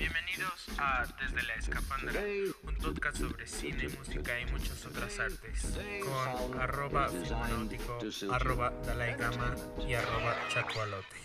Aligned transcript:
Bienvenidos 0.00 0.66
a 0.78 1.04
Desde 1.20 1.46
la 1.46 1.54
Escafandra, 1.56 2.22
un 2.66 2.74
podcast 2.76 3.18
sobre 3.18 3.46
cine, 3.46 3.86
música 3.98 4.40
y 4.40 4.50
muchas 4.50 4.86
otras 4.86 5.20
artes, 5.20 5.78
con 6.02 6.58
arroba 6.58 7.10
filmonáutico, 7.10 7.98
arroba 8.32 8.72
Dalai 8.86 9.14
Gama 9.18 9.54
y 9.86 9.92
arroba 9.92 10.36
Chacualote. 10.48 11.16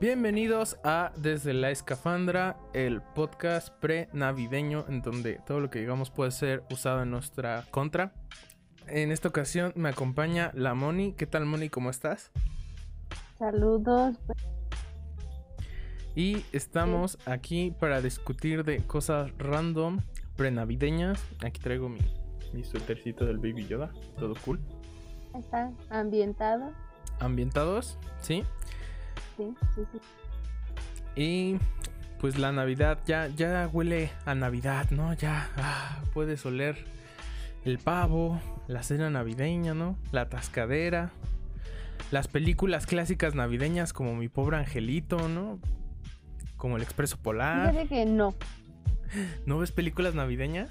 Bienvenidos 0.00 0.78
a 0.84 1.12
Desde 1.18 1.52
la 1.52 1.70
Escafandra, 1.70 2.56
el 2.72 3.02
podcast 3.02 3.68
pre-navideño 3.80 4.86
en 4.88 5.02
donde 5.02 5.38
todo 5.46 5.60
lo 5.60 5.68
que 5.68 5.80
digamos 5.80 6.10
puede 6.10 6.30
ser 6.30 6.62
usado 6.70 7.02
en 7.02 7.10
nuestra 7.10 7.66
contra. 7.70 8.14
En 8.86 9.12
esta 9.12 9.28
ocasión 9.28 9.72
me 9.76 9.88
acompaña 9.88 10.50
la 10.54 10.74
Moni. 10.74 11.12
¿Qué 11.12 11.26
tal 11.26 11.46
Moni? 11.46 11.68
¿Cómo 11.68 11.90
estás? 11.90 12.30
Saludos. 13.38 14.16
Y 16.14 16.44
estamos 16.52 17.18
aquí 17.24 17.72
para 17.78 18.00
discutir 18.00 18.64
de 18.64 18.78
cosas 18.78 19.30
random, 19.38 20.00
pre-navideñas. 20.36 21.22
Aquí 21.44 21.60
traigo 21.60 21.88
mi, 21.88 22.00
mi 22.52 22.64
suétercito 22.64 23.24
del 23.24 23.38
Baby 23.38 23.66
Yoda, 23.66 23.92
todo 24.18 24.34
cool. 24.44 24.60
Está 25.38 25.70
ambientado. 25.88 26.72
Ambientados, 27.20 27.96
¿sí? 28.20 28.44
Sí, 29.36 29.54
sí, 29.74 29.82
sí. 29.92 30.00
Y 31.14 31.58
pues 32.20 32.38
la 32.38 32.52
Navidad 32.52 32.98
ya, 33.06 33.28
ya 33.28 33.68
huele 33.72 34.10
a 34.26 34.34
Navidad, 34.34 34.90
¿no? 34.90 35.14
Ya 35.14 35.48
ah, 35.56 36.02
puedes 36.12 36.44
oler 36.44 36.84
el 37.64 37.78
pavo, 37.78 38.40
la 38.70 38.82
cena 38.82 39.10
navideña, 39.10 39.74
¿no? 39.74 39.96
La 40.12 40.28
tascadera, 40.28 41.10
las 42.10 42.28
películas 42.28 42.86
clásicas 42.86 43.34
navideñas 43.34 43.92
como 43.92 44.14
Mi 44.14 44.28
pobre 44.28 44.56
angelito, 44.58 45.28
¿no? 45.28 45.58
Como 46.56 46.76
El 46.76 46.82
Expreso 46.82 47.16
Polar. 47.18 47.70
Fíjate 47.72 47.88
que 47.88 48.06
no. 48.06 48.34
¿No 49.44 49.58
ves 49.58 49.72
películas 49.72 50.14
navideñas? 50.14 50.70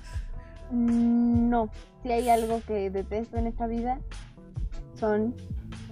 Mm, 0.72 1.50
No. 1.50 1.70
Si 2.04 2.12
hay 2.12 2.30
algo 2.30 2.62
que 2.66 2.90
detesto 2.90 3.38
en 3.38 3.48
esta 3.48 3.68
vida, 3.68 4.00
son 4.98 5.36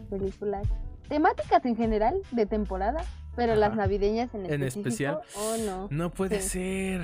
películas 0.10 0.66
temáticas 1.10 1.66
en 1.66 1.76
general, 1.76 2.16
de 2.32 2.46
temporada, 2.46 3.04
pero 3.36 3.56
las 3.56 3.76
navideñas 3.76 4.34
en, 4.34 4.46
En 4.46 4.64
especial. 4.64 5.20
Oh, 5.36 5.56
no. 5.66 5.88
No 5.92 6.12
puede 6.12 6.40
Sí. 6.42 6.50
ser. 6.50 7.02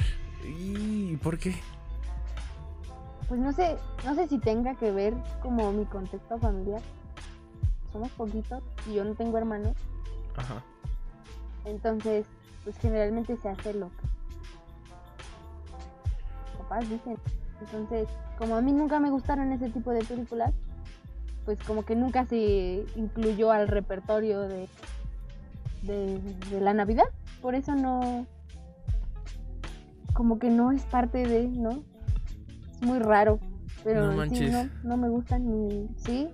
¿Y 0.59 1.18
por 1.18 1.38
qué? 1.38 1.54
Pues 3.34 3.42
no 3.42 3.52
sé, 3.52 3.78
no 4.06 4.14
sé 4.14 4.28
si 4.28 4.38
tenga 4.38 4.76
que 4.76 4.92
ver 4.92 5.16
como 5.42 5.72
mi 5.72 5.86
contexto 5.86 6.38
familiar. 6.38 6.84
Somos 7.92 8.12
poquitos 8.12 8.62
y 8.88 8.94
yo 8.94 9.03
no 9.03 9.16
tengo 9.16 9.40
hermanos, 9.40 9.75
Ajá. 10.36 10.62
entonces, 11.66 12.28
pues 12.64 12.78
generalmente 12.78 13.36
se 13.38 13.50
hace 13.50 13.73
lo 13.73 13.88
que 13.88 14.03
papás 16.59 16.88
dicen. 16.88 17.17
Entonces, 17.59 18.08
como 18.38 18.56
a 18.56 18.62
mí 18.62 18.72
nunca 18.72 19.00
me 19.00 19.09
gustaron 19.09 19.52
ese 19.52 19.72
tipo 19.72 19.90
de 19.90 20.03
películas, 20.03 20.53
pues 21.44 21.58
como 21.64 21.86
que 21.86 21.95
nunca 21.95 22.28
se 22.28 22.86
incluyó 22.95 23.52
al 23.52 23.68
repertorio 23.68 24.42
de, 24.42 24.70
de, 25.81 26.20
de 26.52 26.62
la 26.62 26.75
Navidad. 26.75 27.06
Por 27.42 27.56
eso 27.56 27.73
no, 27.73 28.28
como 30.14 30.38
que 30.38 30.52
no 30.52 30.72
es 30.72 30.84
parte 30.84 31.28
de, 31.28 31.47
¿no? 31.47 31.81
Muy 32.84 33.00
raro. 33.00 33.39
Pero 33.84 34.06
No 34.06 34.12
sí, 34.12 34.17
manches. 34.17 34.52
no, 34.52 34.70
no 34.84 34.98
me 34.98 35.09
gustan 35.09 35.50
ni, 35.50 35.88
¿sí? 35.98 36.30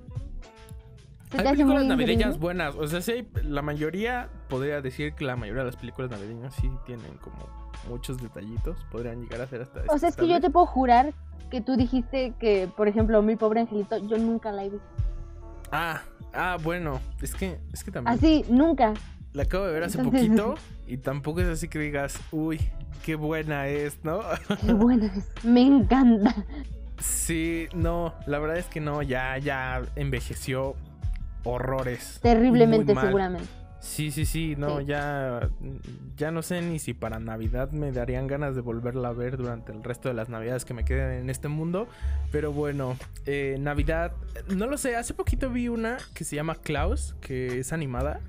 ¿Se 1.31 1.37
Hay 1.37 1.43
películas 1.51 1.85
navideñas 1.85 2.39
buenas. 2.39 2.75
O 2.75 2.87
sea, 2.87 3.01
sí, 3.01 3.11
hay- 3.11 3.27
la 3.43 3.61
mayoría, 3.61 4.29
podría 4.49 4.81
decir 4.81 5.13
que 5.13 5.25
la 5.25 5.35
mayoría 5.35 5.61
de 5.61 5.67
las 5.67 5.75
películas 5.75 6.09
navideñas 6.11 6.53
sí 6.55 6.69
tienen 6.85 7.15
como 7.21 7.37
muchos 7.87 8.21
detallitos. 8.21 8.77
Podrían 8.91 9.21
llegar 9.21 9.41
a 9.41 9.47
ser 9.47 9.61
hasta 9.61 9.81
O 9.87 9.97
sea, 9.97 10.09
es 10.09 10.15
que 10.15 10.27
yo 10.27 10.39
te 10.41 10.49
puedo 10.49 10.65
jurar 10.65 11.13
que 11.51 11.61
tú 11.61 11.75
dijiste 11.75 12.33
que, 12.39 12.67
por 12.75 12.87
ejemplo, 12.87 13.21
mi 13.21 13.35
pobre 13.35 13.61
angelito, 13.61 13.97
yo 13.97 14.17
nunca 14.17 14.51
la 14.51 14.65
he 14.65 14.69
visto. 14.69 14.87
Ah, 15.71 16.01
ah, 16.33 16.57
bueno. 16.63 16.99
Es 17.21 17.33
que, 17.35 17.59
es 17.73 17.83
que 17.83 17.91
también 17.91 18.15
Así, 18.15 18.43
nunca. 18.49 18.93
La 19.33 19.43
acabo 19.43 19.65
de 19.65 19.73
ver 19.73 19.83
hace 19.83 19.97
Entonces- 19.99 20.27
poquito. 20.27 20.55
Y 20.87 20.97
tampoco 20.97 21.39
es 21.41 21.47
así 21.47 21.67
que 21.67 21.77
digas, 21.77 22.19
uy, 22.31 22.59
qué 23.05 23.13
buena 23.13 23.67
es, 23.67 24.03
¿no? 24.03 24.21
Qué 24.65 24.73
buena 24.73 25.05
es. 25.05 25.29
Me 25.45 25.61
encanta. 25.61 26.33
sí, 26.99 27.67
no, 27.75 28.15
la 28.25 28.39
verdad 28.39 28.57
es 28.57 28.65
que 28.65 28.79
no, 28.81 29.03
ya, 29.03 29.37
ya 29.37 29.83
envejeció 29.95 30.75
horrores. 31.43 32.19
Terriblemente, 32.23 32.95
seguramente. 32.95 33.47
Sí, 33.81 34.11
sí, 34.11 34.25
sí, 34.25 34.55
no, 34.57 34.79
Sí. 34.79 34.85
ya 34.87 35.47
ya 36.17 36.31
no 36.31 36.41
sé 36.41 36.61
ni 36.61 36.79
si 36.79 36.93
para 36.93 37.19
Navidad 37.19 37.71
me 37.71 37.91
darían 37.93 38.27
ganas 38.27 38.53
de 38.55 38.59
volverla 38.61 39.07
a 39.09 39.13
ver 39.13 39.37
durante 39.37 39.71
el 39.71 39.83
resto 39.83 40.09
de 40.09 40.15
las 40.15 40.27
Navidades 40.27 40.65
que 40.65 40.73
me 40.73 40.83
queden 40.83 41.11
en 41.21 41.29
este 41.29 41.47
mundo, 41.47 41.87
pero 42.31 42.51
bueno, 42.51 42.97
eh, 43.25 43.55
Navidad, 43.59 44.11
no 44.53 44.65
lo 44.67 44.77
sé, 44.77 44.97
hace 44.97 45.13
poquito 45.13 45.49
vi 45.49 45.69
una 45.69 45.97
que 46.13 46.25
se 46.25 46.35
llama 46.35 46.55
Klaus, 46.55 47.15
que 47.21 47.59
es 47.59 47.71
animada, 47.71 48.19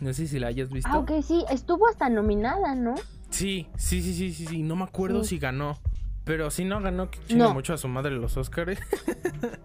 no 0.00 0.12
sé 0.12 0.26
si 0.26 0.38
la 0.38 0.48
hayas 0.48 0.70
visto. 0.70 0.90
Ah, 0.92 0.98
ok, 0.98 1.10
sí. 1.22 1.44
Estuvo 1.50 1.88
hasta 1.88 2.08
nominada, 2.08 2.74
¿no? 2.74 2.94
Sí, 3.30 3.68
sí, 3.76 4.00
sí, 4.02 4.14
sí, 4.14 4.32
sí, 4.32 4.46
sí, 4.46 4.62
no 4.62 4.76
me 4.76 4.84
acuerdo 4.84 5.22
Sí. 5.24 5.30
si 5.36 5.38
ganó, 5.38 5.78
pero 6.24 6.50
si 6.50 6.64
no 6.64 6.80
ganó, 6.80 7.10
que 7.10 7.18
No. 7.34 7.52
mucho 7.52 7.74
a 7.74 7.78
su 7.78 7.88
madre 7.88 8.12
los 8.16 8.36
Oscars. 8.36 8.78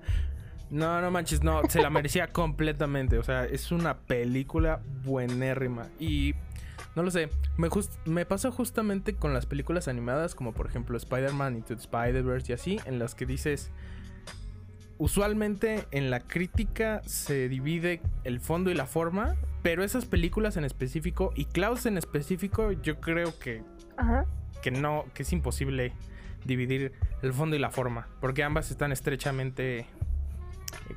No, 0.70 1.02
no 1.02 1.12
manches, 1.12 1.44
no, 1.44 1.62
se 1.70 1.84
la 1.84 1.92
merecía 1.92 2.28
completamente. 2.28 3.20
O 3.20 3.24
sea, 3.24 3.46
es 3.46 3.72
una 3.72 3.96
película 4.00 4.82
buenérrima. 5.04 5.88
Y 6.00 6.34
no 6.96 7.04
lo 7.04 7.12
sé, 7.12 7.30
me, 7.58 7.70
me 8.06 8.26
pasa 8.26 8.50
justamente 8.50 9.14
con 9.14 9.36
las 9.36 9.46
películas 9.46 9.88
animadas, 9.88 10.34
como 10.34 10.52
por 10.54 10.66
ejemplo 10.66 10.98
Spider-Man 10.98 11.58
Into 11.58 11.76
Spider-Verse 11.76 12.52
y 12.52 12.56
así, 12.56 12.80
en 12.86 12.98
las 12.98 13.14
que 13.14 13.28
dices. 13.28 13.70
Usualmente 14.98 15.86
en 15.92 16.10
la 16.10 16.20
crítica 16.20 17.02
se 17.06 17.50
divide 17.50 18.02
el 18.24 18.40
fondo 18.40 18.70
y 18.70 18.74
la 18.74 18.86
forma, 18.86 19.36
pero 19.62 19.84
esas 19.84 20.06
películas 20.06 20.56
en 20.58 20.66
específico 20.66 21.34
y 21.36 21.46
Klaus 21.46 21.86
en 21.86 21.98
específico, 21.98 22.72
yo 22.72 23.00
creo 23.00 23.38
que 23.40 23.64
Ajá. 23.98 24.26
que 24.62 24.72
no, 24.72 25.06
que 25.14 25.24
es 25.24 25.34
imposible 25.34 25.94
dividir 26.46 26.94
el 27.22 27.34
fondo 27.34 27.56
y 27.56 27.60
la 27.60 27.72
forma, 27.72 28.08
porque 28.22 28.44
ambas 28.44 28.70
están 28.72 28.92
estrechamente 28.92 29.88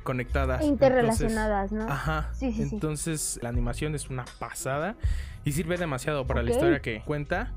conectadas. 0.03 0.63
Interrelacionadas, 0.63 1.71
¿no? 1.71 1.81
Entonces, 1.81 1.99
ajá. 1.99 2.29
Sí, 2.33 2.51
sí, 2.51 2.65
sí. 2.65 2.75
Entonces 2.75 3.39
la 3.41 3.49
animación 3.49 3.95
es 3.95 4.09
una 4.09 4.25
pasada 4.39 4.95
y 5.43 5.53
sirve 5.53 5.77
demasiado 5.77 6.27
para 6.27 6.43
la 6.43 6.51
historia 6.51 6.81
que 6.81 7.01
cuenta 7.05 7.53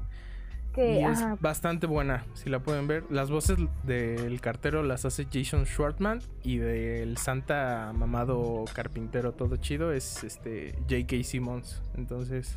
que, 0.72 1.00
y 1.00 1.04
es 1.04 1.19
ajá. 1.20 1.36
bastante 1.41 1.86
buena, 1.86 2.25
si 2.34 2.48
la 2.50 2.60
pueden 2.60 2.86
ver. 2.86 3.04
Las 3.10 3.31
voces 3.31 3.58
del 3.84 4.41
cartero 4.41 4.82
las 4.82 5.04
hace 5.04 5.26
Jason 5.32 5.66
Schwartzman 5.66 6.20
y 6.42 6.58
del 6.58 7.16
Santa 7.16 7.92
mamado 7.94 8.64
carpintero 8.75 9.32
todo 9.32 9.56
chido 9.56 9.92
es 9.92 10.22
este 10.25 10.72
J.K. 10.88 11.22
Simmons. 11.25 11.82
Entonces, 11.97 12.54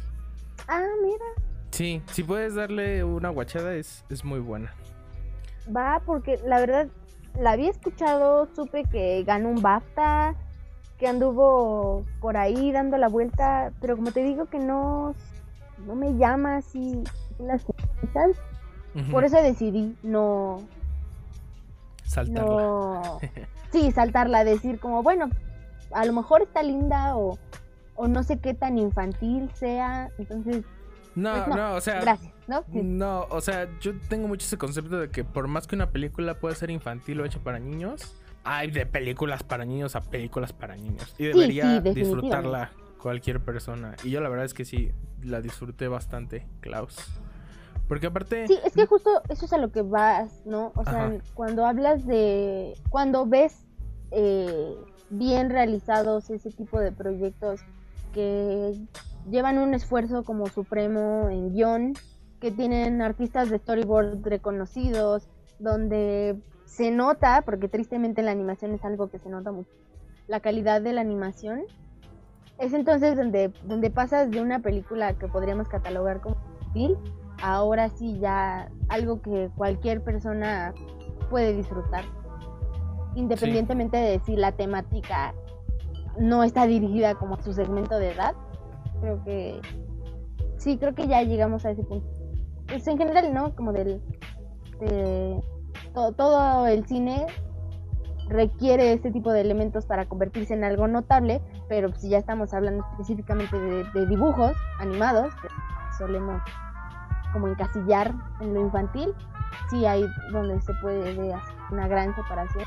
Ah, 0.67 0.85
mira. 1.03 1.25
sí, 1.71 2.01
si 2.11 2.23
puedes 2.23 2.55
darle 2.55 3.03
una 3.03 3.29
guachada 3.29 3.73
es, 3.75 4.05
es 4.09 4.23
muy 4.23 4.39
buena. 4.39 4.71
Va, 5.75 6.01
porque 6.05 6.39
la 6.45 6.59
verdad, 6.59 6.87
la 7.39 7.51
había 7.51 7.69
escuchado, 7.71 8.47
supe 8.55 8.83
que 8.91 9.23
ganó 9.23 9.49
un 9.49 9.61
BAFTA, 9.61 10.35
que 10.99 11.07
anduvo 11.07 12.05
por 12.21 12.37
ahí 12.37 12.71
dando 12.71 12.97
la 12.97 13.07
vuelta, 13.07 13.71
pero 13.81 13.95
como 13.95 14.11
te 14.11 14.21
digo 14.23 14.45
que 14.45 14.59
no, 14.59 15.15
no 15.87 15.95
me 15.95 16.15
llama 16.17 16.57
así 16.57 17.03
por 19.11 19.23
eso 19.23 19.41
decidí 19.41 19.95
no, 20.03 20.61
saltarla. 22.03 22.51
no, 22.51 23.19
sí, 23.71 23.91
saltarla, 23.91 24.43
decir 24.43 24.79
como, 24.79 25.03
bueno, 25.03 25.29
a 25.91 26.05
lo 26.05 26.13
mejor 26.13 26.43
está 26.43 26.63
linda 26.63 27.15
o, 27.15 27.37
o 27.95 28.07
no 28.07 28.23
sé 28.23 28.39
qué 28.39 28.53
tan 28.53 28.77
infantil 28.77 29.49
sea, 29.53 30.09
entonces, 30.17 30.63
No, 31.15 31.33
pues 31.33 31.47
no, 31.47 31.55
no, 31.55 31.75
o 31.75 31.81
sea, 31.81 32.01
gracias, 32.01 32.33
¿no? 32.47 32.63
Sí. 32.71 32.81
no, 32.83 33.25
o 33.29 33.41
sea, 33.41 33.67
yo 33.79 33.93
tengo 34.09 34.27
mucho 34.27 34.45
ese 34.45 34.57
concepto 34.57 34.99
de 34.99 35.09
que 35.09 35.23
por 35.23 35.47
más 35.47 35.67
que 35.67 35.75
una 35.75 35.89
película 35.89 36.35
pueda 36.35 36.55
ser 36.55 36.69
infantil 36.69 37.21
o 37.21 37.25
hecha 37.25 37.39
para 37.39 37.59
niños, 37.59 38.15
hay 38.43 38.71
de 38.71 38.85
películas 38.85 39.43
para 39.43 39.65
niños 39.65 39.95
a 39.95 40.01
películas 40.01 40.53
para 40.53 40.75
niños 40.75 41.13
y 41.17 41.23
sí, 41.23 41.25
debería 41.25 41.79
disfrutarla 41.79 42.71
cualquier 42.97 43.39
persona. 43.39 43.95
Y 44.03 44.11
yo 44.11 44.21
la 44.21 44.29
verdad 44.29 44.45
es 44.45 44.53
que 44.53 44.65
sí 44.65 44.91
la 45.21 45.41
disfruté 45.41 45.87
bastante, 45.87 46.45
Klaus. 46.61 46.97
Porque 47.87 48.07
aparte 48.07 48.47
Sí, 48.47 48.57
es 48.63 48.73
que 48.73 48.85
justo 48.85 49.21
eso 49.29 49.45
es 49.45 49.53
a 49.53 49.57
lo 49.57 49.71
que 49.71 49.81
vas, 49.81 50.41
¿no? 50.45 50.71
O 50.75 50.83
sea, 50.83 51.17
cuando 51.33 51.65
hablas 51.65 52.05
de, 52.05 52.73
cuando 52.89 53.25
ves 53.25 53.65
eh, 54.11 54.75
bien 55.09 55.49
realizados 55.49 56.29
ese 56.29 56.49
tipo 56.49 56.79
de 56.79 56.91
proyectos 56.91 57.61
que 58.13 58.73
llevan 59.29 59.57
un 59.57 59.73
esfuerzo 59.73 60.23
como 60.23 60.47
supremo 60.47 61.29
en 61.29 61.53
guion, 61.53 61.93
que 62.39 62.51
tienen 62.51 63.01
artistas 63.01 63.49
de 63.49 63.57
storyboard 63.57 64.23
reconocidos, 64.23 65.27
donde 65.59 66.37
se 66.65 66.91
nota, 66.91 67.41
porque 67.43 67.67
tristemente 67.67 68.21
la 68.21 68.31
animación 68.31 68.73
es 68.73 68.83
algo 68.83 69.07
que 69.09 69.19
se 69.19 69.29
nota 69.29 69.51
mucho, 69.51 69.71
la 70.27 70.39
calidad 70.39 70.81
de 70.81 70.93
la 70.93 71.01
animación. 71.01 71.61
Es 72.59 72.73
entonces 72.73 73.15
donde, 73.17 73.51
donde 73.63 73.89
pasas 73.89 74.29
de 74.29 74.41
una 74.41 74.59
película 74.59 75.13
que 75.13 75.27
podríamos 75.27 75.67
catalogar 75.67 76.21
como 76.21 76.35
infantil, 76.59 76.97
ahora 77.41 77.89
sí 77.89 78.19
ya 78.19 78.69
algo 78.89 79.21
que 79.21 79.49
cualquier 79.55 80.03
persona 80.03 80.73
puede 81.29 81.53
disfrutar. 81.53 82.05
Independientemente 83.15 83.97
de 83.97 84.19
si 84.19 84.35
la 84.35 84.53
temática 84.53 85.33
no 86.17 86.43
está 86.43 86.65
dirigida 86.65 87.15
como 87.15 87.35
a 87.35 87.41
su 87.41 87.53
segmento 87.53 87.97
de 87.97 88.11
edad. 88.11 88.35
Creo 89.01 89.23
que 89.23 89.61
sí, 90.57 90.77
creo 90.77 90.95
que 90.95 91.07
ya 91.07 91.21
llegamos 91.23 91.65
a 91.65 91.71
ese 91.71 91.83
punto. 91.83 92.07
Pues 92.67 92.87
en 92.87 92.97
general, 92.97 93.33
¿no? 93.33 93.55
Como 93.55 93.73
del 93.73 94.01
de, 94.79 95.41
todo, 95.93 96.67
el 96.67 96.85
cine 96.85 97.27
requiere 98.29 98.93
este 98.93 99.11
tipo 99.11 99.31
de 99.31 99.41
elementos 99.41 99.85
para 99.85 100.05
convertirse 100.05 100.53
en 100.53 100.63
algo 100.63 100.87
notable, 100.87 101.41
pero 101.67 101.93
si 101.93 102.09
ya 102.09 102.17
estamos 102.17 102.53
hablando 102.53 102.85
específicamente 102.91 103.59
de, 103.59 104.05
dibujos 104.07 104.53
animados, 104.79 105.33
que 105.35 105.47
solemos 105.97 106.41
como 107.33 107.47
encasillar 107.47 108.13
en 108.39 108.53
lo 108.53 108.61
infantil, 108.61 109.13
sí 109.69 109.85
hay 109.85 110.05
donde 110.31 110.61
se 110.61 110.73
puede 110.81 111.15
ver 111.15 111.35
una 111.71 111.87
gran 111.87 112.15
separación 112.15 112.65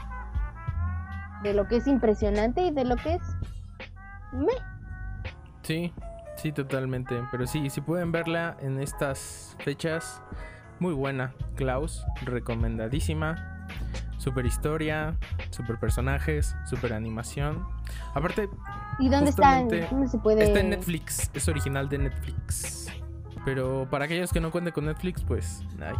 de 1.42 1.54
lo 1.54 1.66
que 1.66 1.76
es 1.76 1.86
impresionante 1.86 2.62
y 2.62 2.70
de 2.72 2.84
lo 2.84 2.96
que 2.96 3.14
es 3.14 3.22
me. 4.32 4.52
Sí, 5.62 5.92
sí, 6.36 6.52
totalmente. 6.52 7.22
Pero 7.30 7.46
sí, 7.46 7.70
si 7.70 7.80
pueden 7.80 8.12
verla 8.12 8.56
en 8.60 8.80
estas 8.80 9.56
fechas, 9.60 10.22
muy 10.78 10.94
buena. 10.94 11.32
Klaus, 11.54 12.04
recomendadísima. 12.22 13.66
Super 14.18 14.46
historia, 14.46 15.16
super 15.50 15.78
personajes, 15.78 16.56
super 16.64 16.92
animación. 16.92 17.66
Aparte. 18.14 18.48
¿Y 18.98 19.08
dónde 19.08 19.30
está? 19.30 19.60
¿Dónde 19.60 20.08
se 20.08 20.18
puede? 20.18 20.44
Está 20.44 20.60
en 20.60 20.70
Netflix, 20.70 21.30
es 21.32 21.48
original 21.48 21.88
de 21.88 21.98
Netflix. 21.98 22.88
Pero 23.46 23.86
para 23.88 24.06
aquellos 24.06 24.32
que 24.32 24.40
no 24.40 24.50
cuenten 24.50 24.74
con 24.74 24.86
Netflix, 24.86 25.22
pues 25.22 25.62
hay, 25.80 25.94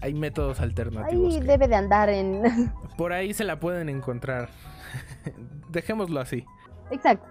hay 0.00 0.14
métodos 0.14 0.60
alternativos. 0.60 1.34
Ahí 1.34 1.40
debe 1.42 1.68
de 1.68 1.76
andar 1.76 2.08
en. 2.08 2.72
Por 2.96 3.12
ahí 3.12 3.34
se 3.34 3.44
la 3.44 3.60
pueden 3.60 3.90
encontrar. 3.90 4.48
Dejémoslo 5.68 6.18
así. 6.18 6.46
Exacto. 6.90 7.28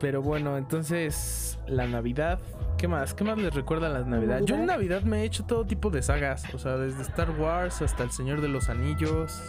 Pero 0.00 0.20
bueno, 0.20 0.58
entonces 0.58 1.60
la 1.68 1.86
Navidad. 1.86 2.40
¿Qué 2.76 2.88
más? 2.88 3.14
¿Qué 3.14 3.22
más 3.22 3.38
les 3.38 3.54
recuerda 3.54 3.86
a 3.86 3.90
la 3.90 4.00
Navidad? 4.00 4.40
Yo 4.42 4.56
en 4.56 4.66
Navidad 4.66 5.02
me 5.02 5.20
he 5.20 5.24
hecho 5.24 5.44
todo 5.44 5.64
tipo 5.64 5.88
de 5.90 6.02
sagas. 6.02 6.52
O 6.52 6.58
sea, 6.58 6.76
desde 6.76 7.02
Star 7.02 7.30
Wars 7.30 7.82
hasta 7.82 8.02
El 8.02 8.10
Señor 8.10 8.40
de 8.40 8.48
los 8.48 8.68
Anillos. 8.68 9.40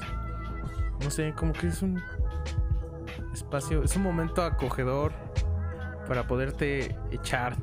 No 1.03 1.09
sé, 1.09 1.33
como 1.35 1.53
que 1.53 1.67
es 1.67 1.81
un 1.81 1.99
espacio, 3.33 3.81
es 3.81 3.95
un 3.95 4.03
momento 4.03 4.43
acogedor 4.43 5.11
para 6.07 6.27
poderte 6.27 6.95
echar 7.09 7.57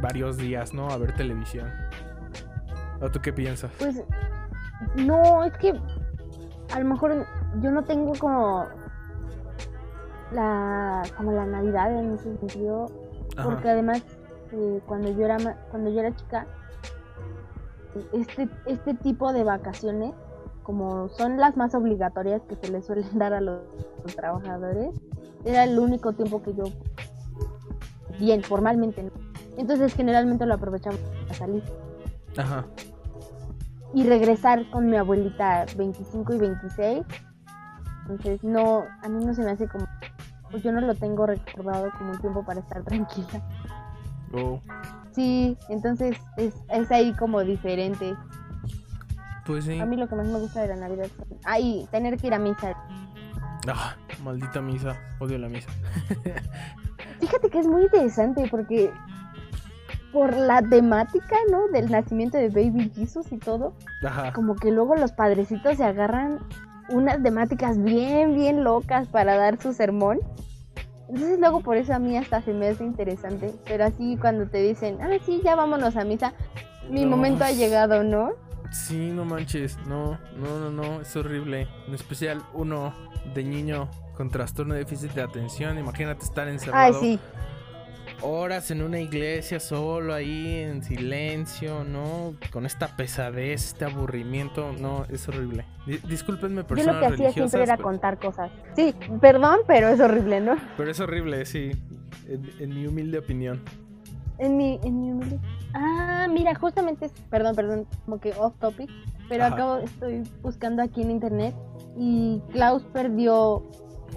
varios 0.00 0.36
días, 0.36 0.74
¿no? 0.74 0.88
A 0.88 0.96
ver 0.96 1.14
televisión. 1.14 1.70
¿O 3.00 3.10
tú 3.10 3.20
qué 3.20 3.32
piensas? 3.32 3.70
Pues 3.78 4.02
no, 4.96 5.44
es 5.44 5.56
que 5.58 5.78
a 6.72 6.80
lo 6.80 6.84
mejor 6.86 7.26
yo 7.60 7.70
no 7.70 7.84
tengo 7.84 8.12
como 8.14 8.66
la 10.32 11.02
como 11.16 11.32
la 11.32 11.46
Navidad 11.46 11.96
en 11.98 12.14
ese 12.14 12.36
sentido, 12.36 12.86
porque 13.42 13.70
además 13.70 14.02
eh, 14.52 14.80
cuando 14.86 15.10
yo 15.10 15.24
era 15.24 15.36
cuando 15.70 15.90
yo 15.90 16.00
era 16.00 16.14
chica 16.14 16.46
este 18.12 18.48
este 18.66 18.94
tipo 18.94 19.32
de 19.32 19.44
vacaciones 19.44 20.12
como 20.66 21.08
son 21.10 21.36
las 21.36 21.56
más 21.56 21.76
obligatorias 21.76 22.42
que 22.42 22.56
se 22.56 22.72
les 22.72 22.84
suelen 22.84 23.06
dar 23.18 23.32
a 23.32 23.40
los, 23.40 23.60
trabajadores, 24.16 24.94
era 25.44 25.64
el 25.64 25.78
único 25.78 26.12
tiempo 26.12 26.42
que 26.42 26.54
yo 26.54 26.64
bien 28.18 28.42
formalmente, 28.42 29.10
entonces 29.56 29.94
generalmente 29.94 30.46
lo 30.46 30.54
aprovechamos 30.54 31.00
para 31.00 31.34
salir. 31.34 31.62
Ajá. 32.36 32.66
Y 33.94 34.04
regresar 34.04 34.68
con 34.70 34.90
mi 34.90 34.96
abuelita 34.96 35.66
25 35.76 36.34
y 36.34 36.38
26. 36.38 37.06
Entonces 38.02 38.44
no, 38.44 38.84
a 39.02 39.08
mí 39.08 39.24
no 39.24 39.34
se 39.34 39.42
me 39.42 39.50
hace 39.50 39.68
como 39.68 39.86
pues 40.50 40.62
yo 40.62 40.72
no 40.72 40.80
lo 40.80 40.94
tengo 40.94 41.26
recordado 41.26 41.90
como 41.98 42.12
un 42.12 42.20
tiempo 42.20 42.44
para 42.44 42.60
estar 42.60 42.82
tranquila. 42.84 43.42
Oh. 44.32 44.60
Sí, 45.12 45.56
entonces 45.68 46.16
es, 46.36 46.54
es 46.68 46.90
ahí 46.90 47.12
como 47.14 47.42
diferente. 47.42 48.14
Pues 49.46 49.64
sí. 49.64 49.78
A 49.78 49.86
mí 49.86 49.96
lo 49.96 50.08
que 50.08 50.16
más 50.16 50.26
me 50.26 50.38
gusta 50.38 50.62
de 50.62 50.68
la 50.68 50.76
Navidad 50.76 51.06
es 51.06 51.12
ay, 51.44 51.88
tener 51.90 52.16
que 52.16 52.26
ir 52.26 52.34
a 52.34 52.38
misa. 52.38 52.76
Ah, 53.68 53.96
maldita 54.22 54.60
misa, 54.60 54.96
odio 55.20 55.38
la 55.38 55.48
misa. 55.48 55.70
Fíjate 57.20 57.48
que 57.48 57.58
es 57.60 57.66
muy 57.66 57.82
interesante 57.82 58.46
porque 58.50 58.92
por 60.16 60.34
la 60.34 60.62
temática, 60.62 61.36
¿no? 61.50 61.68
Del 61.68 61.90
nacimiento 61.90 62.38
de 62.38 62.48
Baby 62.48 62.90
Jesus 62.96 63.30
y 63.32 63.36
todo. 63.36 63.74
Ajá. 64.02 64.32
Como 64.32 64.56
que 64.56 64.70
luego 64.70 64.96
los 64.96 65.12
padrecitos 65.12 65.76
se 65.76 65.84
agarran 65.84 66.38
unas 66.88 67.22
temáticas 67.22 67.76
bien, 67.82 68.34
bien 68.34 68.64
locas 68.64 69.08
para 69.08 69.36
dar 69.36 69.60
su 69.60 69.74
sermón. 69.74 70.20
Entonces 71.10 71.38
luego 71.38 71.60
por 71.60 71.76
eso 71.76 71.92
a 71.92 71.98
mí 71.98 72.16
hasta 72.16 72.40
se 72.40 72.54
me 72.54 72.68
hace 72.68 72.82
interesante. 72.82 73.52
Pero 73.66 73.84
así 73.84 74.16
cuando 74.18 74.46
te 74.46 74.62
dicen, 74.62 74.96
ah, 75.02 75.18
sí, 75.26 75.42
ya 75.44 75.54
vámonos 75.54 75.96
a 75.96 76.04
misa, 76.04 76.32
mi 76.88 77.04
momento 77.04 77.44
ha 77.44 77.50
llegado, 77.50 78.02
¿no? 78.02 78.30
Sí, 78.72 79.10
no 79.10 79.26
manches, 79.26 79.76
no, 79.86 80.18
no, 80.38 80.58
no, 80.58 80.70
no, 80.70 81.02
es 81.02 81.14
horrible. 81.14 81.68
En 81.86 81.94
especial 81.94 82.42
uno 82.54 82.94
de 83.34 83.44
niño 83.44 83.90
con 84.16 84.30
trastorno 84.30 84.72
de 84.72 84.80
déficit 84.80 85.12
de 85.12 85.20
atención, 85.20 85.78
imagínate 85.78 86.24
estar 86.24 86.48
encerrado. 86.48 86.98
Ay, 87.02 87.18
sí 87.18 87.20
horas 88.22 88.70
en 88.70 88.82
una 88.82 88.98
iglesia 89.00 89.60
solo 89.60 90.14
ahí 90.14 90.60
en 90.60 90.82
silencio, 90.82 91.84
¿no? 91.84 92.34
Con 92.52 92.66
esta 92.66 92.96
pesadez, 92.96 93.66
este 93.66 93.84
aburrimiento, 93.84 94.72
no, 94.72 95.04
es 95.08 95.28
horrible. 95.28 95.64
discúlpenme 96.08 96.64
personas 96.64 96.94
Yo 96.94 97.00
lo 97.00 97.08
que 97.08 97.14
hacía 97.14 97.32
siempre 97.32 97.62
era 97.62 97.76
contar 97.76 98.18
cosas. 98.18 98.50
Sí, 98.74 98.94
perdón, 99.20 99.60
pero 99.66 99.88
es 99.88 100.00
horrible, 100.00 100.40
¿no? 100.40 100.56
Pero 100.76 100.90
es 100.90 101.00
horrible, 101.00 101.44
sí, 101.46 101.72
en, 102.28 102.68
mi 102.68 102.86
humilde 102.86 103.18
opinión. 103.18 103.62
En 104.38 104.56
mi, 104.56 104.78
en 104.82 105.00
mi 105.00 105.10
humilde... 105.12 105.38
Ah, 105.74 106.26
mira, 106.30 106.54
justamente, 106.54 107.10
perdón, 107.30 107.54
perdón, 107.54 107.86
como 108.04 108.20
que 108.20 108.32
off 108.32 108.54
topic, 108.58 108.90
pero 109.28 109.44
acabo, 109.44 109.78
estoy 109.78 110.22
buscando 110.42 110.82
aquí 110.82 111.02
en 111.02 111.10
internet 111.10 111.54
y 111.96 112.40
Klaus 112.52 112.82
perdió 112.92 113.62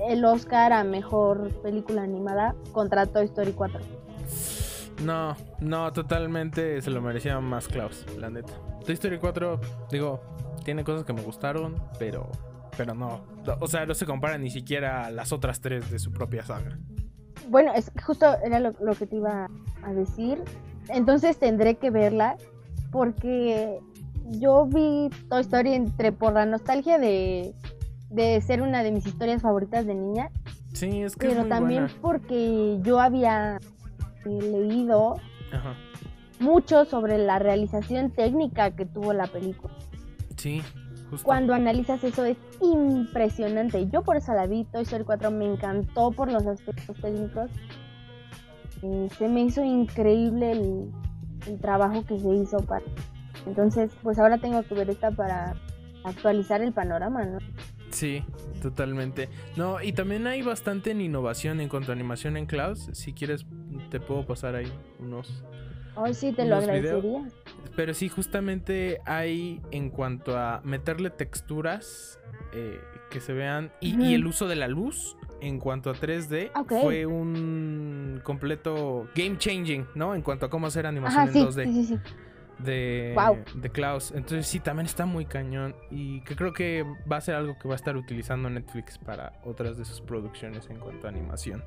el 0.08 0.24
Oscar 0.26 0.74
a 0.74 0.84
mejor 0.84 1.50
película 1.62 2.04
animada 2.04 2.56
contra 2.72 3.06
Toy 3.06 3.26
Story 3.26 3.52
4. 3.52 3.80
No, 5.04 5.36
no, 5.60 5.92
totalmente 5.94 6.82
se 6.82 6.92
lo 6.92 7.02
merecía 7.02 7.40
más 7.40 7.68
Klaus, 7.68 8.06
la 8.18 8.30
neta. 8.30 8.54
Toy 8.86 8.94
Story 8.94 9.18
4, 9.18 9.60
digo, 9.92 10.22
tiene 10.64 10.84
cosas 10.84 11.06
que 11.06 11.14
me 11.14 11.22
gustaron, 11.22 11.76
pero 11.98 12.30
pero 12.78 12.94
no, 12.94 13.20
o 13.60 13.68
sea, 13.68 13.86
no 13.86 13.94
se 13.94 14.06
compara 14.06 14.38
ni 14.38 14.50
siquiera 14.50 15.08
a 15.08 15.12
las 15.12 15.34
otras 15.34 15.60
tres 15.60 15.92
de 15.92 16.00
su 16.00 16.14
propia 16.14 16.46
saga. 16.46 16.78
Bueno, 17.50 17.74
es 17.74 17.92
justo 18.06 18.26
era 18.42 18.62
lo, 18.62 18.74
lo 18.80 18.96
que 18.96 19.06
te 19.06 19.18
iba 19.18 19.50
a 19.84 19.94
decir. 19.94 20.42
Entonces 20.88 21.38
tendré 21.38 21.76
que 21.76 21.90
verla 21.90 22.38
porque 22.90 23.80
yo 24.30 24.66
vi 24.66 25.10
Toy 25.28 25.42
Story 25.42 25.74
entre 25.74 26.14
por 26.14 26.34
la 26.34 26.46
nostalgia 26.46 26.98
de 26.98 27.54
de 28.10 28.42
ser 28.42 28.62
una 28.62 28.84
de 28.84 28.92
mis 28.92 29.06
historias 29.06 29.42
favoritas 29.42 29.86
de 29.86 29.96
niña. 29.96 30.32
Sí, 30.74 31.02
es 31.02 31.16
que 31.16 31.30
Pero 31.30 31.46
también 31.46 31.88
porque 32.02 32.80
yo 32.82 33.00
había 33.00 33.60
eh, 34.26 34.30
leído 34.42 35.16
mucho 36.40 36.86
sobre 36.86 37.18
la 37.18 37.40
realización 37.40 38.12
técnica 38.12 38.72
que 38.72 38.86
tuvo 38.86 39.14
la 39.14 39.28
película. 39.28 39.74
Sí, 40.38 40.62
justo. 41.10 41.26
Cuando 41.26 41.54
analizas 41.54 42.04
eso 42.04 42.26
es 42.26 42.38
impresionante. 42.62 43.88
Yo 43.90 44.04
por 44.04 44.18
eso 44.18 44.34
la 44.34 44.48
vi, 44.48 44.64
Toy 44.66 44.84
Story 44.84 45.04
4 45.04 45.32
me 45.32 45.46
encantó 45.46 46.12
por 46.12 46.32
los 46.32 46.46
aspectos 46.46 46.96
técnicos. 47.02 47.52
Eh, 48.82 49.10
se 49.18 49.28
me 49.28 49.42
hizo 49.42 49.64
increíble 49.64 50.54
el, 50.54 50.92
el 51.48 51.60
trabajo 51.60 52.06
que 52.06 52.20
se 52.20 52.30
hizo 52.30 52.58
para... 52.60 52.86
Entonces, 53.46 53.92
pues 54.02 54.20
ahora 54.20 54.38
tengo 54.38 54.64
que 54.64 54.76
ver 54.76 54.90
esta 54.90 55.12
para 55.12 55.56
actualizar 56.04 56.62
el 56.62 56.72
panorama, 56.74 57.26
¿no? 57.26 57.40
Sí, 57.92 58.24
totalmente. 58.62 59.30
No, 59.56 59.82
y 59.82 59.94
también 59.94 60.28
hay 60.28 60.42
bastante 60.42 60.92
en 60.92 61.02
innovación 61.02 61.60
en 61.60 61.70
cuanto 61.70 61.92
a 61.92 61.96
animación 61.96 62.38
en 62.38 62.46
Klaus. 62.46 62.90
Si 62.94 63.14
quieres, 63.14 63.46
te 63.90 64.00
puedo 64.00 64.26
pasar 64.26 64.56
ahí 64.56 64.72
unos. 65.00 65.44
Ay, 65.96 66.14
sí, 66.14 66.32
te 66.32 66.46
lo 66.46 66.58
agradecería. 66.58 67.28
Pero 67.76 67.94
sí, 67.94 68.10
justamente 68.10 69.00
hay 69.06 69.62
en 69.72 69.90
cuanto 69.90 70.38
a 70.38 70.62
meterle 70.64 71.10
texturas 71.10 72.20
eh, 72.54 72.80
que 73.10 73.20
se 73.20 73.34
vean 73.34 73.72
y, 73.80 74.14
el 74.14 74.26
uso 74.26 74.48
de 74.48 74.56
la 74.56 74.68
luz 74.68 75.18
en 75.42 75.60
cuanto 75.60 75.90
a 75.90 75.94
3D 75.94 76.52
fue 76.82 77.06
un 77.06 78.22
completo 78.24 79.08
game 79.16 79.38
changing, 79.38 79.88
¿no? 79.96 80.16
En 80.16 80.22
cuanto 80.22 80.46
a 80.46 80.50
cómo 80.50 80.68
hacer 80.68 80.86
animación 80.86 81.30
en 81.30 81.34
2D. 81.34 81.66
Sí, 81.66 81.74
sí, 81.74 81.86
sí. 81.86 82.00
De, 82.60 83.16
de 83.56 83.70
Klaus. 83.70 84.12
Entonces 84.12 84.48
sí, 84.48 84.60
también 84.60 84.86
está 84.86 85.06
muy 85.06 85.26
cañón. 85.26 85.76
Y 85.90 86.22
que 86.22 86.36
creo 86.36 86.54
que 86.54 86.86
va 87.12 87.18
a 87.18 87.22
ser 87.22 87.36
algo 87.36 87.58
que 87.58 87.68
va 87.68 87.76
a 87.76 87.78
estar 87.78 87.96
utilizando 87.98 88.50
Netflix 88.50 88.98
para 88.98 89.34
otras 89.44 89.78
de 89.78 89.86
sus 89.86 90.02
producciones 90.02 90.70
en 90.70 90.78
cuanto 90.80 91.08
a 91.08 91.10
animación. 91.10 91.64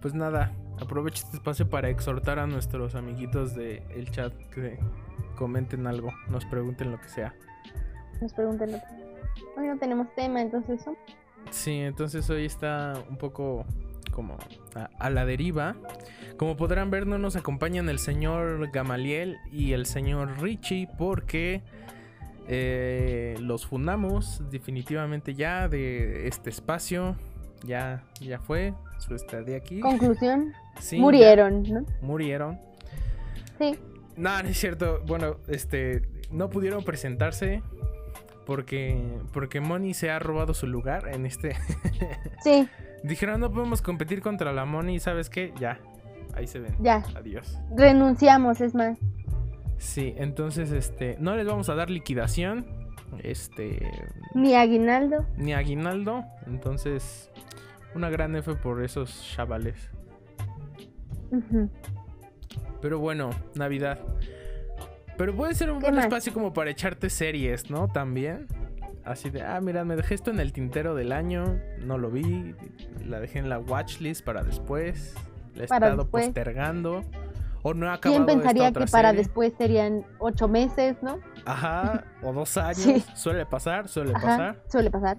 Pues 0.00 0.14
nada, 0.14 0.52
aprovecho 0.80 1.24
este 1.24 1.36
espacio 1.36 1.68
para 1.68 1.90
exhortar 1.90 2.38
a 2.38 2.46
nuestros 2.46 2.94
amiguitos 2.94 3.54
del 3.54 3.82
el 3.90 4.10
chat 4.10 4.32
que 4.54 4.78
comenten 5.36 5.86
algo, 5.86 6.10
nos 6.28 6.44
pregunten 6.46 6.90
lo 6.90 7.00
que 7.00 7.08
sea. 7.08 7.34
Nos 8.20 8.32
preguntan. 8.32 8.70
Hoy 9.56 9.66
no 9.66 9.78
tenemos 9.78 10.14
tema, 10.14 10.40
entonces. 10.40 10.80
Sí, 11.50 11.80
entonces 11.80 12.28
hoy 12.30 12.46
está 12.46 12.94
un 13.08 13.16
poco 13.16 13.64
como 14.10 14.36
a, 14.74 14.90
a 14.98 15.10
la 15.10 15.24
deriva. 15.24 15.76
Como 16.36 16.56
podrán 16.56 16.90
ver, 16.90 17.06
no 17.06 17.18
nos 17.18 17.36
acompañan 17.36 17.88
el 17.88 17.98
señor 17.98 18.70
Gamaliel 18.72 19.36
y 19.52 19.72
el 19.72 19.86
señor 19.86 20.40
Richie 20.40 20.88
porque 20.98 21.62
eh, 22.48 23.36
los 23.40 23.66
fundamos 23.66 24.42
definitivamente 24.50 25.34
ya 25.34 25.68
de 25.68 26.26
este 26.26 26.50
espacio. 26.50 27.16
Ya, 27.62 28.02
ya 28.20 28.38
fue 28.38 28.74
su 28.98 29.14
estadía 29.14 29.58
aquí. 29.58 29.80
Conclusión: 29.80 30.52
Sí, 30.80 30.96
ya 30.96 31.02
murieron, 31.02 31.62
¿no? 31.62 31.86
murieron. 32.00 32.58
Sí. 33.58 33.78
No, 34.16 34.42
no 34.42 34.48
es 34.48 34.58
cierto. 34.58 35.02
Bueno, 35.06 35.36
este, 35.46 36.02
no 36.30 36.48
pudieron 36.48 36.82
presentarse 36.82 37.62
porque 38.50 39.00
porque 39.32 39.60
Moni 39.60 39.94
se 39.94 40.10
ha 40.10 40.18
robado 40.18 40.54
su 40.54 40.66
lugar 40.66 41.06
en 41.14 41.24
este. 41.24 41.54
Sí, 42.42 42.68
Dijeron 43.04 43.38
no 43.38 43.48
podemos 43.52 43.80
competir 43.80 44.20
contra 44.22 44.52
la 44.52 44.64
Moni, 44.64 44.98
¿sabes 44.98 45.30
qué? 45.30 45.52
Ya, 45.60 45.78
ahí 46.34 46.48
se 46.48 46.58
ven. 46.58 46.74
ya. 46.80 47.04
Adiós. 47.14 47.60
Renunciamos, 47.76 48.60
es 48.60 48.74
más. 48.74 48.98
Sí, 49.78 50.14
entonces 50.16 50.72
este, 50.72 51.16
no 51.20 51.36
les 51.36 51.46
vamos 51.46 51.68
a 51.68 51.76
dar 51.76 51.90
liquidación, 51.90 52.66
este, 53.22 53.88
Ni 54.34 54.56
aguinaldo. 54.56 55.24
ni 55.36 55.52
aguinaldo, 55.52 56.24
entonces 56.48 57.30
una 57.94 58.10
gran 58.10 58.34
F 58.34 58.54
por 58.56 58.82
esos 58.82 59.30
chavales. 59.32 59.76
Ujú. 61.30 61.70
Pero 62.82 62.98
bueno, 62.98 63.30
Navidad. 63.54 64.00
Pero 65.20 65.34
puede 65.36 65.54
ser 65.54 65.70
un 65.70 65.80
¿Qué 65.80 65.82
buen 65.84 65.96
más? 65.96 66.04
espacio 66.06 66.32
como 66.32 66.54
para 66.54 66.70
echarte 66.70 67.10
series, 67.10 67.70
¿no? 67.70 67.88
También. 67.88 68.46
Así 69.04 69.28
de, 69.28 69.42
ah, 69.42 69.60
mira, 69.60 69.84
me 69.84 69.94
dejé 69.94 70.14
esto 70.14 70.30
en 70.30 70.40
el 70.40 70.54
tintero 70.54 70.94
del 70.94 71.12
año, 71.12 71.58
no 71.84 71.98
lo 71.98 72.10
vi, 72.10 72.54
la 73.06 73.20
dejé 73.20 73.38
en 73.40 73.50
la 73.50 73.58
watchlist 73.58 74.24
para 74.24 74.42
después, 74.44 75.14
la 75.54 75.64
he 75.64 75.66
Para 75.66 75.88
estado 75.88 76.04
después. 76.04 76.24
postergando. 76.26 77.02
O 77.62 77.74
no 77.74 77.84
he 77.84 77.90
acabado 77.90 78.24
¿Quién 78.24 78.38
pensaría 78.38 78.68
esta 78.68 78.80
que 78.80 78.86
para 78.90 79.10
serie. 79.10 79.22
después 79.22 79.52
serían 79.58 80.06
ocho 80.20 80.48
meses, 80.48 80.96
no? 81.02 81.18
Ajá, 81.44 82.04
o 82.22 82.32
dos 82.32 82.56
años. 82.56 82.76
Sí. 82.78 83.04
Suele 83.14 83.44
pasar, 83.44 83.88
suele 83.88 84.12
Ajá, 84.14 84.26
pasar. 84.26 84.62
suele 84.68 84.90
pasar. 84.90 85.18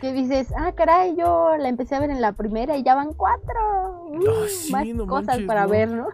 Que 0.00 0.14
dices, 0.14 0.52
ah, 0.56 0.72
caray, 0.72 1.14
yo 1.16 1.50
la 1.58 1.68
empecé 1.68 1.94
a 1.96 2.00
ver 2.00 2.08
en 2.08 2.22
la 2.22 2.32
primera 2.32 2.78
y 2.78 2.82
ya 2.82 2.94
van 2.94 3.12
cuatro. 3.12 4.06
Uh, 4.08 4.24
Ah, 4.26 4.46
sí, 4.48 4.72
más 4.72 4.86
no 4.86 5.06
cosas 5.06 5.26
manches, 5.26 5.46
para 5.46 5.64
no. 5.64 5.68
ver, 5.68 5.88
¿no? 5.90 6.08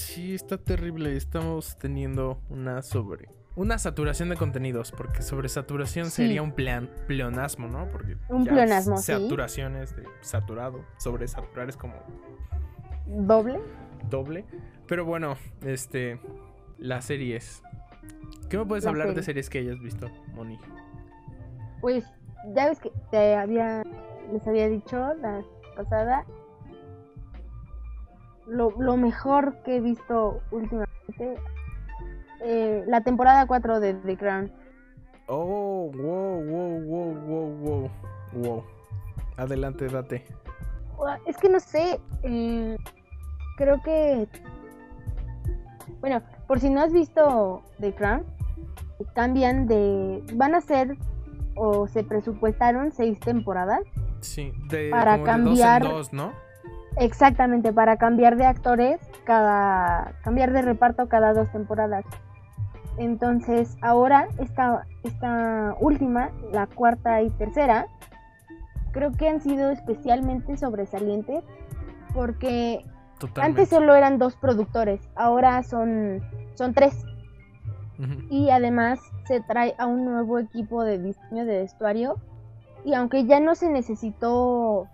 Sí, 0.00 0.34
está 0.34 0.56
terrible. 0.58 1.16
Estamos 1.16 1.76
teniendo 1.78 2.40
una 2.48 2.82
sobre. 2.82 3.28
Una 3.56 3.78
saturación 3.78 4.28
de 4.28 4.36
contenidos, 4.36 4.92
porque 4.92 5.22
sobresaturación 5.22 6.06
Sí. 6.06 6.22
sería 6.22 6.40
un 6.42 6.52
plan, 6.52 6.88
pleonasmo, 7.06 7.66
¿no? 7.68 7.88
Porque 7.90 8.16
Un 8.28 8.44
ya 8.44 8.52
pleonasmo, 8.52 8.96
sí. 8.96 9.12
Saturación 9.12 9.76
es 9.76 9.94
de 9.96 10.04
saturado, 10.20 10.84
sobresaturar 10.98 11.68
es 11.68 11.76
como 11.76 11.94
Doble. 13.06 13.60
doble. 14.08 14.44
Pero 14.86 15.04
bueno, 15.04 15.36
este. 15.62 16.20
Las 16.78 17.04
series. 17.04 17.62
¿Qué 18.48 18.56
me 18.56 18.64
puedes 18.64 18.84
La 18.84 18.90
hablar 18.90 19.08
de 19.08 19.14
serie. 19.22 19.24
series 19.42 19.50
que 19.50 19.58
hayas 19.58 19.80
visto, 19.80 20.08
Moni? 20.34 20.58
Pues 21.82 22.04
ya 22.54 22.68
ves 22.70 22.80
que 22.80 22.90
te 23.10 23.34
había, 23.36 23.82
les 24.32 24.46
había 24.46 24.68
dicho 24.68 24.96
la 25.20 25.42
pasada. 25.76 26.24
Lo, 28.50 28.70
lo 28.78 28.96
mejor 28.96 29.62
que 29.62 29.76
he 29.76 29.80
visto 29.80 30.40
últimamente. 30.50 31.36
eh, 32.42 32.82
la 32.86 33.02
temporada 33.02 33.46
4 33.46 33.80
de 33.80 33.94
The 33.94 34.16
Crown. 34.16 34.52
Oh, 35.28 35.90
wow, 35.94 36.42
wow, 36.44 36.80
wow, 36.80 37.14
wow, 37.14 37.50
wow. 37.60 37.90
Wow. 38.32 38.64
Adelante, 39.36 39.86
date. 39.88 40.24
Es 41.26 41.36
que 41.36 41.48
no 41.48 41.60
sé. 41.60 42.00
eh, 42.22 42.76
creo 43.56 43.80
que. 43.82 44.28
Bueno, 46.00 46.22
por 46.46 46.60
si 46.60 46.70
no 46.70 46.80
has 46.80 46.92
visto 46.92 47.62
The 47.80 47.94
Crown, 47.94 48.24
cambian 49.14 49.66
de. 49.66 50.22
Van 50.34 50.54
a 50.54 50.60
ser 50.60 50.96
o 51.56 51.86
se 51.86 52.02
presupuestaron 52.04 52.90
seis 52.92 53.18
temporadas. 53.20 53.80
Sí, 54.20 54.52
de, 54.68 54.90
Para 54.90 55.12
como 55.12 55.24
cambiar- 55.24 55.82
de 55.82 55.88
dos 55.88 56.12
en 56.12 56.16
dos, 56.18 56.32
¿no? 56.34 56.49
Exactamente, 56.96 57.72
para 57.72 57.96
cambiar 57.96 58.36
de 58.36 58.46
actores 58.46 59.00
cada. 59.24 60.14
cambiar 60.22 60.52
de 60.52 60.62
reparto 60.62 61.08
cada 61.08 61.32
dos 61.32 61.50
temporadas. 61.52 62.04
Entonces, 62.98 63.76
ahora, 63.80 64.28
esta, 64.38 64.86
esta 65.04 65.74
última, 65.80 66.30
la 66.52 66.66
cuarta 66.66 67.22
y 67.22 67.30
tercera, 67.30 67.86
creo 68.92 69.12
que 69.12 69.28
han 69.28 69.40
sido 69.40 69.70
especialmente 69.70 70.56
sobresalientes 70.56 71.44
porque 72.12 72.84
Totalmente. 73.20 73.60
Antes 73.60 73.68
solo 73.68 73.94
eran 73.94 74.18
dos 74.18 74.34
productores, 74.36 75.06
ahora 75.14 75.62
son, 75.62 76.22
son 76.54 76.72
tres. 76.72 77.04
Y 78.30 78.48
además 78.48 78.98
se 79.26 79.42
trae 79.42 79.74
a 79.76 79.84
un 79.84 80.06
nuevo 80.06 80.38
equipo 80.38 80.84
de 80.84 80.98
diseño 80.98 81.44
de 81.44 81.58
vestuario. 81.58 82.16
Y 82.82 82.94
aunque 82.94 83.26
ya 83.26 83.40
no 83.40 83.54
se 83.54 83.68
necesitó, 83.68 84.88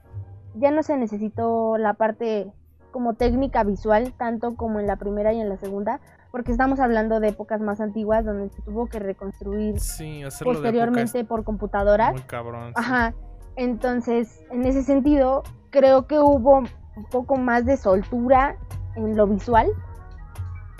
ya 0.58 0.70
no 0.70 0.82
se 0.82 0.96
necesitó 0.96 1.78
la 1.78 1.94
parte 1.94 2.50
como 2.90 3.14
técnica 3.14 3.62
visual, 3.62 4.12
tanto 4.16 4.54
como 4.56 4.80
en 4.80 4.86
la 4.86 4.96
primera 4.96 5.32
y 5.32 5.40
en 5.40 5.48
la 5.48 5.56
segunda, 5.58 6.00
porque 6.30 6.50
estamos 6.52 6.80
hablando 6.80 7.20
de 7.20 7.28
épocas 7.28 7.60
más 7.60 7.80
antiguas 7.80 8.24
donde 8.24 8.48
se 8.50 8.62
tuvo 8.62 8.86
que 8.86 8.98
reconstruir 8.98 9.78
Sí, 9.80 10.22
posteriormente 10.42 11.24
por 11.24 11.44
computadoras. 11.44 12.12
muy 12.12 12.22
cabrón. 12.22 12.68
sí. 12.68 12.74
Ajá. 12.76 13.14
Entonces, 13.56 14.40
en 14.50 14.64
ese 14.66 14.82
sentido, 14.82 15.42
creo 15.70 16.06
que 16.06 16.18
hubo 16.18 16.58
un 16.58 17.04
poco 17.10 17.36
más 17.36 17.64
de 17.64 17.76
soltura 17.76 18.56
en 18.96 19.16
lo 19.16 19.26
visual, 19.26 19.68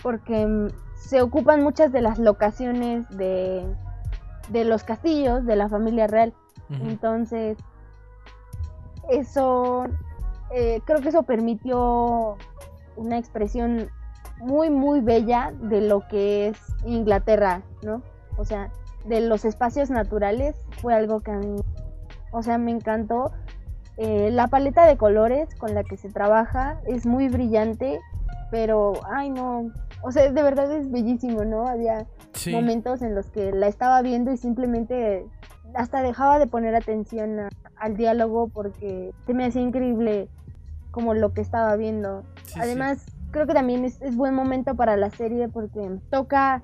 porque 0.03 0.47
mm, 0.47 0.69
se 0.95 1.23
ocupan 1.23 1.63
muchas 1.63 1.93
de 1.93 2.01
las 2.01 2.19
locaciones 2.19 3.09
de, 3.17 3.67
de 4.49 4.65
los 4.65 4.85
castillos 4.85 5.45
de 5.47 5.57
la 5.57 5.69
familia 5.69 6.07
real. 6.07 6.33
Entonces, 6.69 7.57
eso, 9.11 9.85
eh, 10.51 10.81
creo 10.85 11.01
que 11.01 11.09
eso 11.09 11.23
permitió 11.25 12.37
una 12.97 13.19
expresión 13.19 13.89
muy, 14.39 14.71
muy 14.71 15.01
bella 15.01 15.53
de 15.61 15.81
lo 15.81 16.07
que 16.09 16.49
es 16.49 16.59
Inglaterra, 16.85 17.63
¿no? 17.83 18.03
O 18.37 18.45
sea, 18.45 18.71
de 19.07 19.21
los 19.21 19.45
espacios 19.45 19.91
naturales 19.91 20.57
fue 20.83 20.95
algo 20.95 21.21
que 21.21 21.31
a 21.31 21.39
mí, 21.39 21.57
o 22.33 22.43
sea, 22.43 22.59
me 22.59 22.71
encantó. 22.71 23.33
Eh, 23.97 24.31
la 24.31 24.49
paleta 24.49 24.85
de 24.87 24.99
colores 24.99 25.55
con 25.55 25.75
la 25.75 25.83
que 25.83 25.97
se 25.97 26.11
trabaja 26.11 26.81
es 26.87 27.07
muy 27.07 27.29
brillante, 27.29 27.99
pero, 28.51 28.93
ay 29.11 29.31
no, 29.31 29.71
o 30.03 30.13
sea, 30.13 30.31
de 30.31 30.43
verdad 30.43 30.71
es 30.71 30.91
bellísimo, 30.91 31.45
¿no? 31.45 31.67
Había 31.67 32.07
Sí, 32.35 32.53
momentos 32.53 33.01
en 33.01 33.15
los 33.15 33.31
que 33.31 33.51
la 33.53 33.67
estaba 33.67 34.03
viendo 34.03 34.31
y 34.31 34.37
simplemente 34.37 35.25
hasta 35.77 36.03
dejaba 36.03 36.39
de 36.39 36.47
poner 36.47 36.75
atención 36.75 37.39
a- 37.41 37.49
al 37.77 37.97
diálogo 37.97 38.49
porque 38.49 39.13
se 39.27 39.35
me 39.35 39.45
hacía 39.45 39.63
increíble 39.63 40.29
como 40.91 41.15
lo 41.15 41.33
que 41.33 41.41
estaba 41.43 41.77
viendo. 41.77 42.23
sí, 42.45 42.55
sí. 42.55 42.61
Además, 42.61 43.05
creo 43.31 43.47
que 43.47 43.55
también 43.55 43.85
es, 43.85 44.01
es 44.01 44.17
buen 44.17 44.35
momento 44.35 44.75
para 44.75 44.97
la 44.97 45.11
serie 45.11 45.49
porque 45.49 45.99
toca 46.11 46.63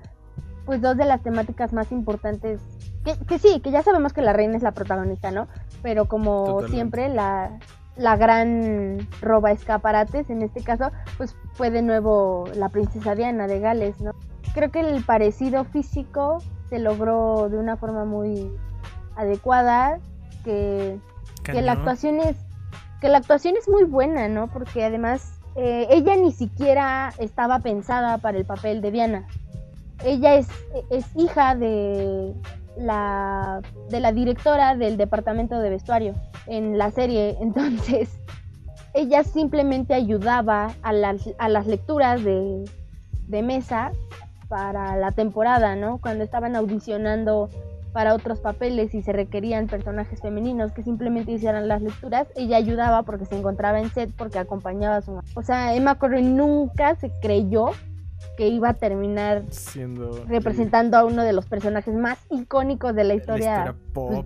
pues 0.65 0.81
dos 0.81 0.95
de 0.97 1.05
las 1.05 1.21
temáticas 1.21 1.73
más 1.73 1.91
importantes. 1.91 2.61
Que, 3.03 3.17
que 3.25 3.37
sí, 3.37 3.59
que 3.59 3.69
ya 3.71 3.83
sabemos 3.83 4.13
que 4.13 4.21
la 4.21 4.31
reina 4.33 4.55
es 4.55 4.63
la 4.63 4.71
protagonista, 4.71 5.29
¿no? 5.29 5.47
Pero 5.81 6.05
como 6.05 6.45
Totalmente. 6.45 6.71
siempre, 6.71 7.09
la, 7.09 7.59
la 7.97 8.15
gran 8.15 9.05
roba 9.21 9.51
escaparates, 9.51 10.29
en 10.29 10.41
este 10.41 10.63
caso, 10.63 10.89
pues 11.17 11.35
fue 11.51 11.69
de 11.69 11.81
nuevo 11.81 12.45
la 12.55 12.69
princesa 12.69 13.13
Diana 13.13 13.45
de 13.45 13.59
Gales, 13.59 13.99
¿no? 13.99 14.11
Creo 14.53 14.71
que 14.71 14.79
el 14.79 15.03
parecido 15.03 15.65
físico 15.65 16.37
se 16.69 16.79
logró 16.79 17.49
de 17.49 17.57
una 17.57 17.75
forma 17.75 18.05
muy 18.05 18.49
adecuada, 19.15 19.99
que 20.43 20.99
que 21.43 21.61
la 21.61 21.73
actuación 21.73 22.19
es 22.19 22.37
que 23.01 23.09
la 23.09 23.17
actuación 23.17 23.55
es 23.57 23.67
muy 23.67 23.83
buena, 23.83 24.29
¿no? 24.29 24.47
Porque 24.47 24.85
además 24.85 25.39
eh, 25.55 25.87
ella 25.89 26.15
ni 26.15 26.31
siquiera 26.31 27.13
estaba 27.19 27.59
pensada 27.59 28.17
para 28.17 28.37
el 28.37 28.45
papel 28.45 28.81
de 28.81 28.91
Diana. 28.91 29.27
Ella 30.05 30.35
es, 30.35 30.47
es 30.89 31.05
hija 31.15 31.55
de 31.55 32.33
la 32.77 33.61
de 33.89 33.99
la 33.99 34.11
directora 34.11 34.75
del 34.75 34.97
departamento 34.97 35.59
de 35.59 35.69
vestuario 35.69 36.13
en 36.47 36.77
la 36.77 36.91
serie, 36.91 37.37
entonces 37.41 38.17
ella 38.95 39.23
simplemente 39.23 39.93
ayudaba 39.93 40.71
a 40.83 40.93
las, 40.93 41.27
a 41.39 41.49
las 41.49 41.65
lecturas 41.65 42.23
de, 42.23 42.63
de 43.27 43.41
mesa 43.41 43.91
para 44.49 44.95
la 44.97 45.11
temporada, 45.11 45.75
¿no? 45.75 45.97
Cuando 45.99 46.23
estaban 46.23 46.55
audicionando 46.55 47.49
para 47.93 48.15
otros 48.15 48.39
papeles 48.39 48.93
y 48.93 49.01
se 49.01 49.13
requerían 49.13 49.67
personajes 49.67 50.19
femeninos 50.19 50.73
que 50.73 50.83
simplemente 50.83 51.31
hicieran 51.31 51.67
las 51.67 51.81
lecturas, 51.81 52.27
ella 52.35 52.57
ayudaba 52.57 53.03
porque 53.03 53.25
se 53.25 53.37
encontraba 53.37 53.79
en 53.79 53.89
set 53.91 54.11
porque 54.17 54.39
acompañaba 54.39 54.97
a 54.97 55.01
su 55.01 55.19
O 55.35 55.43
sea, 55.43 55.75
Emma 55.75 55.95
Corrin 55.95 56.35
nunca 56.35 56.95
se 56.95 57.11
creyó 57.21 57.69
que 58.37 58.47
iba 58.47 58.69
a 58.69 58.73
terminar 58.73 59.43
siendo 59.49 60.25
representando 60.25 60.97
a 60.97 61.05
uno 61.05 61.23
de 61.23 61.33
los 61.33 61.45
personajes 61.45 61.93
más 61.93 62.17
icónicos 62.31 62.95
de 62.95 63.03
la 63.03 63.13
historia, 63.13 63.75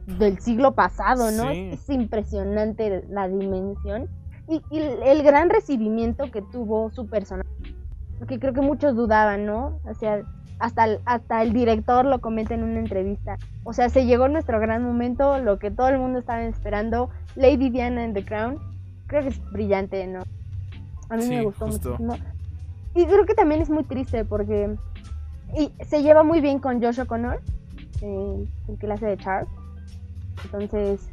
del 0.06 0.40
siglo 0.40 0.74
pasado, 0.74 1.32
¿no? 1.32 1.50
Es, 1.50 1.90
impresionante 1.90 3.04
la 3.10 3.28
dimensión 3.28 4.08
y, 4.48 4.62
y, 4.70 4.80
el 4.80 5.24
gran 5.24 5.50
recibimiento 5.50 6.32
que 6.32 6.42
tuvo 6.42 6.90
su 6.92 7.08
personaje. 7.08 7.50
Porque 8.18 8.40
creo 8.40 8.54
que 8.54 8.62
muchos 8.62 8.96
dudaban, 8.96 9.46
¿no? 9.46 9.80
O 9.84 9.94
sea, 9.94 10.24
hasta 10.60 10.86
el, 10.86 11.00
hasta 11.06 11.42
el 11.42 11.54
director 11.54 12.06
lo 12.06 12.20
comenta 12.20 12.54
en 12.54 12.64
una 12.64 12.80
entrevista. 12.80 13.38
O 13.64 13.74
sea, 13.74 13.90
se 13.90 14.06
llegó 14.06 14.28
nuestro 14.28 14.60
gran 14.60 14.84
momento, 14.84 15.40
lo 15.40 15.60
que 15.60 15.72
todo 15.72 15.90
el 15.90 16.00
mundo 16.00 16.20
estaba 16.20 16.44
esperando, 16.44 17.10
Lady 17.36 17.70
Diana 17.70 18.04
en 18.04 18.14
The 18.14 18.26
Crown. 18.26 18.58
Creo 19.08 19.24
que 19.24 19.30
es 19.30 19.52
brillante, 19.52 20.06
¿no? 20.08 20.22
A 21.10 21.18
mí 21.18 21.28
me 21.28 21.44
gustó 21.44 21.68
muchísimo. 21.68 22.16
Y 22.96 23.06
creo 23.06 23.26
que 23.26 23.36
también 23.36 23.62
es 23.62 23.70
muy 23.70 23.84
triste 23.84 24.26
porque 24.26 24.76
y 25.56 25.72
se 25.86 26.02
lleva 26.02 26.24
muy 26.24 26.42
bien 26.42 26.60
con 26.60 26.82
Josh 26.82 27.00
O'Connor, 27.00 27.42
eh, 28.02 28.48
el 28.68 28.78
que 28.78 28.88
le 28.88 28.94
hace 28.94 29.06
de 29.06 29.18
Charles. 29.18 29.50
Entonces, 30.44 31.10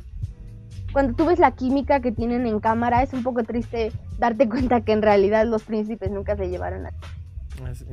cuando 0.92 1.14
tú 1.14 1.26
ves 1.26 1.38
la 1.38 1.52
química 1.52 2.00
que 2.00 2.12
tienen 2.12 2.46
en 2.46 2.60
cámara, 2.60 3.02
es 3.02 3.12
un 3.12 3.22
poco 3.22 3.44
triste 3.44 3.92
darte 4.18 4.48
cuenta 4.48 4.80
que 4.80 4.92
en 4.92 5.02
realidad 5.02 5.46
los 5.46 5.64
príncipes 5.64 6.10
nunca 6.10 6.36
se 6.36 6.48
llevaron 6.48 6.86
a 6.86 6.92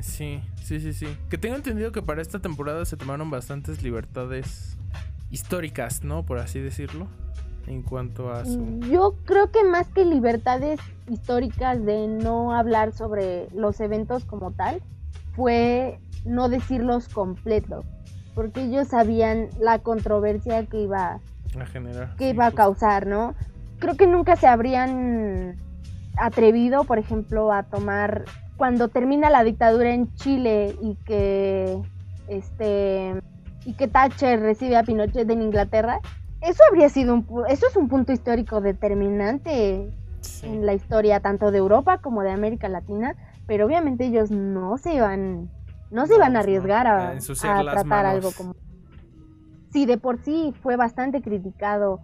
Sí, 0.00 0.40
sí, 0.62 0.80
sí, 0.80 0.92
sí. 0.92 1.16
Que 1.28 1.38
tengo 1.38 1.56
entendido 1.56 1.92
que 1.92 2.02
para 2.02 2.22
esta 2.22 2.40
temporada 2.40 2.84
se 2.84 2.96
tomaron 2.96 3.30
bastantes 3.30 3.82
libertades 3.82 4.76
históricas, 5.30 6.04
¿no? 6.04 6.24
Por 6.24 6.38
así 6.38 6.60
decirlo. 6.60 7.06
En 7.66 7.82
cuanto 7.82 8.32
a 8.32 8.44
su... 8.44 8.80
Yo 8.90 9.14
creo 9.24 9.52
que 9.52 9.62
más 9.62 9.86
que 9.88 10.04
libertades 10.04 10.80
históricas 11.08 11.84
de 11.84 12.08
no 12.08 12.52
hablar 12.52 12.92
sobre 12.92 13.48
los 13.54 13.78
eventos 13.80 14.24
como 14.24 14.50
tal, 14.50 14.82
fue 15.36 16.00
no 16.24 16.48
decirlos 16.48 17.08
completos. 17.08 17.84
Porque 18.34 18.64
ellos 18.64 18.88
sabían 18.88 19.48
la 19.60 19.78
controversia 19.78 20.66
que 20.66 20.82
iba 20.82 21.20
a 21.58 21.66
generar. 21.66 22.16
Que 22.16 22.30
iba 22.30 22.46
a 22.46 22.52
causar, 22.52 23.06
¿no? 23.06 23.34
Creo 23.78 23.96
que 23.96 24.06
nunca 24.06 24.36
se 24.36 24.46
habrían 24.46 25.56
atrevido, 26.16 26.84
por 26.84 26.98
ejemplo, 26.98 27.52
a 27.52 27.62
tomar 27.62 28.24
cuando 28.62 28.86
termina 28.86 29.28
la 29.28 29.42
dictadura 29.42 29.92
en 29.92 30.14
Chile 30.14 30.76
y 30.80 30.94
que 31.04 31.82
este 32.28 33.20
y 33.64 33.72
que 33.72 33.88
Thatcher 33.88 34.38
recibe 34.38 34.76
a 34.76 34.84
Pinochet 34.84 35.28
en 35.28 35.42
Inglaterra, 35.42 35.98
eso 36.40 36.62
habría 36.70 36.88
sido 36.88 37.12
un 37.12 37.26
eso 37.48 37.66
es 37.66 37.74
un 37.74 37.88
punto 37.88 38.12
histórico 38.12 38.60
determinante 38.60 39.92
en 40.44 40.64
la 40.64 40.74
historia 40.74 41.18
tanto 41.18 41.50
de 41.50 41.58
Europa 41.58 41.98
como 41.98 42.22
de 42.22 42.30
América 42.30 42.68
Latina, 42.68 43.16
pero 43.48 43.66
obviamente 43.66 44.06
ellos 44.06 44.30
no 44.30 44.78
se 44.78 44.94
iban 44.94 45.50
no 45.90 46.06
se 46.06 46.14
iban 46.14 46.36
a 46.36 46.38
arriesgar 46.38 46.86
a, 46.86 47.18
tratar 47.18 48.06
algo 48.06 48.30
como 48.30 48.54
sí 49.72 49.86
de 49.86 49.98
por 49.98 50.22
sí 50.22 50.54
fue 50.62 50.76
bastante 50.76 51.20
criticado 51.20 51.98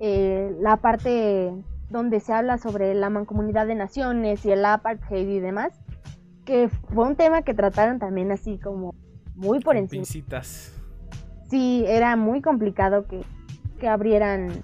eh, 0.00 0.54
la 0.60 0.76
parte 0.76 1.54
donde 1.90 2.20
se 2.20 2.32
habla 2.32 2.58
sobre 2.58 2.94
la 2.94 3.10
mancomunidad 3.10 3.66
de 3.66 3.74
naciones 3.74 4.44
y 4.44 4.52
el 4.52 4.64
apartheid 4.64 5.28
y 5.28 5.40
demás, 5.40 5.72
que 6.44 6.68
fue 6.68 7.06
un 7.06 7.16
tema 7.16 7.42
que 7.42 7.54
trataron 7.54 7.98
también 7.98 8.30
así 8.32 8.58
como 8.58 8.94
muy 9.34 9.60
por 9.60 9.76
encima. 9.76 10.04
Sí, 11.48 11.84
era 11.86 12.16
muy 12.16 12.42
complicado 12.42 13.06
que, 13.06 13.22
que 13.78 13.88
abrieran 13.88 14.62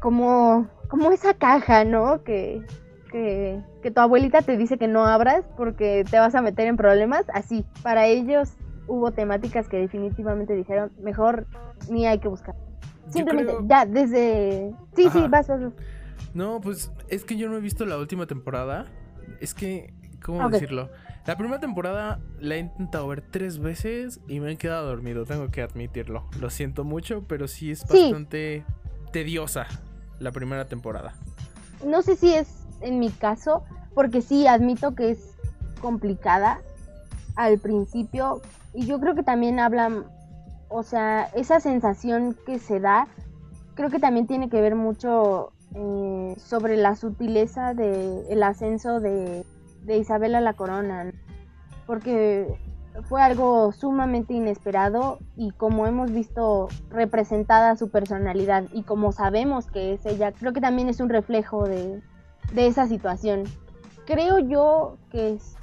como, 0.00 0.68
como 0.88 1.10
esa 1.10 1.34
caja, 1.34 1.84
¿no? 1.84 2.22
Que, 2.22 2.64
que, 3.10 3.60
que 3.82 3.90
tu 3.90 4.00
abuelita 4.00 4.42
te 4.42 4.56
dice 4.56 4.78
que 4.78 4.88
no 4.88 5.06
abras 5.06 5.44
porque 5.56 6.04
te 6.08 6.18
vas 6.18 6.34
a 6.34 6.42
meter 6.42 6.68
en 6.68 6.76
problemas. 6.76 7.24
Así, 7.34 7.64
para 7.82 8.06
ellos 8.06 8.52
hubo 8.86 9.12
temáticas 9.12 9.68
que 9.68 9.78
definitivamente 9.78 10.54
dijeron, 10.54 10.92
mejor 11.00 11.46
ni 11.88 12.06
hay 12.06 12.18
que 12.18 12.28
buscar. 12.28 12.54
Simplemente, 13.08 13.54
ya, 13.66 13.86
desde... 13.86 14.72
Sí, 14.94 15.08
sí, 15.10 15.26
vas, 15.28 15.48
vas. 15.48 15.60
No, 16.34 16.60
pues 16.60 16.92
es 17.08 17.24
que 17.24 17.36
yo 17.36 17.48
no 17.48 17.56
he 17.56 17.60
visto 17.60 17.84
la 17.86 17.98
última 17.98 18.26
temporada. 18.26 18.86
Es 19.40 19.54
que, 19.54 19.92
¿cómo 20.22 20.48
decirlo? 20.48 20.90
La 21.26 21.36
primera 21.36 21.60
temporada 21.60 22.20
la 22.38 22.56
he 22.56 22.58
intentado 22.58 23.06
ver 23.08 23.22
tres 23.22 23.58
veces 23.58 24.20
y 24.26 24.40
me 24.40 24.52
he 24.52 24.56
quedado 24.56 24.86
dormido, 24.86 25.24
tengo 25.26 25.48
que 25.50 25.62
admitirlo. 25.62 26.24
Lo 26.40 26.50
siento 26.50 26.84
mucho, 26.84 27.24
pero 27.28 27.46
sí 27.46 27.70
es 27.70 27.86
bastante 27.86 28.64
tediosa 29.12 29.66
la 30.18 30.32
primera 30.32 30.66
temporada. 30.66 31.14
No 31.84 32.02
sé 32.02 32.16
si 32.16 32.32
es 32.32 32.48
en 32.80 32.98
mi 32.98 33.10
caso, 33.10 33.64
porque 33.94 34.22
sí 34.22 34.46
admito 34.46 34.94
que 34.94 35.10
es 35.10 35.36
complicada 35.80 36.60
al 37.36 37.58
principio 37.58 38.40
y 38.74 38.86
yo 38.86 39.00
creo 39.00 39.14
que 39.14 39.22
también 39.22 39.58
hablan, 39.58 40.04
o 40.68 40.82
sea, 40.82 41.24
esa 41.34 41.60
sensación 41.60 42.36
que 42.46 42.58
se 42.58 42.80
da, 42.80 43.08
creo 43.74 43.90
que 43.90 43.98
también 43.98 44.26
tiene 44.26 44.48
que 44.48 44.60
ver 44.60 44.74
mucho 44.74 45.52
eh, 45.74 46.34
sobre 46.38 46.76
la 46.76 46.96
sutileza 46.96 47.74
del 47.74 48.24
el 48.28 48.42
ascenso 48.42 49.00
de, 49.00 49.44
de 49.84 49.98
Isabel 49.98 50.34
a 50.34 50.40
la 50.40 50.54
corona, 50.54 51.12
porque 51.86 52.58
fue 53.08 53.22
algo 53.22 53.72
sumamente 53.72 54.34
inesperado 54.34 55.18
y 55.36 55.52
como 55.52 55.86
hemos 55.86 56.12
visto 56.12 56.68
representada 56.90 57.76
su 57.76 57.90
personalidad 57.90 58.64
y 58.72 58.82
como 58.82 59.12
sabemos 59.12 59.66
que 59.66 59.94
es 59.94 60.04
ella, 60.06 60.32
creo 60.32 60.52
que 60.52 60.60
también 60.60 60.88
es 60.88 61.00
un 61.00 61.08
reflejo 61.08 61.66
de, 61.66 62.02
de 62.52 62.66
esa 62.66 62.86
situación. 62.86 63.44
Creo 64.06 64.38
yo 64.38 64.96
que 65.10 65.34
es, 65.34 65.56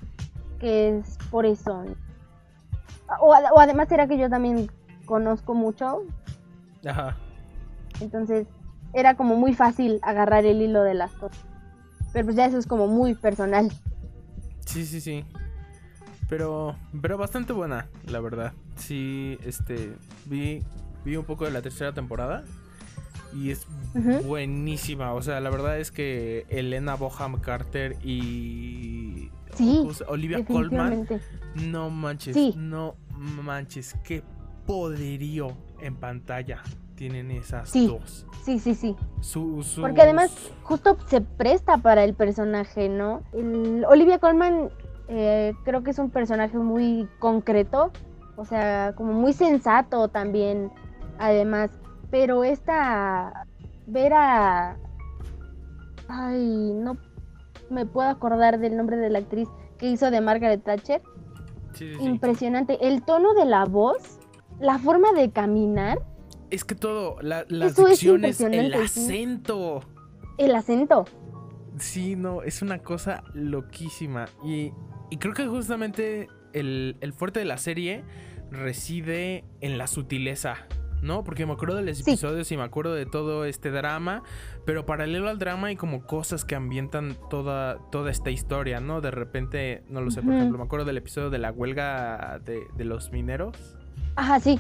que 0.60 0.98
es 0.98 1.18
por 1.30 1.46
eso. 1.46 1.84
O, 3.20 3.28
o 3.28 3.60
además 3.60 3.90
será 3.90 4.08
que 4.08 4.18
yo 4.18 4.30
también 4.30 4.70
conozco 5.06 5.54
mucho. 5.54 6.04
Ajá. 6.86 7.18
Entonces, 8.00 8.48
era 8.94 9.16
como 9.16 9.36
muy 9.36 9.54
fácil 9.54 10.00
agarrar 10.02 10.46
el 10.46 10.62
hilo 10.62 10.84
de 10.84 10.94
las 10.94 11.12
cosas. 11.14 11.40
Pero 12.14 12.26
pues 12.26 12.36
ya 12.36 12.46
eso 12.46 12.58
es 12.58 12.68
como 12.68 12.88
muy 12.88 13.16
personal. 13.16 13.72
Sí, 14.66 14.86
sí, 14.86 15.02
sí. 15.02 15.26
Pero, 16.30 16.76
pero 17.02 17.18
bastante 17.18 17.54
buena, 17.54 17.88
la 18.06 18.20
verdad. 18.20 18.54
Sí, 18.76 19.38
este, 19.46 19.94
vi, 20.26 20.64
vi 21.06 21.16
un 21.16 21.26
poco 21.26 21.46
de 21.46 21.52
la 21.52 21.62
tercera 21.62 21.94
temporada 21.94 22.44
y 23.34 23.52
es 23.52 23.66
buenísima. 24.26 25.14
O 25.14 25.22
sea, 25.22 25.40
la 25.40 25.50
verdad 25.50 25.80
es 25.80 25.92
que 25.92 26.46
Elena 26.50 26.96
Boham 26.96 27.40
Carter 27.40 27.98
y 28.04 29.30
sí, 29.56 29.88
Olivia 30.08 30.44
Colman, 30.46 31.08
no 31.56 31.90
manches, 31.90 32.56
no 32.56 32.96
manches, 33.18 33.96
qué 34.04 34.24
poderío 34.66 35.56
en 35.82 35.96
pantalla 35.96 36.62
tienen 36.98 37.32
esas 37.32 37.72
dos. 37.72 38.26
Sí, 38.44 38.60
sí, 38.60 38.76
sí. 38.76 38.96
Porque 39.80 40.02
además 40.02 40.52
justo 40.64 40.98
se 41.08 41.22
presta 41.22 41.78
para 41.78 42.04
el 42.04 42.14
personaje, 42.14 42.90
¿no? 42.90 43.22
Olivia 43.88 44.20
Colman 44.20 44.70
eh, 45.08 45.54
creo 45.64 45.84
que 45.84 45.92
es 45.92 46.00
un 46.00 46.10
personaje 46.10 46.58
muy 46.58 47.08
concreto, 47.20 47.92
o 48.36 48.44
sea, 48.44 48.94
como 48.98 49.14
muy 49.14 49.32
sensato 49.32 50.10
también, 50.10 50.72
además. 51.20 51.72
Pero 52.10 52.44
esta, 52.44 53.46
ver 53.86 54.14
a... 54.14 54.78
Ay, 56.10 56.74
no 56.74 56.98
me 57.70 57.86
puedo 57.86 58.10
acordar 58.10 58.60
del 58.60 58.76
nombre 58.76 58.98
de 58.98 59.10
la 59.10 59.20
actriz 59.20 59.48
que 59.78 59.88
hizo 59.88 60.10
de 60.10 60.22
Margaret 60.22 60.64
Thatcher. 60.64 61.02
Impresionante. 62.00 62.88
El 62.88 63.04
tono 63.04 63.34
de 63.36 63.46
la 63.46 63.66
voz, 63.66 64.20
la 64.60 64.80
forma 64.80 65.12
de 65.12 65.30
caminar 65.30 66.00
es 66.50 66.64
que 66.64 66.76
todo, 66.76 67.18
la, 67.22 67.46
las 67.50 67.76
dicciones, 67.76 68.40
el 68.42 68.74
acento. 68.74 69.82
El 70.38 70.56
acento. 70.56 71.06
Sí, 71.80 72.16
no, 72.16 72.42
es 72.42 72.62
una 72.62 72.80
cosa 72.80 73.24
loquísima. 73.34 74.26
Y, 74.44 74.72
creo 75.20 75.34
que 75.34 75.48
justamente 75.48 76.28
el, 76.54 77.14
fuerte 77.16 77.40
de 77.40 77.46
la 77.46 77.58
serie 77.58 78.04
reside 78.52 79.44
en 79.62 79.78
la 79.78 79.88
sutileza. 79.88 80.58
¿no? 81.02 81.24
Porque 81.24 81.46
me 81.46 81.54
acuerdo 81.54 81.76
de 81.76 81.84
los 81.84 82.00
episodios 82.02 82.52
y 82.52 82.58
me 82.58 82.64
acuerdo 82.64 82.96
de 82.96 83.06
todo 83.06 83.46
este 83.46 83.70
drama, 83.70 84.24
pero 84.66 84.88
paralelo 84.88 85.30
al 85.30 85.38
drama 85.38 85.68
hay 85.68 85.76
como 85.76 86.08
cosas 86.08 86.44
que 86.44 86.56
ambientan 86.56 87.16
toda, 87.30 87.78
toda 87.92 88.10
esta 88.10 88.32
historia, 88.32 88.80
¿no? 88.80 89.00
De 89.00 89.12
repente, 89.12 89.84
no 89.90 90.02
lo 90.02 90.10
sé, 90.10 90.24
por 90.24 90.34
ejemplo, 90.34 90.58
me 90.58 90.64
acuerdo 90.64 90.86
del 90.86 90.98
episodio 90.98 91.30
de 91.30 91.38
la 91.38 91.52
huelga 91.52 92.42
de, 92.44 92.62
de 92.76 92.84
los 92.84 93.12
mineros. 93.12 93.78
Ajá, 94.16 94.40
sí. 94.40 94.60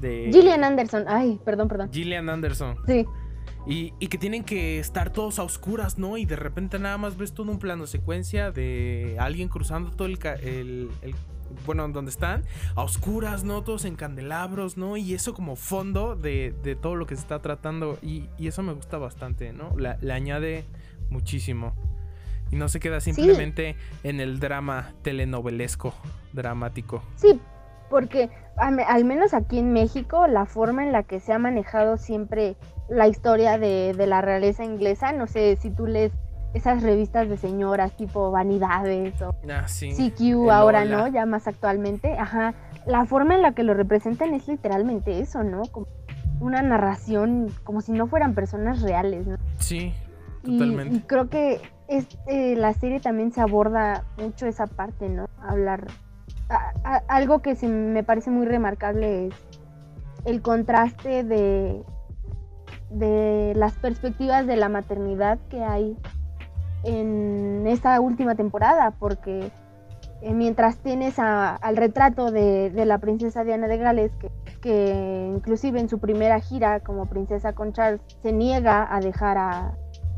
Gillian 0.00 0.64
Anderson, 0.64 1.04
ay, 1.08 1.40
perdón, 1.44 1.68
perdón. 1.68 1.90
Gillian 1.92 2.28
Anderson. 2.28 2.76
Sí. 2.86 3.06
Y, 3.66 3.90
que 4.08 4.16
tienen 4.16 4.44
que 4.44 4.78
estar 4.78 5.10
todos 5.10 5.38
a 5.38 5.42
oscuras, 5.42 5.98
¿no? 5.98 6.16
Y 6.16 6.24
de 6.24 6.36
repente 6.36 6.78
nada 6.78 6.96
más 6.96 7.18
ves 7.18 7.34
todo 7.34 7.50
un 7.50 7.58
plano 7.58 7.86
secuencia 7.86 8.50
de 8.50 9.16
alguien 9.20 9.48
cruzando 9.48 9.90
todo 9.90 10.08
el, 10.08 10.88
bueno, 11.66 11.86
donde 11.88 12.10
están, 12.10 12.44
a 12.76 12.82
oscuras, 12.82 13.44
¿no? 13.44 13.62
Todos 13.62 13.84
en 13.84 13.94
candelabros, 13.94 14.78
¿no? 14.78 14.96
Y 14.96 15.12
eso 15.12 15.34
como 15.34 15.54
fondo 15.54 16.16
de, 16.16 16.54
de 16.62 16.76
todo 16.76 16.94
lo 16.94 17.06
que 17.06 17.14
se 17.16 17.20
está 17.22 17.40
tratando. 17.40 17.98
Y, 18.00 18.24
y 18.38 18.46
eso 18.46 18.62
me 18.62 18.72
gusta 18.72 18.96
bastante, 18.96 19.52
¿no? 19.52 19.76
La- 19.76 19.98
le 20.00 20.12
añade 20.14 20.64
muchísimo. 21.10 21.74
Y 22.50 22.56
no 22.56 22.70
se 22.70 22.80
queda 22.80 23.00
simplemente 23.00 23.76
en 24.02 24.20
el 24.20 24.40
drama 24.40 24.92
telenovelesco, 25.02 25.92
dramático. 26.32 27.02
Sí, 27.16 27.38
porque 27.90 28.30
al, 28.60 29.04
menos 29.04 29.34
aquí 29.34 29.58
en 29.58 29.72
México 29.72 30.26
la 30.26 30.46
forma 30.46 30.84
en 30.84 30.92
la 30.92 31.02
que 31.02 31.20
se 31.20 31.32
ha 31.32 31.38
manejado 31.38 31.96
siempre 31.96 32.56
la 32.88 33.06
historia 33.08 33.58
de, 33.58 33.94
de 33.96 34.06
la 34.06 34.20
realeza 34.20 34.64
inglesa, 34.64 35.12
no 35.12 35.26
sé 35.26 35.56
si 35.56 35.70
tú 35.70 35.86
lees 35.86 36.12
esas 36.54 36.82
revistas 36.82 37.28
de 37.28 37.36
señoras 37.36 37.92
tipo 37.96 38.30
Vanidades 38.30 39.20
o 39.20 39.34
Ah, 39.50 39.68
sí. 39.68 39.90
CQ 39.92 40.50
ahora, 40.50 40.82
Hola. 40.82 40.96
¿no? 40.96 41.06
Ya 41.08 41.26
más 41.26 41.46
actualmente, 41.46 42.16
ajá. 42.18 42.54
La 42.86 43.04
forma 43.04 43.34
en 43.34 43.42
la 43.42 43.52
que 43.52 43.62
lo 43.64 43.74
representan 43.74 44.32
es 44.32 44.48
literalmente 44.48 45.20
eso, 45.20 45.44
¿no? 45.44 45.62
Como 45.70 45.86
una 46.40 46.62
narración 46.62 47.48
como 47.64 47.80
si 47.82 47.92
no 47.92 48.06
fueran 48.06 48.34
personas 48.34 48.80
reales, 48.80 49.26
¿no? 49.26 49.36
Sí, 49.58 49.92
Y, 50.44 50.58
totalmente. 50.58 50.94
y 50.96 51.00
creo 51.00 51.28
que 51.28 51.60
es, 51.88 52.06
eh, 52.26 52.54
la 52.56 52.72
serie 52.72 53.00
también 53.00 53.32
se 53.32 53.40
aborda 53.42 54.04
mucho 54.16 54.46
esa 54.46 54.66
parte, 54.66 55.08
¿no? 55.10 55.26
Hablar. 55.42 55.86
Algo 57.08 57.40
que 57.40 57.54
se 57.54 57.68
me 57.68 58.02
parece 58.02 58.30
muy 58.30 58.46
remarcable 58.46 59.26
es 59.28 59.34
el 60.24 60.40
contraste 60.42 61.22
de, 61.24 61.82
de 62.90 63.52
las 63.56 63.74
perspectivas 63.74 64.46
de 64.46 64.56
la 64.56 64.68
maternidad 64.68 65.38
que 65.50 65.62
hay 65.62 65.96
en 66.84 67.64
esta 67.66 68.00
última 68.00 68.34
temporada, 68.34 68.92
porque 68.98 69.50
eh, 70.22 70.32
mientras 70.34 70.78
tienes 70.78 71.18
a- 71.18 71.54
al 71.56 71.76
retrato 71.76 72.30
de, 72.30 72.70
de 72.70 72.84
la 72.86 72.98
princesa 72.98 73.44
Diana 73.44 73.68
de 73.68 73.78
Gales, 73.78 74.12
que, 74.20 74.30
que 74.60 75.30
inclusive 75.34 75.80
en 75.80 75.88
su 75.88 75.98
primera 75.98 76.40
gira 76.40 76.80
como 76.80 77.06
princesa 77.06 77.52
con 77.52 77.72
Charles 77.72 78.00
se 78.22 78.32
niega 78.32 78.86
a 78.94 79.00
dejar 79.00 79.38
a, 79.38 79.72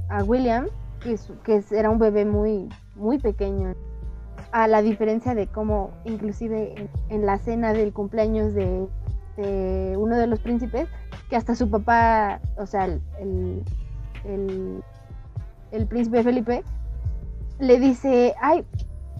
a 0.08 0.24
William, 0.24 0.66
que, 1.02 1.16
que 1.44 1.62
era 1.72 1.90
un 1.90 1.98
bebé 1.98 2.24
muy, 2.24 2.68
muy 2.94 3.18
pequeño, 3.18 3.74
a 4.52 4.66
la 4.68 4.82
diferencia 4.82 5.34
de 5.34 5.46
cómo 5.46 5.90
inclusive 6.04 6.74
en, 6.76 6.88
en 7.08 7.26
la 7.26 7.38
cena 7.38 7.72
del 7.72 7.92
cumpleaños 7.92 8.54
de, 8.54 8.86
de 9.36 9.96
uno 9.96 10.16
de 10.16 10.26
los 10.26 10.40
príncipes, 10.40 10.88
que 11.28 11.36
hasta 11.36 11.54
su 11.54 11.70
papá, 11.70 12.40
o 12.56 12.66
sea, 12.66 12.84
el, 12.86 13.00
el, 13.20 13.62
el- 14.24 14.82
el 15.72 15.86
príncipe 15.86 16.24
Felipe, 16.24 16.64
le 17.60 17.78
dice, 17.78 18.34
ay, 18.42 18.64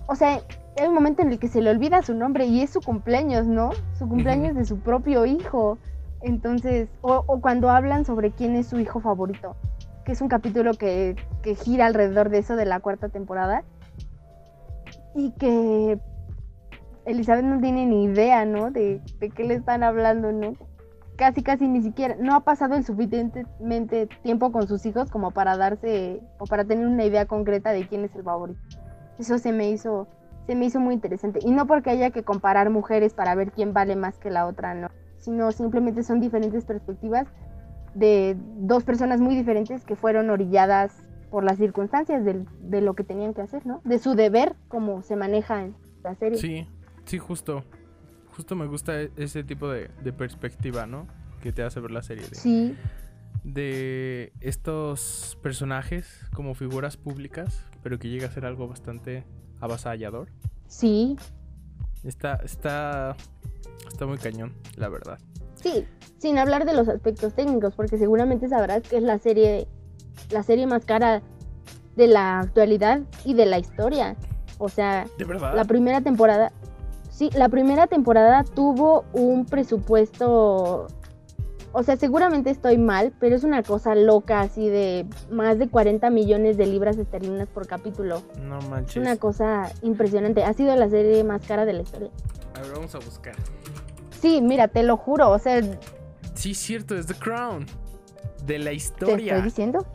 o 0.08 0.16
sea, 0.16 0.40
hay 0.80 0.88
un 0.88 0.94
momento 0.94 1.22
en 1.22 1.30
el 1.30 1.38
que 1.38 1.46
se 1.46 1.60
le 1.60 1.70
olvida 1.70 2.02
su 2.02 2.14
nombre 2.14 2.46
y 2.46 2.60
es 2.62 2.70
su 2.70 2.80
cumpleaños, 2.80 3.46
¿no? 3.46 3.70
Su 3.98 4.08
cumpleaños 4.08 4.56
de 4.56 4.64
su 4.64 4.80
propio 4.80 5.26
hijo. 5.26 5.78
Entonces, 6.22 6.88
o, 7.02 7.22
o 7.26 7.40
cuando 7.40 7.70
hablan 7.70 8.04
sobre 8.04 8.32
quién 8.32 8.56
es 8.56 8.66
su 8.66 8.80
hijo 8.80 8.98
favorito, 9.00 9.54
que 10.04 10.12
es 10.12 10.20
un 10.20 10.28
capítulo 10.28 10.74
que, 10.74 11.14
que 11.42 11.54
gira 11.54 11.86
alrededor 11.86 12.30
de 12.30 12.38
eso 12.38 12.56
de 12.56 12.64
la 12.66 12.80
cuarta 12.80 13.08
temporada. 13.08 13.62
Y 15.14 15.32
que 15.32 15.98
Elizabeth 17.04 17.44
no 17.44 17.60
tiene 17.60 17.86
ni 17.86 18.04
idea, 18.04 18.44
¿no? 18.44 18.70
De, 18.70 19.00
de 19.18 19.30
qué 19.30 19.44
le 19.44 19.54
están 19.54 19.82
hablando, 19.82 20.32
¿no? 20.32 20.52
Casi, 21.16 21.42
casi 21.42 21.68
ni 21.68 21.82
siquiera, 21.82 22.16
no 22.18 22.34
ha 22.34 22.40
pasado 22.40 22.76
el 22.76 22.84
suficientemente 22.84 24.08
tiempo 24.22 24.52
con 24.52 24.66
sus 24.66 24.86
hijos 24.86 25.10
como 25.10 25.32
para 25.32 25.56
darse 25.56 26.22
o 26.38 26.44
para 26.44 26.64
tener 26.64 26.86
una 26.86 27.04
idea 27.04 27.26
concreta 27.26 27.72
de 27.72 27.86
quién 27.86 28.04
es 28.04 28.14
el 28.14 28.22
favorito. 28.22 28.60
Eso 29.18 29.38
se 29.38 29.52
me 29.52 29.68
hizo, 29.68 30.06
se 30.46 30.54
me 30.54 30.64
hizo 30.64 30.80
muy 30.80 30.94
interesante. 30.94 31.40
Y 31.42 31.50
no 31.50 31.66
porque 31.66 31.90
haya 31.90 32.10
que 32.10 32.22
comparar 32.22 32.70
mujeres 32.70 33.12
para 33.12 33.34
ver 33.34 33.52
quién 33.52 33.74
vale 33.74 33.96
más 33.96 34.18
que 34.18 34.30
la 34.30 34.46
otra, 34.46 34.72
no. 34.72 34.88
Sino 35.18 35.52
simplemente 35.52 36.02
son 36.02 36.20
diferentes 36.20 36.64
perspectivas 36.64 37.26
de 37.94 38.36
dos 38.56 38.84
personas 38.84 39.20
muy 39.20 39.34
diferentes 39.34 39.84
que 39.84 39.96
fueron 39.96 40.30
orilladas 40.30 41.09
por 41.30 41.44
las 41.44 41.58
circunstancias 41.58 42.24
del- 42.24 42.46
de, 42.60 42.80
lo 42.80 42.94
que 42.94 43.04
tenían 43.04 43.34
que 43.34 43.42
hacer, 43.42 43.64
¿no? 43.66 43.80
De 43.84 43.98
su 43.98 44.14
deber, 44.14 44.56
como 44.68 45.02
se 45.02 45.16
maneja 45.16 45.62
en 45.64 45.74
la 46.02 46.14
serie. 46.16 46.38
Sí, 46.38 46.66
sí, 47.04 47.18
justo. 47.18 47.64
Justo 48.36 48.56
me 48.56 48.66
gusta 48.66 49.00
e- 49.00 49.10
ese 49.16 49.44
tipo 49.44 49.68
de, 49.68 49.90
de 50.02 50.12
perspectiva, 50.12 50.86
¿no? 50.86 51.06
Que 51.42 51.52
te 51.52 51.62
hace 51.62 51.80
ver 51.80 51.90
la 51.90 52.02
serie. 52.02 52.26
De, 52.28 52.34
Sí, 52.34 52.76
de 53.44 54.32
estos 54.40 55.38
personajes 55.42 56.26
como 56.34 56.54
figuras 56.54 56.96
públicas, 56.96 57.64
pero 57.82 57.98
que 57.98 58.08
llega 58.08 58.26
a 58.26 58.30
ser 58.30 58.44
algo 58.44 58.68
bastante 58.68 59.24
avasallador. 59.60 60.28
sí, 60.66 61.16
Está, 62.02 62.36
está, 62.44 63.14
está 63.86 64.06
muy 64.06 64.16
cañón, 64.18 64.54
la 64.76 64.88
verdad. 64.88 65.18
sí. 65.54 65.84
Sin 66.16 66.36
hablar 66.36 66.66
de 66.66 66.74
los 66.74 66.86
aspectos 66.88 67.32
técnicos, 67.34 67.74
porque 67.74 67.96
seguramente 67.96 68.46
sabrás 68.48 68.82
que 68.82 68.98
es 68.98 69.02
la 69.02 69.18
serie, 69.18 69.66
la 70.30 70.42
serie 70.42 70.66
más 70.66 70.84
cara 70.84 71.22
de 71.96 72.06
la 72.06 72.40
actualidad 72.40 73.00
y 73.24 73.34
de 73.34 73.46
la 73.46 73.58
historia. 73.58 74.16
O 74.58 74.68
sea, 74.68 75.06
De 75.18 75.24
verdad. 75.24 75.54
La 75.54 75.64
primera 75.64 76.00
temporada, 76.00 76.52
sí, 77.10 77.30
la 77.34 77.48
primera 77.48 77.86
temporada 77.86 78.44
tuvo 78.44 79.04
un 79.12 79.46
presupuesto, 79.46 80.86
o 81.72 81.82
sea, 81.82 81.96
seguramente 81.96 82.50
estoy 82.50 82.78
mal, 82.78 83.12
pero 83.20 83.36
es 83.36 83.44
una 83.44 83.62
cosa 83.62 83.94
loca 83.94 84.40
así 84.40 84.68
de 84.68 85.06
más 85.30 85.58
de 85.58 85.68
40 85.68 86.10
millones 86.10 86.56
de 86.56 86.66
libras 86.66 86.96
esterlinas 86.98 87.48
por 87.48 87.66
capítulo. 87.66 88.22
No 88.42 88.58
Es 88.58 88.68
manches. 88.68 88.96
una 88.96 89.16
cosa 89.16 89.70
impresionante. 89.82 90.44
Ha 90.44 90.52
sido 90.52 90.74
la 90.76 90.88
serie 90.90 91.22
más 91.24 91.42
cara 91.46 91.64
de 91.64 91.72
la 91.72 91.82
historia. 91.82 92.10
A 92.56 92.60
ver, 92.62 92.72
vamos 92.72 92.94
a 92.94 92.98
buscar. 92.98 93.34
Sí, 94.20 94.42
mira, 94.42 94.68
te 94.68 94.82
lo 94.82 94.96
juro, 94.96 95.30
o 95.30 95.38
sea, 95.38 95.60
Sí, 96.34 96.54
cierto, 96.54 96.94
es 96.96 97.06
The 97.06 97.14
Crown. 97.14 97.66
De 98.46 98.58
la 98.58 98.70
estoy 98.70 98.76
historia. 99.08 99.40
diciendo. 99.40 99.86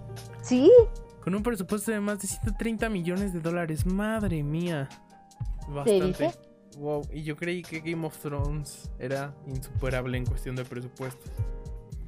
Sí, 0.42 0.72
Con 1.24 1.34
un 1.34 1.42
presupuesto 1.44 1.92
de 1.92 2.00
más 2.00 2.20
de 2.20 2.28
130 2.28 2.88
millones 2.90 3.34
de 3.34 3.40
dólares. 3.40 3.86
Madre 3.86 4.44
mía. 4.44 4.88
¿te 5.66 5.72
Bastante. 5.72 6.32
Wow, 6.78 7.02
y 7.12 7.24
yo 7.24 7.36
creí 7.36 7.62
que 7.64 7.80
Game 7.80 8.06
of 8.06 8.18
Thrones 8.18 8.92
era 9.00 9.34
insuperable 9.48 10.18
en 10.18 10.26
cuestión 10.26 10.56
de 10.56 10.66
presupuestos. 10.66 11.32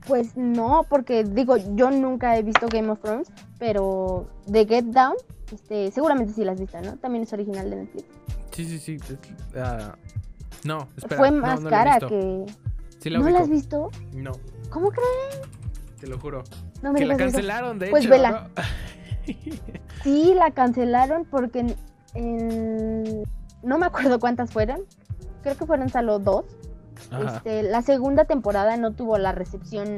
Pues 0.06 0.38
no, 0.38 0.86
porque 0.90 1.24
digo, 1.24 1.58
yo 1.76 1.90
nunca 1.90 2.38
he 2.38 2.44
visto 2.44 2.68
Game 2.68 2.90
of 2.90 3.00
Thrones, 3.02 3.30
pero 3.60 4.30
The 4.52 4.66
Get 4.66 4.86
Down, 4.86 5.16
este, 5.52 5.92
seguramente 5.92 6.34
sí 6.34 6.44
la 6.46 6.52
has 6.52 6.60
visto, 6.60 6.80
¿no? 6.82 6.98
También 6.98 7.24
es 7.24 7.34
original 7.34 7.70
de 7.70 7.76
Netflix. 7.78 8.06
Sí, 8.52 8.66
sí, 8.66 8.80
sí. 8.80 8.94
es- 8.94 9.58
ah, 9.58 9.96
no, 10.64 10.88
espera. 10.96 11.18
Fue 11.18 11.32
más 11.32 11.62
no 11.62 11.70
cara 11.70 12.00
que... 12.00 12.46
Sí 13.00 13.10
la 13.10 13.20
¿No 13.20 13.30
la 13.30 13.40
has 13.40 13.50
visto? 13.50 13.90
No, 14.14 14.32
¿Cómo 14.70 14.90
crees? 14.92 15.42
Te 16.00 16.08
lo 16.08 16.18
juro. 16.20 16.44
No 16.82 16.94
me 16.94 17.00
Que 17.00 17.06
la 17.06 17.16
digas 17.16 17.28
eso. 17.30 17.38
cancelaron, 17.38 17.80
de 17.80 17.90
Pues 17.90 18.04
hecho. 18.06 18.12
vela. 18.12 18.50
¿no? 18.56 18.64
Sí, 20.04 20.34
la 20.36 20.52
cancelaron 20.52 21.26
porque 21.26 21.60
en, 21.60 21.76
en- 22.14 23.24
no 23.64 23.78
me 23.78 23.86
acuerdo 23.86 24.20
cuántas 24.20 24.52
fueron. 24.52 24.82
Creo 25.44 25.58
que 25.58 25.66
fueron 25.66 25.90
solo 25.90 26.20
dos. 26.20 26.46
Este, 27.26 27.64
la 27.64 27.82
segunda 27.82 28.26
temporada 28.26 28.78
no 28.78 28.92
tuvo 28.94 29.18
la 29.18 29.32
recepción 29.32 29.98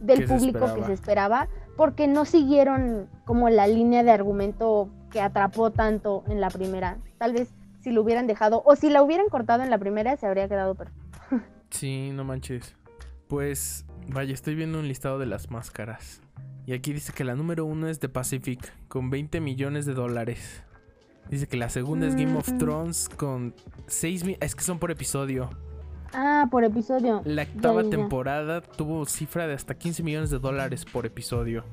del 0.00 0.26
se 0.26 0.34
público 0.34 0.74
que 0.74 0.84
se 0.84 0.92
esperaba 0.92 1.48
porque 1.76 2.06
no 2.06 2.24
siguieron 2.24 3.08
como 3.24 3.48
la 3.48 3.66
línea 3.66 4.02
de 4.02 4.10
argumento 4.10 4.90
que 5.10 5.20
atrapó 5.20 5.70
tanto 5.70 6.22
en 6.28 6.40
la 6.40 6.50
primera. 6.50 6.98
Tal 7.18 7.32
vez 7.32 7.48
si 7.80 7.90
lo 7.92 8.02
hubieran 8.02 8.26
dejado 8.26 8.62
o 8.66 8.76
si 8.76 8.90
la 8.90 9.02
hubieran 9.02 9.28
cortado 9.28 9.62
en 9.62 9.70
la 9.70 9.78
primera 9.78 10.16
se 10.16 10.26
habría 10.26 10.48
quedado 10.48 10.74
perfecto. 10.74 11.00
Sí, 11.70 12.10
no 12.12 12.22
manches. 12.24 12.76
Pues, 13.26 13.84
vaya, 14.08 14.34
estoy 14.34 14.54
viendo 14.54 14.78
un 14.78 14.88
listado 14.88 15.18
de 15.18 15.26
las 15.26 15.50
máscaras. 15.50 16.20
Y 16.66 16.72
aquí 16.72 16.92
dice 16.92 17.12
que 17.12 17.24
la 17.24 17.34
número 17.34 17.64
uno 17.64 17.88
es 17.88 17.98
The 17.98 18.08
Pacific, 18.08 18.72
con 18.88 19.10
20 19.10 19.40
millones 19.40 19.86
de 19.86 19.94
dólares. 19.94 20.62
Dice 21.30 21.46
que 21.46 21.56
la 21.56 21.68
segunda 21.68 22.06
es 22.06 22.16
Game 22.16 22.36
of 22.36 22.48
Mm. 22.50 22.58
Thrones 22.58 23.08
con 23.08 23.54
6 23.86 24.24
mil... 24.24 24.36
Es 24.40 24.54
que 24.54 24.62
son 24.62 24.78
por 24.78 24.90
episodio. 24.90 25.50
Ah, 26.12 26.46
por 26.50 26.64
episodio. 26.64 27.22
La 27.24 27.42
octava 27.42 27.82
ya, 27.82 27.90
ya. 27.90 27.96
temporada 27.96 28.60
tuvo 28.60 29.04
cifra 29.06 29.46
de 29.46 29.54
hasta 29.54 29.74
15 29.74 30.02
millones 30.02 30.30
de 30.30 30.38
dólares 30.38 30.84
por 30.84 31.06
episodio. 31.06 31.64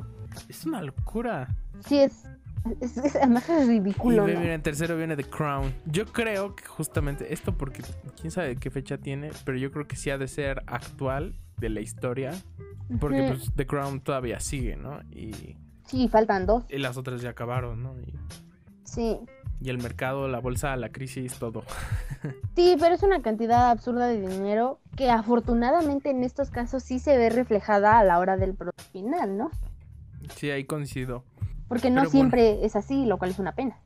Es 0.49 0.65
una 0.65 0.81
locura. 0.81 1.55
Sí, 1.85 1.97
es, 1.99 2.23
es, 2.81 2.97
es- 2.97 3.15
además 3.15 3.49
es 3.49 3.65
Y 3.67 3.79
ridículo. 3.79 4.25
mira, 4.25 4.53
en 4.53 4.61
tercero 4.61 4.95
viene 4.97 5.15
The 5.15 5.23
Crown. 5.25 5.73
Yo 5.85 6.05
creo 6.05 6.55
que 6.55 6.65
justamente 6.65 7.33
esto 7.33 7.57
porque 7.57 7.81
quién 8.19 8.31
sabe 8.31 8.55
qué 8.55 8.69
fecha 8.69 8.97
tiene, 8.97 9.31
pero 9.45 9.57
yo 9.57 9.71
creo 9.71 9.87
que 9.87 9.95
sí 9.95 10.09
ha 10.09 10.17
de 10.17 10.27
ser 10.27 10.63
actual 10.67 11.35
de 11.57 11.69
la 11.69 11.81
historia. 11.81 12.31
Porque 12.99 13.23
pues 13.27 13.51
The 13.55 13.65
Crown 13.65 14.01
todavía 14.01 14.39
sigue, 14.41 14.75
¿no? 14.75 14.99
Y, 15.11 15.55
Sí, 15.85 16.07
faltan 16.09 16.45
dos. 16.45 16.65
y 16.69 16.77
las 16.77 16.97
otras 16.97 17.21
ya 17.21 17.29
acabaron, 17.29 17.81
¿no? 17.83 17.95
Y, 18.01 18.13
Sí. 18.83 19.17
y 19.61 19.69
el 19.69 19.77
mercado, 19.77 20.27
la 20.27 20.39
bolsa, 20.39 20.75
la 20.75 20.89
crisis, 20.91 21.35
todo. 21.35 21.63
Sí, 22.55 22.75
pero 22.79 22.93
es 22.95 23.01
una 23.03 23.21
cantidad 23.21 23.71
absurda 23.71 24.07
de 24.07 24.27
dinero 24.27 24.79
que 24.97 25.09
afortunadamente 25.09 26.09
en 26.11 26.23
estos 26.23 26.49
casos 26.51 26.83
sí 26.83 26.99
se 26.99 27.17
ve 27.17 27.29
reflejada 27.29 27.97
a 27.97 28.03
la 28.03 28.19
hora 28.19 28.35
del 28.37 28.53
producto 28.55 28.83
final, 28.91 29.37
¿no? 29.37 29.49
Sí, 30.35 30.51
ahí 30.51 30.65
coincido. 30.65 31.23
Porque 31.71 31.89
no 31.89 32.01
Pero 32.01 32.11
bueno. 32.11 32.11
siempre 32.11 32.65
es 32.65 32.75
así, 32.75 33.05
lo 33.05 33.17
cual 33.17 33.31
es 33.31 33.39
una 33.39 33.55
pena. 33.55 33.79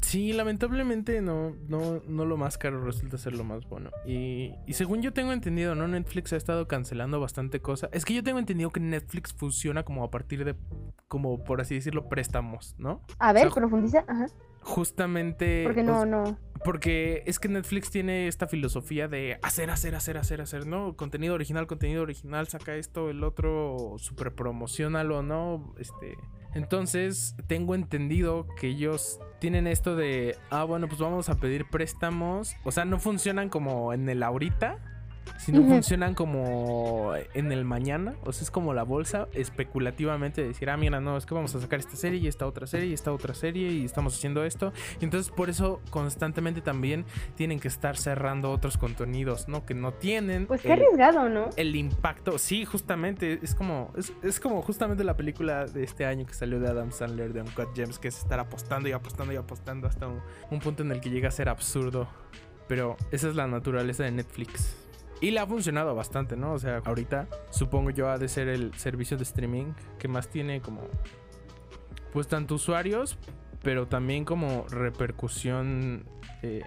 Sí, 0.00 0.32
lamentablemente 0.32 1.20
no, 1.20 1.56
no, 1.66 2.00
no 2.06 2.24
lo 2.24 2.36
más 2.36 2.56
caro 2.56 2.84
resulta 2.84 3.18
ser 3.18 3.34
lo 3.34 3.42
más 3.42 3.68
bueno. 3.68 3.90
Y, 4.06 4.52
y 4.64 4.74
según 4.74 5.02
yo 5.02 5.12
tengo 5.12 5.32
entendido, 5.32 5.74
¿no? 5.74 5.88
Netflix 5.88 6.32
ha 6.32 6.36
estado 6.36 6.68
cancelando 6.68 7.18
bastante 7.18 7.60
cosas. 7.60 7.90
Es 7.92 8.04
que 8.04 8.14
yo 8.14 8.22
tengo 8.22 8.38
entendido 8.38 8.70
que 8.70 8.78
Netflix 8.78 9.32
funciona 9.32 9.82
como 9.82 10.04
a 10.04 10.10
partir 10.12 10.44
de, 10.44 10.54
como 11.08 11.42
por 11.42 11.60
así 11.60 11.74
decirlo, 11.74 12.08
préstamos, 12.08 12.76
¿no? 12.78 13.02
A 13.18 13.32
ver, 13.32 13.48
O 13.48 13.50
sea, 13.50 13.56
profundiza. 13.56 14.04
Ajá. 14.06 14.26
Justamente... 14.60 15.64
Porque 15.64 15.80
o 15.80 15.84
no, 15.84 16.06
no. 16.06 16.38
Porque 16.64 17.24
es 17.26 17.40
que 17.40 17.48
Netflix 17.48 17.90
tiene 17.90 18.28
esta 18.28 18.46
filosofía 18.46 19.08
de 19.08 19.40
hacer, 19.42 19.70
hacer, 19.70 19.96
hacer, 19.96 20.16
hacer, 20.16 20.40
hacer, 20.40 20.64
¿no? 20.68 20.96
Contenido 20.96 21.34
original, 21.34 21.66
contenido 21.66 22.02
original, 22.02 22.46
saca 22.46 22.76
esto, 22.76 23.10
el 23.10 23.24
otro, 23.24 23.96
super 23.98 24.32
promocionalo, 24.32 25.24
¿no? 25.24 25.74
Este. 25.78 26.16
Entonces, 26.56 27.36
tengo 27.46 27.74
entendido 27.74 28.46
que 28.58 28.68
ellos 28.68 29.20
tienen 29.40 29.66
esto 29.66 29.94
de, 29.94 30.38
ah, 30.48 30.64
bueno, 30.64 30.88
pues 30.88 30.98
vamos 30.98 31.28
a 31.28 31.34
pedir 31.34 31.68
préstamos. 31.68 32.56
O 32.64 32.72
sea, 32.72 32.86
no 32.86 32.98
funcionan 32.98 33.50
como 33.50 33.92
en 33.92 34.08
el 34.08 34.22
ahorita, 34.22 34.78
sino 35.38 35.60
Ujú. 35.60 35.70
funcionan 35.70 36.14
como 36.14 37.12
en 37.34 37.52
el 37.52 37.64
mañana. 37.64 38.14
O 38.24 38.32
sea, 38.32 38.42
es 38.44 38.50
como 38.50 38.74
la 38.74 38.82
bolsa, 38.82 39.28
especulativamente 39.32 40.42
decir, 40.46 40.70
ah, 40.70 40.76
mira, 40.76 41.00
no, 41.00 41.16
es 41.16 41.26
que 41.26 41.34
vamos 41.34 41.54
a 41.54 41.60
sacar 41.60 41.78
esta 41.80 41.96
serie 41.96 42.18
y 42.20 42.26
esta 42.28 42.46
otra 42.46 42.66
serie 42.66 42.88
y 42.88 42.92
esta 42.92 43.12
otra 43.12 43.34
serie 43.34 43.70
y 43.70 43.84
estamos 43.84 44.16
haciendo 44.16 44.44
esto. 44.44 44.72
Y 45.00 45.04
entonces, 45.04 45.30
por 45.32 45.50
eso, 45.50 45.80
constantemente 45.90 46.60
también 46.60 47.04
tienen 47.34 47.60
que 47.60 47.68
estar 47.68 47.96
cerrando 47.96 48.50
otros 48.50 48.76
contenidos, 48.78 49.48
¿no? 49.48 49.64
Que 49.66 49.74
no 49.74 49.92
tienen. 49.92 50.46
Pues 50.46 50.62
qué 50.62 50.68
el- 50.72 50.80
arriesgado, 50.80 51.28
¿no? 51.28 51.50
el 51.56 51.74
impacto, 51.76 52.38
sí, 52.38 52.64
justamente, 52.64 53.38
es 53.42 53.54
como, 53.54 53.92
es, 53.96 54.12
es 54.22 54.40
como 54.40 54.62
justamente 54.62 55.04
la 55.04 55.16
película 55.16 55.66
de 55.66 55.84
este 55.84 56.06
año 56.06 56.26
que 56.26 56.34
salió 56.34 56.60
de 56.60 56.68
Adam 56.68 56.92
Sandler 56.92 57.32
de 57.32 57.40
Uncut 57.42 57.74
Gems, 57.74 57.98
que 57.98 58.08
es 58.08 58.18
estar 58.18 58.38
apostando 58.40 58.88
y 58.88 58.92
apostando 58.92 59.32
y 59.32 59.36
apostando 59.36 59.86
hasta 59.88 60.06
un, 60.06 60.20
un 60.50 60.60
punto 60.60 60.82
en 60.82 60.92
el 60.92 61.00
que 61.00 61.10
llega 61.10 61.28
a 61.28 61.32
ser 61.32 61.48
absurdo. 61.48 62.08
Pero 62.68 62.96
esa 63.12 63.28
es 63.28 63.36
la 63.36 63.46
naturaleza 63.46 64.02
de 64.02 64.10
Netflix. 64.10 64.76
Y 65.20 65.30
le 65.30 65.40
ha 65.40 65.46
funcionado 65.46 65.94
bastante, 65.94 66.36
¿no? 66.36 66.52
O 66.52 66.58
sea, 66.58 66.82
ahorita 66.84 67.26
supongo 67.50 67.90
yo 67.90 68.10
ha 68.10 68.18
de 68.18 68.28
ser 68.28 68.48
el 68.48 68.74
servicio 68.74 69.16
de 69.16 69.22
streaming 69.22 69.72
que 69.98 70.08
más 70.08 70.28
tiene 70.28 70.60
como, 70.60 70.82
pues 72.12 72.28
tanto 72.28 72.56
usuarios, 72.56 73.18
pero 73.62 73.86
también 73.88 74.24
como 74.24 74.66
repercusión 74.68 76.04
eh, 76.42 76.62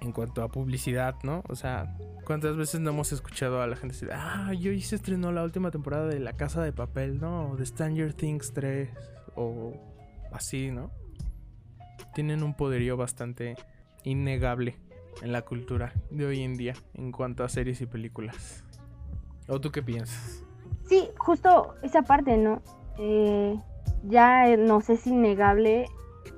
en 0.00 0.12
cuanto 0.12 0.42
a 0.42 0.48
publicidad, 0.48 1.16
¿no? 1.24 1.42
O 1.48 1.54
sea, 1.54 1.94
¿cuántas 2.24 2.56
veces 2.56 2.80
no 2.80 2.90
hemos 2.90 3.12
escuchado 3.12 3.60
a 3.60 3.66
la 3.66 3.76
gente 3.76 3.94
decir, 3.94 4.10
ah, 4.12 4.52
yo 4.54 4.72
hice 4.72 4.96
estrenó 4.96 5.30
la 5.30 5.42
última 5.42 5.70
temporada 5.70 6.06
de 6.06 6.20
La 6.20 6.32
Casa 6.32 6.62
de 6.62 6.72
Papel, 6.72 7.20
¿no? 7.20 7.50
O 7.50 7.56
de 7.56 7.66
Stranger 7.66 8.14
Things 8.14 8.54
3, 8.54 8.88
o 9.36 9.74
así, 10.32 10.70
¿no? 10.70 10.90
Tienen 12.14 12.42
un 12.42 12.54
poderío 12.54 12.96
bastante 12.96 13.56
innegable 14.04 14.78
en 15.22 15.32
la 15.32 15.42
cultura 15.42 15.92
de 16.10 16.26
hoy 16.26 16.42
en 16.42 16.54
día 16.56 16.74
en 16.94 17.12
cuanto 17.12 17.44
a 17.44 17.48
series 17.48 17.80
y 17.80 17.86
películas. 17.86 18.64
¿O 19.48 19.60
tú 19.60 19.70
qué 19.70 19.82
piensas? 19.82 20.44
Sí, 20.88 21.08
justo 21.18 21.74
esa 21.82 22.02
parte, 22.02 22.36
¿no? 22.36 22.62
Eh, 22.98 23.58
ya 24.04 24.48
eh, 24.48 24.56
nos 24.56 24.90
es 24.90 25.06
innegable 25.06 25.86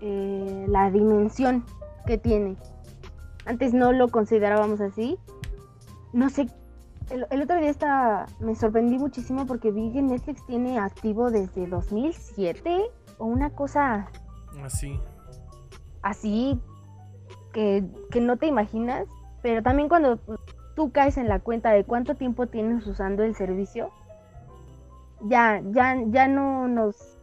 eh, 0.00 0.66
la 0.68 0.90
dimensión 0.90 1.64
que 2.06 2.18
tiene. 2.18 2.56
Antes 3.44 3.72
no 3.74 3.92
lo 3.92 4.08
considerábamos 4.08 4.80
así. 4.80 5.18
No 6.12 6.30
sé, 6.30 6.46
el, 7.10 7.26
el 7.30 7.42
otro 7.42 7.58
día 7.58 7.70
estaba, 7.70 8.26
me 8.40 8.54
sorprendí 8.54 8.98
muchísimo 8.98 9.46
porque 9.46 9.70
vi 9.70 9.92
que 9.92 10.02
Netflix 10.02 10.44
tiene 10.46 10.78
activo 10.78 11.30
desde 11.30 11.66
2007 11.66 12.82
o 13.18 13.26
una 13.26 13.50
cosa 13.50 14.08
Así. 14.62 15.00
así 16.02 16.60
que, 17.52 17.84
que 18.10 18.20
no 18.20 18.36
te 18.36 18.46
imaginas. 18.46 19.06
Pero 19.42 19.62
también 19.62 19.88
cuando 19.88 20.18
tú 20.76 20.90
caes 20.92 21.16
en 21.18 21.28
la 21.28 21.40
cuenta 21.40 21.70
de 21.70 21.84
cuánto 21.84 22.14
tiempo 22.14 22.46
tienes 22.46 22.86
usando 22.86 23.22
el 23.22 23.34
servicio, 23.34 23.90
ya, 25.22 25.60
ya, 25.70 25.96
ya 26.06 26.28
no 26.28 26.68
nos... 26.68 27.18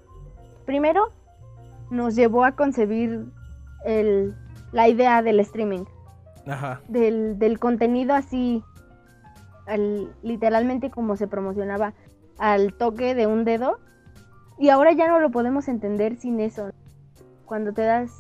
Primero, 0.66 1.12
nos 1.90 2.16
llevó 2.16 2.46
a 2.46 2.52
concebir 2.52 3.26
el, 3.86 4.36
la 4.72 4.88
idea 4.88 5.22
del 5.24 5.40
streaming, 5.40 5.86
Ajá. 6.46 6.82
del, 6.88 7.40
del 7.40 7.58
contenido 7.58 8.14
así, 8.14 8.64
al- 9.66 10.14
literalmente 10.22 10.92
como 10.92 11.16
se 11.16 11.28
promocionaba, 11.28 11.94
al 12.38 12.74
toque 12.74 13.16
de 13.16 13.26
un 13.26 13.46
dedo. 13.46 13.80
Y 14.60 14.70
ahora 14.70 14.92
ya 14.92 15.08
no 15.08 15.20
lo 15.20 15.32
podemos 15.32 15.68
entender 15.68 16.18
sin 16.18 16.40
eso. 16.40 16.70
Cuando 17.46 17.74
te 17.74 17.82
das, 17.82 18.12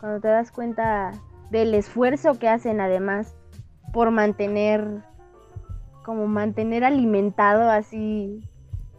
cuando 0.00 0.20
te 0.20 0.28
das 0.28 0.50
cuenta 0.52 1.12
del 1.50 1.74
esfuerzo 1.74 2.38
que 2.38 2.48
hacen 2.48 2.80
además 2.80 3.34
por 3.92 4.10
mantener, 4.10 5.02
como 6.04 6.26
mantener 6.26 6.84
alimentado 6.84 7.70
así 7.70 8.40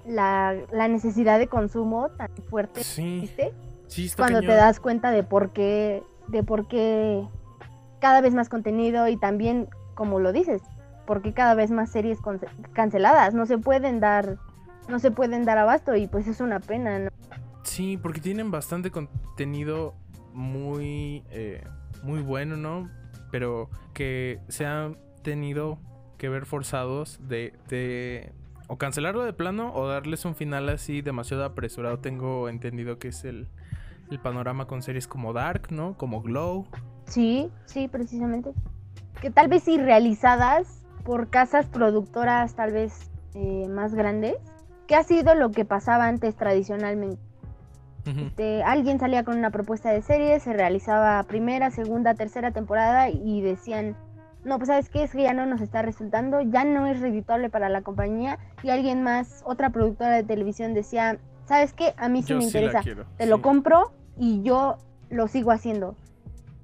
la, 0.06 0.56
la 0.72 0.88
necesidad 0.88 1.40
de 1.40 1.48
consumo 1.48 2.10
tan 2.18 2.30
fuerte, 2.50 2.84
Sí. 2.84 3.20
¿viste? 3.22 3.54
Sí, 3.88 4.06
está 4.06 4.24
cuando 4.24 4.42
te 4.42 4.48
das 4.48 4.80
cuenta 4.80 5.12
de 5.12 5.24
por 5.24 5.52
qué, 5.52 6.04
de 6.28 6.44
por 6.44 6.68
qué 6.68 7.26
cada 8.00 8.22
vez 8.22 8.34
más 8.34 8.50
contenido 8.50 9.08
y 9.08 9.18
también, 9.18 9.70
como 9.96 10.20
lo 10.20 10.32
dices, 10.34 10.62
por 11.06 11.22
qué 11.22 11.34
cada 11.34 11.54
vez 11.56 11.72
más 11.72 11.90
series 11.90 12.20
canceladas, 12.74 13.34
no 13.34 13.46
se 13.46 13.58
pueden 13.58 14.00
dar, 14.00 14.38
no 14.90 15.00
se 15.00 15.10
pueden 15.12 15.46
dar 15.46 15.58
abasto 15.58 15.96
y 15.96 16.08
pues 16.08 16.28
es 16.28 16.42
una 16.42 16.60
pena, 16.60 17.00
¿no? 17.00 17.10
Sí, 17.64 17.98
porque 17.98 18.20
tienen 18.22 18.52
bastante 18.52 18.92
contenido 18.92 19.94
muy, 20.38 21.24
eh, 21.32 21.64
muy 22.04 22.22
bueno, 22.22 22.56
¿no? 22.56 22.90
Pero 23.32 23.70
que 23.94 24.40
se 24.48 24.66
han 24.66 24.98
tenido 25.24 25.80
que 26.18 26.30
ver 26.30 26.46
forzados 26.46 27.20
de, 27.28 27.54
de 27.68 28.32
o 28.68 28.78
cancelarlo 28.78 29.24
de 29.24 29.34
plano 29.34 29.74
o 29.74 29.88
darles 29.88 30.26
un 30.26 30.36
final 30.36 30.70
así 30.70 31.02
demasiado 31.02 31.44
apresurado. 31.44 32.00
Tengo 32.00 32.50
entendido 32.50 33.00
que 33.00 33.10
es 33.10 33.26
el, 33.26 33.48
el 34.12 34.20
panorama 34.20 34.68
con 34.68 34.82
series 34.84 35.08
como 35.08 35.34
Dark, 35.34 35.72
¿no? 35.72 35.98
Como 35.98 36.22
Glow. 36.22 36.68
Sí, 37.06 37.50
sí, 37.66 37.88
precisamente. 37.88 38.54
Que 39.22 39.32
tal 39.32 39.48
vez 39.48 39.64
sí 39.64 39.78
realizadas 39.78 40.86
por 41.04 41.30
casas 41.30 41.66
productoras 41.66 42.56
tal 42.56 42.74
vez 42.74 43.10
eh, 43.34 43.68
más 43.70 43.96
grandes, 43.96 44.36
que 44.88 44.96
ha 44.96 45.04
sido 45.04 45.34
lo 45.36 45.52
que 45.52 45.66
pasaba 45.66 46.08
antes 46.08 46.36
tradicionalmente. 46.36 47.27
Este, 48.08 48.64
alguien 48.64 49.00
salía 49.00 49.24
con 49.24 49.38
una 49.38 49.50
propuesta 49.50 49.90
de 49.90 50.02
serie, 50.02 50.40
se 50.40 50.54
realizaba 50.54 51.22
primera, 51.24 51.72
segunda, 51.72 52.14
tercera 52.14 52.52
temporada 52.52 53.10
y 53.10 53.42
decían, 53.42 53.96
no, 54.44 54.58
pues 54.58 54.68
sabes 54.68 54.90
qué, 54.90 55.04
es 55.04 55.12
que 55.12 55.24
ya 55.24 55.34
no 55.34 55.46
nos 55.46 55.62
está 55.62 55.82
resultando, 55.82 56.42
ya 56.42 56.64
no 56.64 56.88
es 56.88 57.02
redituable 57.02 57.50
para 57.50 57.70
la 57.70 57.82
compañía 57.82 58.40
y 58.64 58.70
alguien 58.70 59.04
más, 59.04 59.42
otra 59.46 59.72
productora 59.72 60.16
de 60.16 60.24
televisión 60.24 60.74
decía, 60.74 61.18
sabes 61.46 61.74
qué, 61.74 61.94
a 61.98 62.08
mí 62.08 62.22
sí 62.22 62.30
Yo 62.30 62.36
me 62.38 62.42
sí 62.44 62.48
interesa, 62.48 62.82
quiero, 62.82 63.06
te 63.18 63.26
lo 63.26 63.42
compro 63.42 63.92
y 64.18 64.42
yo 64.44 64.78
lo 65.10 65.28
sigo 65.28 65.52
haciendo. 65.52 65.96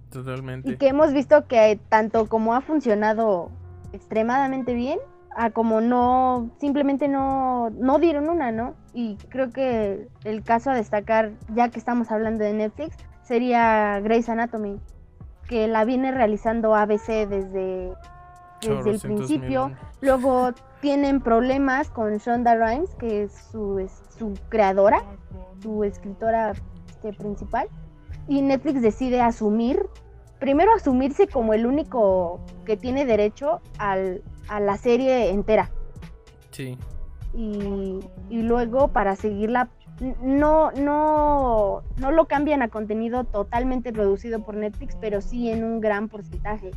Totalmente. 0.10 0.72
Y 0.72 0.78
que 0.78 0.88
hemos 0.88 1.12
visto 1.12 1.48
que 1.48 1.80
tanto 1.90 2.28
como 2.28 2.54
ha 2.54 2.62
funcionado 2.62 3.50
extremadamente 3.92 4.74
bien, 4.74 5.00
a 5.36 5.50
como 5.52 5.82
no, 5.82 6.52
simplemente 6.60 7.08
no, 7.08 7.70
no 7.72 8.00
dieron 8.00 8.30
una, 8.30 8.52
¿no? 8.52 8.76
Y 8.94 9.18
creo 9.30 9.50
que 9.52 10.08
el 10.24 10.44
caso 10.44 10.72
a 10.72 10.76
destacar, 10.76 11.32
ya 11.54 11.70
que 11.70 11.80
estamos 11.80 12.12
hablando 12.12 12.44
de 12.44 12.54
Netflix, 12.54 12.96
sería 13.24 14.00
Grey's 14.02 14.30
Anatomy, 14.30 14.80
que 15.48 15.68
la 15.68 15.86
viene 15.86 16.12
realizando 16.12 16.76
ABC 16.76 17.28
desde, 17.28 17.94
desde 18.62 18.80
el 18.80 18.86
mil 18.86 19.00
principio. 19.02 19.72
Luego 20.02 20.52
tienen 20.82 21.22
problemas 21.22 21.90
con 21.90 22.18
Shonda 22.18 22.56
Rhimes, 22.56 22.94
que 22.96 23.24
es 23.24 23.34
su, 23.52 23.80
es 23.80 23.92
su 24.18 24.34
creadora, 24.50 25.04
su 25.62 25.84
escritora 25.84 26.54
este, 26.90 27.14
principal. 27.14 27.68
Y 28.28 28.42
Netflix 28.42 28.82
decide 28.82 29.22
asumir, 29.22 29.86
primero 30.40 30.74
asumirse 30.74 31.28
como 31.28 31.54
el 31.54 31.66
único 31.66 32.40
que 32.66 32.78
tiene 32.78 33.06
derecho 33.06 33.62
al- 33.80 34.22
a 34.48 34.60
la 34.60 34.78
serie 34.78 35.30
entera. 35.30 35.70
Sí. 36.52 36.78
Y, 37.34 38.00
y 38.30 38.42
luego 38.44 38.90
para 38.90 39.16
seguirla, 39.16 39.70
no, 40.22 40.72
no, 40.72 41.82
no 41.98 42.12
lo 42.12 42.26
cambian 42.26 42.62
a 42.62 42.68
contenido 42.68 43.24
totalmente 43.24 43.92
producido 43.94 44.44
por 44.44 44.56
Netflix, 44.56 44.96
pero 45.00 45.22
sí 45.22 45.50
en 45.50 45.64
un 45.64 45.80
gran 45.82 46.10
porcentaje. 46.10 46.72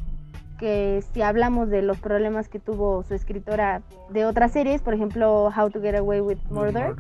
Que 0.59 1.05
si 1.13 1.21
hablamos 1.21 1.69
de 1.69 1.83
los 1.83 1.99
problemas 1.99 2.49
que 2.49 2.59
tuvo 2.59 3.03
su 3.03 3.13
escritora 3.15 3.83
de 4.09 4.25
otras 4.25 4.53
series, 4.53 4.81
por 4.81 4.95
ejemplo, 4.95 5.51
How 5.55 5.69
to 5.71 5.83
Get 5.83 5.97
Away 5.97 6.21
with 6.21 6.39
With 6.39 6.51
Murder, 6.51 6.95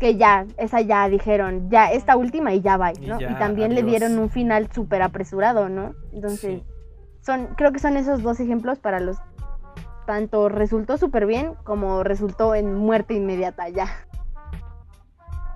que 0.00 0.16
ya, 0.16 0.46
esa 0.56 0.80
ya 0.80 1.06
dijeron, 1.08 1.68
ya 1.70 1.90
esta 1.92 2.16
última 2.16 2.54
y 2.54 2.62
ya 2.62 2.76
va, 2.78 2.92
Y 2.92 3.06
¿no? 3.06 3.16
Y, 3.18 3.24
ya, 3.24 3.38
también 3.38 3.74
le 3.74 3.82
dieron 3.82 4.18
un 4.18 4.30
final 4.30 4.70
súper 4.72 5.02
apresurado, 5.02 5.68
¿no? 5.68 5.94
Entonces, 6.12 6.60
Sí. 6.60 6.62
son, 7.20 7.48
creo 7.56 7.72
que 7.72 7.78
son 7.78 7.96
esos 7.98 8.22
dos 8.22 8.40
ejemplos 8.40 8.78
para 8.78 9.00
los 9.00 9.18
tanto 10.06 10.48
resultó 10.48 10.96
súper 10.96 11.26
bien 11.26 11.54
como 11.64 12.02
resultó 12.02 12.54
en 12.54 12.74
muerte 12.74 13.14
inmediata 13.14 13.68
ya. 13.68 13.88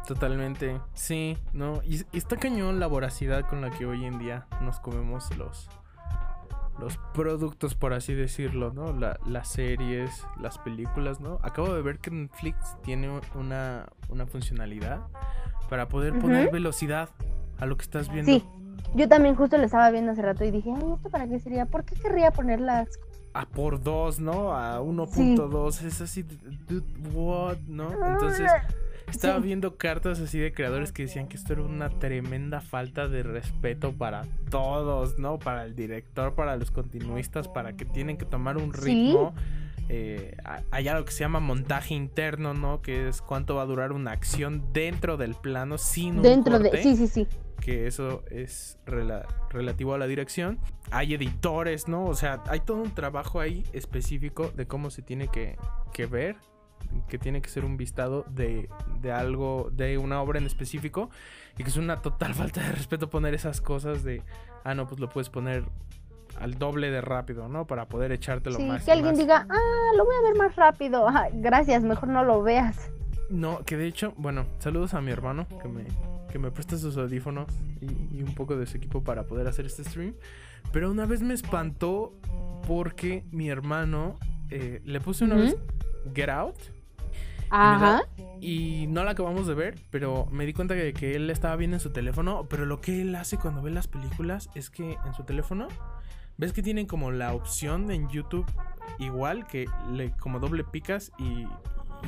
Totalmente, 0.06 0.80
sí, 0.92 1.38
¿no? 1.52 1.80
Y, 1.84 2.02
y 2.12 2.18
está 2.18 2.36
cañón 2.36 2.80
la 2.80 2.88
voracidad 2.88 3.48
con 3.48 3.60
la 3.60 3.70
que 3.70 3.86
hoy 3.86 4.04
en 4.04 4.18
día 4.18 4.46
nos 4.60 4.80
comemos 4.80 5.34
los, 5.36 5.68
los 6.80 6.98
productos, 7.14 7.74
por 7.74 7.92
así 7.92 8.14
decirlo, 8.14 8.72
¿no? 8.72 8.92
las 8.92 9.48
series, 9.48 10.26
las 10.40 10.58
películas, 10.58 11.20
¿no? 11.20 11.38
Acabo 11.42 11.72
de 11.74 11.82
ver 11.82 11.98
que 11.98 12.10
Netflix 12.10 12.76
tiene 12.82 13.20
una, 13.34 13.86
una 14.08 14.26
funcionalidad 14.26 15.00
para 15.68 15.88
poder 15.88 16.18
poner 16.18 16.50
velocidad 16.50 17.10
a 17.58 17.66
lo 17.66 17.76
que 17.76 17.82
estás 17.82 18.10
viendo. 18.10 18.32
Sí, 18.32 18.44
yo 18.94 19.08
también 19.08 19.36
justo 19.36 19.58
lo 19.58 19.64
estaba 19.64 19.90
viendo 19.90 20.12
hace 20.12 20.22
rato 20.22 20.44
y 20.44 20.50
dije, 20.50 20.72
ay, 20.74 20.92
¿esto 20.94 21.10
para 21.10 21.28
qué 21.28 21.38
sería? 21.38 21.66
¿Por 21.66 21.84
qué 21.84 21.94
querría 21.94 22.30
ponerlas? 22.30 22.88
A 23.32 23.46
por 23.46 23.82
dos, 23.82 24.18
¿no? 24.18 24.52
A 24.52 24.80
1.2, 24.80 25.84
es 25.84 26.00
así, 26.00 26.24
dude, 26.68 26.84
what, 27.12 27.58
¿no? 27.66 27.92
Entonces... 27.92 28.50
Estaba 29.10 29.38
viendo 29.40 29.76
cartas 29.76 30.20
así 30.20 30.38
de 30.38 30.52
creadores 30.52 30.92
que 30.92 31.02
decían 31.02 31.26
que 31.26 31.36
esto 31.36 31.52
era 31.54 31.62
una 31.62 31.90
tremenda 31.90 32.60
falta 32.60 33.08
de 33.08 33.22
respeto 33.22 33.92
para 33.92 34.24
todos, 34.50 35.18
¿no? 35.18 35.38
Para 35.38 35.64
el 35.64 35.74
director, 35.74 36.34
para 36.34 36.56
los 36.56 36.70
continuistas, 36.70 37.48
para 37.48 37.72
que 37.72 37.84
tienen 37.84 38.16
que 38.16 38.24
tomar 38.24 38.56
un 38.56 38.72
ritmo. 38.72 39.34
Eh, 39.88 40.36
hay 40.70 40.86
algo 40.86 41.04
que 41.04 41.10
se 41.10 41.20
llama 41.20 41.40
montaje 41.40 41.94
interno, 41.94 42.54
¿no? 42.54 42.80
Que 42.80 43.08
es 43.08 43.20
cuánto 43.20 43.56
va 43.56 43.62
a 43.62 43.66
durar 43.66 43.90
una 43.90 44.12
acción 44.12 44.72
dentro 44.72 45.16
del 45.16 45.34
plano 45.34 45.78
sin 45.78 46.18
un 46.18 46.22
Dentro 46.22 46.60
de... 46.60 46.80
Sí, 46.80 46.96
sí, 46.96 47.08
sí. 47.08 47.26
Que 47.60 47.86
eso 47.86 48.24
es 48.30 48.78
relativo 48.86 49.94
a 49.94 49.98
la 49.98 50.06
dirección. 50.06 50.58
Hay 50.90 51.14
editores, 51.14 51.88
¿no? 51.88 52.04
O 52.06 52.14
sea, 52.14 52.42
hay 52.48 52.60
todo 52.60 52.82
un 52.82 52.94
trabajo 52.94 53.40
ahí 53.40 53.64
específico 53.72 54.50
de 54.56 54.66
cómo 54.66 54.90
se 54.90 55.02
tiene 55.02 55.28
que, 55.28 55.56
que 55.92 56.06
ver 56.06 56.36
que 57.08 57.18
tiene 57.18 57.40
que 57.42 57.48
ser 57.48 57.64
un 57.64 57.76
vistado 57.76 58.24
de, 58.28 58.68
de, 59.00 59.12
algo, 59.12 59.70
de 59.72 59.98
una 59.98 60.20
obra 60.22 60.38
en 60.38 60.46
específico, 60.46 61.10
y 61.58 61.62
que 61.62 61.70
es 61.70 61.76
una 61.76 62.02
total 62.02 62.34
falta 62.34 62.62
de 62.62 62.72
respeto 62.72 63.10
poner 63.10 63.34
esas 63.34 63.60
cosas 63.60 64.02
de, 64.02 64.22
ah, 64.64 64.74
no, 64.74 64.86
pues 64.86 65.00
lo 65.00 65.08
puedes 65.08 65.28
poner 65.28 65.64
al 66.38 66.58
doble 66.58 66.90
de 66.90 67.00
rápido, 67.00 67.48
¿no? 67.48 67.66
Para 67.66 67.86
poder 67.86 68.12
echártelo 68.12 68.56
sí, 68.56 68.64
más. 68.64 68.84
Que 68.84 68.92
alguien 68.92 69.14
diga, 69.14 69.46
ah, 69.48 69.96
lo 69.96 70.04
voy 70.04 70.14
a 70.16 70.22
ver 70.22 70.36
más 70.36 70.56
rápido. 70.56 71.06
gracias, 71.34 71.82
mejor 71.82 72.08
no 72.08 72.24
lo 72.24 72.42
veas. 72.42 72.90
No, 73.30 73.64
que 73.64 73.76
de 73.76 73.86
hecho, 73.86 74.12
bueno, 74.16 74.46
saludos 74.58 74.94
a 74.94 75.00
mi 75.00 75.12
hermano 75.12 75.46
que 75.62 75.68
me, 75.68 75.84
que 76.30 76.38
me 76.38 76.50
presta 76.50 76.76
sus 76.76 76.96
audífonos 76.96 77.46
y, 77.80 78.22
un 78.22 78.34
poco 78.34 78.56
de 78.56 78.66
su 78.66 78.76
equipo 78.76 79.02
para 79.02 79.26
poder 79.26 79.46
hacer 79.46 79.66
este 79.66 79.84
stream. 79.84 80.14
Pero 80.72 80.90
una 80.90 81.06
vez 81.06 81.22
me 81.22 81.32
espantó 81.32 82.12
porque 82.66 83.24
mi 83.30 83.48
hermano 83.48 84.18
eh, 84.50 84.82
le 84.84 85.00
puse 85.00 85.24
una 85.24 85.36
vez 85.36 85.56
Get 86.14 86.28
Out 86.28 86.58
Ajá. 87.50 88.02
Y, 88.40 88.86
no 88.88 89.04
la 89.04 89.10
acabamos 89.10 89.46
de 89.46 89.54
ver, 89.54 89.78
pero 89.90 90.26
me 90.30 90.46
di 90.46 90.52
cuenta 90.52 90.74
de 90.74 90.92
que 90.92 91.14
él 91.14 91.28
estaba 91.30 91.56
viendo 91.56 91.76
en 91.76 91.80
su 91.80 91.90
teléfono. 91.90 92.46
Pero 92.48 92.64
lo 92.64 92.80
que 92.80 93.02
él 93.02 93.14
hace 93.16 93.36
cuando 93.36 93.60
ve 93.60 93.70
las 93.70 93.88
películas 93.88 94.48
es 94.54 94.70
que 94.70 94.96
en 95.04 95.14
su 95.14 95.24
teléfono, 95.24 95.68
ves 96.38 96.52
que 96.52 96.62
tienen 96.62 96.86
como 96.86 97.10
la 97.10 97.34
opción 97.34 97.90
en 97.90 98.08
YouTube 98.08 98.46
igual, 98.98 99.46
que 99.46 99.66
le 99.92 100.12
como 100.12 100.38
doble 100.38 100.64
picas 100.64 101.12
y, 101.18 101.46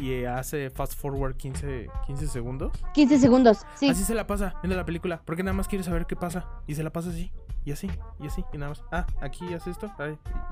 y 0.00 0.24
hace 0.24 0.70
fast 0.70 0.94
forward 0.94 1.36
15, 1.36 1.88
15 2.06 2.26
segundos. 2.28 2.72
15 2.94 3.18
segundos, 3.18 3.66
sí. 3.74 3.88
Así 3.88 4.04
se 4.04 4.14
la 4.14 4.26
pasa 4.26 4.54
viendo 4.62 4.76
la 4.76 4.84
película, 4.84 5.22
porque 5.24 5.42
nada 5.42 5.54
más 5.54 5.68
quiere 5.68 5.84
saber 5.84 6.06
qué 6.06 6.16
pasa. 6.16 6.46
Y 6.66 6.74
se 6.74 6.82
la 6.82 6.90
pasa 6.90 7.10
así, 7.10 7.30
y 7.64 7.72
así, 7.72 7.90
y 8.20 8.26
así, 8.26 8.44
y 8.52 8.58
nada 8.58 8.70
más. 8.70 8.82
Ah, 8.90 9.06
aquí 9.20 9.52
hace 9.54 9.70
esto, 9.70 9.92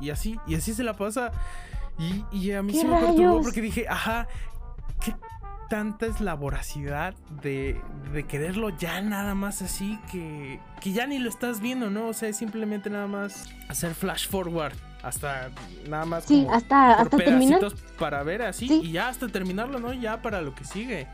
y 0.00 0.10
así, 0.10 0.38
y 0.46 0.54
así 0.54 0.74
se 0.74 0.82
la 0.82 0.94
pasa. 0.94 1.32
Y, 1.98 2.24
y 2.32 2.52
a 2.52 2.62
mí 2.62 2.72
se 2.72 2.86
me 2.86 2.98
perturbó 2.98 3.42
porque 3.42 3.60
dije, 3.60 3.86
ajá, 3.88 4.26
¿Qué 5.00 5.14
tanta 5.68 6.06
es 6.06 6.20
la 6.20 6.34
voracidad 6.34 7.14
de, 7.42 7.80
de 8.12 8.24
quererlo 8.24 8.70
ya 8.70 9.00
nada 9.00 9.34
más 9.34 9.62
así 9.62 9.98
que, 10.10 10.60
que 10.80 10.92
ya 10.92 11.06
ni 11.06 11.18
lo 11.18 11.30
estás 11.30 11.60
viendo, 11.60 11.90
¿no? 11.90 12.08
O 12.08 12.12
sea, 12.12 12.28
es 12.28 12.36
simplemente 12.36 12.90
nada 12.90 13.06
más 13.06 13.48
hacer 13.68 13.94
flash 13.94 14.28
forward 14.28 14.74
hasta 15.02 15.50
nada 15.88 16.04
más 16.04 16.24
sí, 16.24 16.46
hasta, 16.50 16.94
hasta 16.94 17.16
terminar 17.16 17.60
para 17.98 18.22
ver 18.22 18.42
así 18.42 18.80
y 18.82 18.92
ya 18.92 19.08
hasta 19.08 19.28
terminarlo, 19.28 19.78
¿no? 19.78 19.92
Ya 19.92 20.20
para 20.22 20.42
lo 20.42 20.54
que 20.54 20.64
sigue. 20.64 21.06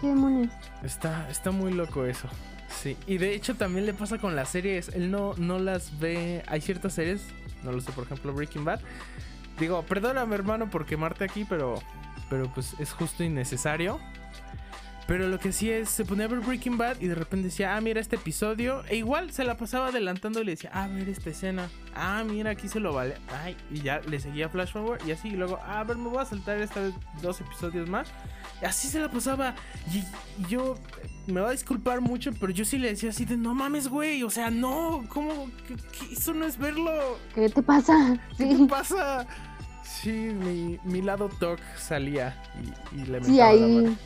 Qué 0.00 0.08
demonios. 0.08 0.52
Está, 0.82 1.28
está 1.30 1.50
muy 1.50 1.72
loco 1.72 2.04
eso. 2.04 2.28
Sí, 2.68 2.96
y 3.06 3.18
de 3.18 3.34
hecho 3.34 3.54
también 3.54 3.86
le 3.86 3.94
pasa 3.94 4.18
con 4.18 4.36
las 4.36 4.50
series. 4.50 4.88
Él 4.90 5.10
no, 5.10 5.34
no 5.38 5.58
las 5.58 5.98
ve. 5.98 6.42
Hay 6.46 6.60
ciertas 6.60 6.94
series, 6.94 7.22
no 7.62 7.72
lo 7.72 7.80
sé, 7.80 7.92
por 7.92 8.04
ejemplo, 8.04 8.32
Breaking 8.32 8.64
Bad. 8.64 8.80
Digo, 9.58 9.82
perdóname, 9.82 10.34
hermano, 10.34 10.68
por 10.68 10.84
quemarte 10.84 11.24
aquí, 11.24 11.46
pero 11.48 11.80
pero 12.28 12.48
pues 12.52 12.74
es 12.78 12.92
justo 12.92 13.22
innecesario. 13.24 14.00
Pero 15.06 15.28
lo 15.28 15.38
que 15.38 15.52
sí 15.52 15.70
es, 15.70 15.88
se 15.88 16.04
ponía 16.04 16.24
a 16.24 16.28
ver 16.28 16.40
Breaking 16.40 16.78
Bad 16.78 17.00
y 17.00 17.06
de 17.06 17.14
repente 17.14 17.46
decía, 17.46 17.76
ah, 17.76 17.80
mira 17.80 18.00
este 18.00 18.16
episodio. 18.16 18.82
E 18.88 18.96
igual 18.96 19.30
se 19.30 19.44
la 19.44 19.56
pasaba 19.56 19.88
adelantando 19.88 20.40
y 20.40 20.44
le 20.44 20.52
decía, 20.52 20.70
ah, 20.72 20.88
ver 20.88 21.08
esta 21.08 21.30
escena. 21.30 21.68
Ah, 21.94 22.24
mira, 22.26 22.50
aquí 22.50 22.68
se 22.68 22.80
lo 22.80 22.92
vale. 22.92 23.14
Ay, 23.44 23.56
y 23.70 23.82
ya 23.82 24.00
le 24.00 24.18
seguía 24.18 24.48
flash 24.48 24.72
forward 24.72 25.06
y 25.06 25.12
así. 25.12 25.28
Y 25.28 25.36
luego, 25.36 25.60
ah, 25.62 25.80
a 25.80 25.84
ver, 25.84 25.96
me 25.96 26.08
voy 26.08 26.18
a 26.18 26.24
saltar 26.24 26.60
esta 26.60 26.80
vez 26.80 26.94
dos 27.22 27.40
episodios 27.40 27.88
más. 27.88 28.08
Y 28.60 28.64
así 28.64 28.88
se 28.88 28.98
la 28.98 29.08
pasaba. 29.08 29.54
Y, 29.92 30.02
yo, 30.48 30.74
me 31.28 31.40
va 31.40 31.50
a 31.50 31.52
disculpar 31.52 32.00
mucho, 32.00 32.32
pero 32.40 32.50
yo 32.50 32.64
sí 32.64 32.76
le 32.76 32.88
decía 32.88 33.10
así 33.10 33.24
de, 33.24 33.36
no 33.36 33.54
mames, 33.54 33.86
güey. 33.86 34.24
O 34.24 34.30
sea, 34.30 34.50
no, 34.50 35.04
¿cómo? 35.08 35.48
eso 36.10 36.34
no 36.34 36.46
es 36.46 36.58
verlo. 36.58 36.90
¿Qué 37.32 37.48
te 37.48 37.62
pasa? 37.62 38.18
¿Qué 38.36 38.46
te 38.46 38.66
pasa? 38.66 39.24
Sí, 39.84 40.10
mi, 40.10 40.80
mi 40.82 41.00
lado 41.00 41.28
talk 41.38 41.60
salía 41.78 42.42
y, 42.92 43.04
le 43.04 43.20
metía 43.20 43.22
sí, 43.22 43.40
ahí... 43.40 43.96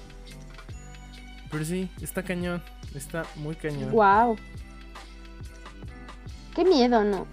Pero 1.51 1.65
sí, 1.65 1.91
está 2.01 2.23
cañón. 2.23 2.63
Está 2.95 3.25
muy 3.37 3.57
cañón. 3.57 3.91
Wow. 3.91 4.37
Qué 6.55 6.65
miedo, 6.65 7.05
¿no? 7.05 7.27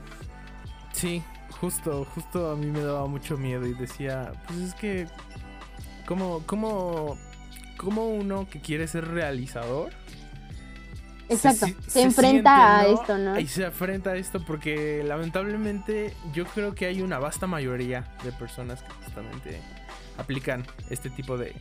Sí, 0.93 1.23
justo, 1.59 2.05
justo 2.15 2.51
a 2.51 2.55
mí 2.55 2.67
me 2.67 2.81
daba 2.81 3.07
mucho 3.07 3.37
miedo 3.37 3.65
y 3.67 3.73
decía, 3.73 4.31
pues 4.47 4.59
es 4.59 4.73
que, 4.75 5.07
¿cómo, 6.05 6.41
cómo, 6.45 7.17
cómo 7.77 8.07
uno 8.07 8.47
que 8.49 8.61
quiere 8.61 8.87
ser 8.87 9.07
realizador 9.07 9.91
Exacto, 11.29 11.67
se, 11.87 12.03
enfrenta 12.03 12.79
a 12.79 12.87
esto, 12.87 13.17
¿no? 13.17 13.39
Y 13.39 13.47
se 13.47 13.65
enfrenta 13.65 14.11
a 14.11 14.15
esto 14.15 14.43
porque 14.45 15.03
lamentablemente 15.03 16.13
yo 16.33 16.45
creo 16.45 16.73
que 16.73 16.85
hay 16.85 17.01
una 17.01 17.19
vasta 17.19 17.47
mayoría 17.47 18.05
de 18.23 18.31
personas 18.31 18.81
que 18.81 18.91
justamente 19.03 19.59
aplican 20.17 20.65
este 20.89 21.09
tipo 21.09 21.37
de 21.37 21.53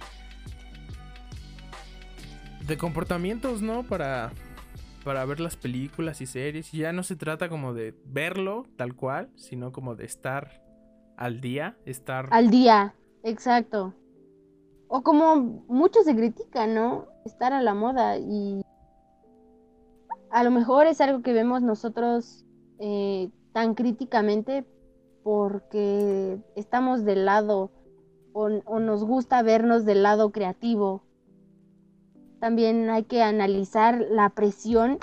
de 2.67 2.77
comportamientos, 2.77 3.63
¿no? 3.63 3.83
Para 3.83 4.33
para 5.07 5.25
ver 5.25 5.39
las 5.39 5.55
películas 5.55 6.21
y 6.21 6.27
series. 6.27 6.73
Ya 6.73 6.93
no 6.93 7.05
se 7.05 7.15
trata 7.15 7.49
como 7.49 7.75
de 7.75 7.95
verlo 8.07 8.67
tal 8.77 8.97
cual, 8.97 9.31
sino 9.37 9.71
como 9.71 9.95
de 9.95 10.05
estar 10.05 10.65
al 11.17 11.41
día, 11.41 11.77
estar 11.85 12.29
al 12.33 12.51
día, 12.51 12.97
exacto. 13.23 13.95
O 14.89 15.03
como 15.03 15.37
muchos 15.69 16.07
se 16.07 16.17
critican, 16.17 16.75
¿no? 16.75 17.07
Estar 17.25 17.53
a 17.53 17.63
la 17.63 17.73
moda 17.73 18.19
y 18.19 18.63
a 20.31 20.43
lo 20.43 20.51
mejor 20.51 20.89
es 20.89 21.01
algo 21.01 21.23
que 21.23 21.33
vemos 21.33 21.63
nosotros 21.63 22.45
eh, 22.81 23.31
tan 23.53 23.75
críticamente 23.75 24.67
porque 25.23 26.39
estamos 26.57 27.05
del 27.05 27.27
lado 27.27 27.71
o, 28.33 28.81
nos 28.81 29.05
gusta 29.05 29.41
vernos 29.43 29.85
del 29.85 30.03
lado 30.03 30.31
creativo. 30.31 31.06
También 32.41 32.91
hay 32.91 33.05
que 33.05 33.23
analizar 33.23 34.05
la 34.11 34.31
presión, 34.31 34.99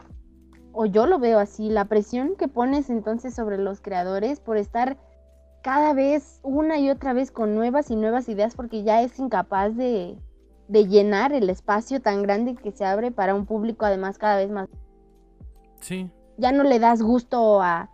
o 0.72 0.86
yo 0.86 1.06
lo 1.06 1.20
veo 1.20 1.40
así, 1.40 1.70
la 1.70 1.86
presión 1.86 2.36
que 2.36 2.48
pones 2.48 2.90
entonces 2.90 3.34
sobre 3.34 3.58
los 3.58 3.82
creadores 3.82 4.40
por 4.40 4.58
estar 4.58 4.98
cada 5.64 5.94
vez 5.94 6.40
una 6.44 6.80
y 6.80 6.90
otra 6.90 7.14
vez 7.14 7.32
con 7.32 7.56
nuevas 7.56 7.90
y 7.90 7.96
nuevas 7.96 8.28
ideas 8.28 8.56
porque 8.56 8.84
ya 8.84 9.02
es 9.02 9.18
incapaz 9.18 9.76
de, 9.76 10.18
de 10.68 10.88
llenar 10.88 11.32
el 11.32 11.50
espacio 11.50 12.02
tan 12.02 12.22
grande 12.22 12.56
que 12.56 12.72
se 12.72 12.86
abre 12.86 13.12
para 13.12 13.34
un 13.34 13.46
público 13.46 13.86
además 13.86 14.18
cada 14.18 14.38
vez 14.38 14.50
más 14.50 14.70
ya 16.38 16.52
no 16.52 16.64
le 16.64 16.80
das 16.80 17.02
gusto 17.02 17.62
a, 17.62 17.90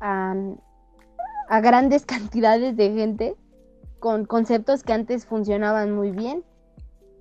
a, 0.00 1.60
grandes 1.60 2.04
cantidades 2.06 2.76
de 2.76 2.92
gente 2.92 3.36
con 3.98 4.24
conceptos 4.24 4.82
que 4.82 4.92
antes 4.92 5.26
funcionaban 5.26 5.92
muy 5.92 6.10
bien. 6.10 6.44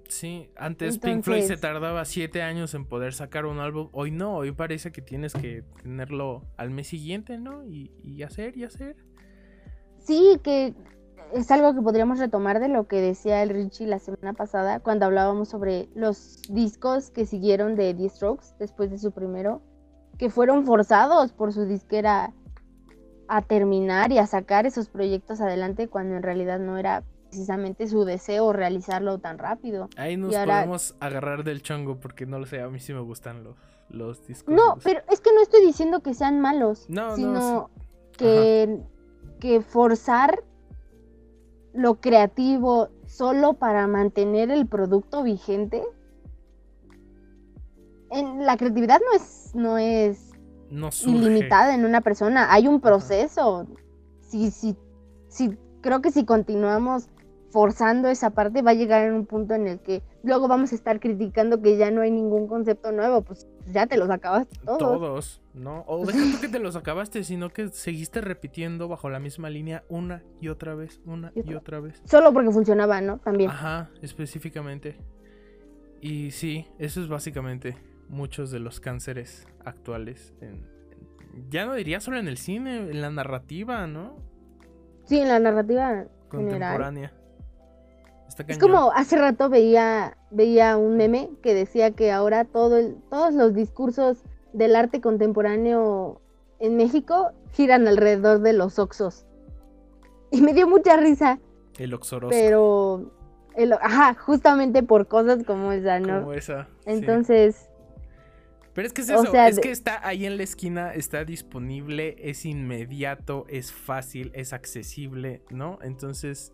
Sí, 0.10 0.50
antes 0.58 0.98
Pink 0.98 1.24
Floyd 1.24 1.44
se 1.44 1.56
tardaba 1.56 2.04
siete 2.04 2.42
años 2.42 2.74
en 2.74 2.86
poder 2.86 3.14
sacar 3.14 3.46
un 3.46 3.60
álbum. 3.60 3.90
Hoy 3.92 4.12
no, 4.12 4.36
hoy 4.36 4.52
parece 4.52 4.92
que 4.92 5.02
tienes 5.02 5.34
que 5.34 5.64
tenerlo 5.84 6.44
al 6.58 6.72
mes 6.72 6.88
siguiente, 6.88 7.38
¿no? 7.38 7.64
Y, 7.64 7.92
y 8.04 8.24
hacer 8.24 8.58
y 8.58 8.64
hacer. 8.64 8.98
Sí, 10.00 10.40
que 10.44 10.74
es 11.34 11.52
algo 11.52 11.76
que 11.76 11.82
podríamos 11.82 12.18
retomar 12.18 12.60
de 12.60 12.70
lo 12.70 12.88
que 12.88 13.02
decía 13.02 13.44
el 13.44 13.50
Richie 13.50 13.86
la 13.86 14.00
semana 14.00 14.34
pasada 14.34 14.80
cuando 14.80 15.06
hablábamos 15.06 15.50
sobre 15.50 15.90
los 15.94 16.42
discos 16.50 17.12
que 17.12 17.26
siguieron 17.26 17.76
de 17.76 17.94
The 17.94 18.10
Strokes 18.10 18.48
después 18.60 18.90
de 18.90 18.98
su 18.98 19.12
primero 19.12 19.62
que 20.18 20.30
fueron 20.30 20.66
forzados 20.66 21.32
por 21.32 21.54
su 21.54 21.66
disquera 21.66 22.34
a 23.28 23.42
terminar 23.44 24.12
y 24.12 24.18
a 24.18 24.26
sacar 24.26 24.66
esos 24.66 24.90
proyectos 24.90 25.40
adelante 25.40 25.88
cuando 25.88 26.16
en 26.16 26.24
realidad 26.24 26.60
no 26.60 26.78
era 26.78 27.04
precisamente 27.30 27.88
su 27.88 28.06
deseo 28.06 28.52
realizarlo 28.54 29.20
tan 29.20 29.38
rápido. 29.38 29.90
Ahí 29.98 30.18
nos 30.18 30.36
ahora- 30.36 30.58
podemos 30.58 30.96
agarrar 31.00 31.44
del 31.44 31.62
chongo 31.62 32.00
porque 32.00 32.26
no 32.26 32.40
lo 32.40 32.46
sé, 32.46 32.62
a 32.62 32.70
mí 32.70 32.80
sí 32.80 32.94
me 32.94 33.02
gustan 33.02 33.44
los, 33.44 33.56
los 33.90 34.26
discos. 34.26 34.54
No, 34.54 34.78
pero 34.84 35.02
es 35.10 35.22
que 35.22 35.32
no 35.34 35.42
estoy 35.42 35.66
diciendo 35.66 36.02
que 36.02 36.14
sean 36.14 36.42
malos, 36.42 36.90
No, 36.90 37.10
no, 37.10 37.16
sino 37.16 37.70
que, 38.18 38.82
que 39.40 39.62
forzar 39.62 40.44
lo 41.74 42.02
creativo 42.02 42.90
solo 43.06 43.54
para 43.54 43.86
mantener 43.88 44.50
el 44.50 44.66
producto 44.68 45.24
vigente. 45.24 45.84
En, 48.10 48.44
la 48.44 48.58
creatividad 48.58 49.00
no 49.00 49.16
es, 49.16 49.52
no 49.54 49.78
es 49.78 50.32
no 50.72 50.90
ilimitada 51.06 51.76
en 51.76 51.86
una 51.86 52.02
persona, 52.02 52.52
hay 52.52 52.68
un 52.68 52.82
proceso. 52.82 53.68
Si, 54.22 54.50
si, 54.50 54.76
si, 55.28 55.56
creo 55.82 56.02
que 56.02 56.12
si 56.12 56.26
continuamos 56.26 57.08
forzando 57.52 58.10
esa 58.10 58.30
parte 58.32 58.62
va 58.62 58.72
a 58.72 58.76
llegar 58.76 59.04
en 59.06 59.14
un 59.14 59.26
punto 59.26 59.54
en 59.56 59.68
el 59.68 59.80
que 59.80 60.04
luego 60.24 60.48
vamos 60.48 60.72
a 60.72 60.76
estar 60.76 61.00
criticando 61.00 61.62
que 61.62 61.78
ya 61.78 61.90
no 61.92 62.02
hay 62.02 62.12
ningún 62.12 62.48
concepto 62.48 62.92
nuevo, 62.92 63.22
pues 63.24 63.48
ya 63.72 63.88
te 63.88 63.98
los 63.98 64.10
acabaste 64.10 64.56
todos. 64.66 64.78
Todos, 64.80 65.42
¿no? 65.54 65.84
O 65.88 66.06
deja 66.06 66.20
tú 66.32 66.42
que 66.42 66.48
te 66.48 66.60
los 66.60 66.76
acabaste, 66.76 67.24
sino 67.24 67.50
que 67.50 67.70
seguiste 67.70 68.22
repitiendo 68.22 68.88
bajo 68.88 69.10
la 69.10 69.20
misma 69.20 69.50
línea 69.50 69.84
una 69.90 70.24
y 70.42 70.50
otra 70.50 70.76
vez, 70.76 71.02
una 71.06 71.32
Y 71.36 71.50
y 71.52 71.56
otra. 71.56 71.80
vez. 71.80 72.02
Solo 72.06 72.32
porque 72.34 72.52
funcionaba, 72.52 73.02
¿no? 73.02 73.18
También. 73.20 73.50
Ajá, 73.50 73.90
específicamente. 74.02 74.96
Y 76.02 76.32
sí, 76.32 76.68
eso 76.78 77.02
es 77.02 77.08
básicamente 77.10 77.76
muchos 78.10 78.52
de 78.52 78.60
los 78.60 78.80
cánceres 78.80 79.48
actuales. 79.66 80.34
en- 80.42 80.66
en- 81.34 81.50
ya 81.50 81.66
no 81.66 81.74
diría 81.76 82.00
solo 82.00 82.18
en 82.18 82.28
el 82.28 82.38
cine, 82.38 82.78
en 82.78 83.02
la 83.02 83.10
narrativa, 83.12 83.86
¿no? 83.88 84.18
Sí, 85.06 85.20
en 85.20 85.28
la 85.28 85.40
narrativa 85.40 86.06
general. 86.32 86.94
Está 88.30 88.44
Es 88.48 88.58
como 88.58 88.92
hace 88.94 89.18
rato 89.18 89.50
veía, 89.50 90.16
veía 90.32 90.78
un 90.78 90.96
meme 90.96 91.30
que 91.44 91.54
decía 91.54 91.92
que 91.92 92.12
ahora 92.12 92.46
todo 92.46 92.78
el- 92.78 92.96
todos 93.10 93.34
los 93.34 93.54
discursos 93.54 94.24
del 94.54 94.76
arte 94.76 95.02
contemporáneo 95.02 96.22
en 96.60 96.78
México 96.78 97.32
giran 97.52 97.88
alrededor 97.88 98.40
de 98.42 98.54
los 98.54 98.80
oxos. 98.80 99.26
Y 100.32 100.42
me 100.42 100.54
dio 100.54 100.68
mucha 100.68 100.96
risa, 100.96 101.40
El 101.78 101.94
Oxorosco. 101.94 102.30
pero 102.30 103.12
el- 103.56 103.74
ajá, 103.74 104.14
justamente 104.14 104.84
por 104.84 105.08
cosas 105.08 105.44
como 105.44 105.72
esa, 105.72 106.00
¿no? 106.00 106.20
Como 106.22 106.34
esa. 106.34 106.66
sí. 106.86 106.92
Entonces, 106.92 107.66
Pero 108.74 108.86
es 108.88 108.94
que 108.94 109.02
es 109.02 109.10
o 109.10 109.14
eso, 109.24 109.32
sea, 109.32 109.48
es 109.48 109.60
que 109.60 109.72
está 109.72 110.08
ahí 110.08 110.26
en 110.28 110.38
la 110.38 110.44
esquina, 110.44 110.94
está 110.94 111.26
disponible, 111.26 112.16
es 112.20 112.46
inmediato, 112.46 113.46
es 113.50 113.72
fácil, 113.74 114.32
es 114.36 114.54
accesible, 114.54 115.42
¿no? 115.50 115.80
Entonces, 115.82 116.54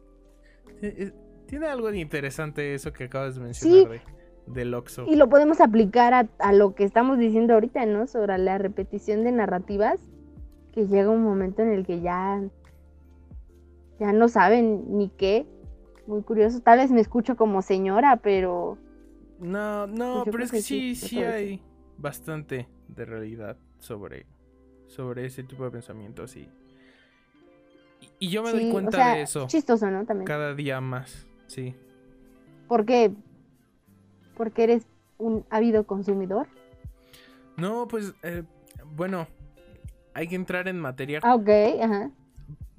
eh, 0.82 0.96
eh, 0.98 1.12
tiene 1.46 1.68
algo 1.68 1.92
de 1.92 2.00
interesante 2.00 2.74
eso 2.74 2.92
que 2.94 3.06
acabas 3.06 3.36
de 3.36 3.42
mencionar 3.42 3.90
de, 3.90 4.02
del 4.48 4.74
Oxxo. 4.74 5.06
y 5.08 5.16
lo 5.16 5.30
podemos 5.30 5.62
aplicar 5.62 6.14
a, 6.14 6.28
a 6.40 6.54
lo 6.54 6.76
que 6.76 6.84
estamos 6.84 7.18
diciendo 7.18 7.54
ahorita, 7.54 7.86
¿no? 7.86 8.08
Sobre 8.08 8.38
la 8.38 8.58
repetición 8.58 9.24
de 9.24 9.32
narrativas, 9.32 10.00
que 10.74 10.88
llega 10.88 11.10
un 11.10 11.24
momento 11.24 11.62
en 11.62 11.70
el 11.72 11.86
que 11.86 12.02
ya, 12.02 12.42
ya 14.00 14.12
no 14.12 14.28
saben 14.28 14.98
ni 14.98 15.10
qué. 15.10 15.48
Muy 16.08 16.22
curioso. 16.22 16.60
Tal 16.60 16.78
vez 16.78 16.92
me 16.92 17.02
escucho 17.02 17.36
como 17.36 17.62
señora, 17.64 18.18
pero 18.18 18.78
No, 19.40 19.88
no, 19.88 20.24
Pues 20.24 20.32
pero 20.32 20.44
es 20.44 20.52
que 20.52 20.58
que 20.58 20.62
sí, 20.64 20.96
sí, 20.96 21.24
hay 21.24 21.62
bastante 21.98 22.68
de 22.90 23.06
realidad 23.06 23.58
sobre, 23.80 24.28
sobre 24.86 25.26
ese 25.26 25.44
tipo 25.44 25.64
de 25.64 25.72
pensamientos 25.72 26.36
y, 26.36 26.48
y, 28.20 28.30
yo 28.30 28.44
me 28.44 28.52
sí, 28.52 28.58
doy 28.58 28.70
o 28.70 28.72
cuenta 28.72 28.98
sea, 28.98 29.16
de 29.16 29.22
eso 29.24 29.48
chistoso, 29.48 29.90
¿no? 29.90 30.06
También. 30.06 30.28
cada 30.28 30.54
día 30.54 30.80
más, 30.82 31.26
sí. 31.48 31.76
¿Por 32.68 32.86
qué? 32.86 33.12
Porque 34.36 34.64
eres 34.64 34.88
un 35.18 35.46
ávido 35.50 35.86
consumidor. 35.86 36.48
No, 37.58 37.88
pues, 37.88 38.14
eh, 38.24 38.44
bueno, 38.96 39.28
hay 40.14 40.28
que 40.28 40.36
entrar 40.36 40.68
en 40.68 40.80
materia 40.80 41.20
Ah, 41.24 41.36
ok, 41.36 41.50
ajá. 41.82 42.12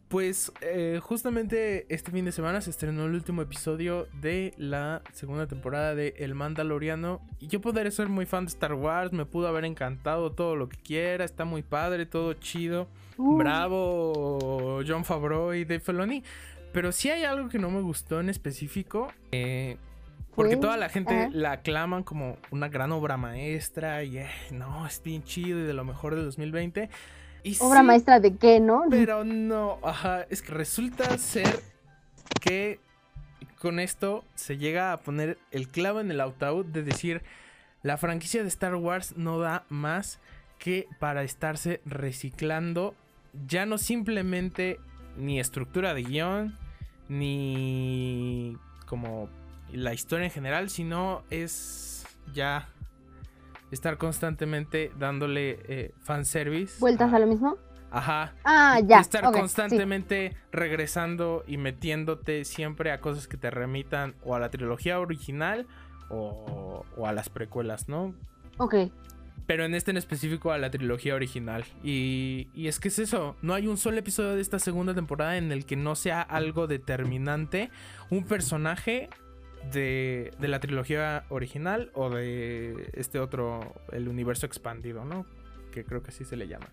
Pues 0.08 0.52
eh, 0.60 1.00
justamente 1.02 1.84
este 1.92 2.12
fin 2.12 2.24
de 2.24 2.30
semana 2.30 2.60
se 2.60 2.70
estrenó 2.70 3.06
el 3.06 3.14
último 3.14 3.42
episodio 3.42 4.06
de 4.20 4.54
la 4.56 5.02
segunda 5.12 5.48
temporada 5.48 5.96
de 5.96 6.14
El 6.18 6.36
Mandaloriano. 6.36 7.20
Y 7.40 7.48
yo 7.48 7.60
podría 7.60 7.90
ser 7.90 8.08
muy 8.08 8.24
fan 8.24 8.44
de 8.44 8.50
Star 8.50 8.74
Wars, 8.74 9.12
me 9.12 9.26
pudo 9.26 9.48
haber 9.48 9.64
encantado 9.64 10.30
todo 10.30 10.54
lo 10.54 10.68
que 10.68 10.76
quiera, 10.76 11.24
está 11.24 11.44
muy 11.44 11.62
padre, 11.62 12.06
todo 12.06 12.34
chido. 12.34 12.86
Uh, 13.18 13.36
Bravo 13.36 14.80
John 14.86 15.04
Favreau 15.04 15.52
y 15.54 15.64
Dave 15.64 15.80
Filoni. 15.80 16.22
Pero 16.76 16.92
sí 16.92 17.08
hay 17.08 17.24
algo 17.24 17.48
que 17.48 17.58
no 17.58 17.70
me 17.70 17.80
gustó 17.80 18.20
en 18.20 18.28
específico. 18.28 19.10
eh, 19.32 19.78
porque 20.34 20.58
toda 20.58 20.76
la 20.76 20.90
gente 20.90 21.14
ajá. 21.14 21.30
la 21.32 21.52
aclaman 21.52 22.02
como 22.02 22.36
una 22.50 22.68
gran 22.68 22.92
obra 22.92 23.16
maestra 23.16 24.04
y 24.04 24.18
eh, 24.18 24.28
no, 24.50 24.86
es 24.86 25.02
bien 25.02 25.22
chido 25.22 25.60
y 25.60 25.62
de 25.62 25.72
lo 25.72 25.86
mejor 25.86 26.14
del 26.14 26.26
2020. 26.26 26.90
Y 27.44 27.56
Obra 27.60 27.80
sí, 27.80 27.86
maestra 27.86 28.20
de 28.20 28.36
qué, 28.36 28.60
¿no? 28.60 28.84
pero 28.90 29.24
no, 29.24 29.78
ajá, 29.82 30.26
es 30.28 30.42
que 30.42 30.52
resulta 30.52 31.16
ser 31.16 31.62
que 32.42 32.78
con 33.58 33.80
esto 33.80 34.22
se 34.34 34.58
llega 34.58 34.92
a 34.92 34.98
poner 34.98 35.38
el 35.52 35.68
clavo 35.68 36.00
en 36.00 36.10
el 36.10 36.20
ataúd 36.20 36.66
de 36.66 36.82
decir 36.82 37.22
la 37.82 37.96
franquicia 37.96 38.42
de 38.42 38.48
Star 38.48 38.74
Wars 38.74 39.16
no 39.16 39.38
da 39.38 39.64
más 39.70 40.20
que 40.58 40.88
para 40.98 41.22
estarse 41.22 41.80
reciclando 41.86 42.94
ya 43.46 43.64
no 43.64 43.78
simplemente 43.78 44.78
ni 45.16 45.40
estructura 45.40 45.94
de 45.94 46.02
guion 46.02 46.65
ni 47.08 48.56
como 48.86 49.28
la 49.72 49.92
historia 49.94 50.24
en 50.26 50.30
general, 50.30 50.70
sino 50.70 51.22
es 51.30 52.06
ya 52.32 52.68
estar 53.70 53.98
constantemente 53.98 54.92
dándole 54.98 55.58
eh, 55.68 55.94
fanservice. 56.02 56.78
¿Vueltas 56.80 57.12
a 57.12 57.18
lo 57.18 57.26
mismo? 57.26 57.56
Ajá, 57.90 58.34
Ah, 58.44 58.80
ya. 58.84 59.00
estar 59.00 59.24
sí. 59.26 59.32
constantemente 59.32 60.36
regresando 60.52 61.44
y 61.46 61.56
metiéndote 61.56 62.44
siempre 62.44 62.90
a 62.90 63.00
cosas 63.00 63.26
que 63.28 63.36
te 63.36 63.50
remitan 63.50 64.14
o 64.24 64.34
a 64.34 64.40
la 64.40 64.50
trilogía 64.50 64.98
original 65.00 65.66
o, 66.10 66.84
o 66.96 67.06
a 67.06 67.12
las 67.12 67.28
precuelas, 67.28 67.88
¿no? 67.88 68.14
Ok. 68.58 68.74
Pero 69.46 69.64
en 69.64 69.74
este 69.74 69.92
en 69.92 69.96
específico 69.96 70.50
a 70.50 70.58
la 70.58 70.70
trilogía 70.70 71.14
original. 71.14 71.64
Y, 71.84 72.48
y 72.54 72.66
es 72.66 72.80
que 72.80 72.88
es 72.88 72.98
eso, 72.98 73.36
no 73.42 73.54
hay 73.54 73.68
un 73.68 73.76
solo 73.76 73.96
episodio 73.98 74.34
de 74.34 74.40
esta 74.40 74.58
segunda 74.58 74.92
temporada 74.94 75.36
en 75.36 75.52
el 75.52 75.64
que 75.66 75.76
no 75.76 75.94
sea 75.94 76.20
algo 76.20 76.66
determinante, 76.66 77.70
un 78.10 78.24
personaje 78.24 79.08
de, 79.72 80.32
de 80.40 80.48
la 80.48 80.58
trilogía 80.60 81.24
original 81.28 81.90
o 81.94 82.10
de 82.10 82.90
este 82.94 83.20
otro, 83.20 83.72
el 83.92 84.08
universo 84.08 84.46
expandido, 84.46 85.04
¿no? 85.04 85.26
Que 85.72 85.84
creo 85.84 86.02
que 86.02 86.10
así 86.10 86.24
se 86.24 86.36
le 86.36 86.48
llama. 86.48 86.66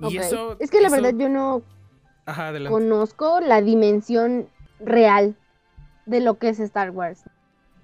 Y 0.00 0.16
eso... 0.18 0.56
es 0.60 0.70
que 0.70 0.80
la 0.80 0.88
eso- 0.88 0.96
verdad 0.96 1.14
yo 1.18 1.28
no 1.28 1.62
Ajá, 2.26 2.52
conozco 2.68 3.40
la 3.40 3.60
dimensión 3.60 4.48
real 4.80 5.36
de 6.06 6.20
lo 6.20 6.38
que 6.38 6.48
es 6.48 6.60
Star 6.60 6.90
Wars. 6.90 7.24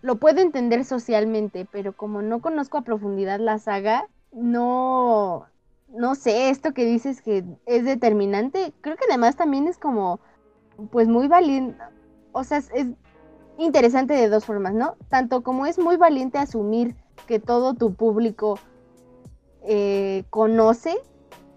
Lo 0.02 0.16
puedo 0.16 0.40
entender 0.40 0.84
socialmente, 0.84 1.66
pero 1.70 1.92
como 1.92 2.22
no 2.22 2.40
conozco 2.40 2.78
a 2.78 2.82
profundidad 2.82 3.38
la 3.38 3.58
saga, 3.58 4.06
no, 4.32 5.46
no 5.88 6.14
sé, 6.14 6.50
esto 6.50 6.72
que 6.72 6.84
dices 6.84 7.20
que 7.20 7.44
es 7.66 7.84
determinante, 7.84 8.72
creo 8.80 8.96
que 8.96 9.04
además 9.08 9.36
también 9.36 9.66
es 9.66 9.78
como, 9.78 10.20
pues 10.90 11.08
muy 11.08 11.28
valiente, 11.28 11.78
o 12.32 12.44
sea, 12.44 12.58
es, 12.58 12.70
es 12.74 12.88
interesante 13.58 14.14
de 14.14 14.28
dos 14.28 14.44
formas, 14.44 14.74
¿no? 14.74 14.96
Tanto 15.08 15.42
como 15.42 15.66
es 15.66 15.78
muy 15.78 15.96
valiente 15.96 16.38
asumir 16.38 16.96
que 17.26 17.38
todo 17.38 17.74
tu 17.74 17.94
público 17.94 18.58
eh, 19.62 20.24
conoce 20.30 20.96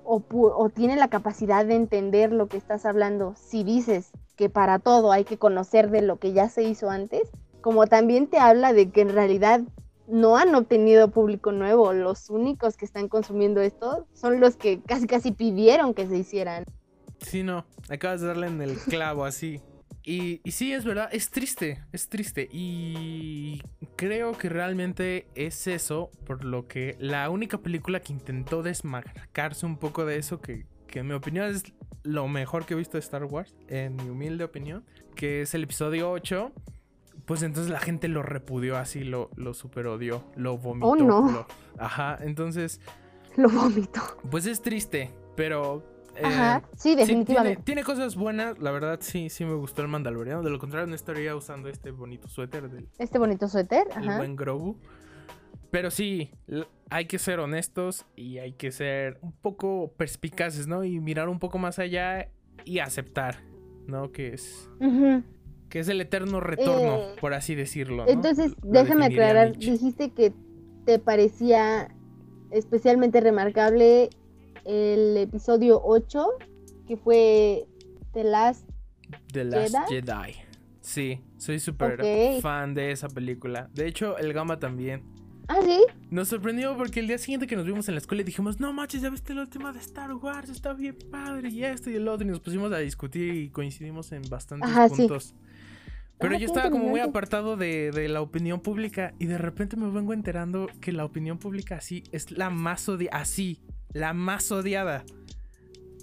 o, 0.03 0.21
o 0.31 0.69
tiene 0.69 0.97
la 0.97 1.07
capacidad 1.07 1.65
de 1.65 1.75
entender 1.75 2.33
lo 2.33 2.47
que 2.47 2.57
estás 2.57 2.85
hablando 2.85 3.33
si 3.35 3.63
dices 3.63 4.11
que 4.35 4.49
para 4.49 4.79
todo 4.79 5.11
hay 5.11 5.23
que 5.23 5.37
conocer 5.37 5.89
de 5.89 6.01
lo 6.01 6.17
que 6.17 6.33
ya 6.33 6.49
se 6.49 6.63
hizo 6.63 6.89
antes, 6.89 7.29
como 7.61 7.87
también 7.87 8.27
te 8.27 8.39
habla 8.39 8.73
de 8.73 8.89
que 8.89 9.01
en 9.01 9.09
realidad 9.09 9.61
no 10.07 10.37
han 10.37 10.53
obtenido 10.55 11.09
público 11.09 11.51
nuevo, 11.51 11.93
los 11.93 12.29
únicos 12.29 12.77
que 12.77 12.85
están 12.85 13.07
consumiendo 13.07 13.61
esto 13.61 14.07
son 14.13 14.39
los 14.39 14.55
que 14.55 14.81
casi 14.81 15.07
casi 15.07 15.31
pidieron 15.31 15.93
que 15.93 16.07
se 16.07 16.17
hicieran. 16.17 16.65
Sí, 17.19 17.43
no, 17.43 17.65
acabas 17.89 18.21
de 18.21 18.27
darle 18.27 18.47
en 18.47 18.61
el 18.61 18.77
clavo 18.77 19.25
así. 19.25 19.61
Y, 20.05 20.41
y 20.43 20.51
sí, 20.51 20.73
es 20.73 20.83
verdad, 20.83 21.07
es 21.13 21.29
triste, 21.29 21.81
es 21.93 22.09
triste. 22.09 22.49
Y 22.51 23.61
creo 23.95 24.33
que 24.33 24.49
realmente 24.49 25.27
es 25.35 25.65
eso, 25.67 26.11
por 26.25 26.43
lo 26.43 26.67
que 26.67 26.97
la 26.99 27.29
única 27.29 27.59
película 27.59 28.01
que 28.01 28.11
intentó 28.11 28.63
desmarcarse 28.63 29.65
un 29.65 29.77
poco 29.77 30.05
de 30.05 30.17
eso, 30.17 30.41
que, 30.41 30.65
que 30.87 30.99
en 30.99 31.07
mi 31.07 31.13
opinión 31.13 31.45
es 31.45 31.63
lo 32.03 32.27
mejor 32.27 32.65
que 32.65 32.73
he 32.73 32.77
visto 32.77 32.97
de 32.97 32.99
Star 32.99 33.23
Wars, 33.23 33.55
en 33.69 33.95
mi 33.95 34.09
humilde 34.09 34.43
opinión, 34.43 34.83
que 35.15 35.41
es 35.41 35.53
el 35.53 35.63
episodio 35.63 36.11
8, 36.11 36.51
pues 37.25 37.41
entonces 37.43 37.71
la 37.71 37.79
gente 37.79 38.07
lo 38.07 38.21
repudió 38.23 38.77
así, 38.77 39.03
lo, 39.03 39.29
lo 39.35 39.53
super 39.53 39.87
odió, 39.87 40.23
lo 40.35 40.57
vomitó. 40.57 40.87
Oh, 40.87 40.95
no. 40.95 41.31
lo- 41.31 41.47
ajá, 41.77 42.17
entonces... 42.21 42.79
Lo 43.35 43.49
vomito. 43.49 43.99
Pues 44.29 44.45
es 44.45 44.61
triste, 44.61 45.09
pero 45.35 45.83
Ajá, 46.23 46.57
Eh, 46.57 46.61
sí, 46.75 46.77
sí, 46.77 46.83
tiene, 46.83 47.01
definitivamente. 47.01 47.63
tiene 47.63 47.83
cosas 47.83 48.15
buenas, 48.15 48.59
la 48.59 48.69
verdad 48.69 48.99
sí, 49.01 49.29
sí 49.31 49.43
me 49.43 49.55
gustó 49.55 49.81
el 49.81 49.87
Mandaloriano. 49.87 50.43
De 50.43 50.51
lo 50.51 50.59
contrario, 50.59 50.85
no 50.85 50.93
estaría 50.93 51.35
usando 51.35 51.67
este 51.69 51.89
bonito 51.89 52.27
suéter 52.27 52.69
del 52.69 52.87
Este 52.99 53.17
bonito 53.17 53.47
suéter, 53.47 53.87
el 53.97 54.07
ajá. 54.09 54.17
buen 54.17 54.35
Grogu. 54.35 54.77
Pero 55.71 55.89
sí, 55.89 56.29
hay 56.91 57.05
que 57.07 57.17
ser 57.17 57.39
honestos 57.39 58.05
y 58.15 58.37
hay 58.37 58.53
que 58.53 58.71
ser 58.71 59.17
un 59.23 59.31
poco 59.31 59.91
perspicaces, 59.97 60.67
¿no? 60.67 60.83
Y 60.83 60.99
mirar 60.99 61.27
un 61.29 61.39
poco 61.39 61.57
más 61.57 61.79
allá 61.79 62.29
y 62.63 62.77
aceptar, 62.77 63.39
¿no? 63.87 64.11
Que 64.11 64.35
es, 64.35 64.69
Ujú. 64.79 65.23
Que 65.73 65.79
es 65.79 65.87
el 65.87 65.99
eterno 66.01 66.39
retorno, 66.39 66.97
Eh, 66.97 67.15
por 67.19 67.33
así 67.33 67.55
decirlo. 67.55 68.05
¿no? 68.05 68.07
Entonces, 68.11 68.53
Lo 68.61 68.73
déjame 68.73 69.07
aclarar, 69.07 69.57
dijiste 69.57 70.11
que 70.11 70.31
te 70.85 70.99
parecía 70.99 71.89
especialmente 72.51 73.19
remarcable 73.21 74.11
el 74.65 75.17
episodio 75.17 75.81
8, 75.83 76.27
que 76.87 76.95
fue 76.95 77.65
The 78.13 78.23
Last. 78.23 78.69
The 79.31 79.45
Last 79.45 79.75
Jedi. 79.89 80.03
Jedi. 80.03 80.35
Sí, 80.81 81.21
soy 81.37 81.57
súper 81.57 82.39
fan 82.39 82.75
de 82.75 82.91
esa 82.91 83.07
película. 83.07 83.67
De 83.73 83.87
hecho, 83.87 84.19
el 84.19 84.31
Gama 84.31 84.59
también. 84.59 85.01
Ah, 85.47 85.57
sí. 85.63 85.81
Nos 86.11 86.27
sorprendió 86.27 86.77
porque 86.77 86.99
el 86.99 87.07
día 87.07 87.17
siguiente 87.17 87.47
que 87.47 87.55
nos 87.55 87.65
vimos 87.65 87.87
en 87.87 87.95
la 87.95 87.99
escuela 87.99 88.21
dijimos, 88.21 88.59
no 88.59 88.71
manches, 88.73 89.01
ya 89.01 89.09
viste 89.09 89.33
la 89.33 89.41
última 89.41 89.73
de 89.73 89.79
Star 89.79 90.13
Wars, 90.13 90.51
está 90.51 90.73
bien 90.73 90.97
padre, 91.09 91.49
y 91.49 91.63
esto 91.63 91.89
y 91.89 91.95
el 91.95 92.07
otro. 92.07 92.27
Y 92.27 92.29
nos 92.29 92.41
pusimos 92.41 92.71
a 92.71 92.77
discutir 92.77 93.33
y 93.33 93.49
coincidimos 93.49 94.11
en 94.11 94.21
bastantes 94.29 94.69
Ajá, 94.69 94.87
sí. 94.89 95.07
Pero 96.23 96.35
Ah, 96.35 96.39
yo 96.39 96.45
estaba 96.47 96.69
como 96.71 96.85
muy 96.87 97.01
apartado 97.01 97.57
de, 97.57 97.91
de 97.91 98.07
la 98.07 98.21
opinión 98.21 98.61
pública 98.61 99.13
y 99.19 99.25
de 99.27 99.37
repente 99.37 99.75
me 99.77 99.89
vengo 99.91 100.13
enterando 100.13 100.67
que 100.81 100.91
la 100.91 101.05
opinión 101.05 101.37
pública 101.37 101.75
así 101.77 102.03
es 102.11 102.31
la 102.31 102.49
más 102.49 102.87
odiada. 102.89 103.17
Así, 103.19 103.61
la 103.93 104.13
más 104.13 104.51
odiada. 104.51 105.03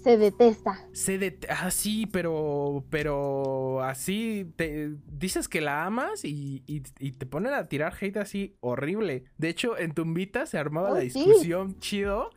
Se 0.03 0.17
detesta. 0.17 0.79
Se 0.93 1.17
de 1.19 1.37
así, 1.49 2.07
pero. 2.07 2.85
Pero 2.89 3.83
así. 3.83 4.51
Te, 4.55 4.95
dices 5.05 5.47
que 5.47 5.61
la 5.61 5.85
amas 5.85 6.25
y, 6.25 6.63
y- 6.65 6.81
y 6.99 7.11
te 7.11 7.25
ponen 7.27 7.53
a 7.53 7.65
tirar 7.67 7.93
hate 7.99 8.17
así 8.17 8.55
horrible. 8.61 9.25
De 9.37 9.49
hecho, 9.49 9.77
en 9.77 9.93
Tumbita 9.93 10.45
se 10.47 10.57
armaba 10.57 10.91
Oh, 10.91 10.95
la 10.95 11.01
sí. 11.01 11.23
discusión 11.23 11.77
chido. 11.79 12.31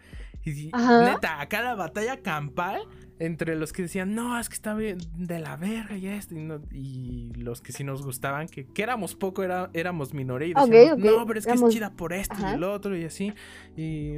Y 0.45 0.69
Ajá. 0.73 1.13
neta, 1.13 1.41
acá 1.41 1.63
la 1.63 1.75
batalla 1.75 2.19
campal 2.21 2.83
entre 3.19 3.55
los 3.57 3.73
que 3.73 3.83
decían, 3.83 4.15
no, 4.15 4.39
es 4.39 4.49
que 4.49 4.55
está 4.57 4.75
bien 4.75 4.99
de 5.17 5.39
la 5.39 5.57
verga 5.57 5.97
y 5.97 6.07
esto. 6.09 6.35
Y, 6.35 6.39
no- 6.43 6.61
y 6.73 7.33
los 7.37 7.61
que 7.63 7.73
sí 7.73 7.85
nos 7.85 8.05
gustaban, 8.05 8.49
que, 8.49 8.67
que 8.67 8.83
éramos 8.83 9.15
poco, 9.15 9.43
era, 9.43 9.71
éramos 9.73 10.13
minoría. 10.13 10.49
Y 10.49 10.71
decíamos, 10.71 10.99
no, 10.99 11.27
pero 11.27 11.39
es 11.39 11.47
que 11.47 11.53
éramos- 11.53 11.69
es 11.71 11.75
chida 11.77 11.91
por 11.93 12.13
esto 12.13 12.35
Ajá. 12.35 12.51
y 12.51 12.55
el 12.55 12.65
otro 12.65 12.97
y 12.97 13.05
así. 13.05 13.33
Y, 13.77 14.15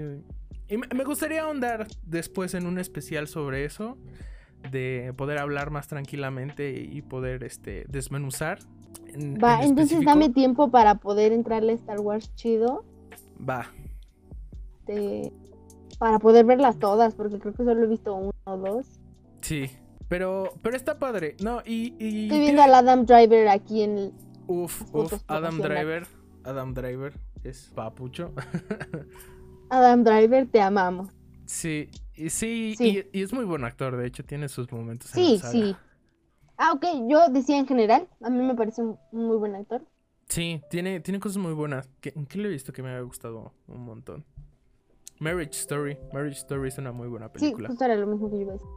y 0.68 0.76
me 0.94 1.04
gustaría 1.04 1.42
ahondar 1.42 1.86
después 2.04 2.54
en 2.54 2.66
un 2.66 2.78
especial 2.78 3.28
sobre 3.28 3.64
eso. 3.64 3.96
De 4.72 5.12
poder 5.16 5.38
hablar 5.38 5.70
más 5.70 5.86
tranquilamente 5.86 6.72
y 6.80 7.02
poder 7.02 7.44
este, 7.44 7.84
desmenuzar. 7.88 8.58
en- 9.14 9.38
Va, 9.38 9.62
en 9.62 9.68
entonces 9.70 10.04
dame 10.04 10.30
tiempo 10.30 10.70
para 10.72 10.96
poder 10.96 11.30
entrarle 11.32 11.72
a 11.72 11.74
Star 11.76 12.00
Wars 12.00 12.34
chido. 12.34 12.84
Va. 13.48 13.66
de- 14.86 15.32
para 15.98 16.18
poder 16.18 16.44
verlas 16.44 16.78
todas, 16.78 17.14
porque 17.14 17.38
creo 17.38 17.52
que 17.54 17.64
solo 17.64 17.82
he 17.82 17.86
visto 17.86 18.14
uno 18.14 18.32
o 18.44 18.56
dos. 18.56 18.86
Sí. 19.42 19.70
Pero, 20.08 20.52
pero 20.62 20.76
está 20.76 20.98
padre. 20.98 21.36
No, 21.42 21.62
y. 21.66 21.94
y 21.98 22.24
Estoy 22.24 22.40
viendo 22.40 22.62
al 22.62 22.74
Adam 22.74 23.06
Driver 23.06 23.48
aquí 23.48 23.82
en 23.82 23.98
el... 23.98 24.12
Uf, 24.46 24.82
uf, 24.94 25.14
Adam. 25.26 25.58
Driver. 25.60 26.06
Adam 26.44 26.74
Driver 26.74 27.12
es 27.42 27.72
papucho. 27.74 28.32
Adam 29.70 30.04
Driver, 30.04 30.46
te 30.46 30.60
amamos. 30.60 31.08
sí, 31.44 31.90
y 32.14 32.30
sí, 32.30 32.74
Sí. 32.78 33.04
Y, 33.12 33.18
y 33.18 33.22
es 33.22 33.32
muy 33.32 33.44
buen 33.44 33.64
actor, 33.64 33.96
de 33.96 34.06
hecho, 34.06 34.24
tiene 34.24 34.48
sus 34.48 34.70
momentos. 34.70 35.14
en 35.16 35.24
Sí, 35.24 35.32
la 35.32 35.38
saga. 35.40 35.52
sí. 35.52 35.76
Ah, 36.58 36.72
ok, 36.72 36.84
yo 37.08 37.28
decía 37.30 37.58
en 37.58 37.66
general, 37.66 38.08
a 38.22 38.30
mí 38.30 38.40
me 38.42 38.54
parece 38.54 38.82
un 38.82 38.96
un 39.12 39.26
muy 39.26 39.36
buen 39.36 39.54
actor. 39.56 39.84
Sí, 40.28 40.62
tiene, 40.70 41.00
tiene 41.00 41.20
cosas 41.20 41.38
muy 41.38 41.52
buenas. 41.52 41.88
¿Qué- 42.00 42.12
¿En 42.16 42.26
qué 42.26 42.38
lo 42.38 42.48
he 42.48 42.52
visto 42.52 42.72
que 42.72 42.82
me 42.82 42.90
ha 42.90 43.00
gustado 43.00 43.52
un 43.66 43.84
montón? 43.84 44.24
Marriage 45.20 45.56
Story. 45.58 45.98
Marriage 46.12 46.38
Story 46.38 46.68
es 46.68 46.78
una 46.78 46.92
muy 46.92 47.08
buena 47.08 47.26
Sí, 47.26 47.32
película. 47.40 47.68
justo 47.68 47.84
era 47.84 47.94
lo 47.96 48.06
mismo 48.06 48.30
que 48.30 48.36
yo 48.36 48.42
iba 48.42 48.52
a 48.52 48.54
decir. 48.54 48.68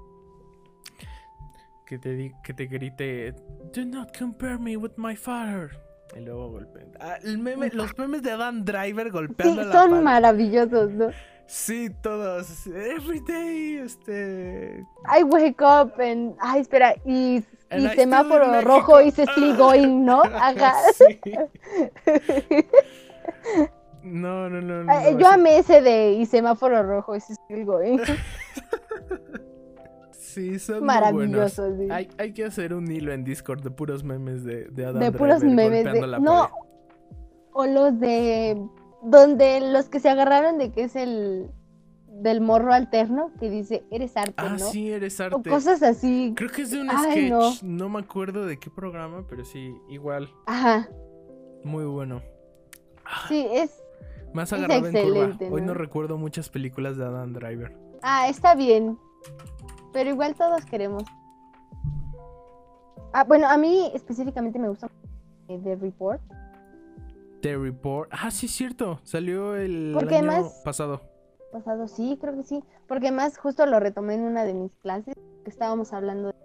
Que, 1.85 1.97
te 1.97 2.13
di- 2.13 2.31
que 2.43 2.53
te 2.53 2.67
grite, 2.67 3.31
Do 3.73 3.83
not 3.85 4.15
compare 4.17 4.57
me 4.59 4.77
with 4.77 4.91
my 4.97 5.15
father. 5.15 5.71
Y 6.15 6.21
luego 6.21 6.49
golpea. 6.51 6.85
Ah, 6.99 7.17
el 7.23 7.37
meme, 7.39 7.69
los 7.69 7.95
memes 7.97 8.21
de 8.23 8.31
Adam 8.31 8.63
Driver 8.63 9.05
Sí, 9.07 9.11
golpeando 9.11 9.63
la 9.63 9.71
son 9.71 9.89
pared. 9.91 10.03
maravillosos, 10.03 10.91
¿no? 10.91 11.09
Sí, 11.47 11.89
todos. 12.01 12.67
Every 12.67 13.19
day, 13.21 13.77
este. 13.77 14.83
I 15.19 15.23
wake 15.23 15.61
up 15.61 15.99
and... 15.99 16.35
Ay, 16.39 16.61
espera, 16.61 16.93
y, 17.05 17.43
And 17.71 17.83
y 17.83 17.89
semáforo 17.95 18.61
rojo 18.61 19.01
y 19.01 19.09
se 19.11 19.23
still 19.23 19.55
going, 19.57 20.05
¿no? 20.05 20.21
Ajá. 20.33 20.73
Sí. 20.93 21.19
No, 24.04 24.50
no, 24.50 24.62
no. 24.62 24.84
no, 24.84 24.91
Ay, 24.91 25.14
no, 25.14 25.20
Yo 25.20 25.28
amé 25.28 25.58
ese 25.60 25.82
de 25.82 26.14
y 26.14 26.26
semáforo 26.26 26.82
rojo 26.84 27.16
y 27.16 27.20
se 27.22 27.34
still 27.36 27.66
going. 27.66 27.97
Sí, 30.12 30.60
son 30.60 30.86
muy 30.86 30.86
buenos. 30.86 31.58
Maravilloso, 31.58 31.76
sí. 31.78 31.88
Hay, 31.91 32.08
hay 32.20 32.34
que 32.34 32.45
hacer 32.45 32.74
un 32.74 32.89
hilo 32.89 33.12
en 33.14 33.24
Discord 33.24 33.62
de 33.64 33.72
puros 33.72 34.04
memes 34.04 34.43
de, 34.43 34.66
de 34.66 34.86
Adam 34.86 35.00
de 35.00 35.12
puros 35.12 35.39
Driver 35.41 35.56
memes 35.56 35.84
de... 35.93 36.08
la 36.08 36.20
No, 36.20 36.41
pared. 36.50 36.54
o 37.54 37.66
los 37.66 38.00
de... 38.00 38.62
Donde 39.02 39.60
los 39.72 39.89
que 39.89 40.00
se 40.00 40.08
agarraron 40.10 40.58
de 40.60 40.72
que 40.72 40.84
es 40.84 40.95
el... 40.95 41.50
Del 42.08 42.41
morro 42.41 42.74
alterno 42.74 43.32
que 43.39 43.50
dice, 43.50 43.84
eres 43.91 44.16
arte, 44.18 44.34
Ah, 44.38 44.50
¿no? 44.52 44.60
sí, 44.60 44.91
eres 44.91 45.20
o 45.20 45.24
arte. 45.24 45.50
cosas 45.50 45.82
así. 45.82 46.34
Creo 46.36 46.50
que 46.52 46.64
es 46.64 46.72
de 46.72 46.82
un 46.82 46.89
Ay, 46.91 47.12
sketch. 47.30 47.30
no. 47.32 47.52
No. 47.64 47.89
me 47.89 48.00
acuerdo 48.00 48.45
de 48.45 48.60
qué 48.60 48.70
programa, 48.70 49.26
pero 49.28 49.45
sí, 49.45 49.74
igual. 49.89 50.30
Ajá, 50.45 50.89
Muy 51.64 51.86
bueno. 51.86 52.22
Ah, 53.06 53.26
sí, 53.30 53.47
es... 53.52 53.82
Más 54.34 54.53
agarrado 54.53 54.86
en 54.88 55.07
curva. 55.07 55.38
Hoy 55.51 55.61
no 55.61 55.73
recuerdo 55.73 56.17
muchas 56.17 56.49
películas 56.49 56.97
de 56.97 57.05
Adam 57.05 57.34
Driver. 57.34 57.75
Ah, 58.01 58.27
está 58.30 58.55
bien. 58.55 58.97
Pero 59.91 60.09
igual 60.11 60.36
todos 60.36 60.63
queremos. 60.65 61.03
Ah, 63.13 63.23
bueno, 63.23 63.47
a 63.47 63.57
mí 63.57 63.89
específicamente 63.93 64.59
me 64.59 64.69
gusta 64.69 64.89
eh, 65.47 65.59
The 65.63 65.75
Report. 65.77 66.21
The 67.41 67.57
Report. 67.57 68.09
Ah, 68.11 68.30
sí, 68.32 68.45
es 68.45 68.51
cierto. 68.51 68.99
Salió 69.03 69.55
el 69.55 69.91
Porque 69.93 70.17
año 70.17 70.43
pasado. 70.63 71.01
Pasado, 71.51 71.88
sí, 71.88 72.17
creo 72.21 72.36
que 72.36 72.43
sí. 72.43 72.63
Porque 72.88 73.07
además 73.07 73.38
justo 73.38 73.65
lo 73.65 73.80
retomé 73.80 74.13
en 74.15 74.21
una 74.21 74.43
de 74.43 74.53
mis 74.53 74.71
clases 74.75 75.15
que 75.43 75.49
estábamos 75.49 75.91
hablando. 75.93 76.27
de- 76.30 76.36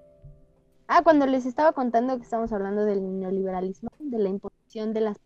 Ah, 0.89 1.03
cuando 1.03 1.27
les 1.27 1.45
estaba 1.47 1.73
contando 1.73 2.17
que 2.17 2.23
estábamos 2.23 2.53
hablando 2.53 2.85
del 2.85 3.19
neoliberalismo, 3.21 3.91
de 3.99 4.19
la 4.19 4.29
imposición 4.29 4.95
de 4.95 5.01
las 5.01 5.17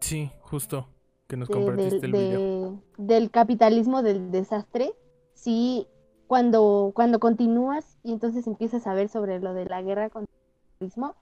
Sí, 0.00 0.30
justo. 0.40 0.88
Que 1.32 1.36
nos 1.38 1.48
de- 1.48 1.54
compartiste 1.54 1.98
del- 2.00 2.04
el 2.04 2.12
video. 2.12 2.70
de- 2.98 3.04
del 3.16 3.30
capitalismo 3.30 4.02
del 4.02 4.30
desastre. 4.30 4.92
Sí, 5.32 5.86
cuando, 6.26 6.92
cuando 6.94 7.20
continúas 7.20 7.96
y 8.02 8.12
entonces 8.12 8.46
empiezas 8.46 8.86
a 8.86 8.92
ver 8.92 9.08
sobre 9.08 9.40
lo 9.40 9.54
de 9.54 9.64
la 9.64 9.80
guerra 9.80 10.10
contra 10.10 10.30
el 10.30 10.60
capitalismo, 10.90 11.16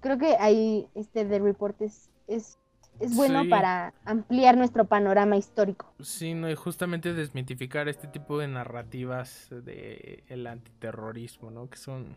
creo 0.00 0.16
que 0.16 0.36
ahí 0.40 0.88
este 0.94 1.26
The 1.26 1.38
Report 1.38 1.82
es, 1.82 2.08
es, 2.28 2.58
es 2.98 3.14
bueno 3.14 3.42
Sí. 3.42 3.48
para 3.50 3.92
ampliar 4.06 4.56
nuestro 4.56 4.86
panorama 4.86 5.36
histórico. 5.36 5.84
Sí, 6.00 6.32
no, 6.32 6.48
y 6.50 6.54
justamente 6.54 7.12
desmitificar 7.12 7.88
este 7.90 8.08
tipo 8.08 8.38
de 8.38 8.48
narrativas 8.48 9.48
de 9.50 10.24
el 10.28 10.46
antiterrorismo, 10.46 11.50
¿no? 11.50 11.68
Que 11.68 11.76
son, 11.76 12.16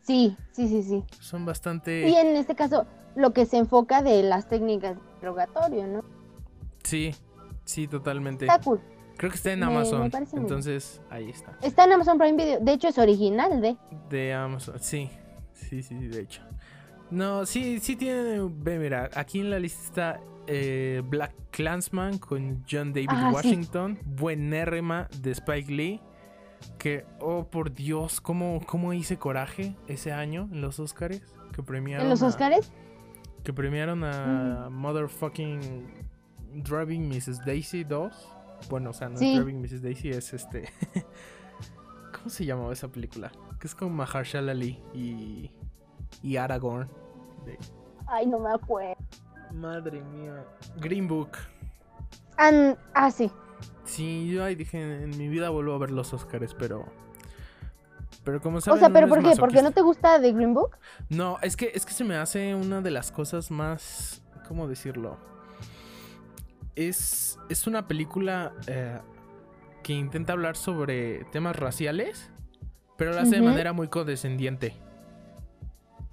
Sí, 0.00 0.36
sí, 0.50 0.66
sí, 0.66 0.82
sí. 0.82 1.04
son 1.20 1.46
bastante... 1.46 2.08
Y 2.08 2.14
en 2.16 2.34
este 2.34 2.56
caso, 2.56 2.86
lo 3.14 3.32
que 3.32 3.46
se 3.46 3.58
enfoca 3.58 4.02
de 4.02 4.24
las 4.24 4.48
técnicas 4.48 4.96
de 4.96 5.02
interrogatorio, 5.14 5.86
¿no? 5.86 6.21
Sí, 6.84 7.14
sí, 7.64 7.86
totalmente. 7.88 8.46
Está 8.46 8.60
cool. 8.60 8.80
Creo 9.16 9.30
que 9.30 9.36
está 9.36 9.52
en 9.52 9.60
Me- 9.60 9.66
me 9.66 9.72
Amazon. 9.76 10.10
entonces, 10.34 11.00
ahí 11.10 11.28
está. 11.30 11.56
Está 11.62 11.84
en 11.84 11.92
Amazon 11.92 12.18
Prime 12.18 12.36
Video. 12.36 12.60
De 12.60 12.72
hecho, 12.72 12.88
es 12.88 12.98
original 12.98 13.60
de. 13.60 13.76
De 14.08 14.32
Amazon, 14.32 14.78
sí. 14.80 15.10
Sí, 15.52 15.82
sí, 15.82 15.98
sí, 16.00 16.08
de 16.08 16.20
hecho. 16.22 16.42
No, 17.10 17.44
sí, 17.46 17.78
sí 17.78 17.94
tiene... 17.94 18.40
Ve, 18.50 18.78
mira, 18.78 19.10
aquí 19.14 19.40
en 19.40 19.50
la 19.50 19.58
lista 19.58 19.82
está 19.84 20.20
eh, 20.46 21.02
Black 21.04 21.34
Clansman 21.50 22.18
con 22.18 22.64
John 22.68 22.92
David 22.92 23.10
Ah, 23.12 23.28
sí. 23.30 23.34
Washington. 23.34 23.98
Buenérrima 24.06 25.08
de 25.20 25.30
Spike 25.32 25.70
Lee. 25.70 26.00
Que, 26.78 27.04
oh 27.20 27.44
por 27.48 27.72
Dios, 27.72 28.20
¿cómo, 28.20 28.60
cómo 28.66 28.92
hice 28.92 29.18
coraje 29.18 29.76
ese 29.88 30.12
año 30.12 30.48
en 30.52 30.62
los 30.62 30.80
Oscars? 30.80 31.20
Que 31.52 31.62
premiaron 31.62 32.06
En 32.06 32.10
los 32.10 32.22
a- 32.22 32.26
Oscars. 32.28 32.72
Que 33.44 33.52
premiaron 33.52 34.04
a 34.04 34.68
Motherfucking 34.70 35.60
Driving 36.54 37.08
Mrs. 37.08 37.44
Daisy 37.44 37.84
2. 37.84 38.12
Bueno, 38.70 38.90
o 38.90 38.92
sea, 38.92 39.08
no 39.08 39.16
Sí. 39.18 39.32
es 39.36 39.44
Driving 39.44 39.60
Mrs. 39.62 39.82
Daisy, 39.82 40.10
es 40.10 40.32
este. 40.34 40.68
¿Cómo 42.16 42.30
se 42.30 42.44
llamaba 42.44 42.72
esa 42.72 42.88
película? 42.88 43.32
Que 43.58 43.66
es 43.66 43.74
con 43.74 43.92
Mahershala 43.94 44.52
Ali 44.52 44.80
y. 44.94 45.50
y 46.22 46.36
Aragorn. 46.36 46.88
De- 47.44 47.58
Ay, 48.06 48.26
no 48.26 48.38
me 48.38 48.50
acuerdo. 48.50 48.96
Madre 49.52 50.00
mía. 50.02 50.44
Green 50.80 51.08
Book. 51.08 51.30
Ah, 52.94 53.10
sí. 53.10 53.30
Sí, 53.84 54.30
yo 54.30 54.44
ahí 54.44 54.54
dije, 54.54 55.02
en 55.04 55.16
mi 55.16 55.28
vida 55.28 55.50
vuelvo 55.50 55.74
a 55.74 55.78
ver 55.78 55.90
los 55.90 56.12
Oscars, 56.14 56.54
pero. 56.54 56.86
Pero 58.24 58.40
como 58.40 58.58
O 58.58 58.60
saben, 58.60 58.78
sea, 58.78 58.88
uno 58.88 58.94
pero 58.94 59.06
es 59.06 59.10
¿por 59.10 59.18
qué? 59.18 59.24
¿Porque 59.24 59.40
masoquista. 59.40 59.62
no 59.62 59.70
te 59.72 59.80
gusta 59.82 60.20
The 60.20 60.32
Green 60.32 60.54
Book? 60.54 60.76
No, 61.08 61.38
es 61.42 61.56
que, 61.56 61.72
es 61.74 61.84
que 61.84 61.92
se 61.92 62.04
me 62.04 62.16
hace 62.16 62.54
una 62.54 62.80
de 62.80 62.90
las 62.90 63.10
cosas 63.10 63.50
más. 63.50 64.22
¿Cómo 64.46 64.68
decirlo? 64.68 65.16
Es, 66.74 67.38
es 67.48 67.66
una 67.66 67.86
película 67.86 68.52
eh, 68.66 68.98
que 69.82 69.92
intenta 69.92 70.32
hablar 70.32 70.56
sobre 70.56 71.24
temas 71.26 71.56
raciales, 71.56 72.30
pero 72.96 73.12
lo 73.12 73.20
hace 73.20 73.36
de 73.36 73.42
manera 73.42 73.72
muy 73.72 73.88
condescendiente. 73.88 74.74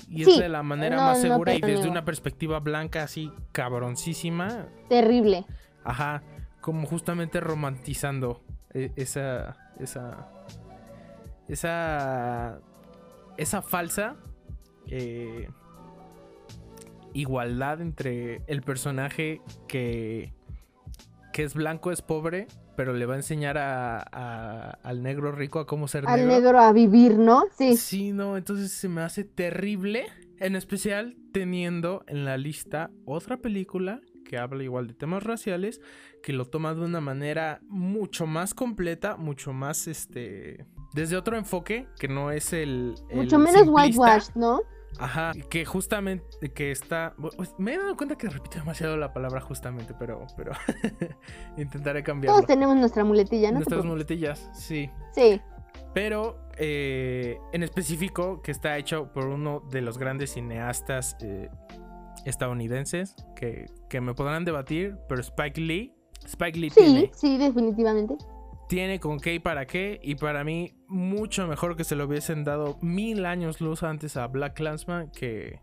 Y 0.10 0.26
Sí, 0.26 0.32
es 0.32 0.38
de 0.40 0.50
la 0.50 0.64
manera 0.64 0.96
no, 0.98 1.04
más 1.04 1.22
segura 1.22 1.54
y 1.54 1.62
desde 1.62 1.88
una 1.88 2.04
perspectiva 2.04 2.60
blanca 2.60 3.04
así 3.04 3.32
cabroncísima. 3.52 4.66
Terrible. 4.90 5.46
Ajá, 5.84 6.24
como 6.62 6.88
justamente 6.88 7.40
romantizando 7.40 8.42
eh, 8.74 8.92
esa. 8.96 9.56
esa. 9.80 10.30
esa. 11.48 12.60
esa 13.38 13.62
falsa. 13.62 14.16
eh, 14.88 15.48
igualdad 17.14 17.82
entre 17.82 18.42
el 18.48 18.62
personaje 18.62 19.42
que. 19.68 20.34
Que 21.34 21.44
es 21.44 21.54
blanco, 21.54 21.92
es 21.92 22.02
pobre, 22.02 22.48
pero 22.76 22.94
le 22.94 23.06
va 23.06 23.14
a 23.14 23.18
enseñar 23.18 23.58
a, 23.58 24.00
a- 24.00 24.72
al 24.84 25.04
negro 25.04 25.32
rico 25.32 25.60
a 25.60 25.68
cómo 25.68 25.88
ser 25.88 26.06
Al 26.08 26.28
negro. 26.28 26.32
negro 26.34 26.60
a 26.60 26.72
vivir, 26.72 27.18
¿no? 27.18 27.44
Sí. 27.58 27.78
Sí, 27.78 28.12
no, 28.12 28.38
entonces 28.38 28.72
se 28.72 28.90
me 28.90 29.02
hace 29.02 29.24
terrible. 29.24 30.06
En 30.40 30.56
especial 30.56 31.18
teniendo 31.34 32.04
en 32.08 32.24
la 32.24 32.38
lista 32.38 32.92
otra 33.06 33.38
película 33.38 34.00
que 34.24 34.38
habla 34.38 34.64
igual 34.64 34.88
de 34.88 34.94
temas 34.94 35.24
raciales, 35.24 35.82
que 36.24 36.34
lo 36.34 36.46
toma 36.46 36.74
de 36.76 36.82
una 36.82 37.02
manera 37.02 37.60
mucho 37.68 38.26
más 38.28 38.54
completa, 38.54 39.18
mucho 39.18 39.54
más 39.54 39.88
este. 39.88 40.66
Desde 40.94 41.18
otro 41.18 41.36
enfoque, 41.38 41.88
que 42.00 42.08
no 42.08 42.32
es 42.32 42.54
el. 42.54 42.94
el 43.10 43.18
Mucho 43.18 43.38
menos 43.40 43.68
whitewashed, 43.68 44.36
¿no? 44.36 44.62
Ajá, 44.98 45.32
que 45.50 45.66
justamente 45.66 46.26
que 46.54 46.72
está. 46.72 47.14
pues, 47.20 47.54
Me 47.58 47.74
he 47.74 47.78
dado 47.78 47.96
cuenta 47.96 48.18
que 48.18 48.28
repito 48.28 48.58
demasiado 48.58 48.98
la 48.98 49.14
palabra 49.14 49.40
justamente, 49.42 49.94
pero. 49.98 50.26
pero 50.36 50.52
intentaré 51.58 52.04
cambiarlo. 52.04 52.38
Todos 52.38 52.48
tenemos 52.48 52.76
nuestra 52.76 53.04
muletilla, 53.04 53.52
¿no? 53.52 53.60
Nuestras 53.60 53.86
muletillas, 53.86 54.50
sí. 54.54 54.90
Sí. 55.14 55.40
Pero 55.94 56.38
eh, 56.58 57.38
en 57.54 57.64
específico 57.64 58.42
que 58.42 58.52
está 58.52 58.78
hecho 58.78 59.12
por 59.14 59.26
uno 59.28 59.62
de 59.72 59.82
los 59.82 59.98
grandes 59.98 60.34
cineastas 60.34 61.16
eh, 61.22 61.50
estadounidenses 62.26 63.16
que, 63.36 63.66
que 63.90 64.02
me 64.02 64.14
podrán 64.14 64.46
debatir, 64.46 64.98
pero 65.08 65.22
Spike 65.22 65.60
Lee, 65.62 65.94
Spike 66.26 66.60
Lee 66.60 66.70
Sí, 66.70 66.76
tiene, 66.82 67.12
sí, 67.14 67.38
definitivamente. 67.38 68.16
tiene 68.68 69.00
con 69.00 69.20
qué 69.20 69.34
y 69.36 69.40
para 69.40 69.66
qué, 69.66 70.00
y 70.04 70.16
para 70.16 70.44
mí 70.44 70.74
mucho 70.90 71.48
mejor 71.48 71.76
que 71.78 71.84
se 71.84 71.96
lo 71.96 72.06
hubiesen 72.06 72.44
dado 72.44 72.78
mil 72.82 73.26
años 73.26 73.62
luz 73.62 73.84
antes 73.84 74.18
a 74.18 74.28
Black 74.28 74.56
Clansman 74.56 75.10
que, 75.12 75.60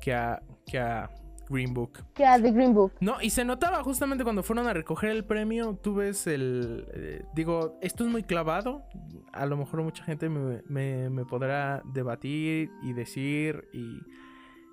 que, 0.00 0.14
a, 0.14 0.40
que 0.66 0.78
a 0.78 1.10
Green 1.48 1.74
Book. 1.74 2.04
Que 2.14 2.24
a 2.24 2.40
The 2.40 2.52
Green 2.52 2.72
Book. 2.74 2.92
No, 3.00 3.20
y 3.20 3.30
se 3.30 3.44
notaba 3.44 3.82
justamente 3.82 4.22
cuando 4.24 4.42
fueron 4.42 4.66
a 4.66 4.72
recoger 4.72 5.10
el 5.10 5.24
premio, 5.24 5.78
tú 5.82 5.94
ves 5.94 6.26
el... 6.26 6.86
eh, 6.94 7.24
digo, 7.34 7.78
esto 7.82 8.04
es 8.04 8.10
muy 8.10 8.22
clavado, 8.22 8.84
a 9.32 9.44
lo 9.46 9.56
mejor 9.56 9.82
mucha 9.82 10.04
gente 10.04 10.28
me, 10.28 10.62
me- 10.68 11.10
me 11.10 11.24
podrá 11.24 11.82
debatir 11.92 12.70
y 12.82 12.92
decir 12.92 13.68
y... 13.72 13.98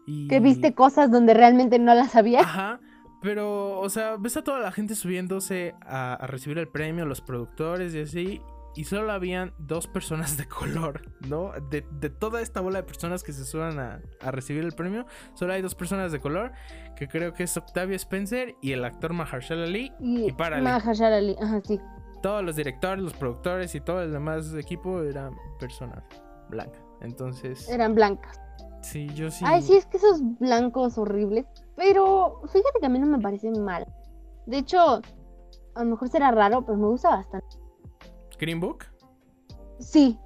y- 0.05 0.27
Que 0.27 0.39
viste 0.39 0.73
cosas 0.73 1.11
donde 1.11 1.33
realmente 1.33 1.77
no 1.79 1.93
las 1.93 2.11
sabías. 2.11 2.43
Ajá, 2.43 2.79
pero, 3.21 3.79
o 3.79 3.89
sea, 3.89 4.15
ves 4.17 4.35
a 4.37 4.43
toda 4.43 4.59
la 4.59 4.71
gente 4.71 4.95
subiéndose 4.95 5.75
a, 5.81 6.13
a 6.15 6.27
recibir 6.27 6.57
el 6.57 6.67
premio, 6.69 7.05
los 7.05 7.21
productores 7.21 7.93
y 7.93 7.99
así, 7.99 8.41
y 8.75 8.85
solo 8.85 9.11
habían 9.11 9.53
dos 9.57 9.87
personas 9.87 10.37
de 10.37 10.47
color, 10.47 11.01
¿no? 11.27 11.51
De, 11.69 11.85
de 11.99 12.09
toda 12.09 12.41
esta 12.41 12.61
bola 12.61 12.79
de 12.79 12.83
personas 12.83 13.23
que 13.23 13.33
se 13.33 13.45
suban 13.45 13.79
a, 13.79 14.01
a 14.21 14.31
recibir 14.31 14.63
el 14.63 14.71
premio, 14.73 15.05
solo 15.33 15.53
hay 15.53 15.61
dos 15.61 15.75
personas 15.75 16.11
de 16.11 16.19
color, 16.19 16.51
que 16.95 17.07
creo 17.07 17.33
que 17.33 17.43
es 17.43 17.57
Octavia 17.57 17.95
Spencer 17.95 18.55
y 18.61 18.71
el 18.71 18.83
actor 18.85 19.13
Mahershala 19.13 19.63
Ali. 19.63 19.91
Y, 19.99 20.27
y 20.29 20.31
párale. 20.31 20.63
Mahershala 20.63 21.17
Ali, 21.17 21.35
Ajá, 21.41 21.61
sí. 21.65 21.79
Todos 22.21 22.43
los 22.43 22.55
directores, 22.55 23.03
los 23.03 23.13
productores 23.13 23.73
y 23.73 23.81
todo 23.81 24.03
el 24.03 24.11
demás 24.11 24.53
equipo 24.53 25.01
eran 25.01 25.33
personas 25.59 26.03
blancas. 26.49 26.81
Entonces, 27.01 27.67
Eran 27.67 27.95
blancas. 27.95 28.39
sí, 28.81 29.07
yo 29.15 29.31
sí... 29.31 29.43
Ay, 29.47 29.63
sí, 29.63 29.75
es 29.75 29.87
que 29.87 29.97
esos 29.97 30.21
blancos 30.39 30.99
horribles. 30.99 31.47
Pero 31.75 32.41
fíjate 32.45 32.79
que 32.79 32.85
a 32.85 32.89
mí 32.89 32.99
no 32.99 33.07
me 33.07 33.19
parece 33.19 33.49
mal. 33.51 33.87
De 34.45 34.59
hecho, 34.59 35.01
a 35.73 35.83
lo 35.83 35.89
mejor 35.89 36.09
será 36.09 36.29
raro, 36.29 36.63
pero 36.63 36.77
me 36.77 36.85
gusta 36.87 37.09
bastante. 37.09 37.57
Green 38.41 38.59
Book. 38.59 38.85
Sí, 39.79 40.19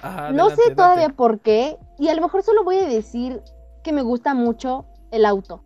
Ajá, 0.00 0.32
no 0.32 0.44
adelante, 0.44 0.56
sé 0.56 0.62
date. 0.62 0.74
todavía 0.76 1.08
por 1.10 1.40
qué. 1.40 1.76
Y 1.98 2.08
a 2.08 2.14
lo 2.14 2.22
mejor 2.22 2.42
solo 2.42 2.64
voy 2.64 2.76
a 2.78 2.86
decir 2.88 3.42
que 3.84 3.92
me 3.92 4.02
gusta 4.02 4.32
mucho 4.32 4.86
el 5.10 5.24
auto. 5.26 5.64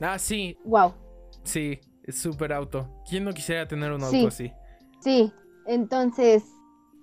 Ah, 0.00 0.18
sí, 0.18 0.58
Wow. 0.64 0.94
Sí, 1.44 1.80
es 2.04 2.18
súper 2.18 2.52
auto. 2.52 2.88
¿Quién 3.08 3.24
no 3.24 3.32
quisiera 3.32 3.66
tener 3.68 3.92
un 3.92 4.02
auto 4.02 4.10
Sí. 4.10 4.26
así? 4.26 4.52
Sí, 5.00 5.32
entonces, 5.66 6.44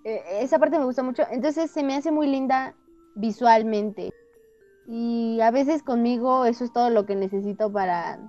eh, 0.06 0.22
esa 0.42 0.60
parte 0.60 0.80
me 0.80 0.86
gusta 0.86 1.04
mucho. 1.04 1.24
Entonces 1.32 1.70
se 1.72 1.84
me 1.84 1.96
hace 1.96 2.12
muy 2.12 2.28
linda 2.28 2.76
visualmente. 3.16 4.12
Y 4.88 5.40
a 5.42 5.52
veces 5.52 5.84
conmigo 5.84 6.46
eso 6.46 6.64
es 6.64 6.74
todo 6.74 6.90
lo 6.90 7.06
que 7.06 7.16
necesito 7.16 7.72
para, 7.72 8.20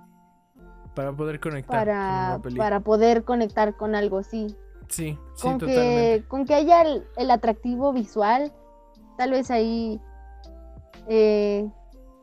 Para 0.95 1.11
poder 1.13 1.39
conectar 1.39 1.87
con 1.87 1.95
para, 1.95 2.39
una 2.43 2.57
para 2.57 2.79
poder 2.81 3.23
conectar 3.23 3.75
con 3.77 3.95
algo, 3.95 4.21
sí. 4.23 4.55
Sí, 4.91 5.17
sí, 5.35 5.41
con, 5.41 5.57
totalmente. 5.57 6.21
que, 6.21 6.27
con 6.27 6.45
que 6.45 6.53
haya 6.53 6.81
el, 6.83 7.07
el 7.17 7.31
atractivo 7.31 7.93
visual, 7.93 8.51
tal 9.17 9.31
vez 9.31 9.49
ahí 9.49 9.99
eh, 11.07 11.67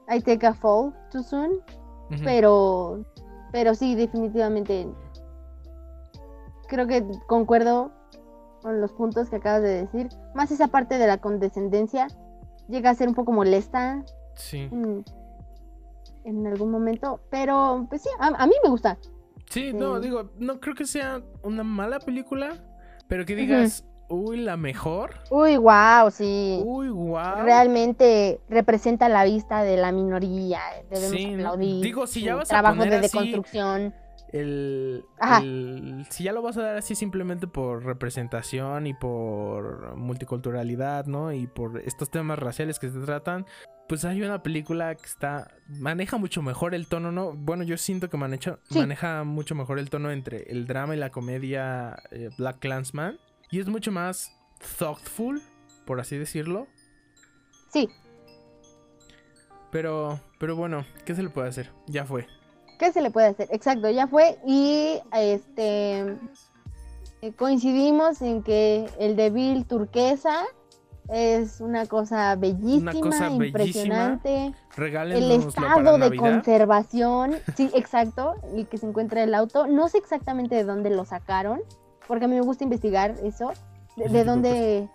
I 0.09 0.21
take 0.21 0.47
a 0.47 0.55
fall 0.55 0.95
too 1.11 1.23
soon, 1.23 1.61
pero, 2.25 3.05
pero 3.53 3.75
sí, 3.75 3.95
definitivamente 3.95 4.87
creo 6.69 6.87
que 6.87 7.05
concuerdo 7.27 7.91
con 8.63 8.81
los 8.81 8.93
puntos 8.93 9.31
que 9.31 9.37
acabas 9.37 9.63
de 9.63 9.87
decir. 9.87 10.09
Más 10.35 10.51
esa 10.51 10.69
parte 10.69 10.99
de 10.99 11.07
la 11.07 11.19
condescendencia 11.19 12.09
llega 12.69 12.91
a 12.91 12.95
ser 12.95 13.09
un 13.09 13.15
poco 13.15 13.33
molesta 13.33 14.05
Sí, 14.35 14.69
en, 14.71 15.05
en 16.25 16.47
algún 16.47 16.71
momento, 16.71 17.21
pero 17.31 17.87
pues 17.89 18.03
sí, 18.03 18.11
a, 18.21 18.27
a 18.27 18.47
mí 18.47 18.55
me 18.63 18.71
gusta. 18.71 18.99
Sí, 19.51 19.73
no, 19.73 20.01
digo, 20.01 20.31
no 20.39 20.61
creo 20.61 20.75
que 20.75 20.87
sea 20.87 21.23
una 21.43 21.63
mala 21.65 21.99
película, 22.01 22.55
pero 23.09 23.25
que 23.25 23.35
digas, 23.37 23.85
uy, 24.09 24.39
la 24.39 24.57
mejor. 24.57 25.15
Uy, 25.31 25.57
wow, 25.57 26.11
sí. 26.11 26.61
Uy, 26.65 26.89
wow. 26.89 27.43
realmente 27.45 28.41
representa 28.49 29.09
la 29.09 29.25
vista 29.25 29.63
de 29.63 29.77
la 29.77 29.93
minoría. 29.93 30.61
Debemos 30.91 31.11
Sí, 31.11 31.35
aplaudir. 31.35 31.83
Digo, 31.85 32.07
si 32.07 32.23
ya 32.23 32.35
vas 32.37 32.49
a 32.51 32.55
trabajo 32.55 32.77
poner 32.77 32.91
de 32.91 32.97
así- 33.07 33.09
deconstrucción. 33.09 33.95
El, 34.31 35.07
el- 35.41 36.07
si 36.11 36.25
ya 36.25 36.33
lo 36.33 36.43
vas 36.43 36.59
a 36.59 36.63
dar 36.63 36.77
así 36.77 36.95
simplemente 36.95 37.47
por 37.47 37.83
representación 37.87 38.87
y 38.87 38.93
por 38.93 39.97
multiculturalidad, 39.97 41.07
¿no? 41.07 41.33
Y 41.33 41.47
por 41.47 41.81
estos 41.81 42.11
temas 42.11 42.39
raciales 42.39 42.79
que 42.79 42.91
se 42.91 42.99
tratan, 43.01 43.47
pues 43.89 44.05
hay 44.05 44.23
una 44.23 44.43
película 44.43 44.95
que 44.95 45.07
está 45.07 45.51
maneja 45.69 46.19
mucho 46.19 46.43
mejor 46.43 46.75
el 46.75 46.87
tono, 46.87 47.11
¿no? 47.11 47.33
Bueno, 47.33 47.65
yo 47.65 47.77
siento 47.79 48.11
que 48.11 48.17
maneja, 48.17 48.59
Sí. 48.71 48.79
maneja 48.79 49.25
mucho 49.25 49.55
mejor 49.55 49.79
el 49.79 49.89
tono 49.91 50.11
entre 50.11 50.43
el 50.51 50.67
drama 50.67 50.95
y 50.95 50.99
la 50.99 51.11
comedia 51.11 51.97
eh, 52.11 52.29
Black 52.37 52.59
Clansman 52.59 53.19
y 53.51 53.61
es 53.61 53.69
mucho 53.69 53.91
más 53.91 54.31
thoughtful, 54.79 55.41
por 55.87 56.01
así 56.01 56.17
decirlo. 56.19 56.67
Sí, 57.73 57.89
Pero, 59.71 60.19
pero 60.39 60.57
bueno, 60.57 60.87
¿qué 61.05 61.15
se 61.15 61.23
le 61.23 61.29
puede 61.31 61.49
hacer? 61.49 61.71
Ya 61.87 62.05
fue. 62.07 62.27
¿qué 62.79 62.93
se 62.93 63.03
le 63.03 63.11
puede 63.11 63.27
hacer? 63.29 63.49
Exacto, 63.51 63.91
ya 63.91 64.07
fue. 64.07 64.39
Y 64.47 65.01
este 65.13 66.17
coincidimos 67.37 68.23
en 68.23 68.43
que 68.45 68.89
el 69.01 69.17
de 69.17 69.31
Bill 69.31 69.67
turquesa 69.67 70.45
es 71.09 71.61
una 71.61 71.87
cosa 71.87 72.37
bellísima, 72.37 72.93
cosa 72.93 73.29
bellísima. 73.29 73.47
impresionante. 73.47 74.55
Regálenos 74.77 75.23
El 75.23 75.31
estado 75.49 75.99
de 75.99 76.17
conservación, 76.17 77.37
sí, 77.57 77.71
exacto, 77.75 78.35
el 78.55 78.67
que 78.67 78.79
se 78.79 78.87
encuentra 78.87 79.23
el 79.23 79.35
auto. 79.35 79.67
No 79.67 79.89
sé 79.89 79.99
exactamente 79.99 80.55
de 80.55 80.65
dónde 80.65 80.91
lo 80.91 81.05
sacaron, 81.05 81.61
porque 82.07 82.27
a 82.27 82.29
mí 82.29 82.35
me 82.35 82.43
gusta 82.43 82.65
investigar 82.65 83.15
eso, 83.23 83.53
de, 83.97 84.25
dónde, 84.25 84.89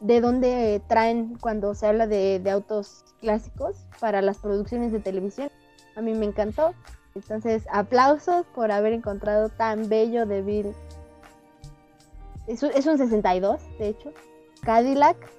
de 0.00 0.20
dónde 0.20 0.80
traen 0.86 1.36
cuando 1.40 1.74
se 1.74 1.86
habla 1.86 2.06
de, 2.06 2.38
de 2.38 2.50
autos 2.50 3.04
clásicos 3.20 3.76
para 4.00 4.22
las 4.22 4.38
producciones 4.38 4.92
de 4.92 5.00
televisión. 5.00 5.50
A 5.96 6.00
mí 6.00 6.14
me 6.14 6.26
encantó. 6.26 6.74
Entonces, 7.14 7.64
aplausos 7.72 8.44
por 8.54 8.70
haber 8.70 8.92
encontrado 8.92 9.48
tan 9.48 9.88
bello 9.88 10.26
de 10.26 10.42
Bill. 10.42 10.74
Es 12.46 12.62
un, 12.62 12.70
es 12.72 12.86
un 12.86 12.98
62, 12.98 13.60
de 13.78 13.88
hecho. 13.88 14.12
Cadillac. 14.62 15.35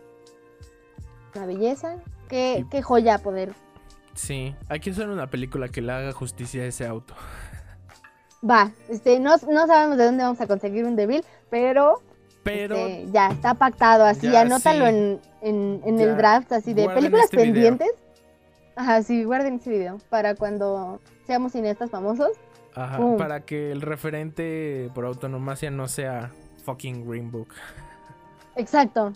Una 1.38 1.46
belleza. 1.46 1.96
Qué, 2.28 2.60
Y- 2.60 2.70
qué 2.70 2.82
joya 2.82 3.18
poder 3.20 3.54
Sí, 4.16 4.56
hay 4.68 4.80
que 4.80 4.90
hacer 4.90 5.08
una 5.10 5.28
película 5.28 5.70
que 5.70 5.80
le 5.82 5.92
haga 5.92 6.12
justicia 6.12 6.64
a 6.64 6.66
ese 6.66 6.88
auto. 6.88 7.14
Va, 8.50 8.72
este, 8.90 9.20
no, 9.20 9.36
no 9.52 9.68
sabemos 9.68 9.98
de 9.98 10.06
dónde 10.06 10.24
vamos 10.24 10.42
a 10.42 10.48
conseguir 10.48 10.86
un 10.86 10.96
débil, 10.96 11.24
pero 11.50 12.02
Pero 12.44 12.76
este, 12.76 13.12
ya 13.12 13.30
está 13.30 13.54
pactado, 13.54 14.06
así, 14.06 14.30
Ya, 14.30 14.42
anótalo 14.42 14.86
sí. 14.86 14.92
en, 14.92 15.22
en, 15.42 15.82
en 15.86 16.00
el 16.00 16.18
draft, 16.18 16.52
así 16.52 16.74
de 16.74 16.84
guarden 16.84 17.04
películas 17.04 17.26
este 17.26 17.38
video. 17.38 17.54
pendientes. 17.54 17.90
Ajá, 18.76 19.02
sí, 19.04 19.24
guarden 19.24 19.56
ese 19.56 19.70
video 19.72 19.98
para 20.10 20.36
cuando 20.36 21.00
seamos 21.26 21.52
cineastas 21.52 21.90
famosos. 21.90 22.30
ajá, 22.76 23.00
para 23.18 23.42
que 23.42 23.72
el 23.72 23.82
referente 23.82 24.90
por 24.94 25.06
autonomacia 25.06 25.70
no 25.72 25.88
sea 25.88 26.32
fucking 26.64 27.08
Green 27.10 27.32
Book. 27.32 27.50
Exacto. 28.56 29.14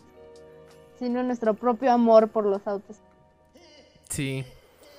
Sino 1.02 1.24
nuestro 1.24 1.56
propio 1.56 1.92
amor 1.92 2.28
por 2.28 2.46
los 2.46 2.68
autos. 2.68 2.98
Sí, 4.08 4.46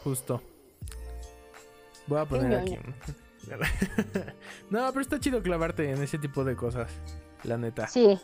justo. 0.03 0.43
Voy 2.09 2.19
a 2.19 2.25
poner 2.25 2.59
aquí. 2.59 2.77
no, 4.71 4.89
pero 4.89 5.01
está 5.01 5.21
chido 5.21 5.41
clavarte 5.45 5.89
en 5.89 6.03
ese 6.03 6.19
tipo 6.19 6.43
de 6.43 6.57
cosas. 6.57 6.91
La 7.45 7.57
neta. 7.57 7.87
Sí. 7.87 8.19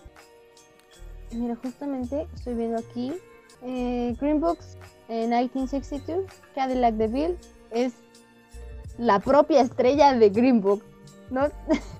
Mira, 1.31 1.55
justamente 1.63 2.27
estoy 2.35 2.55
viendo 2.55 2.79
aquí. 2.81 3.15
Eh, 3.63 4.17
Green 4.21 4.41
Books 4.41 4.77
en 5.09 5.31
1962, 5.31 6.25
Cadillac 6.57 6.95
DeVille 6.95 7.37
es 7.71 7.93
la 8.99 9.21
propia 9.21 9.61
estrella 9.61 10.15
de 10.15 10.31
Green 10.31 10.61
Book, 10.61 10.83
¿no? 11.31 11.47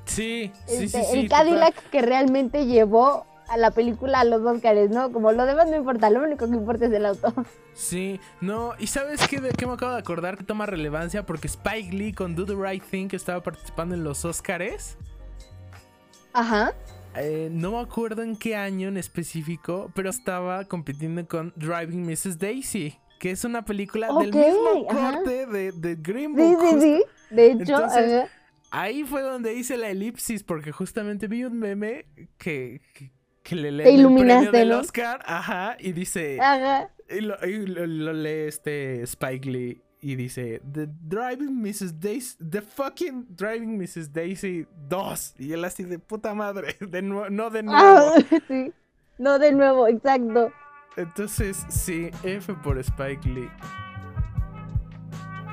Sí, 0.07 0.51
sí, 0.67 0.85
Este, 0.85 0.89
sí, 0.89 0.89
sí. 0.89 1.19
el 1.19 1.29
total. 1.29 1.47
Cadillac 1.47 1.91
que 1.91 2.03
realmente 2.03 2.67
llevó 2.67 3.28
a 3.49 3.57
la 3.57 3.71
película 3.73 4.21
a 4.21 4.25
los 4.25 4.43
Oscars, 4.43 4.91
¿no? 4.91 5.13
Como 5.13 5.33
lo 5.33 5.47
demás 5.47 5.69
no 5.69 5.77
importa, 5.77 6.11
lo 6.11 6.23
único 6.23 6.47
que 6.49 6.57
importa 6.57 6.87
es 6.87 6.93
el 6.93 7.07
auto. 7.07 7.33
Sí, 7.73 8.21
no, 8.41 8.75
y 8.79 8.89
¿sabes 8.89 9.27
qué, 9.29 9.41
de 9.41 9.51
qué 9.51 9.67
me 9.67 9.75
acabo 9.75 9.93
de 9.93 9.99
acordar 10.01 10.37
que 10.37 10.45
toma 10.45 10.67
relevancia? 10.67 11.25
Porque 11.27 11.47
Spike 11.49 11.93
Lee 11.97 12.13
con 12.13 12.35
Do 12.35 12.45
the 12.47 12.55
Right 12.57 12.85
Thing 12.85 13.09
que 13.09 13.17
estaba 13.17 13.43
participando 13.43 13.95
en 13.95 14.05
los 14.05 14.25
Oscars. 14.25 14.99
Ajá. 16.33 16.75
eh, 17.15 17.49
no 17.53 17.73
me 17.73 17.79
acuerdo 17.81 18.23
en 18.23 18.37
qué 18.37 18.57
año 18.57 18.89
en 18.89 18.97
específico, 18.97 19.91
pero 19.95 20.11
estaba 20.11 20.65
compitiendo 20.67 21.27
con 21.27 21.53
Driving 21.57 22.05
Mrs. 22.07 22.39
Daisy, 22.39 22.99
que 23.19 23.31
es 23.33 23.45
una 23.45 23.65
película 23.65 24.13
del 24.13 24.35
mismo 24.35 24.87
ajá. 24.89 25.13
corte 25.15 25.47
de, 25.47 25.73
de 25.73 25.97
Green 25.97 26.35
Sí, 26.37 26.55
Book. 26.55 26.61
sí, 26.61 26.67
justo. 26.73 26.81
sí. 26.81 27.05
De 27.31 27.47
hecho, 27.53 27.63
Entonces, 27.75 28.23
ajá. 28.25 28.33
Ahí 28.71 29.05
fue 29.05 29.23
donde 29.23 29.55
hice 29.55 29.79
la 29.79 29.89
elipsis, 29.91 30.43
porque 30.45 30.73
justamente 30.73 31.27
vi 31.27 31.45
un 31.45 31.59
meme 31.59 32.05
que, 32.37 32.83
que, 32.93 33.11
que 33.49 33.57
le 33.57 33.73
lee 33.73 33.85
el 33.89 34.05
premio 34.15 34.53
del 34.53 34.69
¿no? 34.69 34.79
Oscar, 34.81 35.21
ajá, 35.25 35.77
y 35.79 35.93
dice, 35.93 36.39
Ajá. 36.41 36.91
y 37.09 37.21
lo, 37.21 37.37
y 37.47 37.67
lo- 37.67 37.87
lo 37.87 38.13
lee 38.13 38.47
este 38.49 39.03
Spike 39.03 39.49
Lee 39.51 39.83
y 40.01 40.15
dice, 40.17 40.61
The 40.73 40.89
Driving 41.03 41.61
Mrs. 41.61 41.99
Daisy, 41.99 42.37
The 42.51 42.63
fucking 42.63 43.27
Driving 43.31 43.77
Mrs. 43.79 44.13
Daisy 44.13 44.67
2. 44.89 45.35
Y 45.39 45.53
él 45.53 45.65
así 45.65 45.83
de 45.85 45.99
puta 45.99 46.35
madre, 46.35 46.77
de 46.81 47.03
no 47.03 47.51
de 47.51 47.63
nuevo. 47.63 47.81
Ah, 47.81 48.15
sí. 48.49 48.73
No 49.19 49.39
de 49.39 49.53
nuevo, 49.53 49.89
exacto. 49.89 50.53
Entonces, 50.97 51.65
sí, 51.69 52.11
F 52.23 52.55
por 52.63 52.79
Spike 52.79 53.29
Lee. 53.29 53.49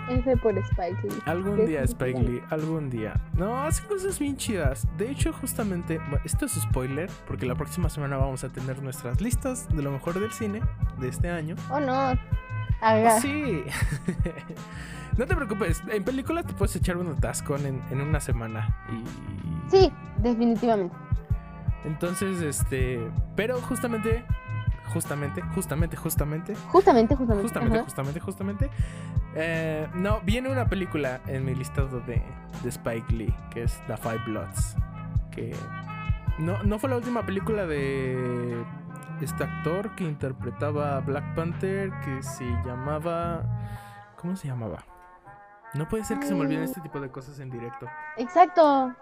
F 0.09 0.37
por 0.37 0.57
Spike 0.57 0.97
Lee. 1.03 1.21
Algún 1.25 1.65
día, 1.65 1.81
Spike. 1.83 2.19
Lee, 2.19 2.41
algún 2.49 2.89
día. 2.89 3.19
No, 3.33 3.63
hace 3.63 3.83
cosas 3.83 4.19
bien 4.19 4.37
chidas. 4.37 4.87
De 4.97 5.09
hecho, 5.09 5.33
justamente, 5.33 5.97
bueno, 5.97 6.19
esto 6.25 6.45
es 6.45 6.53
spoiler, 6.53 7.09
porque 7.27 7.45
la 7.45 7.55
próxima 7.55 7.89
semana 7.89 8.17
vamos 8.17 8.43
a 8.43 8.49
tener 8.49 8.81
nuestras 8.81 9.21
listas 9.21 9.67
de 9.75 9.81
lo 9.81 9.91
mejor 9.91 10.19
del 10.19 10.31
cine 10.31 10.61
de 10.99 11.07
este 11.07 11.29
año. 11.29 11.55
Oh 11.71 11.79
no. 11.79 12.13
Haga. 12.81 13.19
Sí. 13.19 13.63
no 15.17 15.25
te 15.25 15.35
preocupes, 15.35 15.81
en 15.89 16.03
película 16.03 16.43
te 16.43 16.53
puedes 16.53 16.75
echar 16.75 16.97
un 16.97 17.09
atascón 17.09 17.65
en, 17.65 17.81
en 17.89 18.01
una 18.01 18.19
semana. 18.19 18.75
Y. 18.91 19.71
Sí, 19.71 19.91
definitivamente. 20.17 20.95
Entonces, 21.85 22.41
este. 22.41 22.99
Pero 23.35 23.61
justamente. 23.61 24.25
Justamente, 24.93 25.41
justamente, 25.53 25.97
justamente. 25.97 26.55
Justamente, 26.71 27.15
justamente. 27.15 27.43
Justamente, 27.43 27.75
ajá. 27.77 27.83
justamente, 27.85 28.19
justamente. 28.19 28.69
Eh, 29.35 29.87
no, 29.95 30.21
viene 30.21 30.49
una 30.49 30.67
película 30.67 31.19
en 31.27 31.43
mi 31.45 31.53
listado 31.55 31.99
de, 32.01 32.21
de 32.63 32.69
Spike 32.69 33.13
Lee, 33.13 33.35
que 33.51 33.63
es 33.63 33.81
The 33.87 33.97
Five 33.97 34.21
Bloods. 34.25 34.75
Que 35.31 35.53
no, 36.39 36.63
no 36.63 36.79
fue 36.79 36.89
la 36.89 36.95
última 36.97 37.25
película 37.25 37.65
de 37.65 38.63
este 39.21 39.43
actor 39.43 39.93
que 39.95 40.03
interpretaba 40.05 40.97
a 40.97 40.99
Black 41.01 41.35
Panther, 41.35 41.91
que 42.03 42.23
se 42.23 42.45
llamaba... 42.65 43.43
¿Cómo 44.17 44.35
se 44.37 44.47
llamaba? 44.47 44.83
No 45.73 45.87
puede 45.89 46.05
ser 46.05 46.19
que 46.19 46.27
se 46.27 46.33
me 46.33 46.41
olviden 46.41 46.61
Mm. 46.61 46.65
este 46.65 46.81
tipo 46.81 46.99
de 47.01 47.09
cosas 47.11 47.39
en 47.39 47.49
directo. 47.49 47.85
Exacto. 48.17 48.93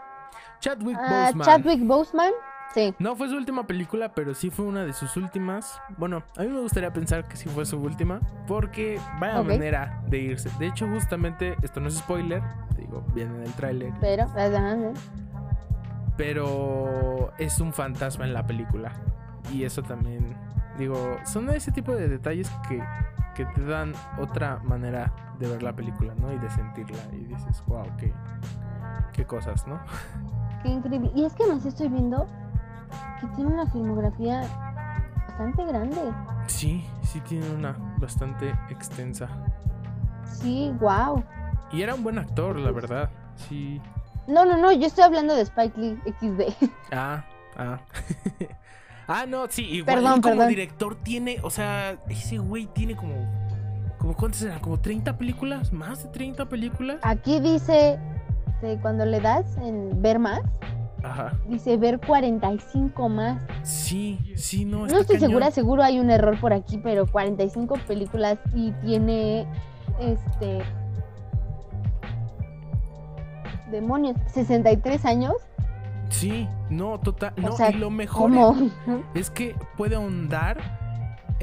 Chadwick 0.59 0.97
Ah, 0.99 1.25
Boseman. 1.27 1.45
Chadwick 1.45 1.85
Boseman. 1.85 2.31
Sí. 2.73 2.93
No 2.97 3.15
fue 3.15 3.29
su 3.29 3.35
última 3.35 3.67
película, 3.67 4.13
pero 4.13 4.33
sí 4.33 4.49
fue 4.49 4.65
una 4.65 4.83
de 4.83 4.93
sus 4.93 5.15
últimas. 5.15 5.79
Bueno, 5.97 6.23
a 6.37 6.41
mí 6.41 6.47
me 6.47 6.59
gustaría 6.59 6.91
pensar 6.91 7.27
que 7.27 7.37
sí 7.37 7.47
fue 7.49 7.65
su 7.65 7.79
última, 7.79 8.19
porque 8.47 8.99
vaya 9.19 9.43
manera 9.43 10.01
de 10.07 10.17
irse. 10.17 10.49
De 10.57 10.67
hecho, 10.67 10.87
justamente, 10.87 11.55
esto 11.61 11.79
no 11.79 11.87
es 11.87 11.95
spoiler, 11.95 12.41
digo, 12.75 13.03
viene 13.13 13.35
en 13.35 13.43
el 13.43 13.53
tráiler, 13.53 13.93
Pero, 14.01 14.27
pero 16.17 17.31
es 17.37 17.59
un 17.59 17.73
fantasma 17.73 18.25
en 18.25 18.33
la 18.33 18.45
película. 18.45 18.91
Y 19.51 19.65
eso 19.65 19.83
también, 19.83 20.35
digo, 20.77 21.17
son 21.25 21.49
ese 21.51 21.71
tipo 21.71 21.93
de 21.93 22.07
detalles 22.07 22.49
que, 22.67 22.83
que 23.35 23.45
te 23.45 23.65
dan 23.65 23.93
otra 24.19 24.59
manera 24.63 25.13
de 25.37 25.47
ver 25.47 25.61
la 25.61 25.73
película, 25.73 26.13
¿no? 26.19 26.33
Y 26.33 26.39
de 26.39 26.49
sentirla. 26.49 26.97
Y 27.11 27.25
dices, 27.25 27.63
wow, 27.67 27.85
qué, 27.97 28.11
qué 29.11 29.25
cosas, 29.25 29.67
¿no? 29.67 29.79
Qué 30.63 30.69
increíble. 30.69 31.11
Y 31.13 31.25
es 31.25 31.33
que 31.33 31.43
además 31.43 31.65
estoy 31.65 31.89
viendo 31.89 32.25
que 33.19 33.27
tiene 33.35 33.51
una 33.51 33.65
filmografía 33.67 34.41
bastante 35.27 35.65
grande. 35.65 36.01
Sí, 36.47 36.85
sí 37.03 37.19
tiene 37.21 37.49
una 37.51 37.75
bastante 37.97 38.49
extensa. 38.69 39.29
Sí, 40.25 40.73
wow. 40.79 41.23
Y 41.71 41.81
era 41.81 41.95
un 41.95 42.03
buen 42.03 42.17
actor, 42.19 42.59
la 42.59 42.71
verdad. 42.71 43.09
Sí. 43.35 43.81
No, 44.27 44.45
no, 44.45 44.57
no, 44.57 44.71
yo 44.71 44.87
estoy 44.87 45.03
hablando 45.03 45.35
de 45.35 45.41
Spike 45.41 45.79
Lee 45.79 45.99
XD. 46.19 46.67
Ah, 46.91 47.25
ah. 47.57 47.79
ah, 49.07 49.25
no, 49.27 49.47
sí, 49.49 49.63
igual 49.63 49.95
Perdón, 49.97 50.21
como 50.21 50.35
perdón. 50.35 50.49
director 50.49 50.95
tiene, 50.95 51.39
o 51.43 51.49
sea, 51.49 51.97
ese 52.07 52.37
güey 52.37 52.67
tiene 52.67 52.95
como, 52.95 53.15
como 53.97 54.15
¿cuántas 54.15 54.43
eran? 54.43 54.59
¿Como 54.59 54.79
30 54.79 55.17
películas? 55.17 55.73
¿Más 55.73 56.03
de 56.03 56.09
30 56.09 56.45
películas? 56.47 56.97
Aquí 57.01 57.39
dice, 57.39 57.99
cuando 58.81 59.05
le 59.05 59.19
das 59.19 59.57
en 59.57 60.01
ver 60.01 60.19
más, 60.19 60.41
Ajá. 61.03 61.33
dice 61.47 61.75
ver 61.77 61.99
45 61.99 63.09
más. 63.09 63.41
Sí, 63.63 64.17
sí, 64.35 64.65
no, 64.65 64.79
No 64.87 64.99
estoy 64.99 65.17
cañón. 65.17 65.29
segura, 65.29 65.51
seguro 65.51 65.83
hay 65.83 65.99
un 65.99 66.09
error 66.09 66.39
por 66.39 66.53
aquí, 66.53 66.79
pero 66.81 67.05
45 67.05 67.75
películas 67.87 68.37
y 68.55 68.71
tiene 68.83 69.45
este 69.99 70.63
demonios, 73.71 74.15
63 74.27 75.05
años. 75.05 75.33
Sí, 76.09 76.47
no, 76.69 76.99
total, 76.99 77.33
O 77.37 77.41
no, 77.41 77.51
sea, 77.53 77.71
y 77.71 77.73
lo 77.73 77.89
mejor 77.89 78.29
¿Cómo? 78.31 78.55
es 79.15 79.29
que 79.31 79.55
puede 79.77 79.95
ahondar 79.95 80.57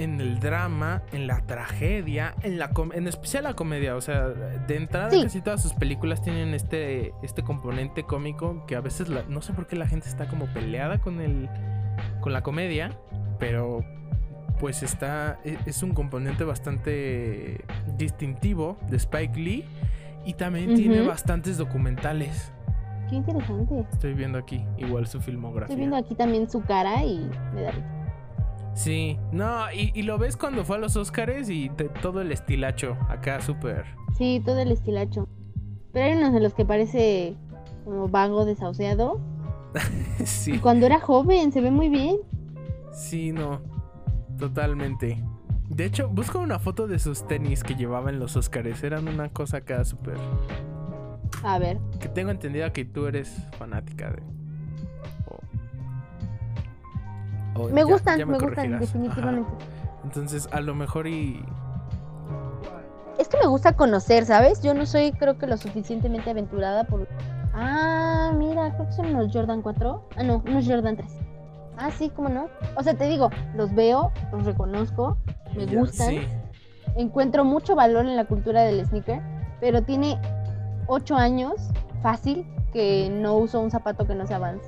en 0.03 0.20
el 0.20 0.40
drama, 0.40 1.03
en 1.12 1.26
la 1.26 1.40
tragedia, 1.46 2.34
en 2.42 2.59
la 2.59 2.70
en 2.94 3.07
especial 3.09 3.44
la 3.44 3.55
comedia, 3.55 3.96
o 3.96 4.01
sea, 4.01 4.28
de 4.28 4.76
entrada 4.76 5.11
Sí. 5.11 5.22
casi 5.22 5.40
todas 5.42 5.62
sus 5.62 5.72
películas 5.74 6.22
tienen 6.22 6.55
este 6.55 7.12
este 7.22 7.42
componente 7.42 8.05
cómico 8.05 8.64
que 8.66 8.76
a 8.76 8.80
veces 8.80 9.09
la- 9.09 9.24
no 9.28 9.42
sé 9.42 9.53
por 9.53 9.66
qué 9.66 9.76
la 9.76 9.86
gente 9.86 10.09
está 10.09 10.26
como 10.28 10.46
peleada 10.46 10.98
con 10.98 11.20
el 11.20 11.48
con 12.20 12.32
la 12.32 12.42
comedia, 12.42 12.90
pero 13.38 13.84
pues 14.59 14.82
está 14.82 15.38
e- 15.44 15.59
es 15.66 15.82
un 15.82 15.92
componente 15.94 16.44
bastante 16.44 17.64
distintivo 17.96 18.78
de 18.90 18.96
Spike 18.98 19.38
Lee 19.38 19.64
y 20.24 20.34
también 20.34 20.74
tiene 20.74 21.01
bastantes 21.03 21.57
documentales. 21.59 22.53
Qué 23.09 23.16
interesante. 23.16 23.84
Estoy 23.92 24.14
viendo 24.14 24.38
aquí 24.38 24.64
igual 24.78 25.07
su 25.07 25.20
filmografía. 25.20 25.64
Estoy 25.74 25.76
viendo 25.78 25.96
aquí 25.96 26.14
también 26.14 26.48
su 26.48 26.62
cara 26.62 27.03
y 27.05 27.28
me 27.55 27.62
da. 27.62 27.72
Sí, 28.74 29.18
no, 29.32 29.70
y, 29.72 29.90
y 29.94 30.02
lo 30.02 30.16
ves 30.18 30.36
cuando 30.36 30.64
fue 30.64 30.76
a 30.76 30.78
los 30.78 30.96
Oscars 30.96 31.50
y 31.50 31.68
te- 31.70 31.88
todo 31.88 32.20
el 32.22 32.32
estilacho 32.32 32.96
acá 33.08 33.40
súper. 33.40 33.84
Sí, 34.16 34.42
todo 34.44 34.58
el 34.60 34.70
estilacho. 34.72 35.28
Pero 35.92 36.06
hay 36.06 36.12
unos 36.16 36.32
de 36.32 36.40
los 36.40 36.54
que 36.54 36.64
parece 36.64 37.36
como 37.84 38.08
vago, 38.08 38.44
desahuciado. 38.44 39.20
Y 40.20 40.26
sí, 40.26 40.58
cuando 40.58 40.84
era 40.86 41.00
joven, 41.00 41.50
se 41.52 41.60
ve 41.62 41.70
muy 41.70 41.88
bien. 41.88 42.16
sí, 42.92 43.32
no, 43.32 43.60
totalmente. 44.38 45.22
De 45.68 45.84
hecho, 45.86 46.08
busca 46.08 46.38
una 46.38 46.58
foto 46.58 46.86
de 46.86 46.98
sus 46.98 47.26
tenis 47.26 47.62
que 47.64 47.74
llevaba 47.74 48.10
en 48.10 48.18
los 48.18 48.36
Oscars. 48.36 48.82
Eran 48.82 49.08
una 49.08 49.28
cosa 49.30 49.58
acá 49.58 49.84
súper. 49.84 50.16
A 51.44 51.58
ver, 51.58 51.78
Que 52.00 52.08
tengo 52.08 52.30
entendido 52.32 52.70
que 52.72 52.84
tú 52.84 53.06
eres 53.06 53.34
fanática 53.58 54.10
de. 54.10 54.22
Me 57.72 57.80
ya- 57.80 57.84
gustan, 57.86 58.18
ya 58.18 58.26
me, 58.26 58.38
gustan, 58.38 58.78
definitivamente. 58.80 59.51
Ajá. 59.51 60.01
Entonces, 60.05 60.48
a 60.53 60.61
lo 60.61 60.74
mejor 60.74 61.07
y. 61.07 61.44
Es 63.18 63.28
que 63.28 63.36
me 63.38 63.46
gusta 63.46 63.74
conocer, 63.76 64.24
¿sabes? 64.24 64.62
Yo 64.62 64.72
no 64.72 64.86
soy, 64.86 65.12
creo 65.12 65.36
que 65.38 65.46
lo 65.46 65.57
suficientemente 65.57 66.30
aventurada 66.30 66.84
por. 66.84 67.07
Ah, 67.53 68.32
mira, 68.36 68.72
creo 68.74 68.86
que 68.86 68.92
son 68.92 69.14
unos 69.14 69.30
Jordan 69.32 69.61
4. 69.62 70.03
Ah, 70.16 70.22
no, 70.22 70.42
unos 70.46 70.66
Jordan 70.66 70.96
3. 70.96 71.12
Ah, 71.76 71.90
sí, 71.90 72.11
cómo 72.14 72.28
no. 72.28 72.48
O 72.76 72.82
sea, 72.82 72.94
te 72.94 73.07
digo, 73.09 73.30
los 73.55 73.74
veo, 73.74 74.12
los 74.32 74.44
reconozco, 74.44 75.18
me 75.55 75.66
Ya, 75.66 75.78
gustan. 75.80 76.09
Sí. 76.09 76.20
Encuentro 76.96 77.44
mucho 77.44 77.74
valor 77.74 78.07
en 78.07 78.16
la 78.16 78.24
cultura 78.24 78.62
del 78.62 78.84
sneaker, 78.86 79.20
pero 79.61 79.82
tiene 79.82 80.18
ocho 80.86 81.16
años, 81.16 81.70
fácil, 82.03 82.46
que 82.72 83.09
no 83.11 83.34
uso 83.36 83.61
un 83.61 83.70
zapato 83.70 84.07
que 84.07 84.14
no 84.14 84.26
sea 84.26 84.38
Vans. 84.38 84.62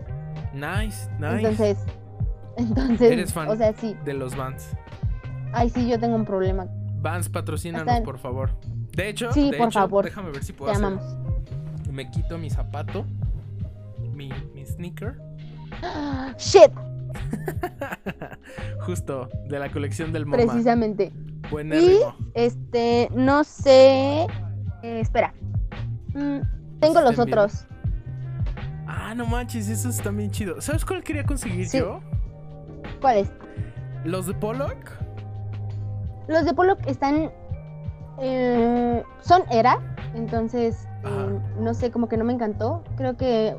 Nice, 0.53 1.09
nice. 1.19 1.37
Entonces, 1.39 1.79
entonces, 2.57 3.01
Eres 3.13 3.33
fan. 3.33 3.49
o 3.49 3.57
sea, 3.57 3.73
sí, 3.75 3.97
de 4.05 4.15
los 4.15 4.37
Vans. 4.37 4.69
ay, 5.53 5.71
sí, 5.71 5.89
yo 5.89 5.99
tengo 5.99 6.17
un 6.17 6.25
problema. 6.25 6.67
Vans, 7.01 7.29
patrocínanos, 7.29 7.89
Hasta- 7.89 8.05
por 8.05 8.19
favor. 8.19 8.51
De 8.95 9.09
hecho, 9.09 9.33
Sí, 9.33 9.51
de 9.51 9.57
por 9.59 9.69
hecho, 9.69 9.81
favor. 9.81 10.05
déjame 10.05 10.31
ver 10.31 10.45
si 10.45 10.53
Te 10.53 10.59
puedo 10.59 10.71
hacer. 10.73 10.85
amamos. 10.85 11.17
Me 11.91 12.11
quito 12.11 12.39
mi 12.39 12.49
zapato, 12.51 13.05
mi, 14.15 14.31
mi 14.55 14.65
sneaker, 14.67 15.19
Shit, 16.39 16.71
justo 18.81 19.29
de 19.49 19.59
la 19.59 19.71
colección 19.71 20.13
del 20.13 20.27
MoMA. 20.27 20.43
precisamente. 20.45 21.13
Buenérrimo. 21.51 22.15
Este, 22.35 23.09
no 23.15 23.45
sé. 23.45 24.23
eh, 24.83 25.01
espera. 25.01 25.35
Mm, 26.15 26.39
tengo 26.81 27.01
los 27.03 27.11
bien. 27.17 27.21
otros. 27.21 27.67
Ah, 28.87 29.15
no 29.15 29.27
manches, 29.27 29.69
esos 29.69 29.97
están 29.97 30.17
bien 30.17 30.31
chidos. 30.31 30.65
¿Sabes 30.65 30.85
cuál 30.85 31.03
quería 31.03 31.25
conseguir 31.25 31.67
Sí. 31.69 31.79
yo? 31.79 32.01
¿Cuáles? 33.01 33.31
Los 34.05 34.27
de 34.27 34.35
Pollock. 34.35 34.77
Los 36.29 36.45
de 36.45 36.55
Pollock 36.55 36.79
están. 36.87 37.31
eh, 38.19 39.03
son 39.21 39.43
era. 39.51 39.79
Entonces, 40.15 40.87
eh, 41.05 41.07
Ajá. 41.07 41.27
no 41.59 41.75
sé, 41.75 41.91
como 41.91 42.09
que 42.09 42.17
no 42.17 42.25
me 42.25 42.33
encantó. 42.33 42.83
Creo 42.97 43.17
que. 43.17 43.49
eh, 43.49 43.57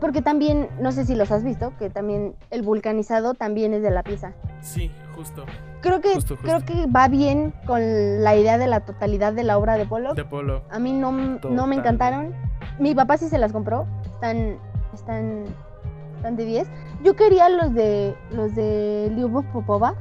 Porque 0.00 0.22
también, 0.22 0.68
no 0.80 0.92
sé 0.92 1.04
si 1.04 1.14
los 1.14 1.30
has 1.30 1.42
visto, 1.44 1.72
que 1.78 1.90
también 1.90 2.34
el 2.50 2.62
vulcanizado 2.62 3.34
también 3.34 3.74
es 3.74 3.82
de 3.82 3.90
la 3.90 4.02
pieza. 4.02 4.32
Sí, 4.60 4.90
justo. 5.14 5.44
Creo 5.80 6.00
que, 6.00 6.14
Justo, 6.14 6.36
justo. 6.36 6.48
creo 6.48 6.64
que 6.64 6.90
va 6.90 7.08
bien 7.08 7.52
con 7.66 7.80
la 8.24 8.34
idea 8.36 8.56
de 8.56 8.66
la 8.66 8.80
totalidad 8.80 9.34
de 9.34 9.42
la 9.44 9.58
obra 9.58 9.76
de 9.76 9.84
Pollock. 9.84 10.14
De 10.16 10.24
Pollock. 10.24 10.62
A 10.70 10.78
mí 10.78 10.92
no, 10.92 11.12
no 11.12 11.66
me 11.66 11.74
encantaron. 11.76 12.32
Mi 12.78 12.94
papá 12.94 13.18
sí 13.18 13.28
se 13.28 13.36
las 13.38 13.52
compró. 13.52 13.86
Están, 14.14 14.56
están, 14.94 15.44
están 16.16 16.36
de 16.36 16.44
10. 16.46 16.68
Yo 17.04 17.14
quería 17.14 17.48
los 17.50 17.72
de 17.74 18.16
los 18.30 18.54
de 18.54 19.12
Lyubov 19.14 19.44
Popova, 19.52 19.94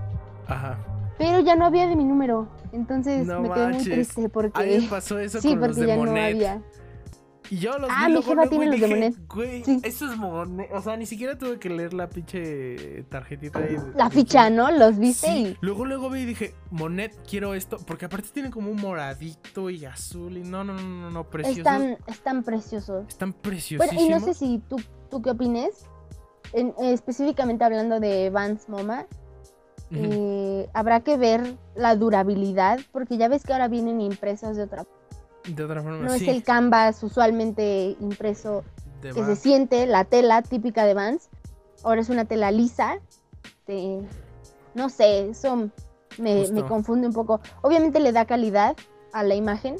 Ajá. 0.47 0.77
pero 1.17 1.39
ya 1.41 1.55
no 1.55 1.65
había 1.65 1.85
de 1.87 1.95
mi 1.95 2.05
número. 2.05 2.47
Entonces 2.71 3.27
No 3.27 3.41
me 3.41 3.51
quedé 3.51 3.67
muy 3.67 3.83
triste 3.83 4.21
A 4.21 4.23
mí 4.23 4.29
porque 4.29 4.87
pasó 4.89 5.19
eso 5.19 5.39
sí, 5.41 5.49
con 5.49 5.59
los 5.59 5.67
porque 5.69 5.81
de 5.81 5.87
ya 5.87 5.95
no 5.97 6.05
Monet. 6.05 6.33
había. 6.35 6.61
Y 7.49 7.57
yo 7.57 7.77
los 7.77 7.89
Ah, 7.93 8.07
mi 8.09 8.21
jefa 8.23 8.47
tiene 8.47 8.65
los 8.67 8.79
de 8.79 8.87
Monet. 8.87 9.15
Güey, 9.27 9.63
Sí. 9.65 9.79
eso 9.83 10.09
es 10.09 10.17
Monet. 10.17 10.69
O 10.73 10.81
sea, 10.81 10.95
ni 10.97 11.05
siquiera 11.05 11.37
tuve 11.37 11.59
que 11.59 11.69
leer 11.69 11.93
la 11.93 12.07
pinche 12.09 13.03
tarjetita 13.09 13.59
ahí. 13.59 13.77
La 13.95 14.09
ficha, 14.09 14.49
¿no? 14.49 14.71
Los 14.71 14.97
viste 14.97 15.27
Sí, 15.27 15.37
y 15.47 15.57
luego 15.59 15.85
luego 15.85 16.09
vi 16.09 16.21
y 16.21 16.25
dije, 16.25 16.55
Monet, 16.71 17.13
quiero 17.29 17.53
esto, 17.53 17.77
porque 17.85 18.05
aparte 18.05 18.29
tiene 18.33 18.49
como 18.49 18.71
un 18.71 18.81
moradito 18.81 19.69
y 19.69 19.85
azul 19.85 20.37
y 20.37 20.41
no, 20.43 20.63
no, 20.63 20.73
no, 20.73 20.81
no, 20.81 21.11
no, 21.11 21.23
preciosos. 21.25 21.57
están, 21.59 21.97
están 22.07 22.43
preciosos. 22.43 23.05
Están 23.09 23.31
Bueno, 23.31 23.41
preciosísimos. 23.43 24.03
y 24.05 24.09
no 24.09 24.19
sé 24.21 24.33
si 24.33 24.59
tú, 24.69 24.77
tú 25.11 25.21
qué 25.21 25.31
opines. 25.31 25.85
En- 26.53 26.73
específicamente 26.79 27.63
hablando 27.63 27.99
de 27.99 28.29
Vans 28.29 28.69
MoMA, 28.69 29.05
eh, 29.91 30.69
habrá 30.73 31.01
que 31.01 31.17
ver 31.17 31.55
la 31.75 31.95
durabilidad, 31.95 32.79
porque 32.91 33.17
ya 33.17 33.27
ves 33.27 33.43
que 33.43 33.53
ahora 33.53 33.67
vienen 33.67 34.01
impresos 34.01 34.57
de 34.57 34.63
otra 34.63 34.85
De 35.47 35.63
otra 35.63 35.83
forma, 35.83 35.99
No 36.05 36.17
sí. 36.17 36.23
es 36.27 36.35
el 36.35 36.43
canvas 36.43 37.03
usualmente 37.03 37.95
impreso 37.99 38.63
de 39.01 39.11
que 39.11 39.23
se 39.25 39.35
siente, 39.35 39.85
la 39.85 40.05
tela 40.05 40.41
típica 40.41 40.85
de 40.85 40.93
Vans. 40.93 41.29
Ahora 41.83 42.01
es 42.01 42.09
una 42.09 42.25
tela 42.25 42.49
lisa. 42.51 42.99
no 44.73 44.89
sé, 44.89 45.29
eso 45.29 45.69
me, 46.17 46.47
me 46.51 46.63
confunde 46.65 47.07
un 47.07 47.13
poco. 47.13 47.41
Obviamente 47.61 47.99
le 47.99 48.11
da 48.11 48.25
calidad 48.25 48.75
a 49.11 49.23
la 49.23 49.35
imagen. 49.35 49.75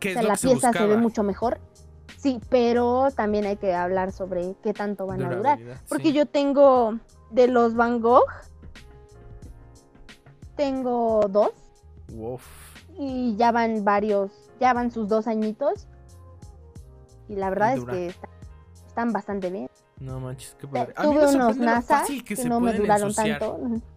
¿Qué 0.00 0.10
O 0.10 0.12
sea, 0.14 0.22
la 0.22 0.36
pieza 0.36 0.72
se 0.72 0.86
ve 0.86 0.96
mucho 0.96 1.22
mejor. 1.22 1.60
Sí, 2.24 2.40
pero 2.48 3.08
también 3.14 3.44
hay 3.44 3.58
que 3.58 3.74
hablar 3.74 4.10
sobre 4.10 4.56
qué 4.62 4.72
tanto 4.72 5.06
van 5.06 5.22
a 5.22 5.36
durar. 5.36 5.58
Porque 5.90 6.04
sí. 6.08 6.12
yo 6.14 6.24
tengo 6.24 6.98
de 7.30 7.48
los 7.48 7.74
Van 7.74 8.00
Gogh, 8.00 8.24
tengo 10.56 11.28
dos 11.28 11.50
Uf. 12.16 12.42
y 12.98 13.36
ya 13.36 13.52
van 13.52 13.84
varios, 13.84 14.30
ya 14.58 14.72
van 14.72 14.90
sus 14.90 15.06
dos 15.06 15.26
añitos. 15.26 15.86
Y 17.28 17.36
la 17.36 17.50
verdad 17.50 17.76
es 17.76 17.84
que 17.84 18.06
está- 18.06 18.28
están 18.86 19.12
bastante 19.12 19.50
bien. 19.50 19.68
No 20.00 20.18
manches, 20.18 20.56
qué 20.58 20.66
padre. 20.66 20.94
Tuve 20.94 21.26
unos 21.26 21.58
NASA 21.58 22.04
que, 22.24 22.36
se 22.36 22.48
no 22.48 22.58
me 22.58 22.72
duraron 22.72 23.08
ensuciar. 23.08 23.38
tanto. 23.38 23.60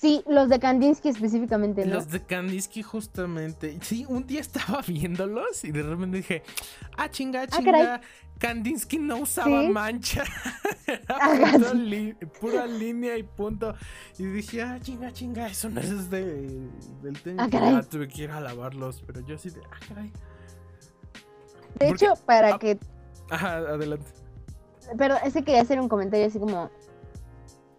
Sí, 0.00 0.22
los 0.26 0.48
de 0.48 0.58
Kandinsky 0.58 1.10
específicamente, 1.10 1.84
¿no? 1.84 1.96
Los 1.96 2.08
de 2.08 2.22
Kandinsky 2.24 2.82
justamente. 2.82 3.76
Sí, 3.82 4.06
un 4.08 4.26
día 4.26 4.40
estaba 4.40 4.80
viéndolos 4.86 5.62
y 5.64 5.72
de 5.72 5.82
repente 5.82 6.16
dije, 6.18 6.42
ah, 6.96 7.10
chinga, 7.10 7.46
caray. 7.46 7.64
chinga. 7.64 8.00
Kandinsky 8.38 8.98
no 8.98 9.18
usaba 9.18 9.60
¿Sí? 9.60 9.68
mancha. 9.68 10.24
Era 10.86 11.02
Ajá, 11.16 11.52
pura, 11.58 11.70
sí. 11.72 11.76
li- 11.76 12.14
pura 12.40 12.66
línea 12.66 13.18
y 13.18 13.22
punto. 13.24 13.74
Y 14.16 14.24
dije, 14.24 14.62
ah, 14.62 14.78
chinga, 14.80 15.12
chinga, 15.12 15.46
eso 15.48 15.68
no 15.68 15.80
es 15.82 16.08
de, 16.08 16.66
del 17.02 17.20
tenis. 17.22 17.38
Ah, 17.38 17.48
caray. 17.50 17.74
ya 17.74 17.82
tuve 17.82 18.08
que 18.08 18.22
ir 18.22 18.30
a 18.30 18.40
lavarlos, 18.40 19.02
pero 19.06 19.20
yo 19.20 19.34
así 19.34 19.50
de, 19.50 19.60
ah, 19.70 19.78
caray. 19.86 20.08
de 21.78 21.88
porque- 21.88 22.06
hecho, 22.06 22.14
para 22.24 22.54
ah. 22.54 22.58
que... 22.58 22.78
Ajá, 23.28 23.56
adelante. 23.58 24.10
Pero 24.96 25.16
ese 25.22 25.44
quería 25.44 25.60
hacer 25.60 25.78
un 25.78 25.90
comentario 25.90 26.26
así 26.26 26.38
como 26.38 26.70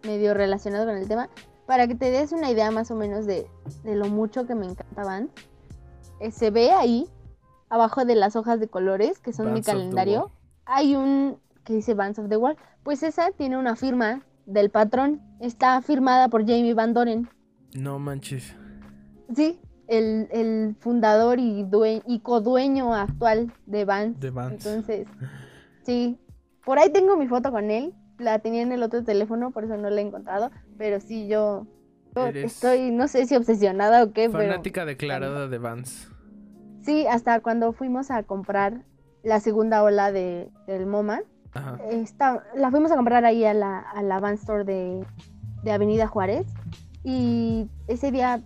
medio 0.04 0.34
relacionado 0.34 0.86
con 0.86 0.96
el 0.96 1.08
tema. 1.08 1.28
Para 1.66 1.86
que 1.86 1.94
te 1.94 2.10
des 2.10 2.32
una 2.32 2.50
idea 2.50 2.70
más 2.70 2.90
o 2.90 2.94
menos 2.96 3.24
de, 3.26 3.46
de 3.84 3.94
lo 3.96 4.06
mucho 4.06 4.46
que 4.46 4.54
me 4.54 4.66
encantaban. 4.66 5.30
eh, 6.20 6.30
se 6.30 6.50
ve 6.50 6.70
ahí, 6.72 7.06
abajo 7.68 8.04
de 8.04 8.14
las 8.14 8.36
hojas 8.36 8.60
de 8.60 8.68
colores, 8.68 9.18
que 9.18 9.32
son 9.32 9.46
mi 9.46 9.52
Bands 9.60 9.66
calendario. 9.66 10.30
Hay 10.66 10.96
un 10.96 11.38
que 11.64 11.74
dice 11.74 11.94
Bands 11.94 12.18
of 12.18 12.28
the 12.28 12.36
Wall. 12.36 12.56
Pues 12.82 13.02
esa 13.02 13.30
tiene 13.30 13.56
una 13.56 13.76
firma 13.76 14.22
del 14.46 14.70
patrón. 14.70 15.20
Está 15.40 15.80
firmada 15.82 16.28
por 16.28 16.42
Jamie 16.42 16.74
Van 16.74 16.92
Doren. 16.94 17.28
No 17.74 17.98
manches. 17.98 18.54
Sí, 19.34 19.60
el, 19.86 20.28
el 20.32 20.76
fundador 20.80 21.38
y, 21.38 21.62
due- 21.64 22.02
y 22.06 22.18
codueño 22.20 22.92
actual 22.94 23.52
de 23.66 23.84
Vans. 23.84 24.18
De 24.20 24.30
Vans. 24.30 24.66
Entonces, 24.66 25.06
sí. 25.84 26.18
Por 26.64 26.78
ahí 26.78 26.90
tengo 26.92 27.16
mi 27.16 27.28
foto 27.28 27.50
con 27.52 27.70
él. 27.70 27.94
La 28.18 28.38
tenía 28.40 28.62
en 28.62 28.70
el 28.72 28.82
otro 28.82 29.02
teléfono, 29.02 29.50
por 29.50 29.64
eso 29.64 29.76
no 29.76 29.88
la 29.90 30.00
he 30.00 30.04
encontrado. 30.04 30.50
Pero 30.82 30.98
sí, 30.98 31.28
yo, 31.28 31.64
estoy, 32.34 32.90
no 32.90 33.06
sé 33.06 33.24
si 33.26 33.36
obsesionada 33.36 34.02
o 34.02 34.12
qué, 34.12 34.28
pero 34.28 34.50
Fanática 34.50 34.84
declarada 34.84 35.46
de 35.46 35.58
Vans. 35.58 36.08
sí, 36.80 37.06
hasta 37.06 37.38
cuando 37.38 37.72
fuimos 37.72 38.10
a 38.10 38.24
comprar 38.24 38.82
la 39.22 39.38
segunda 39.38 39.84
ola 39.84 40.10
de, 40.10 40.50
del 40.66 40.86
MoMA, 40.86 41.20
Ajá. 41.54 41.78
esta- 41.88 42.42
la 42.56 42.72
fuimos 42.72 42.90
a 42.90 42.96
comprar 42.96 43.24
ahí 43.24 43.44
a 43.44 43.54
la, 43.54 43.78
a 43.78 44.02
la 44.02 44.18
Van 44.18 44.34
Store 44.34 44.64
de, 44.64 45.06
de 45.62 45.70
Avenida 45.70 46.08
Juárez. 46.08 46.48
Y 47.04 47.68
ese 47.86 48.10
día 48.10 48.42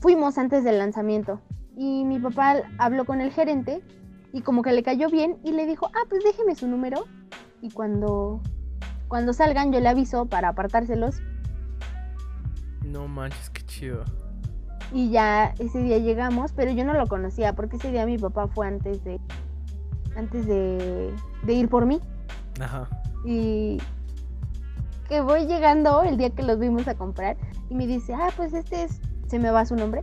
fuimos 0.00 0.38
antes 0.38 0.64
del 0.64 0.78
lanzamiento. 0.78 1.40
Y 1.76 2.04
mi 2.04 2.18
papá 2.18 2.56
habló 2.78 3.04
con 3.04 3.20
el 3.20 3.30
gerente 3.30 3.80
y 4.32 4.42
como 4.42 4.62
que 4.62 4.72
le 4.72 4.82
cayó 4.82 5.08
bien 5.08 5.38
y 5.44 5.52
le 5.52 5.66
dijo, 5.66 5.86
ah, 5.86 6.04
pues 6.08 6.24
déjeme 6.24 6.56
su 6.56 6.66
número. 6.66 7.04
Y 7.62 7.70
cuando, 7.70 8.42
cuando 9.06 9.32
salgan 9.32 9.72
yo 9.72 9.78
le 9.78 9.88
aviso 9.88 10.26
para 10.26 10.48
apartárselos. 10.48 11.22
No 12.90 13.06
manches, 13.08 13.50
qué 13.50 13.62
chido. 13.66 14.04
Y 14.92 15.10
ya 15.10 15.54
ese 15.58 15.80
día 15.80 15.98
llegamos, 15.98 16.52
pero 16.52 16.72
yo 16.72 16.84
no 16.84 16.92
lo 16.94 17.06
conocía 17.06 17.52
porque 17.54 17.76
ese 17.76 17.92
día 17.92 18.04
mi 18.06 18.18
papá 18.18 18.48
fue 18.48 18.66
antes 18.66 19.04
de, 19.04 19.20
antes 20.16 20.46
de, 20.46 21.14
de 21.44 21.52
ir 21.52 21.68
por 21.68 21.86
mí. 21.86 22.00
Ajá. 22.60 22.88
Y 23.24 23.78
que 25.08 25.20
voy 25.20 25.46
llegando 25.46 26.02
el 26.02 26.16
día 26.16 26.30
que 26.30 26.42
los 26.42 26.58
vimos 26.58 26.88
a 26.88 26.94
comprar 26.96 27.36
y 27.68 27.74
me 27.74 27.86
dice, 27.86 28.14
ah, 28.14 28.30
pues 28.36 28.52
este 28.52 28.84
es, 28.84 29.00
se 29.28 29.38
me 29.38 29.50
va 29.50 29.64
su 29.64 29.76
nombre, 29.76 30.02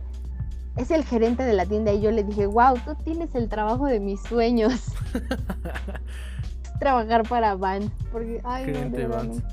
es 0.76 0.90
el 0.90 1.04
gerente 1.04 1.42
de 1.44 1.52
la 1.52 1.66
tienda. 1.66 1.92
Y 1.92 2.00
yo 2.00 2.10
le 2.10 2.24
dije, 2.24 2.46
wow, 2.46 2.74
tú 2.84 2.94
tienes 3.04 3.34
el 3.34 3.48
trabajo 3.50 3.86
de 3.86 4.00
mis 4.00 4.22
sueños, 4.22 4.92
trabajar 6.80 7.28
para 7.28 7.54
Van. 7.56 7.90
Porque, 8.12 8.40
ay, 8.44 8.66
no, 8.66 8.72
Gerente 8.72 8.98
verdad, 9.06 9.16
Vans. 9.18 9.36
no. 9.42 9.48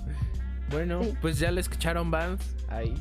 Bueno, 0.71 1.03
Sí. 1.03 1.13
pues 1.21 1.39
ya 1.39 1.51
le 1.51 1.61
escucharon 1.61 2.09
Vans. 2.11 2.41
Ahí. 2.69 2.93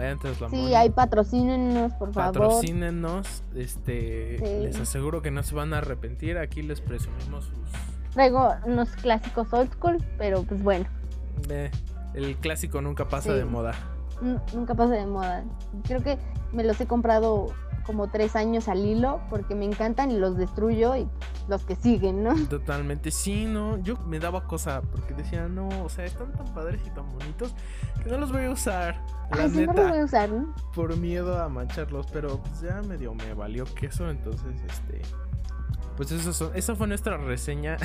Vayan 0.00 0.18
tras 0.18 0.40
la 0.40 0.48
Sí, 0.48 0.74
ahí 0.74 0.88
patrocínenos, 0.90 1.92
por 1.94 2.12
favor. 2.14 2.32
Patrocínenos. 2.32 3.44
Este. 3.54 4.38
Sí. 4.38 4.44
Les 4.62 4.80
aseguro 4.80 5.20
que 5.20 5.30
no 5.30 5.42
se 5.42 5.54
van 5.54 5.74
a 5.74 5.78
arrepentir. 5.78 6.38
Aquí 6.38 6.62
les 6.62 6.80
presumimos 6.80 7.44
sus. 7.44 8.12
Traigo 8.14 8.54
unos 8.66 8.88
clásicos 8.96 9.52
old 9.52 9.70
school, 9.72 9.98
pero 10.18 10.42
pues 10.44 10.62
bueno. 10.62 10.86
eh, 11.50 11.70
el 12.14 12.36
clásico 12.38 12.80
nunca 12.80 13.08
pasa 13.08 13.30
Sí. 13.32 13.36
de 13.38 13.44
moda. 13.44 13.72
Nunca 14.20 14.74
pasa 14.74 14.94
de 14.94 15.06
moda. 15.06 15.44
Creo 15.84 16.02
que 16.02 16.18
me 16.52 16.64
los 16.64 16.80
he 16.80 16.86
comprado 16.86 17.48
como 17.84 18.08
tres 18.08 18.36
años 18.36 18.68
al 18.68 18.84
hilo 18.84 19.20
porque 19.30 19.54
me 19.54 19.64
encantan 19.64 20.10
y 20.10 20.18
los 20.18 20.36
destruyo 20.36 20.96
y 20.96 21.08
los 21.48 21.64
que 21.64 21.74
siguen, 21.74 22.22
¿no? 22.22 22.34
Totalmente, 22.48 23.10
sí, 23.10 23.46
no, 23.46 23.78
yo 23.78 23.96
me 24.06 24.18
daba 24.18 24.46
cosa 24.46 24.82
porque 24.82 25.14
decía, 25.14 25.48
no, 25.48 25.68
o 25.84 25.88
sea, 25.88 26.04
están 26.04 26.32
tan 26.32 26.46
padres 26.54 26.80
y 26.86 26.90
tan 26.90 27.10
bonitos 27.10 27.54
que 28.02 28.10
no 28.10 28.18
los 28.18 28.30
voy 28.30 28.44
a 28.44 28.50
usar. 28.50 29.04
La 29.32 29.44
Ay, 29.44 29.50
neta, 29.50 29.72
no 29.72 29.82
los 29.82 29.90
voy 29.90 29.98
a 30.00 30.04
usar, 30.04 30.30
¿no? 30.30 30.54
Por 30.74 30.96
miedo 30.96 31.42
a 31.42 31.48
mancharlos, 31.48 32.06
pero 32.12 32.38
pues 32.38 32.60
ya 32.60 32.80
medio 32.82 33.14
me 33.14 33.34
valió 33.34 33.64
queso, 33.64 34.08
entonces, 34.08 34.60
este, 34.68 35.02
pues 35.96 36.12
eso, 36.12 36.52
eso 36.54 36.76
fue 36.76 36.86
nuestra 36.86 37.16
reseña 37.16 37.76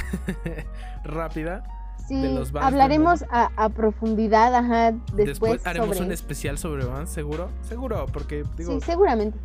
rápida. 1.03 1.63
Sí, 2.07 2.37
hablaremos 2.53 3.25
a, 3.29 3.69
profundidad, 3.69 4.53
ajá, 4.53 4.91
después, 5.13 5.25
después 5.27 5.67
haremos 5.67 5.99
un 5.99 6.11
especial 6.11 6.57
sobre 6.57 6.85
Vans, 6.85 7.09
seguro, 7.09 7.49
seguro, 7.61 8.05
porque 8.11 8.43
digo, 8.57 8.73
sí, 8.73 8.81
seguramente 8.85 9.39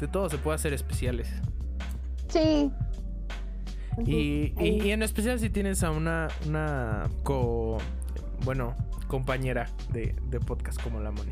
de 0.00 0.08
todo 0.08 0.28
se 0.28 0.38
puede 0.38 0.56
hacer 0.56 0.72
especiales. 0.72 1.28
Sí. 2.28 2.70
Y, 4.04 4.52
y, 4.58 4.90
en 4.90 5.02
especial 5.02 5.38
si 5.38 5.50
tienes 5.50 5.84
a 5.84 5.92
una, 5.92 6.28
una 6.46 7.08
co, 7.22 7.78
bueno, 8.44 8.74
compañera 9.06 9.68
de, 9.92 10.16
de 10.30 10.40
podcast 10.40 10.82
como 10.82 11.00
la 11.00 11.12
Moni. 11.12 11.30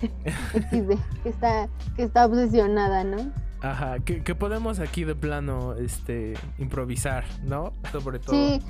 que 1.22 1.28
está, 1.28 1.68
que 1.94 2.02
está 2.02 2.26
obsesionada, 2.26 3.04
¿no? 3.04 3.32
Ajá, 3.60 4.00
que, 4.00 4.24
que, 4.24 4.34
podemos 4.34 4.80
aquí 4.80 5.04
de 5.04 5.14
plano 5.14 5.74
este 5.74 6.34
improvisar, 6.58 7.24
¿no? 7.44 7.72
Sobre 7.92 8.18
todo. 8.18 8.34
Sí, 8.34 8.60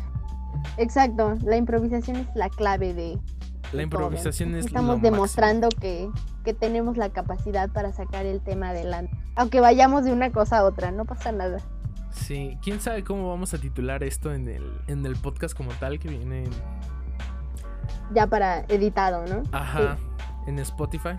exacto. 0.76 1.36
La 1.42 1.57
improvisación 1.57 2.16
es 2.16 2.26
la 2.34 2.48
clave 2.48 2.94
de. 2.94 3.18
La 3.72 3.82
improvisación 3.82 4.55
es 4.55 4.66
Estamos 4.66 5.00
demostrando 5.00 5.68
que, 5.68 6.11
que 6.44 6.53
tenemos 6.53 6.96
la 6.96 7.09
capacidad 7.09 7.70
para 7.70 7.92
sacar 7.92 8.26
el 8.26 8.40
tema 8.40 8.70
adelante. 8.70 9.16
Aunque 9.34 9.61
vayamos 9.61 10.05
de 10.05 10.12
una 10.12 10.30
cosa 10.30 10.59
a 10.59 10.64
otra, 10.64 10.90
no 10.90 11.07
pasa 11.07 11.32
nada. 11.32 11.59
Sí, 12.11 12.59
quién 12.62 12.80
sabe 12.80 13.03
cómo 13.03 13.28
vamos 13.28 13.55
a 13.55 13.59
titular 13.59 14.03
esto 14.03 14.32
en 14.34 14.46
el, 14.48 14.70
en 14.86 15.05
el 15.07 15.16
podcast 15.16 15.57
como 15.57 15.70
tal 15.72 15.98
que 15.98 16.09
viene. 16.09 16.44
Ya 18.14 18.26
para 18.26 18.61
editado, 18.68 19.24
¿no? 19.26 19.42
Ajá. 19.53 19.96
En 20.46 20.59
Spotify. 20.59 21.16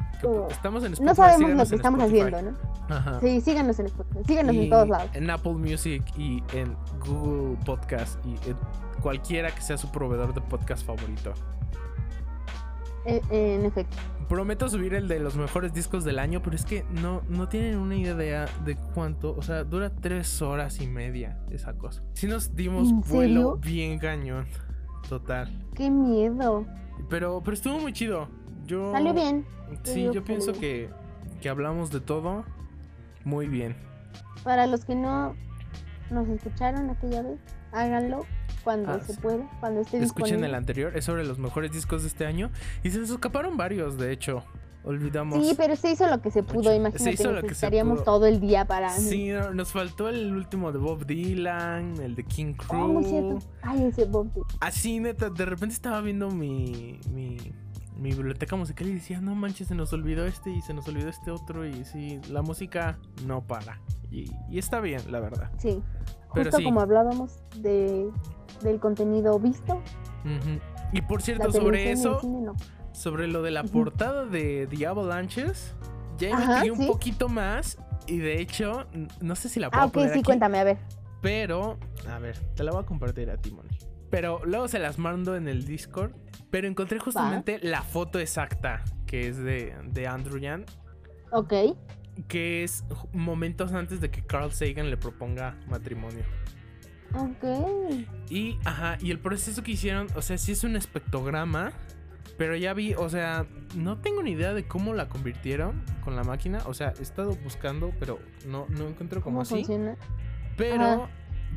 Estamos 0.49 0.83
en 0.83 0.93
Spotify. 0.93 1.05
No 1.05 1.15
sabemos 1.15 1.51
lo 1.51 1.65
que 1.65 1.75
estamos 1.75 2.03
haciendo, 2.03 2.41
¿no? 2.41 2.57
Ajá. 2.89 3.19
Sí, 3.21 3.41
síganos 3.41 3.79
en 3.79 3.87
Spotify. 3.87 4.19
Síganos 4.27 4.55
en 4.55 4.69
todos 4.69 4.89
lados. 4.89 5.09
En 5.13 5.29
Apple 5.29 5.53
Music 5.53 6.03
y 6.17 6.43
en 6.53 6.75
Google 7.05 7.57
Podcast 7.65 8.23
y 8.25 8.33
en 8.49 8.57
cualquiera 9.03 9.53
que 9.53 9.61
sea 9.61 9.77
su 9.77 9.91
proveedor 9.91 10.33
de 10.33 10.41
podcast 10.41 10.85
favorito. 10.85 11.33
Eh, 13.05 13.21
en 13.29 13.65
efecto. 13.65 13.97
Prometo 14.29 14.69
subir 14.69 14.93
el 14.93 15.09
de 15.09 15.19
los 15.19 15.35
mejores 15.35 15.73
discos 15.73 16.05
del 16.05 16.17
año, 16.17 16.41
pero 16.41 16.55
es 16.55 16.63
que 16.63 16.85
no, 17.01 17.21
no 17.27 17.49
tienen 17.49 17.77
una 17.77 17.97
idea 17.97 18.45
de 18.63 18.77
cuánto. 18.95 19.35
O 19.35 19.41
sea, 19.41 19.65
dura 19.65 19.91
tres 19.93 20.41
horas 20.41 20.79
y 20.79 20.87
media 20.87 21.37
esa 21.51 21.73
cosa. 21.73 22.01
Si 22.13 22.27
nos 22.27 22.55
dimos 22.55 22.91
vuelo 23.09 23.57
bien 23.57 23.99
cañón. 23.99 24.47
Total. 25.09 25.51
Qué 25.75 25.89
miedo. 25.89 26.65
Pero, 27.09 27.41
pero 27.43 27.53
estuvo 27.53 27.77
muy 27.77 27.91
chido. 27.91 28.29
Yo. 28.65 28.93
Salió 28.93 29.13
bien. 29.13 29.45
Sí, 29.83 30.09
yo 30.13 30.23
pienso 30.23 30.53
que, 30.53 30.89
que 31.41 31.49
hablamos 31.49 31.91
de 31.91 31.99
todo 31.99 32.45
muy 33.25 33.47
bien. 33.47 33.75
Para 34.45 34.65
los 34.65 34.85
que 34.85 34.95
no 34.95 35.35
nos 36.09 36.27
escucharon 36.29 36.89
aquella 36.89 37.21
vez, 37.21 37.39
háganlo 37.73 38.25
cuando 38.63 38.91
ah, 38.91 38.99
se 38.99 39.13
puede, 39.15 39.45
cuando 39.59 39.81
esté 39.81 39.99
disponible. 39.99 40.35
Escuchen 40.35 40.43
el 40.43 40.55
anterior, 40.55 40.95
es 40.95 41.05
sobre 41.05 41.25
los 41.25 41.37
mejores 41.39 41.71
discos 41.71 42.03
de 42.03 42.07
este 42.07 42.25
año 42.25 42.49
y 42.83 42.89
se 42.89 42.99
nos 42.99 43.09
escaparon 43.09 43.57
varios, 43.57 43.97
de 43.97 44.11
hecho. 44.11 44.43
Olvidamos. 44.85 45.47
Sí, 45.47 45.53
pero 45.55 45.77
se 45.77 45.91
hizo 45.91 46.07
lo 46.07 46.21
que 46.21 46.29
se 46.29 46.43
pudo, 46.43 46.75
imagínate. 46.75 46.99
Se 46.99 47.11
hizo 47.11 47.31
lo 47.31 47.41
que 47.41 47.53
estaríamos 47.53 48.03
todo 48.03 48.25
el 48.25 48.41
día 48.41 48.65
para. 48.65 48.89
Sí, 48.89 49.29
nos 49.53 49.71
faltó 49.71 50.09
el 50.09 50.35
último 50.35 50.73
de 50.73 50.79
Bob 50.79 51.05
Dylan, 51.05 52.01
el 52.01 52.15
de 52.15 52.25
King 52.25 52.53
Crew. 52.53 52.99
Oh, 52.99 53.39
Ay, 53.61 53.85
ese 53.85 54.03
Bob 54.03 54.33
Dylan. 54.33 54.47
Así, 54.59 54.99
neta, 54.99 55.29
de 55.29 55.45
repente 55.45 55.73
estaba 55.73 56.01
viendo 56.01 56.29
mi, 56.31 56.99
mi, 57.13 57.37
mi 57.97 58.11
biblioteca 58.11 58.55
musical 58.55 58.87
y 58.87 58.93
decía, 58.93 59.21
no 59.21 59.35
manches, 59.35 59.67
se 59.67 59.75
nos 59.75 59.93
olvidó 59.93 60.25
este 60.25 60.51
y 60.51 60.61
se 60.61 60.73
nos 60.73 60.87
olvidó 60.87 61.09
este 61.09 61.31
otro. 61.31 61.65
Y 61.65 61.85
sí, 61.85 62.19
la 62.29 62.41
música 62.41 62.97
no 63.25 63.41
para. 63.41 63.79
Y, 64.11 64.31
y 64.49 64.59
está 64.59 64.79
bien, 64.79 65.01
la 65.11 65.19
verdad. 65.19 65.51
Sí. 65.57 65.81
Justo 66.27 66.63
como 66.63 66.81
hablábamos 66.81 67.43
de 67.57 68.09
del 68.63 68.79
contenido 68.79 69.39
visto. 69.39 69.81
Y 70.91 71.01
por 71.01 71.21
cierto, 71.21 71.51
sobre 71.51 71.91
eso, 71.91 72.19
sobre 72.91 73.27
lo 73.27 73.41
de 73.41 73.51
la 73.51 73.63
portada 73.63 74.25
de 74.25 74.67
The 74.67 74.87
Avalanches, 74.87 75.75
ya 76.17 76.29
investigué 76.29 76.71
un 76.71 76.87
poquito 76.87 77.29
más 77.29 77.77
y 78.07 78.17
de 78.17 78.41
hecho, 78.41 78.85
no 79.21 79.35
sé 79.35 79.49
si 79.49 79.59
la 79.59 79.69
puedo 79.69 79.83
ah, 79.83 79.87
ok, 79.87 80.13
sí, 80.13 80.23
cuéntame, 80.23 80.59
a 80.59 80.63
ver. 80.63 80.77
Pero, 81.21 81.77
a 82.09 82.19
ver, 82.19 82.37
te 82.55 82.63
la 82.63 82.71
voy 82.71 82.83
a 82.83 82.85
compartir 82.85 83.29
a 83.29 83.37
Timon. 83.37 83.65
Pero 84.13 84.41
luego 84.45 84.67
se 84.67 84.77
las 84.77 84.99
mando 84.99 85.35
en 85.35 85.47
el 85.47 85.65
Discord. 85.65 86.11
Pero 86.51 86.67
encontré 86.67 86.99
justamente 86.99 87.57
la 87.63 87.81
foto 87.81 88.19
exacta 88.19 88.83
que 89.07 89.27
es 89.27 89.37
de, 89.37 89.75
de 89.87 90.05
Andrew 90.05 90.37
Yan. 90.37 90.65
Ok. 91.31 91.53
Que 92.27 92.63
es 92.63 92.83
momentos 93.11 93.73
antes 93.73 94.01
de 94.01 94.11
que 94.11 94.23
Carl 94.23 94.51
Sagan 94.51 94.91
le 94.91 94.97
proponga 94.97 95.57
matrimonio. 95.67 96.23
Ok. 97.15 98.05
Y, 98.29 98.59
ajá, 98.65 98.99
y 99.01 99.09
el 99.09 99.17
proceso 99.17 99.63
que 99.63 99.71
hicieron, 99.71 100.05
o 100.15 100.21
sea, 100.21 100.37
sí 100.37 100.51
es 100.51 100.63
un 100.63 100.75
espectrograma, 100.75 101.73
pero 102.37 102.55
ya 102.55 102.75
vi, 102.75 102.93
o 102.93 103.09
sea, 103.09 103.47
no 103.75 103.97
tengo 103.97 104.21
ni 104.21 104.33
idea 104.33 104.53
de 104.53 104.67
cómo 104.67 104.93
la 104.93 105.09
convirtieron 105.09 105.83
con 106.03 106.15
la 106.15 106.23
máquina. 106.23 106.59
O 106.67 106.75
sea, 106.75 106.93
he 106.99 107.01
estado 107.01 107.35
buscando, 107.43 107.91
pero 107.99 108.19
no, 108.45 108.67
no 108.69 108.89
encuentro 108.89 109.23
cómo, 109.23 109.41
así. 109.41 109.55
Funciona? 109.55 109.97
Pero, 110.55 111.09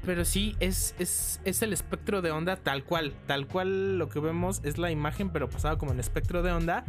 pero 0.04 0.24
sí, 0.24 0.56
es, 0.60 0.94
es, 0.98 1.40
es, 1.44 1.62
el 1.62 1.72
espectro 1.72 2.22
de 2.22 2.30
onda 2.30 2.56
tal 2.56 2.84
cual. 2.84 3.14
Tal 3.26 3.46
cual 3.46 3.98
lo 3.98 4.08
que 4.08 4.20
vemos 4.20 4.60
es 4.64 4.78
la 4.78 4.90
imagen, 4.90 5.30
pero 5.30 5.48
pasada 5.48 5.78
como 5.78 5.92
en 5.92 6.00
espectro 6.00 6.42
de 6.42 6.52
onda. 6.52 6.84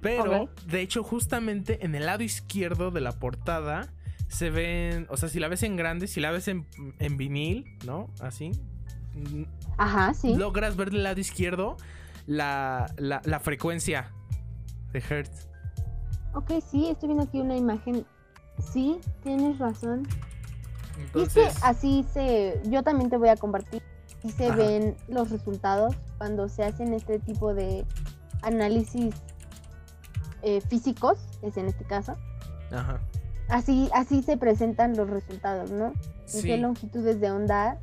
Pero, 0.00 0.48
de 0.66 0.80
hecho, 0.80 1.02
justamente 1.02 1.84
en 1.84 1.94
el 1.94 2.06
lado 2.06 2.22
izquierdo 2.22 2.90
de 2.90 3.00
la 3.00 3.12
portada 3.12 3.92
se 4.28 4.50
ven, 4.50 5.06
o 5.08 5.16
sea, 5.16 5.28
si 5.28 5.40
la 5.40 5.48
ves 5.48 5.62
en 5.62 5.76
grande, 5.76 6.06
si 6.06 6.20
la 6.20 6.30
ves 6.30 6.48
en, 6.48 6.66
vinil, 7.16 7.64
¿no? 7.84 8.10
Así. 8.20 8.52
Ajá, 9.78 10.14
sí. 10.14 10.34
Logras 10.36 10.76
ver 10.76 10.90
del 10.90 11.02
lado 11.02 11.20
izquierdo 11.20 11.76
la, 12.26 12.86
la, 12.98 13.40
frecuencia 13.40 14.12
de 14.92 15.02
Hertz. 15.08 15.48
Ok, 16.34 16.52
sí, 16.70 16.88
estoy 16.88 17.08
viendo 17.08 17.24
aquí 17.24 17.40
una 17.40 17.56
imagen. 17.56 18.04
Sí, 18.72 18.98
tienes 19.22 19.58
razón. 19.58 20.06
Entonces... 20.98 21.54
Y 21.54 21.60
así 21.62 22.06
se. 22.12 22.60
Yo 22.64 22.82
también 22.82 23.10
te 23.10 23.16
voy 23.16 23.28
a 23.28 23.36
compartir. 23.36 23.82
Y 24.22 24.30
se 24.30 24.50
ven 24.50 24.96
los 25.08 25.30
resultados 25.30 25.94
cuando 26.18 26.48
se 26.48 26.64
hacen 26.64 26.92
este 26.92 27.18
tipo 27.20 27.54
de 27.54 27.86
análisis 28.42 29.14
eh, 30.42 30.60
físicos, 30.60 31.18
es 31.42 31.56
en 31.56 31.66
este 31.66 31.84
caso. 31.84 32.14
Ajá 32.72 33.00
así, 33.48 33.88
así 33.92 34.22
se 34.22 34.36
presentan 34.36 34.96
los 34.96 35.10
resultados, 35.10 35.70
¿no? 35.70 35.92
En 36.34 36.42
qué 36.42 36.56
longitudes 36.58 37.20
de 37.20 37.30
onda 37.30 37.78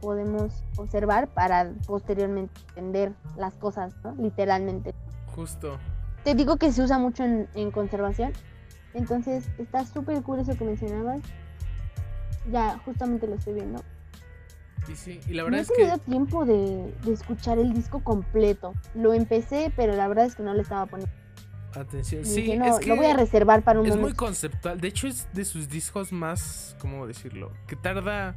podemos 0.00 0.52
observar 0.76 1.28
para 1.28 1.72
posteriormente 1.86 2.52
entender 2.68 3.12
las 3.36 3.54
cosas, 3.54 3.94
¿no? 4.04 4.14
Literalmente. 4.14 4.94
Justo. 5.34 5.78
Te 6.22 6.34
digo 6.34 6.56
que 6.56 6.72
se 6.72 6.82
usa 6.82 6.98
mucho 6.98 7.24
en, 7.24 7.70
conservación. 7.70 8.32
Entonces, 8.94 9.48
está 9.58 9.84
súper 9.84 10.22
cool 10.22 10.40
eso 10.40 10.56
que 10.56 10.64
mencionabas. 10.64 11.20
Ya, 12.50 12.78
justamente 12.84 13.26
lo 13.26 13.34
estoy 13.34 13.54
viendo. 13.54 13.82
Y 14.88 14.96
sí, 14.96 15.20
y 15.26 15.32
la 15.32 15.44
verdad 15.44 15.58
no 15.58 15.62
es 15.62 15.70
he 15.70 15.74
tenido 15.74 15.98
tiempo 15.98 16.44
de, 16.44 16.94
de 17.04 17.12
escuchar 17.12 17.58
el 17.58 17.72
disco 17.72 18.04
completo. 18.04 18.74
Lo 18.94 19.14
empecé, 19.14 19.72
pero 19.74 19.94
la 19.94 20.08
verdad 20.08 20.26
es 20.26 20.34
que 20.34 20.42
no 20.42 20.52
le 20.52 20.62
estaba 20.62 20.86
poniendo 20.86 21.12
Atención, 21.80 22.24
sí, 22.24 22.52
es 22.52 22.78
que 22.78 22.86
lo 22.86 22.96
voy 22.96 23.06
a 23.06 23.16
reservar 23.16 23.62
para 23.62 23.80
un 23.80 23.86
Es 23.86 23.96
muy 23.96 24.12
conceptual. 24.12 24.80
De 24.80 24.88
hecho, 24.88 25.08
es 25.08 25.28
de 25.32 25.44
sus 25.44 25.68
discos 25.68 26.12
más, 26.12 26.76
¿cómo 26.78 27.06
decirlo? 27.06 27.52
Que 27.66 27.76
tarda. 27.76 28.36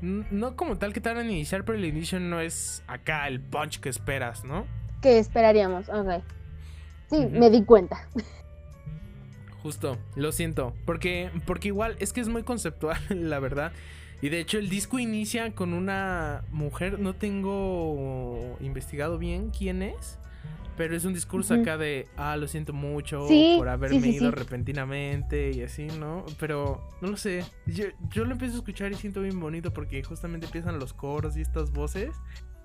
No 0.00 0.56
como 0.56 0.78
tal 0.78 0.92
que 0.92 1.00
tarda 1.00 1.22
en 1.22 1.30
iniciar, 1.30 1.64
pero 1.64 1.78
el 1.78 1.84
inicio 1.84 2.18
no 2.18 2.40
es 2.40 2.82
acá 2.86 3.28
el 3.28 3.40
punch 3.40 3.80
que 3.80 3.88
esperas, 3.88 4.44
¿no? 4.44 4.66
Que 5.00 5.18
esperaríamos, 5.18 5.88
ok. 5.88 6.22
Sí, 7.08 7.26
me 7.26 7.50
di 7.50 7.64
cuenta. 7.64 8.08
Justo, 9.62 9.96
lo 10.16 10.32
siento. 10.32 10.74
Porque, 10.84 11.30
porque 11.46 11.68
igual 11.68 11.96
es 12.00 12.12
que 12.12 12.20
es 12.20 12.28
muy 12.28 12.42
conceptual, 12.42 12.98
la 13.10 13.38
verdad. 13.38 13.72
Y 14.20 14.28
de 14.28 14.40
hecho 14.40 14.58
el 14.58 14.68
disco 14.68 14.98
inicia 14.98 15.52
con 15.54 15.72
una 15.72 16.42
mujer, 16.50 16.98
no 17.00 17.14
tengo 17.14 18.56
investigado 18.60 19.18
bien 19.18 19.50
quién 19.50 19.82
es, 19.82 20.18
pero 20.76 20.96
es 20.96 21.04
un 21.04 21.12
discurso 21.12 21.54
acá 21.62 21.76
de, 21.76 22.06
ah, 22.16 22.36
lo 22.36 22.46
siento 22.48 22.72
mucho 22.72 23.26
por 23.58 23.68
haberme 23.68 23.98
ido 23.98 24.30
repentinamente 24.30 25.50
y 25.52 25.62
así, 25.62 25.86
¿no? 25.98 26.24
Pero 26.38 26.80
no 27.00 27.08
lo 27.08 27.16
sé. 27.16 27.44
Yo, 27.66 27.84
yo 28.10 28.24
lo 28.24 28.32
empiezo 28.32 28.54
a 28.54 28.58
escuchar 28.58 28.90
y 28.92 28.94
siento 28.94 29.20
bien 29.22 29.38
bonito 29.38 29.72
porque 29.72 30.02
justamente 30.02 30.46
empiezan 30.46 30.78
los 30.78 30.92
coros 30.92 31.36
y 31.36 31.40
estas 31.40 31.72
voces. 31.72 32.10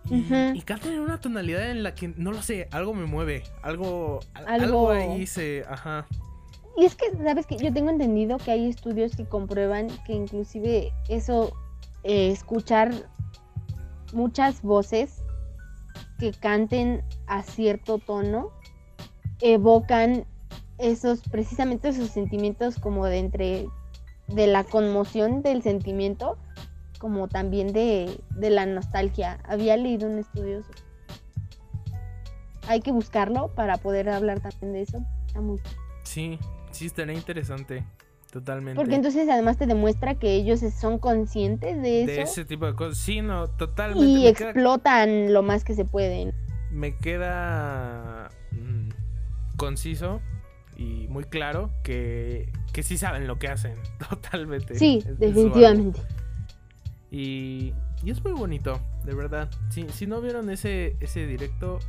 Y, 0.09 0.25
y 0.55 0.61
cantan 0.61 0.93
en 0.93 0.99
una 1.01 1.19
tonalidad 1.19 1.69
en 1.69 1.83
la 1.83 1.93
que, 1.93 2.13
no 2.15 2.31
lo 2.31 2.41
sé, 2.41 2.67
algo 2.71 2.93
me 2.93 3.05
mueve. 3.05 3.43
Algo, 3.61 4.21
al- 4.35 4.47
Algo- 4.47 4.91
algo 4.91 4.91
ahí 4.91 5.27
se. 5.27 5.65
Ajá. 5.67 6.05
Y 6.77 6.85
es 6.85 6.95
que, 6.95 7.11
¿sabes 7.23 7.47
que 7.47 7.57
Yo 7.57 7.73
tengo 7.73 7.89
entendido 7.89 8.37
que 8.37 8.51
hay 8.51 8.69
estudios 8.69 9.15
que 9.15 9.25
comprueban 9.25 9.87
que 10.05 10.13
inclusive 10.13 10.93
eso, 11.09 11.51
eh, 12.03 12.29
escuchar 12.29 12.91
muchas 14.13 14.61
voces 14.61 15.23
que 16.19 16.31
canten 16.31 17.03
a 17.25 17.41
cierto 17.41 17.97
tono, 17.97 18.51
evocan 19.41 20.25
esos, 20.77 21.21
precisamente 21.21 21.89
esos 21.89 22.09
sentimientos 22.09 22.77
como 22.77 23.07
de 23.07 23.17
entre, 23.17 23.67
de 24.27 24.45
la 24.45 24.63
conmoción 24.63 25.41
del 25.41 25.63
sentimiento, 25.63 26.37
como 26.99 27.27
también 27.27 27.73
de, 27.73 28.21
de 28.35 28.49
la 28.51 28.67
nostalgia. 28.67 29.39
Había 29.45 29.77
leído 29.77 30.07
un 30.07 30.19
estudio. 30.19 30.61
Hay 32.67 32.81
que 32.81 32.91
buscarlo 32.91 33.53
para 33.55 33.77
poder 33.77 34.09
hablar 34.09 34.41
también 34.41 34.73
de 34.73 34.81
eso. 34.83 34.99
Está 35.25 35.41
muy 35.41 35.59
Sí, 36.07 36.39
sí, 36.77 36.85
estaría 36.87 37.13
interesante. 37.15 37.83
Totalmente. 38.31 38.75
Porque 38.75 38.95
entonces 38.95 39.27
además 39.29 39.57
te 39.57 39.65
demuestra 39.67 40.15
que 40.15 40.33
ellos 40.35 40.59
son 40.79 40.99
conscientes 40.99 41.81
de 41.81 42.05
de 42.05 42.21
eso 42.21 42.21
ese 42.23 42.45
tipo 42.45 42.65
de 42.65 42.75
cosas. 42.75 42.97
Sí, 42.97 43.21
no, 43.21 43.47
totalmente. 43.47 44.05
y 44.05 44.23
me, 44.25 44.33
queda, 44.33 44.49
explotan 44.49 45.33
lo 45.33 45.43
más 45.43 45.63
que 45.63 45.73
se 45.75 45.85
pueden. 45.85 46.33
me 46.69 46.95
queda, 46.97 48.29
mm, 48.51 48.89
conciso 49.55 50.19
y 50.75 51.07
muy 51.07 51.23
claro 51.23 51.71
que, 51.83 52.51
que 52.73 52.83
sí 52.83 52.97
saben 52.97 53.27
lo 53.27 53.39
que 53.39 53.47
hacen. 53.47 53.75
Totalmente. 54.09 54.75
Sí, 54.75 54.99
Es- 55.07 55.17
definitivamente. 55.17 56.01
Y, 57.09 57.73
y 58.03 58.11
es 58.11 58.21
muy 58.23 58.33
bonito, 58.33 58.79
de 59.05 59.15
verdad. 59.15 59.49
Si, 59.69 59.87
si 59.89 60.05
no 60.05 60.19
vieron 60.21 60.49
ese, 60.49 60.97
ese 60.99 61.25
directo, 61.25 61.79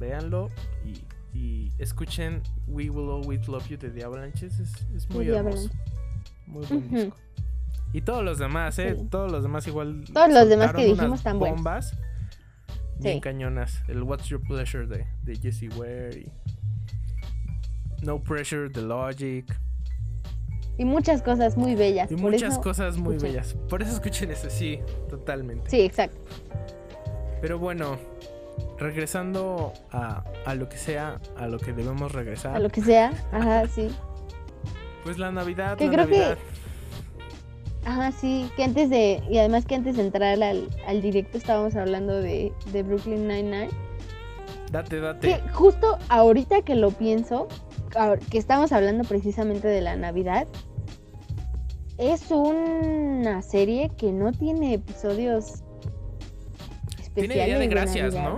véanlo 0.00 0.48
y, 0.86 1.04
y 1.34 1.70
escuchen 1.78 2.42
We 2.68 2.90
Will 2.90 3.08
Always 3.10 3.48
Love 3.48 3.68
You 3.68 3.76
de 3.78 3.90
The 3.90 4.04
Avalanches. 4.04 4.58
Es, 4.60 4.86
es 4.94 5.10
muy 5.10 5.26
The 5.26 5.36
hermoso. 5.36 5.70
Muy 6.46 6.66
buen 6.66 6.90
disco. 6.90 7.16
Y 7.94 8.00
todos 8.02 8.24
los 8.24 8.38
demás, 8.38 8.78
¿eh? 8.78 8.96
Sí. 8.98 9.06
Todos 9.10 9.30
los 9.30 9.42
demás 9.42 9.66
igual. 9.66 10.04
Todos 10.12 10.32
los 10.32 10.48
demás 10.48 10.72
que 10.72 10.84
dijimos 10.86 11.20
están 11.20 11.38
buenos. 11.38 11.56
bombas 11.58 11.98
bien 12.98 13.16
Sí. 13.16 13.20
cañonas. 13.20 13.82
El 13.88 14.02
What's 14.02 14.26
Your 14.28 14.40
Pleasure 14.42 14.86
de, 14.86 15.06
de 15.24 15.36
Jesse 15.36 15.68
Ware 15.76 16.18
y 16.20 16.32
No 18.04 18.22
Pressure 18.22 18.68
de 18.68 18.82
Logic. 18.82 19.44
Y 20.78 20.84
muchas 20.86 21.20
cosas 21.22 21.56
muy 21.56 21.74
bellas. 21.74 22.10
Y 22.10 22.14
por 22.16 22.30
muchas 22.30 22.54
eso- 22.54 22.62
cosas 22.62 22.96
muy 22.96 23.16
escuchen. 23.16 23.32
bellas. 23.34 23.54
Por 23.68 23.82
eso 23.82 23.92
escuchen 23.92 24.30
eso, 24.30 24.48
sí, 24.48 24.80
totalmente. 25.10 25.68
Sí, 25.70 25.80
exacto. 25.82 26.18
Pero 27.42 27.58
bueno, 27.58 27.98
regresando 28.82 29.72
a, 29.90 30.24
a 30.44 30.54
lo 30.54 30.68
que 30.68 30.76
sea, 30.76 31.20
a 31.36 31.46
lo 31.46 31.58
que 31.58 31.72
debemos 31.72 32.12
regresar. 32.12 32.54
A 32.56 32.58
lo 32.58 32.68
que 32.70 32.82
sea. 32.82 33.12
Ajá, 33.32 33.66
sí. 33.68 33.88
Pues 35.04 35.18
la 35.18 35.30
Navidad, 35.32 35.76
Que 35.76 35.86
la 35.86 35.92
creo 35.92 36.06
que- 36.08 36.18
Navidad. 36.18 36.38
Ajá, 37.84 38.12
sí. 38.12 38.48
Que 38.56 38.62
antes 38.64 38.90
de. 38.90 39.20
Y 39.28 39.38
además 39.38 39.64
que 39.66 39.74
antes 39.74 39.96
de 39.96 40.02
entrar 40.02 40.40
al, 40.42 40.68
al 40.86 41.02
directo 41.02 41.36
estábamos 41.38 41.74
hablando 41.74 42.14
de, 42.20 42.52
de 42.72 42.82
Brooklyn 42.84 43.26
Nine-Nine. 43.26 43.70
Date, 44.70 44.88
Que 44.90 45.00
date. 45.00 45.40
justo 45.52 45.98
ahorita 46.08 46.62
que 46.62 46.74
lo 46.76 46.92
pienso, 46.92 47.48
que 48.30 48.38
estamos 48.38 48.72
hablando 48.72 49.04
precisamente 49.04 49.68
de 49.68 49.80
la 49.82 49.96
Navidad, 49.96 50.46
es 51.98 52.30
una 52.30 53.42
serie 53.42 53.90
que 53.98 54.12
no 54.12 54.32
tiene 54.32 54.74
episodios 54.74 55.62
especiales. 57.00 57.12
Tiene 57.14 57.44
Día 57.46 57.58
de 57.58 57.66
Gracias. 57.66 58.14
¿no? 58.14 58.36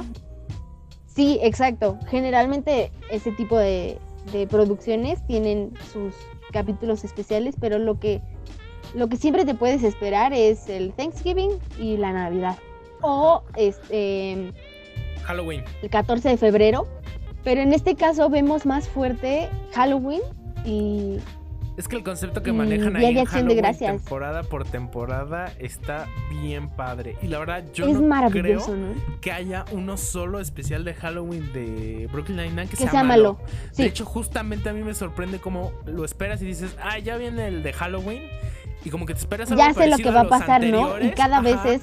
Sí, 1.15 1.39
exacto. 1.43 1.99
Generalmente 2.09 2.91
ese 3.11 3.31
tipo 3.33 3.57
de, 3.57 3.99
de 4.33 4.47
producciones 4.47 5.25
tienen 5.27 5.73
sus 5.93 6.15
capítulos 6.53 7.05
especiales, 7.05 7.55
pero 7.61 7.79
lo 7.79 7.99
que, 8.01 8.21
lo 8.95 9.09
que 9.09 9.17
siempre 9.17 9.45
te 9.45 9.55
puedes 9.55 9.83
esperar 9.83 10.33
es 10.33 10.69
el 10.69 10.93
Thanksgiving 10.93 11.51
y 11.79 11.97
la 11.97 12.13
Navidad. 12.13 12.57
O 13.03 13.43
este 13.57 14.53
Halloween. 15.25 15.65
el 15.83 15.91
14 15.91 16.31
de 16.31 16.37
febrero. 16.37 16.87
Pero 17.43 17.61
en 17.61 17.75
este 17.75 17.95
caso 17.95 18.31
vemos 18.31 18.65
más 18.65 18.89
fuerte 18.89 19.51
Halloween 19.73 20.23
y 20.65 21.19
Es 21.77 21.89
que 21.89 21.97
el 21.97 22.05
concepto 22.05 22.43
que 22.43 22.53
manejan 22.53 22.95
ahí 22.95 23.03
de 23.03 23.09
en 23.09 23.15
de 23.17 23.27
Halloween 23.27 23.57
Gracias. 23.57 23.97
temporada 23.97 24.43
por 24.45 24.65
temporada 24.65 25.53
está 25.59 26.07
bien 26.31 26.69
padre. 26.69 27.17
Y 27.21 27.27
la 27.27 27.41
verdad, 27.41 27.65
yo 27.75 27.87
es 27.87 28.01
no 28.01 28.31
creo 28.31 28.61
¿no? 28.69 28.95
que 29.21 29.33
haya 29.33 29.65
uno 29.73 29.97
solo 29.97 30.39
especial 30.39 30.85
de 30.85 30.95
Halloween 30.95 31.53
de 31.53 32.09
Brooklyn 32.13 32.37
Nine-Nine 32.37 32.69
que, 32.69 32.77
Que 32.77 32.89
sea 32.89 33.03
malo. 33.03 33.41
Sí. 33.73 33.83
De 33.83 33.89
hecho, 33.89 34.05
justamente 34.05 34.69
a 34.69 34.73
mí 34.73 34.85
me 34.85 34.95
sorprende 34.95 35.41
cómo 35.41 35.73
lo 35.85 36.05
esperas 36.05 36.41
y 36.43 36.45
dices, 36.45 36.77
ah, 36.81 36.99
ya 37.01 37.17
viene 37.17 37.49
el 37.49 37.63
de 37.65 37.73
Halloween. 37.73 38.23
Y 38.85 38.91
como 38.91 39.07
que 39.07 39.15
te 39.15 39.21
esperas 39.21 39.51
algo 39.51 39.65
Ya 39.65 39.75
sé 39.75 39.89
lo 39.89 39.97
que 39.97 40.11
va 40.11 40.21
a 40.21 40.29
pasar, 40.29 40.63
¿no? 40.63 41.01
Y 41.01 41.11
cada 41.11 41.39
Ajá. 41.39 41.43
vez 41.43 41.83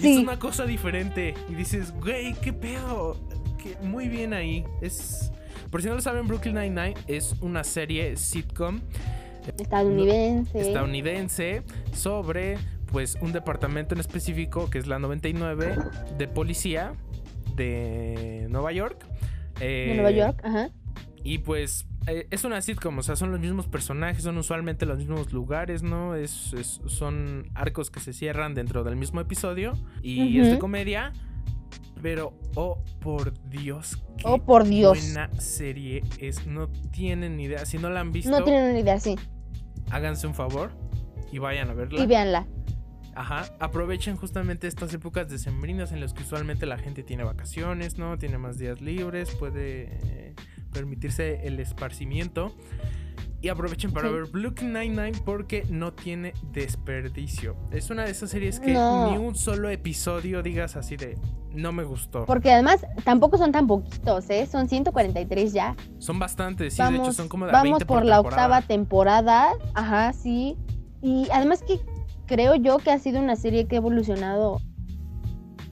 Sí. 0.00 0.14
es 0.14 0.22
una 0.22 0.38
cosa 0.38 0.64
diferente. 0.66 1.34
Y 1.48 1.54
dices, 1.54 1.92
güey, 2.00 2.34
qué 2.34 2.52
pedo. 2.52 3.16
Que 3.58 3.76
muy 3.84 4.08
bien 4.08 4.32
ahí. 4.34 4.64
Es. 4.80 5.32
Por 5.70 5.82
si 5.82 5.88
no 5.88 5.94
lo 5.94 6.00
saben, 6.00 6.26
Brooklyn 6.26 6.54
Nine-Nine 6.54 6.94
es 7.06 7.34
una 7.40 7.64
serie 7.64 8.16
sitcom 8.16 8.80
Estadounidense. 9.58 10.60
estadounidense 10.60 11.62
sobre 11.92 12.58
pues 12.90 13.16
un 13.20 13.32
departamento 13.32 13.94
en 13.94 14.00
específico 14.00 14.68
que 14.70 14.78
es 14.78 14.86
la 14.86 14.98
99 14.98 15.76
de 16.18 16.28
policía 16.28 16.92
de 17.56 18.46
Nueva 18.50 18.72
York. 18.72 19.04
de 19.58 19.92
Eh, 19.92 19.94
Nueva 19.94 20.10
York, 20.10 20.40
ajá. 20.44 20.70
y 21.24 21.38
pues 21.38 21.86
eh, 22.06 22.26
es 22.30 22.42
una 22.44 22.60
sitcom, 22.60 22.98
o 22.98 23.02
sea, 23.02 23.14
son 23.16 23.30
los 23.30 23.40
mismos 23.40 23.68
personajes, 23.68 24.24
son 24.24 24.36
usualmente 24.36 24.86
los 24.86 24.98
mismos 24.98 25.32
lugares, 25.32 25.82
¿no? 25.84 26.16
Es, 26.16 26.52
es- 26.52 26.80
son 26.86 27.50
arcos 27.54 27.90
que 27.90 28.00
se 28.00 28.12
cierran 28.12 28.54
dentro 28.54 28.82
del 28.82 28.96
mismo 28.96 29.20
episodio 29.20 29.74
y 30.02 30.40
es 30.40 30.50
de 30.50 30.58
comedia. 30.58 31.12
Pero, 32.02 32.34
oh 32.56 32.82
por 33.00 33.32
Dios, 33.48 34.02
qué 34.18 34.24
Oh, 34.26 34.38
por 34.38 34.64
Dios. 34.64 34.98
buena 34.98 35.30
serie 35.40 36.02
es. 36.18 36.46
No 36.46 36.68
tienen 36.90 37.36
ni 37.36 37.44
idea. 37.44 37.64
Si 37.64 37.78
no 37.78 37.88
la 37.90 38.00
han 38.00 38.10
visto, 38.12 38.30
No 38.30 38.42
tienen 38.44 38.70
una 38.70 38.78
idea, 38.80 38.98
sí. 38.98 39.16
háganse 39.90 40.26
un 40.26 40.34
favor 40.34 40.72
y 41.30 41.38
vayan 41.38 41.70
a 41.70 41.74
verla. 41.74 42.02
Y 42.02 42.06
véanla. 42.06 42.46
Ajá, 43.14 43.44
aprovechen 43.60 44.16
justamente 44.16 44.66
estas 44.66 44.92
épocas 44.94 45.28
decembrinas 45.28 45.92
en 45.92 46.00
las 46.00 46.14
que 46.14 46.22
usualmente 46.22 46.64
la 46.66 46.78
gente 46.78 47.02
tiene 47.02 47.24
vacaciones, 47.24 47.98
¿no? 47.98 48.16
Tiene 48.18 48.38
más 48.38 48.58
días 48.58 48.80
libres, 48.80 49.30
puede 49.34 49.98
eh, 50.02 50.34
permitirse 50.72 51.46
el 51.46 51.60
esparcimiento. 51.60 52.54
Y 53.42 53.48
aprovechen 53.48 53.90
para 53.92 54.08
Sí. 54.08 54.14
ver 54.14 54.24
Brooklyn 54.26 54.72
Nine-Nine 54.72 55.20
porque 55.24 55.66
no 55.68 55.92
tiene 55.92 56.32
desperdicio. 56.52 57.56
Es 57.72 57.90
una 57.90 58.04
de 58.04 58.12
esas 58.12 58.30
series 58.30 58.60
que 58.60 58.72
No. 58.72 59.10
ni 59.10 59.18
un 59.18 59.34
solo 59.34 59.68
episodio 59.68 60.42
digas 60.44 60.76
así 60.76 60.96
de 60.96 61.18
no 61.52 61.72
me 61.72 61.82
gustó. 61.82 62.24
Porque 62.24 62.52
además 62.52 62.86
tampoco 63.04 63.36
son 63.36 63.50
tan 63.52 63.66
poquitos, 63.66 64.30
¿eh? 64.30 64.46
Son 64.46 64.68
143 64.68 65.52
ya. 65.52 65.74
Son 65.98 66.18
bastantes, 66.20 66.74
sí, 66.74 66.82
de 66.82 66.96
hecho 66.96 67.12
son 67.12 67.28
como 67.28 67.46
de 67.46 67.52
vamos 67.52 67.80
20 67.80 67.86
por, 67.86 68.04
la 68.04 68.16
temporada. 68.18 68.46
octava 68.46 68.62
temporada. 68.62 69.52
Ajá, 69.74 70.12
sí. 70.12 70.56
Y 71.02 71.26
además 71.32 71.62
que 71.62 71.80
creo 72.26 72.54
yo 72.54 72.78
que 72.78 72.92
ha 72.92 72.98
sido 73.00 73.18
una 73.20 73.34
serie 73.36 73.66
que 73.66 73.74
ha 73.74 73.78
evolucionado 73.78 74.60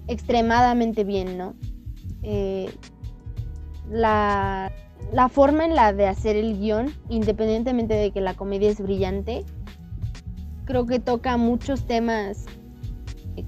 extremadamente 0.08 1.04
bien, 1.04 1.38
¿no? 1.38 1.54
Eh, 2.22 2.70
la, 3.88 4.72
la 5.12 5.28
forma 5.28 5.64
en 5.64 5.74
la 5.74 5.92
de 5.92 6.06
hacer 6.06 6.36
el 6.36 6.58
guion, 6.58 6.92
independientemente 7.08 7.94
de 7.94 8.10
que 8.10 8.20
la 8.20 8.34
comedia 8.34 8.70
es 8.70 8.80
brillante, 8.80 9.44
creo 10.64 10.86
que 10.86 11.00
toca 11.00 11.36
muchos 11.36 11.86
temas 11.86 12.46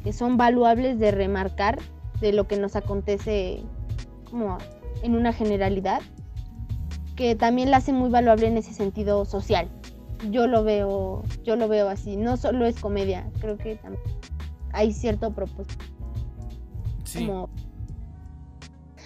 que 0.03 0.13
son 0.13 0.37
valuables 0.37 0.99
de 0.99 1.11
remarcar 1.11 1.79
de 2.21 2.33
lo 2.33 2.47
que 2.49 2.57
nos 2.57 2.77
acontece 2.77 3.63
como 4.31 4.59
en 5.03 5.15
una 5.15 5.33
generalidad, 5.33 6.01
que 7.17 7.35
también 7.35 7.71
la 7.71 7.79
hace 7.79 7.93
muy 7.93 8.11
valuable 8.11 8.47
en 8.47 8.57
ese 8.57 8.73
sentido 8.73 9.25
social. 9.25 9.69
Yo 10.31 10.47
lo 10.47 10.65
veo, 10.65 11.23
yo 11.43 11.57
lo 11.57 11.69
veo 11.69 11.89
así, 11.89 12.17
no 12.17 12.37
solo 12.37 12.65
es 12.65 12.81
comedia, 12.81 13.29
creo 13.41 13.59
que 13.59 13.77
también 13.77 14.03
hay 14.73 14.93
cierto 14.93 15.33
propósito. 15.33 15.85
Sí, 17.05 17.27
Como... 17.27 17.51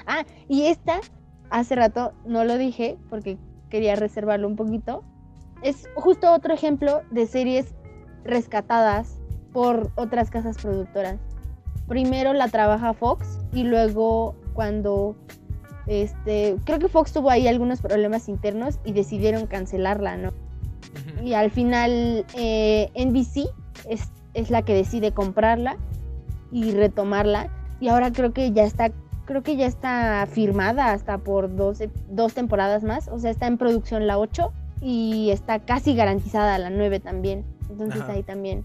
Ah, 0.06 0.24
y 0.48 0.62
esta, 0.62 1.00
hace 1.50 1.74
rato 1.74 2.12
no 2.24 2.44
lo 2.44 2.58
dije 2.58 2.96
porque 3.10 3.38
quería 3.70 3.96
reservarlo 3.96 4.48
un 4.48 4.56
poquito. 4.56 5.02
Es 5.62 5.88
justo 5.94 6.32
otro 6.32 6.54
ejemplo 6.54 7.02
de 7.10 7.26
series 7.26 7.74
rescatadas 8.24 9.18
por 9.52 9.90
otras 9.96 10.30
casas 10.30 10.58
productoras. 10.58 11.18
Primero 11.88 12.32
la 12.32 12.48
trabaja 12.48 12.92
Fox 12.92 13.38
y 13.52 13.64
luego 13.64 14.34
cuando 14.54 15.16
este 15.86 16.56
creo 16.64 16.78
que 16.78 16.88
Fox 16.88 17.12
tuvo 17.12 17.30
ahí 17.30 17.46
algunos 17.46 17.80
problemas 17.80 18.28
internos 18.28 18.78
y 18.84 18.92
decidieron 18.92 19.46
cancelarla, 19.46 20.16
¿no? 20.16 20.32
Y 21.22 21.34
al 21.34 21.50
final 21.50 22.24
eh, 22.34 22.90
NBC 22.94 23.48
es, 23.88 24.10
es 24.34 24.50
la 24.50 24.62
que 24.62 24.74
decide 24.74 25.12
comprarla 25.12 25.76
y 26.50 26.72
retomarla. 26.72 27.50
y 27.80 27.88
ahora 27.88 28.12
creo 28.12 28.32
que 28.32 28.52
ya 28.52 28.64
está 28.64 28.90
creo 29.26 29.42
que 29.42 29.56
ya 29.56 29.66
está 29.66 30.26
firmada 30.30 30.92
hasta 30.92 31.18
por 31.18 31.54
dos, 31.54 31.82
dos 32.08 32.32
temporadas 32.32 32.84
más, 32.84 33.08
o 33.08 33.18
sea, 33.18 33.30
está 33.30 33.46
en 33.46 33.58
producción 33.58 34.06
la 34.06 34.18
8 34.18 34.52
y 34.80 35.30
está 35.30 35.58
casi 35.58 35.94
garantizada 35.94 36.58
la 36.58 36.70
9 36.70 37.00
también. 37.00 37.44
Entonces 37.68 38.02
ahí 38.08 38.22
también, 38.22 38.64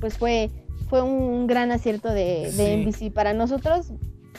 pues 0.00 0.18
fue, 0.18 0.50
fue 0.88 1.02
un 1.02 1.46
gran 1.46 1.70
acierto 1.70 2.08
de, 2.08 2.50
de 2.52 2.78
NBC 2.78 3.12
para 3.12 3.34
nosotros, 3.34 3.92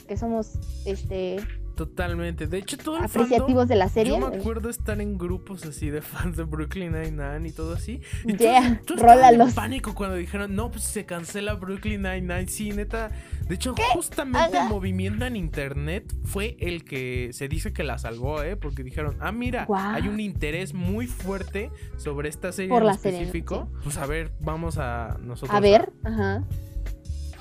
que 0.08 0.18
somos 0.18 0.60
este 0.86 1.38
Totalmente. 1.82 2.46
De 2.46 2.60
hecho, 2.60 2.78
todo 2.78 2.98
el 2.98 3.06
apreciativos 3.06 3.68
de 3.68 3.76
la 3.76 3.90
serie. 3.90 4.14
Yo 4.14 4.30
me 4.30 4.38
acuerdo 4.38 4.70
estar 4.70 5.02
en 5.02 5.18
grupos 5.18 5.66
así 5.66 5.90
de 5.90 6.04
fans 6.04 6.38
de 6.38 6.44
Brooklyn 6.44 6.92
Nine-Nine 6.92 7.50
y 7.50 7.52
todo 7.52 7.74
así. 7.74 8.02
Y 8.24 8.38
yeah, 8.38 8.80
tú, 8.86 8.94
en 8.94 9.54
pánico 9.56 9.96
cuando 9.96 10.16
dijeron, 10.16 10.54
no, 10.56 10.70
pues 10.70 10.84
se 10.84 11.08
cancela 11.08 11.56
Brooklyn 11.56 12.04
Nine-Nine. 12.04 12.48
Sí, 12.50 12.72
neta. 12.72 13.10
De 13.48 13.56
hecho, 13.56 13.74
justamente 13.94 14.60
el 14.60 14.70
movimiento 14.70 15.26
en 15.26 15.36
internet 15.36 16.14
fue 16.24 16.56
el 16.60 16.86
que 16.86 17.32
se 17.34 17.48
dice 17.48 17.74
que 17.74 17.84
la 17.84 17.98
salvó, 17.98 18.44
¿eh? 18.44 18.58
Porque 18.58 18.84
dijeron, 18.84 19.18
ah, 19.20 19.32
mira, 19.32 19.66
hay 19.76 20.08
un 20.08 20.20
interés 20.20 20.76
muy 20.76 21.08
fuerte 21.08 21.72
sobre 21.98 22.30
esta 22.30 22.52
serie 22.52 22.78
en 22.78 22.90
específico. 22.90 23.72
Pues 23.84 23.98
a 23.98 24.06
ver, 24.06 24.34
vamos 24.40 24.78
a 24.78 25.18
nosotros. 25.20 25.58
A 25.58 25.60
ver, 25.60 25.92
ajá. 26.04 26.44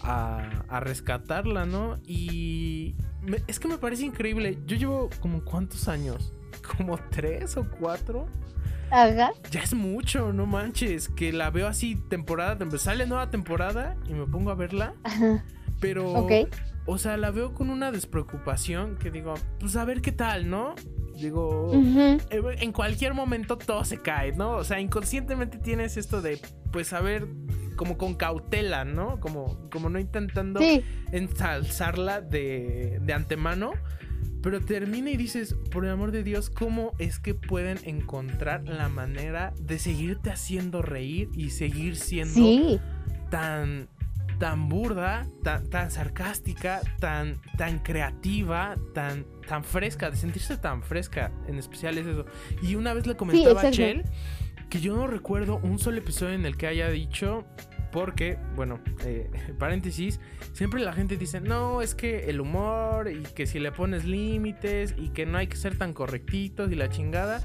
A, 0.02 0.64
a 0.66 0.80
rescatarla, 0.80 1.66
¿no? 1.66 1.98
Y 2.06 2.94
es 3.46 3.58
que 3.60 3.68
me 3.68 3.78
parece 3.78 4.04
increíble. 4.04 4.58
Yo 4.66 4.76
llevo 4.76 5.10
como 5.20 5.44
cuántos 5.44 5.88
años? 5.88 6.32
Como 6.76 6.98
tres 7.10 7.56
o 7.56 7.66
cuatro. 7.68 8.28
Ajá. 8.90 9.32
Ya 9.50 9.60
es 9.60 9.72
mucho, 9.72 10.32
no 10.32 10.46
manches. 10.46 11.08
Que 11.08 11.32
la 11.32 11.50
veo 11.50 11.66
así 11.66 11.96
temporada, 11.96 12.58
sale 12.78 13.06
nueva 13.06 13.30
temporada 13.30 13.96
y 14.06 14.14
me 14.14 14.26
pongo 14.26 14.50
a 14.50 14.54
verla. 14.54 14.94
Ajá. 15.04 15.44
Pero, 15.80 16.12
Ok 16.12 16.32
o 16.86 16.98
sea, 16.98 17.16
la 17.16 17.30
veo 17.30 17.54
con 17.54 17.70
una 17.70 17.92
despreocupación 17.92 18.96
que 18.96 19.10
digo, 19.10 19.34
pues 19.58 19.76
a 19.76 19.84
ver 19.84 20.00
qué 20.00 20.12
tal, 20.12 20.48
¿no? 20.50 20.74
Digo, 21.14 21.70
en 21.72 22.72
cualquier 22.72 23.14
momento 23.14 23.58
todo 23.58 23.84
se 23.84 23.98
cae, 23.98 24.32
¿no? 24.32 24.52
O 24.52 24.64
sea, 24.64 24.80
inconscientemente 24.80 25.58
tienes 25.58 25.96
esto 25.96 26.22
de, 26.22 26.40
pues 26.72 26.92
a 26.92 27.00
ver, 27.00 27.28
como 27.80 27.96
con 27.96 28.12
cautela, 28.12 28.84
¿no? 28.84 29.20
Como, 29.20 29.70
como 29.70 29.88
no 29.88 29.98
intentando 29.98 30.60
ensalzarla 31.12 32.20
de, 32.20 32.98
de 33.00 33.12
antemano. 33.14 33.72
Pero 34.42 34.60
termina 34.60 35.08
y 35.08 35.16
dices, 35.16 35.56
por 35.70 35.86
el 35.86 35.90
amor 35.90 36.12
de 36.12 36.22
Dios, 36.22 36.50
¿cómo 36.50 36.92
es 36.98 37.18
que 37.18 37.32
pueden 37.32 37.78
encontrar 37.84 38.64
la 38.64 38.90
manera 38.90 39.54
de 39.58 39.78
seguirte 39.78 40.28
haciendo 40.28 40.82
reír 40.82 41.30
y 41.32 41.48
seguir 41.52 41.96
siendo 41.96 42.78
tan, 43.30 43.88
tan 44.38 44.68
burda, 44.68 45.26
tan, 45.42 45.90
sarcástica, 45.90 46.82
tan, 46.98 47.40
tan 47.56 47.78
creativa, 47.78 48.76
tan, 48.92 49.24
tan 49.48 49.64
fresca, 49.64 50.10
de 50.10 50.18
sentirse 50.18 50.58
tan 50.58 50.82
fresca, 50.82 51.32
en 51.48 51.58
especial 51.58 51.96
es 51.96 52.06
eso. 52.06 52.26
Y 52.60 52.74
una 52.74 52.92
vez 52.92 53.06
le 53.06 53.16
comentaba 53.16 53.62
a 53.62 53.70
Chell 53.70 54.04
que 54.70 54.80
yo 54.80 54.96
no 54.96 55.08
recuerdo 55.08 55.60
un 55.62 55.78
solo 55.78 55.98
episodio 55.98 56.34
en 56.34 56.46
el 56.46 56.56
que 56.56 56.68
haya 56.68 56.88
dicho, 56.88 57.44
porque, 57.90 58.38
bueno, 58.56 58.80
eh, 59.04 59.30
paréntesis, 59.58 60.20
siempre 60.52 60.80
la 60.80 60.92
gente 60.92 61.16
dice, 61.16 61.40
no, 61.40 61.82
es 61.82 61.94
que 61.94 62.30
el 62.30 62.40
humor 62.40 63.10
y 63.10 63.22
que 63.22 63.46
si 63.46 63.58
le 63.58 63.72
pones 63.72 64.04
límites 64.04 64.94
y 64.96 65.08
que 65.10 65.26
no 65.26 65.38
hay 65.38 65.46
que 65.46 65.56
ser 65.56 65.76
tan 65.76 65.92
correctitos 65.92 66.70
y 66.72 66.74
la 66.74 66.88
chingada. 66.88 67.42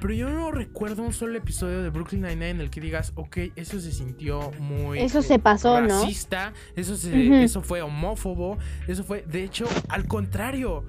Pero 0.00 0.12
yo 0.12 0.28
no 0.28 0.52
recuerdo 0.52 1.02
un 1.02 1.14
solo 1.14 1.38
episodio 1.38 1.82
de 1.82 1.88
Brooklyn 1.88 2.20
Nine-Nine 2.20 2.50
en 2.50 2.60
el 2.60 2.70
que 2.70 2.82
digas, 2.82 3.12
ok, 3.14 3.38
eso 3.56 3.80
se 3.80 3.92
sintió 3.92 4.50
muy. 4.58 4.98
Eso 4.98 5.22
se 5.22 5.38
pasó, 5.38 5.80
racista, 5.80 6.50
¿no? 6.50 6.56
Eso, 6.76 6.94
eso 6.94 7.62
fue 7.62 7.80
homófobo, 7.80 8.58
eso 8.86 9.04
fue. 9.04 9.22
De 9.22 9.42
hecho, 9.42 9.66
al 9.88 10.06
contrario. 10.06 10.84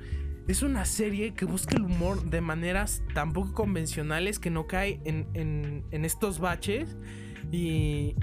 Es 0.47 0.61
una 0.61 0.85
serie 0.85 1.33
que 1.33 1.45
busca 1.45 1.75
el 1.75 1.83
humor 1.83 2.29
de 2.29 2.41
maneras 2.41 3.03
tan 3.13 3.33
poco 3.33 3.53
convencionales 3.53 4.39
que 4.39 4.49
no 4.49 4.65
cae 4.65 5.01
en, 5.03 5.27
en, 5.33 5.83
en 5.91 6.05
estos 6.05 6.39
baches 6.39 6.95
y, 7.51 8.15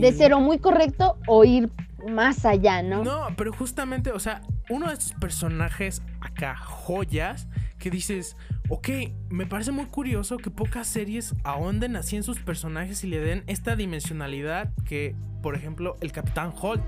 De 0.00 0.12
ser 0.12 0.34
o 0.34 0.40
muy 0.40 0.58
correcto 0.58 1.18
o 1.26 1.44
ir 1.44 1.70
más 2.08 2.44
allá, 2.44 2.82
¿no? 2.82 3.02
No, 3.02 3.28
pero 3.36 3.52
justamente, 3.52 4.12
o 4.12 4.20
sea, 4.20 4.42
uno 4.68 4.88
de 4.88 4.94
estos 4.94 5.12
personajes 5.14 6.02
acá, 6.20 6.56
joyas, 6.56 7.48
que 7.78 7.90
dices, 7.90 8.36
ok, 8.68 8.88
me 9.28 9.46
parece 9.46 9.72
muy 9.72 9.86
curioso 9.86 10.36
que 10.38 10.50
pocas 10.50 10.86
series 10.86 11.34
ahonden 11.44 11.96
así 11.96 12.16
en 12.16 12.22
sus 12.22 12.40
personajes 12.40 13.02
y 13.04 13.08
le 13.08 13.20
den 13.20 13.44
esta 13.46 13.76
dimensionalidad 13.76 14.72
que, 14.84 15.14
por 15.42 15.56
ejemplo, 15.56 15.96
el 16.00 16.12
Capitán 16.12 16.52
Holt. 16.60 16.82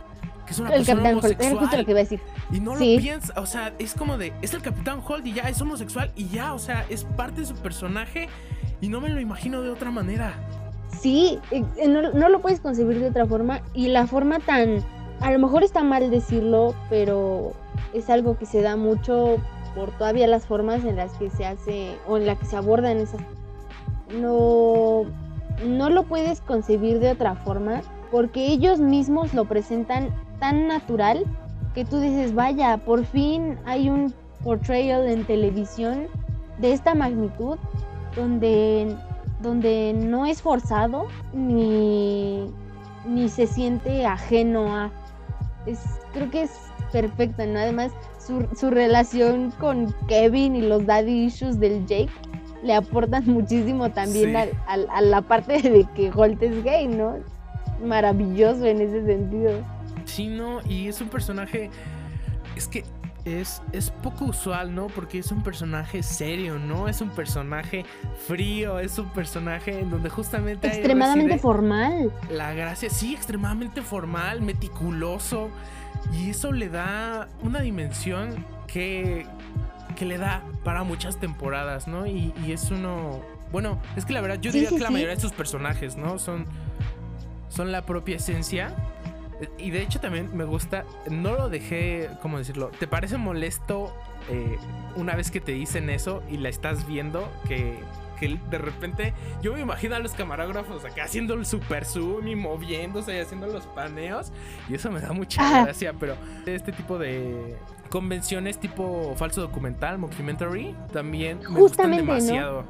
Que 0.48 0.54
es 0.54 0.60
una 0.60 0.70
el 0.70 0.76
persona 0.76 1.02
Capitán 1.02 1.18
homosexual. 1.18 1.58
Holt, 1.62 1.72
lo 1.74 1.84
que 1.84 1.90
iba 1.90 2.00
a 2.00 2.02
decir. 2.02 2.20
Y 2.50 2.60
no 2.60 2.74
lo 2.74 2.80
piensas, 2.80 3.36
o 3.36 3.44
sea, 3.44 3.74
es 3.78 3.92
como 3.92 4.16
de, 4.16 4.32
es 4.40 4.54
el 4.54 4.62
Capitán 4.62 5.02
Holt 5.06 5.26
y 5.26 5.34
ya 5.34 5.42
es 5.42 5.60
homosexual 5.60 6.10
y 6.16 6.28
ya, 6.28 6.54
o 6.54 6.58
sea, 6.58 6.86
es 6.88 7.04
parte 7.04 7.42
de 7.42 7.46
su 7.46 7.54
personaje 7.56 8.30
y 8.80 8.88
no 8.88 9.02
me 9.02 9.10
lo 9.10 9.20
imagino 9.20 9.60
de 9.60 9.68
otra 9.68 9.90
manera. 9.90 10.32
Sí, 11.02 11.38
eh, 11.50 11.62
no, 11.86 12.28
lo 12.28 12.40
puedes 12.40 12.60
concebir 12.60 12.98
de 12.98 13.08
otra 13.08 13.26
forma 13.26 13.60
y 13.74 13.88
la 13.88 14.06
forma 14.06 14.38
tan, 14.38 14.82
a 15.20 15.30
lo 15.30 15.38
mejor 15.38 15.64
está 15.64 15.82
mal 15.82 16.10
decirlo, 16.10 16.74
pero 16.88 17.52
es 17.92 18.08
algo 18.08 18.38
que 18.38 18.46
se 18.46 18.62
da 18.62 18.76
mucho 18.76 19.36
por 19.74 19.90
todavía 19.98 20.26
las 20.26 20.46
formas 20.46 20.82
en 20.86 20.96
las 20.96 21.12
que 21.18 21.28
se 21.28 21.44
hace 21.44 21.94
o 22.06 22.16
en 22.16 22.26
las 22.26 22.38
que 22.38 22.46
se 22.46 22.56
abordan 22.56 22.96
esas. 22.96 23.20
No, 24.18 25.04
no 25.66 25.90
lo 25.90 26.04
puedes 26.04 26.40
concebir 26.40 27.00
de 27.00 27.10
otra 27.10 27.34
forma 27.34 27.82
porque 28.10 28.46
ellos 28.46 28.80
mismos 28.80 29.34
lo 29.34 29.44
presentan 29.44 30.08
tan 30.38 30.68
natural 30.68 31.24
que 31.74 31.84
tú 31.84 32.00
dices, 32.00 32.34
vaya, 32.34 32.76
por 32.78 33.04
fin 33.04 33.58
hay 33.64 33.90
un 33.90 34.12
portrayal 34.42 35.08
en 35.08 35.24
televisión 35.24 36.06
de 36.58 36.72
esta 36.72 36.94
magnitud 36.94 37.58
donde 38.16 38.96
donde 39.40 39.92
no 39.94 40.26
es 40.26 40.42
forzado 40.42 41.06
ni, 41.32 42.50
ni 43.06 43.28
se 43.28 43.46
siente 43.46 44.06
ajeno 44.06 44.74
a. 44.74 44.90
Es, 45.66 45.80
creo 46.12 46.30
que 46.30 46.42
es 46.42 46.50
perfecta, 46.92 47.46
¿no? 47.46 47.58
Además, 47.58 47.92
su, 48.18 48.46
su 48.58 48.70
relación 48.70 49.52
con 49.60 49.94
Kevin 50.08 50.56
y 50.56 50.62
los 50.62 50.86
daddy 50.86 51.24
issues 51.24 51.60
del 51.60 51.86
Jake 51.86 52.10
le 52.62 52.74
aportan 52.74 53.24
muchísimo 53.26 53.90
también 53.90 54.34
a, 54.66 55.00
la 55.00 55.22
parte 55.22 55.62
de 55.62 55.86
que 55.94 56.10
Holt 56.10 56.42
es 56.42 56.64
gay, 56.64 56.88
¿no? 56.88 57.16
Maravilloso 57.84 58.64
en 58.64 58.80
ese 58.80 59.04
sentido. 59.04 59.52
Sí, 60.08 60.26
no, 60.26 60.60
y 60.68 60.88
es 60.88 61.00
un 61.00 61.08
personaje. 61.08 61.70
Es 62.56 62.66
que 62.66 62.84
es, 63.36 63.60
poco 64.02 64.26
usual, 64.26 64.74
¿no? 64.74 64.86
Porque 64.88 65.18
es 65.18 65.30
un 65.32 65.42
personaje 65.42 66.02
serio, 66.02 66.58
¿no? 66.58 66.88
Es 66.88 67.00
un 67.00 67.10
personaje 67.10 67.84
frío, 68.26 68.78
es 68.78 68.98
un 68.98 69.10
personaje 69.10 69.80
en 69.80 69.90
donde 69.90 70.08
justamente... 70.08 70.68
Extremadamente 70.68 71.38
formal. 71.38 72.12
La 72.30 72.54
gracia, 72.54 72.90
sí, 72.90 73.14
extremadamente 73.14 73.82
formal, 73.82 74.40
meticuloso. 74.40 75.50
Y 76.12 76.30
eso 76.30 76.52
le 76.52 76.68
da 76.68 77.28
una 77.42 77.60
dimensión 77.60 78.44
que, 78.66 79.26
que 79.96 80.04
le 80.04 80.18
da 80.18 80.42
para 80.64 80.84
muchas 80.84 81.18
temporadas, 81.18 81.86
¿no? 81.86 82.06
Y, 82.06 82.32
es 82.48 82.70
uno... 82.70 83.20
Bueno, 83.52 83.80
es 83.96 84.04
que 84.04 84.12
la 84.12 84.20
verdad 84.20 84.38
yo 84.40 84.52
diría 84.52 84.68
que 84.68 84.78
la 84.78 84.90
mayoría 84.90 85.14
de 85.14 85.20
sus 85.20 85.32
personajes, 85.32 85.96
¿no? 85.96 86.18
Son, 86.18 86.44
son 87.48 87.72
la 87.72 87.86
propia 87.86 88.16
esencia 88.16 88.74
y 89.58 89.70
de 89.70 89.82
hecho 89.82 90.00
también 90.00 90.36
me 90.36 90.44
gusta, 90.44 90.84
no 91.10 91.34
lo 91.34 91.48
dejé, 91.48 92.10
¿cómo 92.22 92.38
decirlo? 92.38 92.70
¿Te 92.78 92.86
parece 92.86 93.18
molesto 93.18 93.94
eh, 94.30 94.58
una 94.96 95.14
vez 95.14 95.30
que 95.30 95.40
te 95.40 95.52
dicen 95.52 95.90
eso 95.90 96.22
y 96.30 96.38
la 96.38 96.48
estás 96.48 96.86
viendo 96.86 97.30
que, 97.46 97.78
de 98.20 98.58
repente 98.58 99.14
yo 99.42 99.52
me 99.52 99.60
imagino 99.60 99.94
a 99.94 100.00
los 100.00 100.10
camarógrafos 100.10 100.84
acá 100.84 101.04
haciendo 101.04 101.34
el 101.34 101.46
super 101.46 101.84
zoom 101.84 102.26
y 102.26 102.34
moviéndose 102.34 103.16
y 103.16 103.20
haciendo 103.20 103.46
los 103.46 103.64
paneos 103.66 104.32
y 104.68 104.74
eso 104.74 104.90
me 104.90 105.00
da 105.00 105.12
mucha 105.12 105.62
gracia, 105.62 105.94
pero 106.00 106.16
este 106.44 106.72
tipo 106.72 106.98
de 106.98 107.56
convenciones 107.90 108.58
tipo 108.58 109.14
falso 109.16 109.40
documental, 109.40 109.98
mockumentary, 109.98 110.74
también 110.92 111.38
me 111.48 111.60
gustan 111.60 111.92
demasiado. 111.92 112.64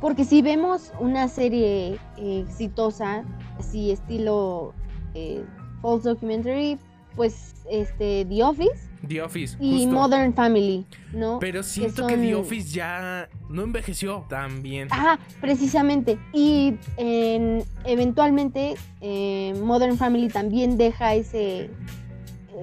Porque 0.00 0.24
si 0.24 0.40
vemos 0.40 0.92
una 1.00 1.28
serie 1.28 1.98
eh, 2.16 2.44
exitosa, 2.46 3.24
así 3.58 3.90
estilo 3.90 4.72
eh, 5.14 5.44
false 5.80 6.08
documentary, 6.08 6.78
pues 7.16 7.54
este 7.70 8.24
The 8.26 8.42
Office. 8.42 8.88
The 9.06 9.22
Office. 9.22 9.56
Y 9.60 9.86
Modern 9.86 10.34
Family, 10.34 10.84
¿no? 11.12 11.38
Pero 11.38 11.62
siento 11.62 12.06
que, 12.06 12.16
The 12.16 12.34
Office 12.34 12.74
ya 12.74 13.28
no 13.48 13.62
envejeció 13.62 14.26
tan 14.28 14.62
bien. 14.62 14.88
Ajá, 14.90 15.18
precisamente. 15.40 16.18
Y 16.32 16.74
eventualmente 16.96 18.74
eh, 19.00 19.54
Modern 19.62 19.96
Family 19.96 20.28
también 20.28 20.76
deja 20.76 21.14
ese 21.14 21.70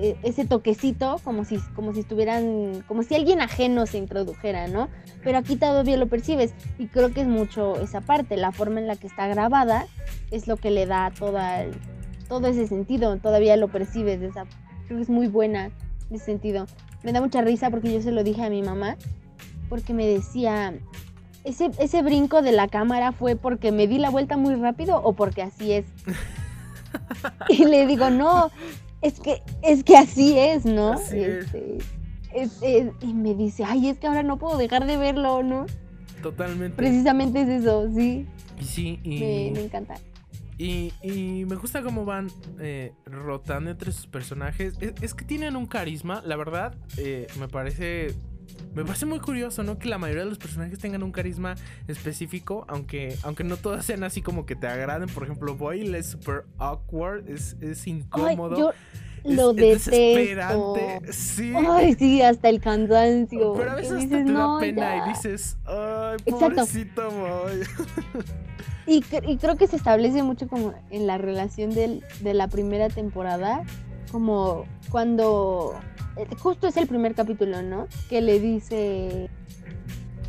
e, 0.01 0.17
ese 0.23 0.45
toquecito 0.45 1.21
como 1.23 1.45
si 1.45 1.57
como 1.73 1.93
si 1.93 2.01
estuvieran 2.01 2.83
como 2.87 3.03
si 3.03 3.15
alguien 3.15 3.39
ajeno 3.39 3.85
se 3.85 3.97
introdujera, 3.97 4.67
¿no? 4.67 4.89
Pero 5.23 5.37
aquí 5.37 5.55
todavía 5.55 5.97
lo 5.97 6.07
percibes 6.07 6.53
y 6.77 6.87
creo 6.87 7.13
que 7.13 7.21
es 7.21 7.27
mucho 7.27 7.79
esa 7.79 8.01
parte, 8.01 8.35
la 8.35 8.51
forma 8.51 8.79
en 8.79 8.87
la 8.87 8.95
que 8.95 9.07
está 9.07 9.27
grabada 9.27 9.87
es 10.31 10.47
lo 10.47 10.57
que 10.57 10.69
le 10.69 10.85
da 10.85 11.11
toda 11.17 11.63
el, 11.63 11.73
todo 12.27 12.47
ese 12.47 12.67
sentido, 12.67 13.17
todavía 13.17 13.55
lo 13.57 13.67
percibes 13.67 14.19
de 14.19 14.27
esa, 14.27 14.45
creo 14.85 14.97
que 14.97 15.03
es 15.03 15.09
muy 15.09 15.27
buena 15.27 15.71
ese 16.11 16.25
sentido. 16.25 16.65
Me 17.03 17.11
da 17.13 17.21
mucha 17.21 17.41
risa 17.41 17.69
porque 17.69 17.93
yo 17.93 18.01
se 18.01 18.11
lo 18.11 18.23
dije 18.23 18.43
a 18.43 18.49
mi 18.49 18.61
mamá, 18.63 18.97
porque 19.69 19.93
me 19.93 20.05
decía, 20.07 20.73
ese, 21.43 21.71
ese 21.79 22.01
brinco 22.01 22.41
de 22.41 22.51
la 22.51 22.67
cámara 22.67 23.11
fue 23.11 23.35
porque 23.35 23.71
me 23.71 23.87
di 23.87 23.97
la 23.99 24.09
vuelta 24.09 24.37
muy 24.37 24.55
rápido 24.55 25.01
o 25.03 25.13
porque 25.13 25.41
así 25.43 25.71
es. 25.73 25.85
y 27.49 27.65
le 27.65 27.85
digo, 27.85 28.09
no, 28.09 28.49
es 29.01 29.19
que, 29.19 29.41
es 29.61 29.83
que 29.83 29.97
así 29.97 30.37
es, 30.37 30.65
¿no? 30.65 30.93
Así. 30.93 31.19
Este, 31.19 31.77
es- 32.33 32.57
es- 32.61 32.91
y 33.01 33.13
me 33.13 33.33
dice, 33.35 33.63
ay, 33.63 33.89
es 33.89 33.97
que 33.99 34.07
ahora 34.07 34.23
no 34.23 34.37
puedo 34.37 34.57
dejar 34.57 34.85
de 34.85 34.97
verlo, 34.97 35.43
¿no? 35.43 35.65
Totalmente. 36.23 36.75
Precisamente 36.75 37.41
es 37.43 37.49
eso, 37.61 37.87
sí, 37.93 38.25
sí, 38.61 38.99
y, 39.03 39.19
me, 39.19 39.51
me 39.59 39.65
encanta. 39.65 39.95
Y, 40.57 40.93
y 41.01 41.45
me 41.45 41.55
gusta 41.55 41.81
cómo 41.81 42.05
van 42.05 42.29
eh, 42.59 42.93
rotando 43.05 43.71
entre 43.71 43.91
sus 43.91 44.07
personajes. 44.07 44.75
Es, 44.79 44.93
es 45.01 45.13
que 45.13 45.25
tienen 45.25 45.55
un 45.55 45.65
carisma, 45.65 46.21
la 46.25 46.35
verdad, 46.35 46.75
eh, 46.97 47.27
me 47.39 47.47
parece... 47.47 48.13
Me 48.73 48.83
parece 48.83 49.05
muy 49.05 49.19
curioso, 49.19 49.63
¿no? 49.63 49.79
Que 49.79 49.87
la 49.87 49.97
mayoría 49.97 50.23
de 50.23 50.29
los 50.29 50.37
personajes 50.37 50.77
tengan 50.79 51.01
un 51.01 51.11
carisma 51.11 51.55
específico, 51.87 52.65
aunque, 52.67 53.17
aunque 53.23 53.43
no 53.43 53.55
todas 53.57 53.85
sean 53.85 54.03
así 54.03 54.21
como 54.21 54.45
que 54.45 54.55
te 54.55 54.67
agraden. 54.67 55.07
Por 55.09 55.23
ejemplo, 55.23 55.55
Boyle 55.55 55.95
es 55.95 56.07
super 56.07 56.45
awkward, 56.57 57.27
es, 57.29 57.55
es 57.61 57.85
Ay, 57.87 57.93
incómodo. 57.93 58.57
yo 58.57 58.71
lo 59.25 59.49
es 59.51 59.55
detesto. 59.55 59.91
desesperante. 59.91 61.01
Sí. 61.13 61.53
Ay, 61.55 61.93
sí, 61.95 62.21
hasta 62.21 62.49
el 62.49 62.59
cansancio. 62.61 63.53
Pero 63.53 63.71
a 63.71 63.75
veces 63.75 63.91
hasta 63.93 64.03
dices, 64.05 64.25
te 64.25 64.31
da 64.31 64.39
no, 64.47 64.59
pena 64.59 64.95
ya". 64.97 65.05
y 65.05 65.09
dices, 65.09 65.57
ay, 65.65 66.17
pobrecito 66.31 67.09
Boy. 67.11 67.61
Y, 68.87 69.03
y 69.27 69.37
creo 69.37 69.55
que 69.57 69.65
se 69.65 69.77
establece 69.77 70.21
mucho 70.21 70.47
como 70.47 70.73
en 70.91 71.07
la 71.07 71.17
relación 71.17 71.73
del- 71.73 72.03
de 72.19 72.35
la 72.35 72.47
primera 72.47 72.87
temporada, 72.87 73.63
como 74.11 74.65
cuando, 74.91 75.73
eh, 76.17 76.27
justo 76.37 76.67
es 76.67 76.77
el 76.77 76.85
primer 76.85 77.15
capítulo, 77.15 77.63
¿no? 77.63 77.87
Que 78.09 78.21
le 78.21 78.39
dice, 78.39 79.27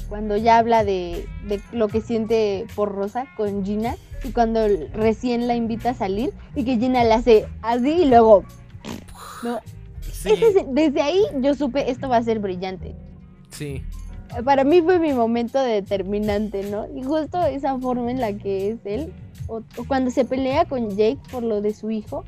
cuando 0.09 0.39
ya 0.39 0.57
habla 0.57 0.85
de, 0.85 1.27
de 1.47 1.61
lo 1.73 1.89
que 1.89 2.01
siente 2.01 2.65
por 2.75 2.95
Rosa 2.95 3.27
con 3.37 3.63
Gina, 3.63 3.95
y 4.25 4.31
cuando 4.31 4.67
recién 4.95 5.47
la 5.49 5.55
invita 5.55 5.91
a 5.91 5.95
salir, 5.95 6.33
y 6.55 6.65
que 6.65 6.79
Gina 6.79 7.05
le 7.05 7.13
hace 7.13 7.47
así 7.61 7.91
y 7.91 8.05
luego, 8.07 8.45
¿no? 9.43 9.59
Sí, 10.13 10.31
Ese 10.33 10.49
es- 10.61 10.67
desde 10.69 11.03
ahí 11.03 11.21
yo 11.41 11.55
supe, 11.55 11.91
esto 11.91 12.09
va 12.09 12.17
a 12.19 12.23
ser 12.23 12.39
brillante. 12.39 12.95
sí. 13.51 13.83
para 14.45 14.65
mí 14.65 14.83
fue 14.83 14.99
mi 14.99 15.13
momento 15.13 15.59
determinante, 15.63 16.65
¿no? 16.71 16.87
Y 16.95 17.03
justo 17.05 17.41
esa 17.47 17.79
forma 17.79 18.11
en 18.11 18.21
la 18.21 18.33
que 18.33 18.71
es 18.71 18.79
él, 18.85 19.13
o, 19.47 19.59
o 19.79 19.85
cuando 19.87 20.11
se 20.11 20.25
pelea 20.25 20.65
con 20.65 20.91
Jake 20.91 21.19
por 21.31 21.43
lo 21.45 21.61
de 21.61 21.73
su 21.73 21.91
hijo 21.91 22.25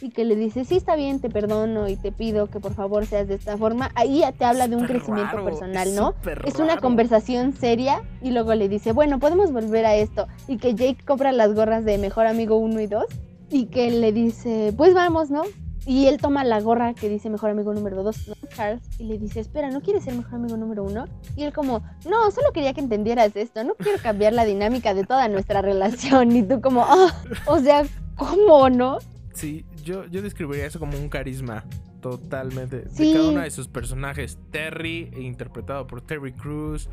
y 0.00 0.10
que 0.10 0.24
le 0.24 0.36
dice, 0.36 0.64
sí, 0.64 0.76
está 0.76 0.94
bien, 0.96 1.20
te 1.20 1.28
perdono 1.28 1.88
y 1.88 1.96
te 1.96 2.12
pido 2.12 2.46
que 2.46 2.60
por 2.60 2.72
favor 2.74 3.04
seas 3.04 3.26
de 3.26 3.34
esta 3.34 3.56
forma, 3.58 3.90
ahí 3.94 4.20
ya 4.20 4.32
te 4.32 4.44
habla 4.44 4.68
de 4.68 4.76
un 4.76 4.86
crecimiento 4.86 5.32
raro, 5.36 5.44
personal, 5.44 5.94
¿no? 5.94 6.14
Es 6.44 6.54
una 6.56 6.68
raro. 6.68 6.80
conversación 6.82 7.52
seria 7.52 8.02
y 8.22 8.30
luego 8.30 8.54
le 8.54 8.68
dice, 8.68 8.92
bueno, 8.92 9.18
podemos 9.18 9.52
volver 9.52 9.86
a 9.86 9.96
esto. 9.96 10.26
Y 10.46 10.56
que 10.58 10.74
Jake 10.74 10.98
compra 11.04 11.32
las 11.32 11.52
gorras 11.54 11.84
de 11.84 11.98
mejor 11.98 12.26
amigo 12.26 12.56
1 12.58 12.80
y 12.80 12.86
2 12.86 13.04
y 13.50 13.66
que 13.66 13.90
le 13.90 14.12
dice, 14.12 14.72
pues 14.76 14.94
vamos, 14.94 15.30
¿no? 15.30 15.42
Y 15.86 16.06
él 16.06 16.18
toma 16.18 16.44
la 16.44 16.60
gorra 16.60 16.94
que 16.94 17.08
dice 17.08 17.28
mejor 17.28 17.50
amigo 17.50 17.74
número 17.74 18.02
2, 18.02 18.28
¿no? 18.28 18.34
Charles, 18.48 18.82
y 18.98 19.04
le 19.04 19.18
dice, 19.18 19.40
espera, 19.40 19.70
¿no 19.70 19.82
quieres 19.82 20.04
ser 20.04 20.14
mejor 20.14 20.36
amigo 20.36 20.56
número 20.56 20.82
1? 20.84 21.04
Y 21.36 21.42
él 21.44 21.52
como, 21.52 21.82
no, 22.08 22.30
solo 22.30 22.52
quería 22.52 22.72
que 22.72 22.80
entendieras 22.80 23.36
esto, 23.36 23.64
no 23.64 23.74
quiero 23.74 23.98
cambiar 24.02 24.32
la 24.32 24.44
dinámica 24.44 24.94
de 24.94 25.04
toda 25.04 25.28
nuestra 25.28 25.60
relación. 25.60 26.34
Y 26.34 26.42
tú 26.42 26.60
como, 26.60 26.84
ah, 26.84 27.14
o 27.46 27.58
sea, 27.60 27.84
¿cómo 28.16 28.70
no? 28.70 28.98
Sí, 29.34 29.66
yo, 29.82 30.06
yo 30.06 30.22
describiría 30.22 30.66
eso 30.66 30.78
como 30.78 30.96
un 30.96 31.08
carisma 31.08 31.64
totalmente 32.00 32.82
de 32.82 33.12
cada 33.12 33.28
uno 33.28 33.40
de 33.40 33.50
sus 33.50 33.68
personajes. 33.68 34.38
Terry, 34.50 35.10
interpretado 35.16 35.86
por 35.86 36.00
Terry 36.02 36.32
Crews, 36.32 36.88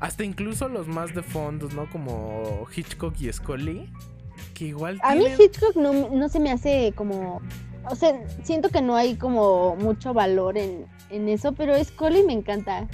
hasta 0.00 0.24
incluso 0.24 0.68
los 0.68 0.86
más 0.86 1.14
de 1.14 1.22
fondos, 1.22 1.74
¿no? 1.74 1.88
Como 1.90 2.66
Hitchcock 2.74 3.14
y 3.20 3.32
Scully, 3.32 3.90
que 4.54 4.66
igual 4.66 4.98
A 5.02 5.14
mí 5.14 5.20
tienen... 5.20 5.40
Hitchcock 5.40 5.76
no, 5.76 6.10
no 6.10 6.28
se 6.28 6.40
me 6.40 6.50
hace 6.50 6.92
como... 6.94 7.40
O 7.90 7.94
sea, 7.94 8.18
siento 8.42 8.68
que 8.68 8.80
no 8.82 8.96
hay 8.96 9.16
como 9.16 9.76
mucho 9.76 10.14
valor 10.14 10.56
en, 10.58 10.86
en 11.10 11.28
eso, 11.28 11.52
pero 11.52 11.82
Scully 11.82 12.22
me 12.24 12.32
encanta. 12.32 12.86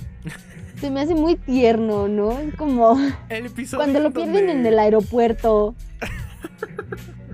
Se 0.80 0.90
me 0.90 1.00
hace 1.00 1.14
muy 1.14 1.36
tierno, 1.36 2.08
¿no? 2.08 2.32
Es 2.38 2.54
como 2.56 2.96
el 3.28 3.46
episodio 3.46 3.78
cuando 3.78 4.00
lo 4.00 4.06
en 4.06 4.12
pierden 4.12 4.48
en 4.50 4.66
el 4.66 4.78
aeropuerto. 4.78 5.74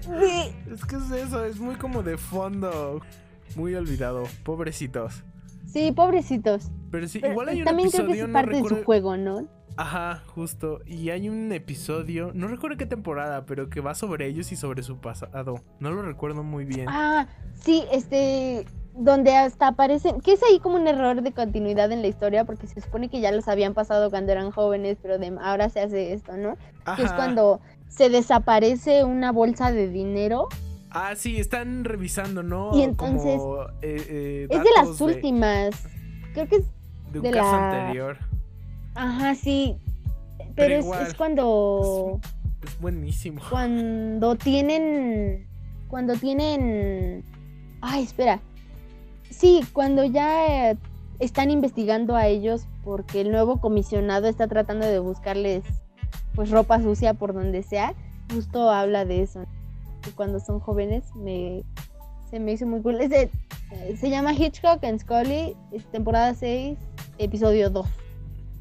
Sí, 0.01 0.53
Es 0.73 0.85
que 0.85 0.97
es 0.97 1.11
eso, 1.11 1.45
es 1.45 1.59
muy 1.59 1.77
como 1.77 2.03
de 2.03 2.17
fondo, 2.19 3.01
muy 3.55 3.75
olvidado, 3.75 4.25
pobrecitos. 4.45 5.23
sí, 5.67 5.93
pobrecitos. 5.93 6.71
Pero 6.91 7.09
sí, 7.09 7.19
Pero 7.21 7.33
igual 7.33 7.49
hay 7.49 7.59
un 7.61 7.65
también 7.65 7.91
creo 7.91 8.05
episodio, 8.05 8.15
que 8.15 8.23
es 8.23 8.29
no 8.29 8.33
parte 8.33 8.63
de 8.63 8.69
su 8.69 8.85
juego, 8.85 9.17
¿no? 9.17 9.49
Ajá, 9.77 10.23
justo. 10.35 10.81
Y 10.87 11.11
hay 11.11 11.29
un 11.29 11.53
episodio, 11.53 12.31
no 12.35 12.49
recuerdo 12.49 12.77
qué 12.77 12.87
temporada, 12.87 13.45
pero 13.47 13.69
que 13.69 13.81
va 13.81 13.95
sobre 13.95 14.27
ellos 14.27 14.51
y 14.53 14.57
sobre 14.57 14.83
su 14.83 14.99
pasado. 14.99 15.61
No 15.81 15.91
lo 15.91 16.03
recuerdo 16.03 16.43
muy 16.43 16.65
bien. 16.65 16.87
Ah, 16.89 17.27
sí, 17.55 17.85
este, 17.93 18.65
donde 18.95 19.37
hasta 19.37 19.69
aparecen, 19.69 20.21
que 20.23 20.33
es 20.33 20.43
ahí 20.43 20.61
como 20.61 20.77
un 20.77 20.87
error 20.87 21.21
de 21.21 21.33
continuidad 21.33 21.93
en 21.93 22.01
la 22.01 22.09
historia, 22.09 22.45
porque 22.45 22.67
se 22.67 22.81
supone 22.81 23.11
que 23.11 23.21
ya 23.21 23.33
los 23.33 23.49
habían 23.49 23.75
pasado 23.75 24.09
cuando 24.09 24.33
eran 24.33 24.51
jóvenes, 24.51 24.97
pero 25.03 25.19
de, 25.19 25.37
ahora 25.43 25.69
se 25.69 25.81
hace 25.81 26.15
esto, 26.15 26.37
¿no? 26.39 26.57
Que 26.97 27.03
es 27.03 27.13
cuando 27.13 27.61
se 27.89 28.09
desaparece 28.09 29.05
una 29.05 29.31
bolsa 29.33 29.73
de 29.73 29.89
dinero. 29.89 30.49
Ah, 30.91 31.15
sí, 31.17 31.37
están 31.39 31.85
revisando, 31.85 32.43
¿no? 32.43 32.71
Y 32.75 32.83
entonces- 32.83 33.37
Como, 33.37 33.63
eh, 33.83 34.03
eh, 34.09 34.47
Es 34.49 34.59
de 34.63 34.71
las 34.75 34.99
últimas. 35.03 35.75
Creo 36.33 36.49
que 36.49 36.57
es, 36.57 36.65
De 37.13 37.19
un 37.19 37.25
de 37.25 37.31
caso 37.33 37.53
la- 37.53 37.81
anterior. 37.83 38.19
Ajá, 38.97 39.35
sí. 39.35 39.77
Pero, 40.39 40.51
Pero 40.55 40.75
es, 40.75 40.85
igual, 40.85 41.07
es 41.07 41.15
cuando, 41.15 42.21
Es 42.65 42.81
buenísimo. 42.81 43.41
cuando 43.51 44.37
tienen, 44.37 45.47
cuando 45.89 46.15
tienen, 46.15 47.25
ay, 47.81 48.05
espera. 48.05 48.41
Sí, 49.31 49.63
cuando 49.73 50.05
ya 50.05 50.71
eh, 50.71 50.79
están 51.19 51.51
investigando 51.51 52.17
a 52.17 52.27
ellos 52.27 52.67
porque 52.85 53.21
el 53.21 53.31
nuevo 53.31 53.61
comisionado 53.61 54.29
está 54.29 54.47
tratando 54.47 54.87
de 54.87 54.99
buscarles 54.99 55.65
pues 56.35 56.51
ropa 56.51 56.81
sucia 56.81 57.15
por 57.15 57.35
donde 57.35 57.63
sea, 57.63 57.95
justo 58.33 58.71
habla 58.71 59.05
de 59.05 59.23
eso. 59.23 59.45
Y 60.07 60.11
cuando 60.11 60.39
son 60.41 60.61
jóvenes 60.61 61.05
me 61.17 61.65
se 62.31 62.41
me 62.41 62.53
hizo 62.53 62.67
muy 62.67 62.83
cool. 62.83 62.99
Se 63.99 64.11
llama 64.11 64.33
Hitchcock 64.33 64.83
and 64.85 65.01
Scully, 65.01 65.57
es 65.73 65.85
temporada 65.87 66.35
6, 66.35 66.79
episodio 67.19 67.71
2. 67.71 67.87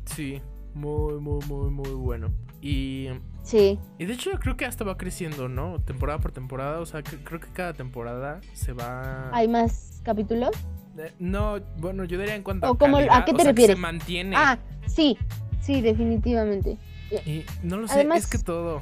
Sí, 0.06 0.42
muy, 0.74 1.16
muy, 1.20 1.40
muy, 1.48 1.70
muy 1.72 1.90
bueno. 1.92 2.32
Y, 2.62 3.10
Sí. 3.44 3.80
y 4.00 4.06
de 4.06 4.14
hecho 4.14 4.32
yo 4.32 4.40
creo 4.40 4.58
que 4.58 4.66
hasta 4.66 4.84
va 4.84 4.98
creciendo, 4.98 5.48
¿no? 5.48 5.80
Temporada 5.82 6.20
por 6.20 6.32
temporada. 6.32 6.80
O 6.80 6.86
sea, 6.86 7.04
que- 7.04 7.18
creo 7.24 7.40
que 7.40 7.48
cada 7.50 7.74
temporada 7.74 8.42
se 8.54 8.74
va... 8.74 9.30
¿Hay 9.34 9.48
más 9.48 10.02
capítulos? 10.04 10.52
Eh, 10.98 11.12
no, 11.20 11.60
bueno, 11.78 12.06
yo 12.06 12.18
diría 12.18 12.36
en 12.36 12.44
cuanto 12.44 12.68
¿O 12.68 12.74
a 12.74 12.78
qué 12.78 12.86
o 12.86 12.88
te 12.98 13.04
sea, 13.04 13.26
que 13.26 13.44
refieres? 13.44 13.76
se 13.76 13.82
mantiene. 13.82 14.36
Ah, 14.38 14.58
sí, 14.88 15.18
sí, 15.62 15.82
definitivamente. 15.82 16.78
Y 17.26 17.44
no 17.62 17.78
lo 17.78 17.88
sé, 17.88 17.96
Además- 17.96 18.20
es 18.20 18.28
que 18.28 18.38
todo. 18.40 18.82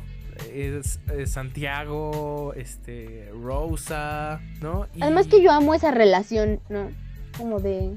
Es, 0.52 1.00
es 1.16 1.32
Santiago, 1.32 2.54
este, 2.56 3.30
Rosa, 3.40 4.41
¿no? 4.62 4.88
Y- 4.95 5.02
Además 5.04 5.28
que 5.28 5.41
yo 5.44 5.52
amo 5.52 5.74
esa 5.76 5.91
relación, 5.91 6.60
¿no? 6.70 6.90
Como 7.38 7.60
de 7.60 7.95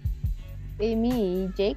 Amy 0.80 1.10
y 1.10 1.48
Jake. 1.56 1.76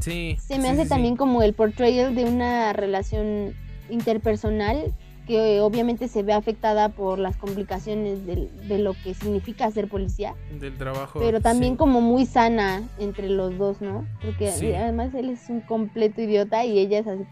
Sí. 0.00 0.36
Se 0.40 0.56
me 0.58 0.64
sí, 0.64 0.68
hace 0.70 0.82
sí, 0.84 0.88
también 0.88 1.14
sí. 1.14 1.18
como 1.18 1.42
el 1.42 1.54
portrayal 1.54 2.14
de 2.14 2.24
una 2.24 2.72
relación 2.72 3.54
interpersonal 3.90 4.92
que 5.26 5.60
obviamente 5.62 6.06
se 6.08 6.22
ve 6.22 6.34
afectada 6.34 6.90
por 6.90 7.18
las 7.18 7.36
complicaciones 7.38 8.26
del- 8.26 8.50
de, 8.68 8.78
lo 8.78 8.92
que 8.92 9.14
significa 9.14 9.70
ser 9.70 9.88
policía, 9.88 10.34
Del 10.60 10.76
trabajo. 10.76 11.18
pero 11.18 11.40
también 11.40 11.72
sí. 11.74 11.76
como 11.78 12.02
muy 12.02 12.26
sana 12.26 12.82
entre 12.98 13.30
los 13.30 13.56
dos, 13.56 13.80
¿no? 13.80 14.06
Porque 14.22 14.50
Sí. 14.52 14.74
además 14.74 15.14
él 15.14 15.30
es 15.30 15.48
un 15.48 15.60
completo 15.62 16.20
idiota 16.20 16.66
y 16.66 16.78
ella 16.78 16.98
es 16.98 17.06
así. 17.06 17.24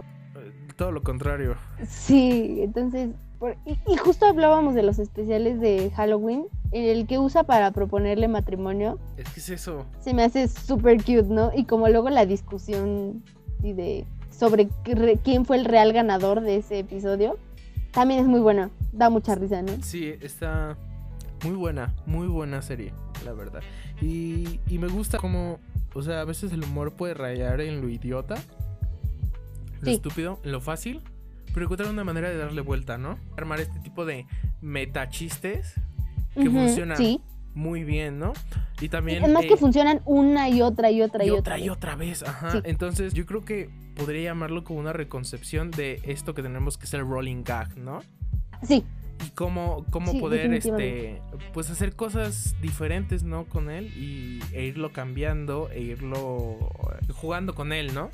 Todo 0.77 0.91
lo 0.91 1.03
contrario. 1.03 1.57
Sí, 1.87 2.61
entonces, 2.63 3.11
por- 3.43 3.57
y, 3.67 3.73
y 3.93 3.97
justo 3.97 4.25
hablábamos 4.27 4.77
de 4.77 4.85
los 4.85 5.01
especiales 5.01 5.61
de 5.61 5.91
Halloween, 5.97 6.47
el 6.71 7.09
que 7.09 7.19
usa 7.19 7.43
para 7.43 7.73
proponerle 7.73 8.29
matrimonio, 8.29 9.01
Es 9.17 9.29
que 9.31 9.41
es 9.41 9.49
eso. 9.49 9.85
se 10.01 10.15
me 10.15 10.23
hace 10.23 10.47
súper 10.47 10.99
cute, 10.99 11.25
¿no? 11.25 11.51
Y 11.53 11.65
como 11.65 11.89
luego 11.89 12.09
la 12.09 12.25
discusión 12.25 13.25
y 13.61 13.73
de 13.73 14.07
sobre 14.31 14.69
quién 15.25 15.45
fue 15.45 15.57
el 15.57 15.65
real 15.65 15.93
ganador 15.93 16.41
de 16.41 16.57
ese 16.59 16.79
episodio, 16.79 17.37
también 17.91 18.21
es 18.21 18.27
muy 18.27 18.39
bueno, 18.39 18.71
da 18.93 19.11
mucha 19.11 19.35
risa, 19.35 19.61
¿no? 19.61 19.73
Sí, 19.83 20.15
está 20.21 20.77
muy 21.43 21.57
buena, 21.57 21.93
muy 22.07 22.29
buena 22.29 22.63
serie, 22.63 22.93
la 23.25 23.33
verdad. 23.33 23.61
Y, 24.01 24.61
y 24.69 24.79
me 24.79 24.87
gusta 24.87 25.19
como, 25.19 25.59
o 25.95 26.03
sea, 26.03 26.21
a 26.21 26.25
veces 26.25 26.53
el 26.53 26.63
humor 26.63 26.93
puede 26.93 27.15
rayar 27.15 27.61
en 27.61 27.81
lo 27.81 27.89
idiota, 27.89 28.37
lo 29.81 29.87
Sí. 29.87 29.95
estúpido, 29.95 30.39
en 30.45 30.53
lo 30.53 30.61
fácil, 30.61 31.03
pero 31.53 31.67
encontrar 31.67 31.91
una 31.91 32.05
manera 32.05 32.29
de 32.31 32.37
darle 32.37 32.61
vuelta, 32.61 32.99
¿no? 32.99 33.19
Armar 33.37 33.61
este 33.61 33.79
tipo 33.81 34.05
de 34.05 34.27
metachistes 34.61 35.75
que 36.35 36.51
funcionan. 36.51 36.97
Sí, 36.97 37.21
muy 37.55 37.85
bien, 37.85 38.19
¿no? 38.19 38.33
Y 38.81 38.89
también... 38.89 39.25
Es 39.25 39.31
más 39.31 39.45
que 39.45 39.55
eh, 39.55 39.57
funcionan 39.57 40.01
una 40.05 40.49
y 40.49 40.63
otra 40.63 40.91
y 40.91 41.03
otra 41.03 41.25
y, 41.25 41.29
y 41.29 41.31
otra. 41.31 41.59
y 41.59 41.69
otra 41.69 41.97
vez, 41.97 42.23
ajá. 42.23 42.53
Sí. 42.53 42.59
Entonces 42.65 43.15
yo 43.15 43.27
creo 43.27 43.45
que 43.45 43.71
podría 43.95 44.23
llamarlo 44.23 44.65
como 44.65 44.81
una 44.81 44.93
reconcepción 44.93 45.71
de 45.71 46.01
esto 46.05 46.35
que 46.35 46.43
tenemos 46.43 46.79
que 46.79 46.87
es 46.87 46.95
el 46.95 47.03
rolling 47.03 47.43
gag, 47.45 47.77
¿no? 47.77 48.01
Sí, 48.63 48.85
Y 49.25 49.31
cómo, 49.31 49.85
cómo 49.91 50.13
Sí, 50.13 50.21
poder 50.21 50.53
este 50.55 51.21
pues 51.53 51.69
hacer 51.71 51.95
cosas 51.95 52.55
diferentes, 52.63 53.23
¿no? 53.23 53.45
Con 53.45 53.71
él 53.71 53.93
y, 53.97 54.41
e 54.53 54.65
irlo 54.65 54.93
cambiando 54.93 55.71
e 55.71 55.81
irlo 55.81 56.71
eh, 57.01 57.13
jugando 57.13 57.55
con 57.55 57.73
él, 57.73 57.93
¿no? 57.93 58.11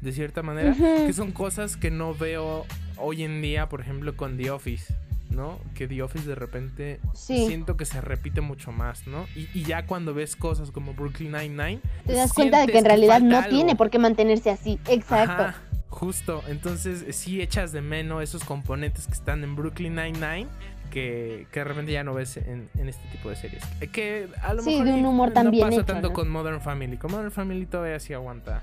De 0.00 0.12
cierta 0.12 0.42
manera. 0.42 0.74
Que 0.74 1.12
son 1.12 1.32
cosas 1.32 1.76
que 1.76 1.90
no 1.90 2.14
veo 2.14 2.64
hoy 2.98 3.22
en 3.24 3.40
día, 3.42 3.68
por 3.68 3.80
ejemplo, 3.80 4.16
con 4.16 4.36
The 4.36 4.50
Office, 4.50 4.94
¿no? 5.30 5.58
Que 5.74 5.88
The 5.88 6.02
Office 6.02 6.26
de 6.28 6.34
repente 6.34 7.00
Sí. 7.14 7.46
siento 7.46 7.76
que 7.76 7.84
se 7.84 8.00
repite 8.00 8.40
mucho 8.40 8.72
más, 8.72 9.06
¿no? 9.06 9.26
Y, 9.34 9.48
y 9.54 9.64
ya 9.64 9.86
cuando 9.86 10.14
ves 10.14 10.36
cosas 10.36 10.70
como 10.70 10.94
Brooklyn 10.94 11.32
Nine-Nine, 11.32 11.80
te 12.06 12.12
das 12.12 12.32
cuenta 12.32 12.60
de 12.60 12.66
que 12.68 12.78
en 12.78 12.84
realidad 12.84 13.20
no 13.20 13.38
algo. 13.38 13.50
tiene 13.50 13.74
por 13.76 13.90
qué 13.90 13.98
mantenerse 13.98 14.50
así. 14.50 14.78
Exacto. 14.88 15.32
Ajá, 15.42 15.54
justo. 15.88 16.42
Entonces, 16.48 17.04
sí 17.16 17.40
echas 17.40 17.72
de 17.72 17.80
menos 17.80 18.22
esos 18.22 18.44
componentes 18.44 19.06
que 19.06 19.14
están 19.14 19.42
en 19.44 19.56
Brooklyn 19.56 19.94
Nine-Nine. 19.96 20.46
Que, 20.90 21.48
que 21.50 21.60
de 21.60 21.64
repente 21.64 21.90
ya 21.90 22.04
no 22.04 22.14
ves 22.14 22.36
en, 22.36 22.70
en 22.78 22.88
este 22.88 23.06
tipo 23.08 23.28
de 23.28 23.34
series. 23.36 23.62
Eh, 23.80 23.88
Que 23.88 24.28
a 24.40 24.54
lo 24.54 24.62
Sí, 24.62 24.70
mejor 24.70 24.86
de 24.86 24.92
un 24.94 25.04
humor 25.06 25.32
tan 25.32 25.46
no 25.46 25.50
pasa 25.58 25.74
hecho, 25.74 25.84
tanto 25.84 26.08
¿no? 26.08 26.14
con 26.14 26.28
Modern 26.30 26.60
Family. 26.60 26.96
Con 26.96 27.10
Modern 27.10 27.32
Family 27.32 27.66
todavía 27.66 27.98
sí 27.98 28.14
aguanta 28.14 28.62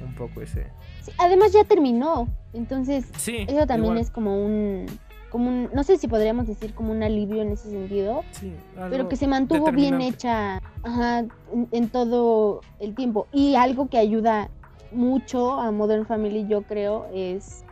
un 0.00 0.14
poco 0.14 0.40
ese. 0.40 0.66
Sí, 1.02 1.12
además 1.18 1.52
ya 1.52 1.64
terminó. 1.64 2.28
Entonces, 2.52 3.06
Sí. 3.16 3.38
eso 3.48 3.66
también 3.66 3.92
igual. 3.94 3.98
es 3.98 4.10
como 4.10 4.44
un 4.44 4.86
como 5.30 5.48
un 5.48 5.70
no 5.72 5.84
sé 5.84 5.96
si 5.96 6.08
podríamos 6.08 6.48
decir 6.48 6.74
como 6.74 6.90
un 6.90 7.04
alivio 7.04 7.40
en 7.42 7.52
ese 7.52 7.70
sentido, 7.70 8.22
Sí, 8.32 8.52
pero 8.90 9.08
que 9.08 9.14
se 9.14 9.28
mantuvo 9.28 9.70
bien 9.70 10.00
hecha 10.00 10.60
ajá, 10.82 11.20
en, 11.20 11.68
en 11.70 11.88
todo 11.88 12.62
el 12.80 12.96
tiempo. 12.96 13.28
Y 13.32 13.54
algo 13.54 13.88
que 13.88 13.98
ayuda 13.98 14.50
mucho 14.90 15.52
a 15.60 15.70
Modern 15.70 16.04
Family, 16.04 16.48
yo 16.48 16.62
creo, 16.62 17.06
es 17.14 17.64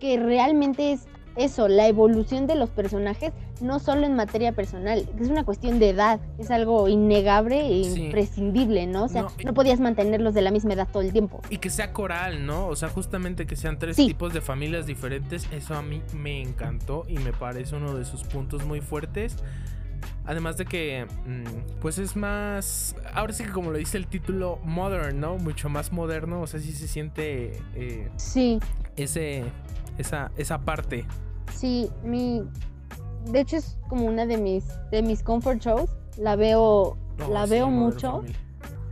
que 0.00 0.18
realmente 0.18 0.90
es 0.90 1.06
eso, 1.36 1.68
la 1.68 1.86
evolución 1.86 2.48
de 2.48 2.56
los 2.56 2.68
personajes, 2.70 3.32
no 3.60 3.78
solo 3.78 4.06
en 4.06 4.14
materia 4.16 4.52
personal, 4.52 5.08
es 5.20 5.28
una 5.28 5.44
cuestión 5.44 5.78
de 5.78 5.90
edad, 5.90 6.20
es 6.38 6.50
algo 6.50 6.88
innegable 6.88 7.80
e 7.80 7.84
Sí. 7.84 8.04
imprescindible, 8.06 8.86
¿no? 8.86 9.04
O 9.04 9.08
sea, 9.08 9.26
No, 9.44 9.54
podías 9.54 9.80
mantenerlos 9.80 10.34
de 10.34 10.42
la 10.42 10.50
misma 10.50 10.74
edad 10.74 10.88
todo 10.92 11.02
el 11.02 11.12
tiempo. 11.12 11.40
Y 11.50 11.58
que 11.58 11.70
sea 11.70 11.92
coral, 11.92 12.46
¿no? 12.46 12.66
O 12.68 12.76
sea, 12.76 12.88
justamente 12.88 13.46
que 13.46 13.56
sean 13.56 13.78
tres 13.78 13.96
Sí. 13.96 14.06
tipos 14.06 14.32
de 14.32 14.40
familias 14.40 14.86
diferentes, 14.86 15.48
eso 15.52 15.74
a 15.74 15.82
mí 15.82 16.02
me 16.14 16.40
encantó 16.40 17.04
y 17.08 17.18
me 17.18 17.32
parece 17.32 17.76
uno 17.76 17.94
de 17.94 18.04
sus 18.04 18.24
puntos 18.24 18.64
muy 18.64 18.80
fuertes. 18.80 19.36
Además 20.24 20.56
de 20.58 20.64
que, 20.66 21.06
mm, 21.26 21.80
pues 21.80 21.98
es 21.98 22.14
más, 22.14 22.94
ahora 23.14 23.32
sí 23.32 23.44
que 23.44 23.50
como 23.50 23.70
lo 23.70 23.78
dice 23.78 23.96
el 23.96 24.06
título, 24.06 24.58
modern, 24.62 25.18
¿no? 25.18 25.38
Mucho 25.38 25.68
más 25.68 25.90
moderno, 25.90 26.42
o 26.42 26.46
sea, 26.46 26.60
sí 26.60 26.72
se 26.72 26.86
siente 26.86 27.60
eh, 27.74 28.08
Sí, 28.16 28.60
ese, 28.96 29.44
esa, 29.96 30.30
esa 30.36 30.58
parte. 30.60 31.04
sí, 31.54 31.90
mi 32.04 32.42
de 33.26 33.40
hecho 33.40 33.56
es 33.56 33.78
como 33.88 34.06
una 34.06 34.26
de 34.26 34.36
mis 34.38 34.64
de 34.90 35.02
mis 35.02 35.22
comfort 35.22 35.60
shows, 35.60 35.90
la 36.16 36.36
veo 36.36 36.96
No, 37.18 37.28
la 37.28 37.44
sí, 37.44 37.50
veo 37.50 37.68
mucho 37.68 38.22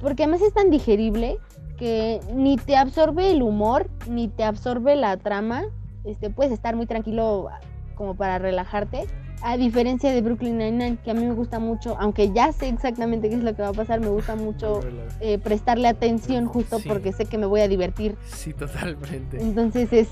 porque 0.00 0.24
además 0.24 0.42
es 0.42 0.52
tan 0.52 0.70
digerible 0.70 1.38
que 1.78 2.20
ni 2.34 2.56
te 2.56 2.76
absorbe 2.76 3.30
el 3.30 3.42
humor, 3.42 3.88
ni 4.08 4.28
te 4.28 4.44
absorbe 4.44 4.94
la 4.96 5.16
trama. 5.16 5.64
Este, 6.04 6.30
puedes 6.30 6.52
estar 6.52 6.76
muy 6.76 6.86
tranquilo 6.86 7.48
como 7.94 8.14
para 8.14 8.38
relajarte. 8.38 9.06
A 9.42 9.56
diferencia 9.58 10.10
de 10.12 10.22
Brooklyn 10.22 10.56
Nine-Nine, 10.58 10.98
que 11.04 11.10
a 11.10 11.14
mí 11.14 11.24
me 11.24 11.34
gusta 11.34 11.58
mucho, 11.58 11.96
aunque 12.00 12.32
ya 12.32 12.52
sé 12.52 12.68
exactamente 12.68 13.28
qué 13.28 13.34
es 13.36 13.42
lo 13.42 13.54
que 13.54 13.60
va 13.62 13.68
a 13.68 13.72
pasar, 13.74 14.00
me 14.00 14.08
gusta 14.08 14.36
mucho 14.36 14.80
eh, 15.20 15.38
prestarle 15.38 15.88
atención 15.88 16.46
justo 16.46 16.78
Sí. 16.78 16.88
porque 16.88 17.12
sé 17.12 17.26
que 17.26 17.36
me 17.36 17.44
voy 17.46 17.60
a 17.60 17.68
divertir. 17.68 18.16
Sí, 18.26 18.52
totalmente. 18.54 19.40
Entonces 19.40 19.92
es... 19.92 20.08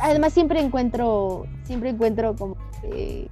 Además 0.00 0.32
siempre 0.32 0.60
encuentro, 0.60 1.46
siempre 1.64 1.90
encuentro 1.90 2.34
como 2.36 2.56
eh, 2.82 3.28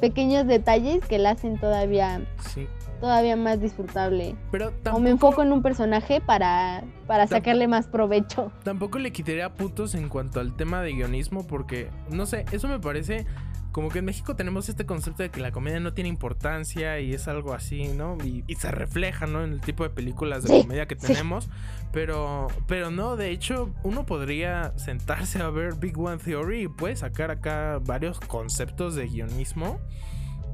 pequeños 0.00 0.46
detalles 0.46 1.04
que 1.04 1.18
la 1.18 1.30
hacen 1.30 1.58
todavía, 1.58 2.22
Sí. 2.48 2.66
todavía 3.00 3.36
más 3.36 3.60
disfrutable. 3.60 4.34
Pero 4.50 4.68
O 4.68 4.70
tampoco, 4.72 5.00
me 5.00 5.10
enfoco 5.10 5.42
en 5.42 5.52
un 5.52 5.62
personaje 5.62 6.20
para, 6.20 6.82
para 7.06 7.26
sacarle 7.26 7.66
más 7.68 7.86
provecho. 7.86 8.50
tampoco 8.62 8.98
le 8.98 9.12
quitaría 9.12 9.52
puntos 9.54 9.94
en 9.94 10.08
cuanto 10.08 10.40
al 10.40 10.54
tema 10.56 10.80
de 10.82 10.92
guionismo 10.92 11.46
porque, 11.46 11.90
no 12.10 12.26
sé, 12.26 12.44
eso 12.52 12.68
me 12.68 12.78
parece 12.80 13.26
como 13.72 13.88
que 13.88 14.00
en 14.00 14.04
México 14.04 14.34
tenemos 14.36 14.68
este 14.68 14.86
concepto 14.86 15.22
de 15.22 15.30
que 15.30 15.40
la 15.40 15.52
comedia 15.52 15.80
no 15.80 15.92
tiene 15.92 16.08
importancia 16.08 16.98
y 17.00 17.12
es 17.14 17.28
algo 17.28 17.54
así, 17.54 17.88
¿no? 17.88 18.16
Y, 18.24 18.44
y 18.46 18.54
se 18.56 18.70
refleja, 18.70 19.26
¿no? 19.26 19.44
En 19.44 19.52
el 19.52 19.60
tipo 19.60 19.84
de 19.84 19.90
películas 19.90 20.42
de 20.42 20.48
Sí, 20.50 20.62
comedia 20.62 20.86
que 20.86 20.96
sí. 20.96 21.06
tenemos. 21.06 21.48
Pero, 21.92 22.48
pero 22.66 22.90
no, 22.90 23.16
de 23.16 23.30
hecho, 23.30 23.74
uno 23.82 24.06
podría 24.06 24.72
sentarse 24.78 25.40
a 25.42 25.50
ver 25.50 25.74
Big 25.76 25.98
One 25.98 26.18
Theory 26.18 26.62
y 26.62 26.68
puede 26.68 26.96
sacar 26.96 27.30
acá 27.30 27.80
varios 27.84 28.20
conceptos 28.20 28.94
de 28.94 29.06
guionismo 29.06 29.80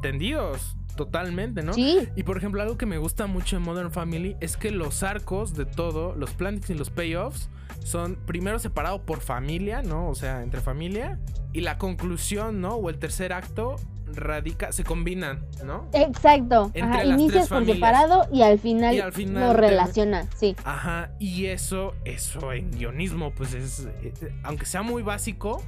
tendidos 0.02 0.76
totalmente, 0.96 1.62
¿no? 1.62 1.74
Sí, 1.74 2.08
Y 2.16 2.22
por 2.22 2.38
ejemplo, 2.38 2.62
algo 2.62 2.78
que 2.78 2.86
me 2.86 2.96
gusta 2.98 3.26
mucho 3.26 3.56
en 3.58 3.62
Modern 3.62 3.92
Family 3.92 4.36
es 4.40 4.56
que 4.56 4.70
los 4.70 5.02
arcos 5.02 5.54
de 5.54 5.66
todo, 5.66 6.14
los 6.16 6.30
plannings 6.30 6.70
y 6.70 6.74
los 6.74 6.88
payoffs, 6.88 7.50
son 7.84 8.16
primero 8.26 8.58
separados 8.58 9.00
por 9.02 9.20
familia, 9.20 9.82
¿no? 9.82 10.08
O 10.08 10.14
sea, 10.14 10.42
entre 10.42 10.60
familia. 10.60 11.18
Y 11.52 11.60
la 11.62 11.78
conclusión, 11.78 12.60
¿no? 12.60 12.74
O 12.74 12.90
el 12.90 12.98
tercer 12.98 13.32
acto 13.32 13.76
radica, 14.14 14.70
se 14.72 14.84
combinan, 14.84 15.44
¿no? 15.64 15.88
exacto. 15.92 16.70
Entre 16.74 17.00
Ajá, 17.00 17.04
inicias 17.04 17.48
por 17.48 17.66
separado 17.66 18.26
y 18.32 18.42
al 18.42 18.58
final, 18.58 18.94
Y 18.94 19.00
al 19.00 19.12
final 19.12 19.48
lo 19.48 19.50
te- 19.54 19.60
relaciona, 19.60 20.26
sí. 20.36 20.54
Ajá, 20.64 21.10
y 21.18 21.46
eso, 21.46 21.92
eso 22.04 22.52
en 22.52 22.70
guionismo, 22.70 23.32
pues 23.32 23.52
es, 23.54 23.88
eh, 24.02 24.12
aunque 24.44 24.64
sea 24.64 24.82
muy 24.82 25.02
básico, 25.02 25.60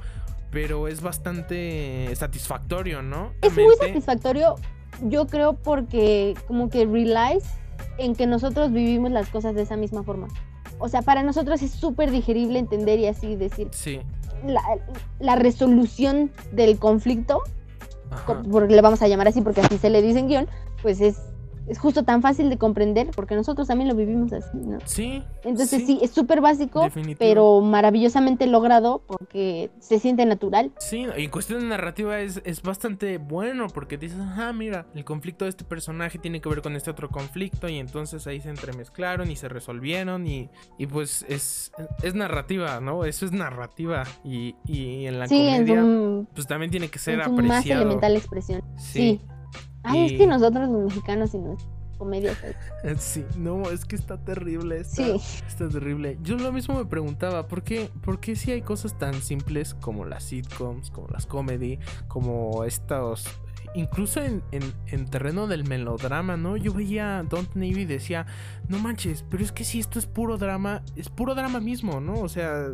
pero 0.51 0.87
es 0.87 1.01
bastante 1.01 2.09
satisfactorio, 2.15 3.01
¿no? 3.01 3.33
Es 3.41 3.53
muy 3.55 3.75
satisfactorio, 3.77 4.55
yo 5.01 5.27
creo, 5.27 5.53
porque 5.53 6.35
como 6.47 6.69
que 6.69 6.85
relies 6.85 7.43
en 7.97 8.15
que 8.15 8.25
nosotros 8.25 8.71
vivimos 8.71 9.11
las 9.11 9.27
cosas 9.29 9.53
de 9.53 9.63
esa 9.63 9.75
misma 9.75 10.03
forma. 10.03 10.27
O 10.79 10.87
sea, 10.89 11.01
para 11.01 11.21
nosotros 11.23 11.61
es 11.61 11.71
súper 11.71 12.09
digerible 12.11 12.57
entender 12.59 12.99
y 12.99 13.07
así 13.07 13.35
decir 13.35 13.67
Sí. 13.71 13.99
la, 14.45 14.61
la 15.19 15.35
resolución 15.35 16.31
del 16.51 16.77
conflicto 16.79 17.41
ajá. 18.09 18.41
porque 18.49 18.73
le 18.73 18.81
vamos 18.81 19.01
a 19.01 19.07
llamar 19.07 19.27
así 19.27 19.41
porque 19.41 19.61
así 19.61 19.77
se 19.77 19.89
le 19.89 20.01
dice 20.01 20.19
en 20.19 20.27
guion, 20.29 20.47
pues 20.81 21.01
es, 21.01 21.17
es 21.69 21.79
justo 21.79 22.03
tan 22.03 22.21
fácil 22.21 22.49
de 22.49 22.57
comprender 22.57 23.11
porque 23.15 23.35
nosotros 23.35 23.67
también 23.67 23.87
lo 23.87 23.95
vivimos 23.95 24.33
así, 24.33 24.57
¿no? 24.57 24.79
Sí. 24.85 25.23
Entonces 25.43 25.85
sí, 25.85 25.99
es 26.01 26.11
súper 26.11 26.41
básico, 26.41 26.81
definitivo. 26.83 27.17
pero 27.19 27.61
maravillosamente 27.61 28.47
logrado 28.47 29.01
porque 29.07 29.69
se 29.79 29.99
siente 29.99 30.25
natural. 30.25 30.71
Sí, 30.79 31.05
y 31.17 31.23
en 31.23 31.29
cuestión 31.29 31.61
de 31.61 31.67
narrativa 31.67 32.19
es, 32.19 32.41
es 32.43 32.61
bastante 32.61 33.17
bueno 33.17 33.67
porque 33.73 33.97
dices, 33.97 34.17
ah, 34.19 34.51
mira, 34.53 34.87
el 34.95 35.05
conflicto 35.05 35.45
de 35.45 35.49
este 35.49 35.63
personaje 35.63 36.17
tiene 36.17 36.41
que 36.41 36.49
ver 36.49 36.61
con 36.61 36.75
este 36.75 36.89
otro 36.91 37.09
conflicto 37.09 37.69
y 37.69 37.77
entonces 37.77 38.25
ahí 38.27 38.41
se 38.41 38.49
entremezclaron 38.49 39.29
y 39.31 39.35
se 39.35 39.47
resolvieron 39.47 40.27
y, 40.27 40.49
y 40.77 40.87
pues 40.87 41.25
es, 41.29 41.71
es 42.01 42.15
narrativa, 42.15 42.79
¿no? 42.79 43.05
Eso 43.05 43.25
es 43.25 43.31
narrativa 43.31 44.03
y, 44.23 44.55
y 44.65 45.05
en 45.05 45.19
la 45.19 45.27
sí, 45.27 45.37
en 45.47 45.67
comedia 45.67 45.81
su, 45.81 46.27
pues 46.33 46.47
también 46.47 46.71
tiene 46.71 46.89
que 46.89 46.99
ser 46.99 47.19
en 47.19 47.25
su 47.25 47.31
más 47.31 47.39
apreciado. 47.59 47.81
elemental 47.83 48.15
expresión. 48.15 48.63
Sí. 48.77 49.19
Sí. 49.19 49.21
Ay, 49.83 50.05
es 50.05 50.11
Y- 50.13 50.17
que 50.17 50.27
nosotros 50.27 50.69
los 50.69 50.85
mexicanos 50.85 51.33
y 51.33 51.37
nuestras 51.39 51.69
comedias. 51.97 52.37
Sí, 52.99 53.25
no, 53.37 53.69
es 53.69 53.83
que 53.85 53.95
está 53.95 54.17
terrible. 54.23 54.79
Está, 54.79 55.03
Sí. 55.03 55.21
está 55.47 55.67
terrible. 55.69 56.17
Yo 56.21 56.37
lo 56.37 56.51
mismo 56.51 56.75
me 56.77 56.85
preguntaba, 56.85 57.47
¿por 57.47 57.63
qué, 57.63 57.89
¿por 58.01 58.19
qué 58.19 58.35
si 58.35 58.51
hay 58.51 58.61
cosas 58.61 58.97
tan 58.97 59.13
simples 59.15 59.73
como 59.75 60.05
las 60.05 60.23
sitcoms, 60.23 60.91
como 60.91 61.07
las 61.09 61.25
comedy, 61.25 61.79
como 62.07 62.63
estos... 62.63 63.25
Incluso 63.75 64.19
en, 64.23 64.41
en- 64.51 64.73
en 64.87 65.05
terreno 65.05 65.45
del 65.45 65.63
melodrama, 65.63 66.37
¿no? 66.37 66.57
Yo 66.57 66.73
veía 66.73 67.23
Don't 67.29 67.53
Navy 67.53 67.81
y 67.81 67.85
decía, 67.85 68.25
no 68.67 68.79
manches, 68.79 69.23
pero 69.29 69.43
es 69.43 69.51
que 69.51 69.63
si 69.63 69.79
esto 69.79 69.99
es 69.99 70.07
puro 70.07 70.37
drama, 70.39 70.81
es 70.95 71.09
puro 71.09 71.35
drama 71.35 71.59
mismo, 71.59 71.99
¿no? 71.99 72.13
O 72.15 72.29
sea, 72.29 72.67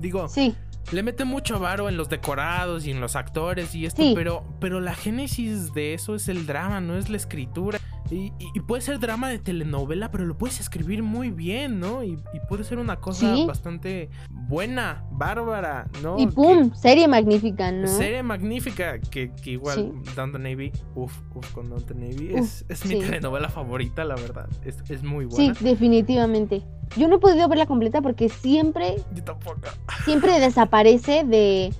digo, 0.00 0.26
Sí, 0.28 0.56
le 0.92 1.02
mete 1.02 1.24
mucho 1.24 1.58
varo 1.58 1.88
en 1.88 1.96
los 1.96 2.08
decorados 2.08 2.86
y 2.86 2.90
en 2.90 3.00
los 3.00 3.16
actores 3.16 3.74
y 3.74 3.86
esto, 3.86 4.02
Sí. 4.02 4.12
pero, 4.14 4.44
pero 4.60 4.80
la 4.80 4.94
génesis 4.94 5.72
de 5.74 5.94
eso 5.94 6.14
es 6.14 6.28
el 6.28 6.46
drama, 6.46 6.80
no 6.80 6.96
es 6.96 7.08
la 7.08 7.16
escritura. 7.16 7.78
Y, 8.10 8.16
y- 8.16 8.32
y 8.54 8.60
puede 8.60 8.82
ser 8.82 8.98
drama 8.98 9.28
de 9.30 9.38
telenovela, 9.38 10.10
pero 10.10 10.26
lo 10.26 10.36
puedes 10.36 10.60
escribir 10.60 11.02
muy 11.02 11.30
bien, 11.30 11.80
¿no? 11.80 12.04
Y, 12.04 12.12
y 12.32 12.40
puede 12.48 12.62
ser 12.64 12.78
una 12.78 12.96
cosa 12.96 13.34
Sí. 13.34 13.46
bastante 13.46 14.10
buena, 14.30 15.04
bárbara, 15.10 15.88
¿no? 16.02 16.18
y 16.18 16.26
Que- 16.26 16.32
pum, 16.32 16.74
serie 16.74 17.08
magnífica, 17.08 17.72
¿no? 17.72 17.86
Serie 17.88 18.22
magnífica, 18.22 18.98
que, 19.00 19.32
que 19.42 19.52
igual 19.52 19.76
Sí. 20.04 20.12
Downton 20.14 20.42
Navy, 20.42 20.70
uff, 20.94 21.18
uff, 21.34 21.50
con 21.52 21.70
Downton 21.70 21.98
Navy, 22.00 22.32
Uf, 22.34 22.40
es, 22.40 22.64
es 22.68 22.84
mi 22.86 22.96
sí. 22.96 23.00
telenovela 23.00 23.48
favorita, 23.48 24.04
la 24.04 24.16
verdad. 24.16 24.48
Es, 24.64 24.76
es 24.90 25.02
muy 25.02 25.24
Sí, 25.30 25.36
buena. 25.46 25.54
definitivamente. 25.60 26.62
Yo 26.98 27.08
no 27.08 27.16
he 27.16 27.18
podido 27.18 27.48
verla 27.48 27.64
completa 27.66 28.02
porque 28.02 28.28
siempre, 28.28 28.96
Yo 29.14 29.24
tampoco. 29.24 29.60
siempre 30.04 30.38
desaparece 30.40 31.24
de, 31.24 31.72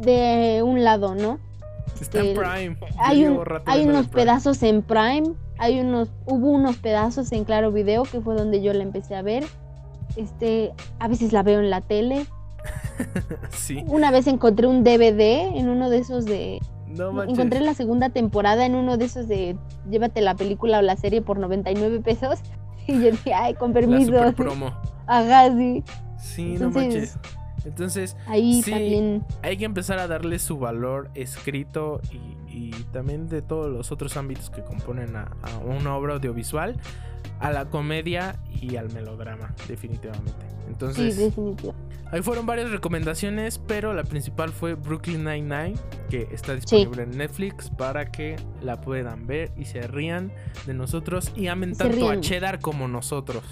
de 0.00 0.62
un 0.64 0.82
lado, 0.84 1.14
¿no? 1.14 1.38
Está 2.00 2.20
en 2.20 2.36
Prime. 2.36 2.76
Hay, 2.98 3.24
un, 3.24 3.40
hay 3.66 3.84
unos 3.84 4.08
Prime. 4.08 4.22
pedazos 4.24 4.62
en 4.62 4.82
Prime 4.82 5.34
hay 5.58 5.80
unos, 5.80 6.10
hubo 6.26 6.50
unos 6.50 6.76
pedazos 6.76 7.32
en 7.32 7.44
Claro 7.44 7.72
Video 7.72 8.02
que 8.02 8.20
fue 8.20 8.34
donde 8.34 8.62
yo 8.62 8.72
la 8.72 8.82
empecé 8.82 9.14
a 9.14 9.22
ver. 9.22 9.44
Este, 10.16 10.72
a 10.98 11.08
veces 11.08 11.32
la 11.32 11.42
veo 11.42 11.60
en 11.60 11.70
la 11.70 11.80
tele. 11.80 12.26
sí. 13.50 13.82
Una 13.86 14.10
vez 14.10 14.26
encontré 14.26 14.66
un 14.66 14.84
DVD 14.84 15.56
en 15.56 15.68
uno 15.68 15.88
de 15.88 15.98
esos 15.98 16.24
de 16.24 16.60
No 16.88 17.12
manches. 17.12 17.34
encontré 17.38 17.60
la 17.60 17.74
segunda 17.74 18.10
temporada 18.10 18.66
en 18.66 18.74
uno 18.74 18.96
de 18.96 19.04
esos 19.04 19.28
de 19.28 19.56
llévate 19.90 20.20
la 20.20 20.34
película 20.34 20.78
o 20.78 20.82
la 20.82 20.96
serie 20.96 21.22
por 21.22 21.38
99 21.38 22.00
pesos 22.00 22.40
y 22.86 22.94
yo 22.94 23.10
dije, 23.10 23.32
"Ay, 23.34 23.54
con 23.54 23.70
la 23.70 23.74
permiso." 23.80 24.12
super 24.12 24.34
promo. 24.34 24.72
Ajá, 25.06 25.50
sí. 25.56 25.84
Sí, 26.18 26.56
no 26.58 26.70
manches. 26.70 27.18
Entonces, 27.66 28.16
Ahí 28.26 28.62
Sí. 28.62 28.70
también 28.70 29.24
hay 29.42 29.56
que 29.58 29.64
empezar 29.64 29.98
a 29.98 30.06
darle 30.06 30.38
su 30.38 30.58
valor 30.58 31.10
escrito 31.14 32.00
y, 32.10 32.56
y 32.56 32.70
también 32.92 33.28
de 33.28 33.42
todos 33.42 33.70
los 33.70 33.92
otros 33.92 34.16
ámbitos 34.16 34.48
que 34.50 34.62
componen 34.62 35.16
a, 35.16 35.32
a 35.42 35.58
una 35.58 35.94
obra 35.96 36.14
audiovisual, 36.14 36.76
a 37.40 37.50
la 37.50 37.66
comedia 37.66 38.36
y 38.62 38.76
al 38.76 38.90
melodrama, 38.92 39.54
definitivamente. 39.68 40.30
sí, 40.48 40.64
Entonces, 40.68 41.16
definitivo. 41.18 41.74
ahí 42.10 42.22
fueron 42.22 42.46
varias 42.46 42.70
recomendaciones, 42.70 43.58
pero 43.58 43.92
la 43.92 44.04
principal 44.04 44.50
fue 44.52 44.74
Brooklyn 44.74 45.24
Nine-Nine, 45.24 45.74
que 46.08 46.28
está 46.32 46.54
disponible 46.54 47.02
en 47.02 47.10
Netflix 47.18 47.68
para 47.68 48.06
que 48.10 48.36
la 48.62 48.80
puedan 48.80 49.26
ver 49.26 49.52
y 49.58 49.66
se 49.66 49.82
rían 49.82 50.32
de 50.66 50.72
nosotros 50.72 51.30
y 51.36 51.48
amen 51.48 51.74
tanto 51.76 52.08
a. 52.08 52.20
Cheddar 52.20 52.60
como 52.60 52.88
nosotros. 52.88 53.44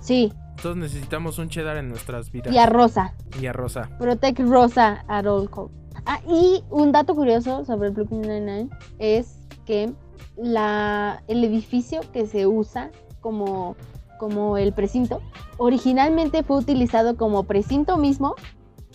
Sí, 0.00 0.32
Todos 0.62 0.76
necesitamos 0.76 1.38
un 1.38 1.48
Cheddar 1.48 1.76
en 1.76 1.88
nuestras 1.88 2.30
vidas. 2.32 2.52
y 2.52 2.58
a 2.58 2.66
Rosa. 2.66 3.14
Y 3.40 3.46
a 3.46 3.52
Rosa. 3.52 3.88
Protect 3.98 4.40
Rosa 4.40 5.04
at 5.08 5.26
all 5.26 5.48
costs. 5.48 5.76
Ah, 6.06 6.20
y 6.26 6.62
un 6.70 6.90
dato 6.92 7.14
curioso 7.14 7.64
sobre 7.64 7.90
Brooklyn 7.90 8.22
Nine-Nine 8.22 8.70
es 8.98 9.38
que 9.66 9.92
la, 10.36 11.22
el 11.28 11.44
edificio 11.44 12.00
que 12.12 12.26
se 12.26 12.46
usa 12.46 12.90
como, 13.20 13.76
como 14.18 14.56
el 14.56 14.72
precinto 14.72 15.20
originalmente 15.58 16.42
fue 16.42 16.56
utilizado 16.58 17.16
como 17.16 17.44
precinto 17.44 17.98
mismo 17.98 18.34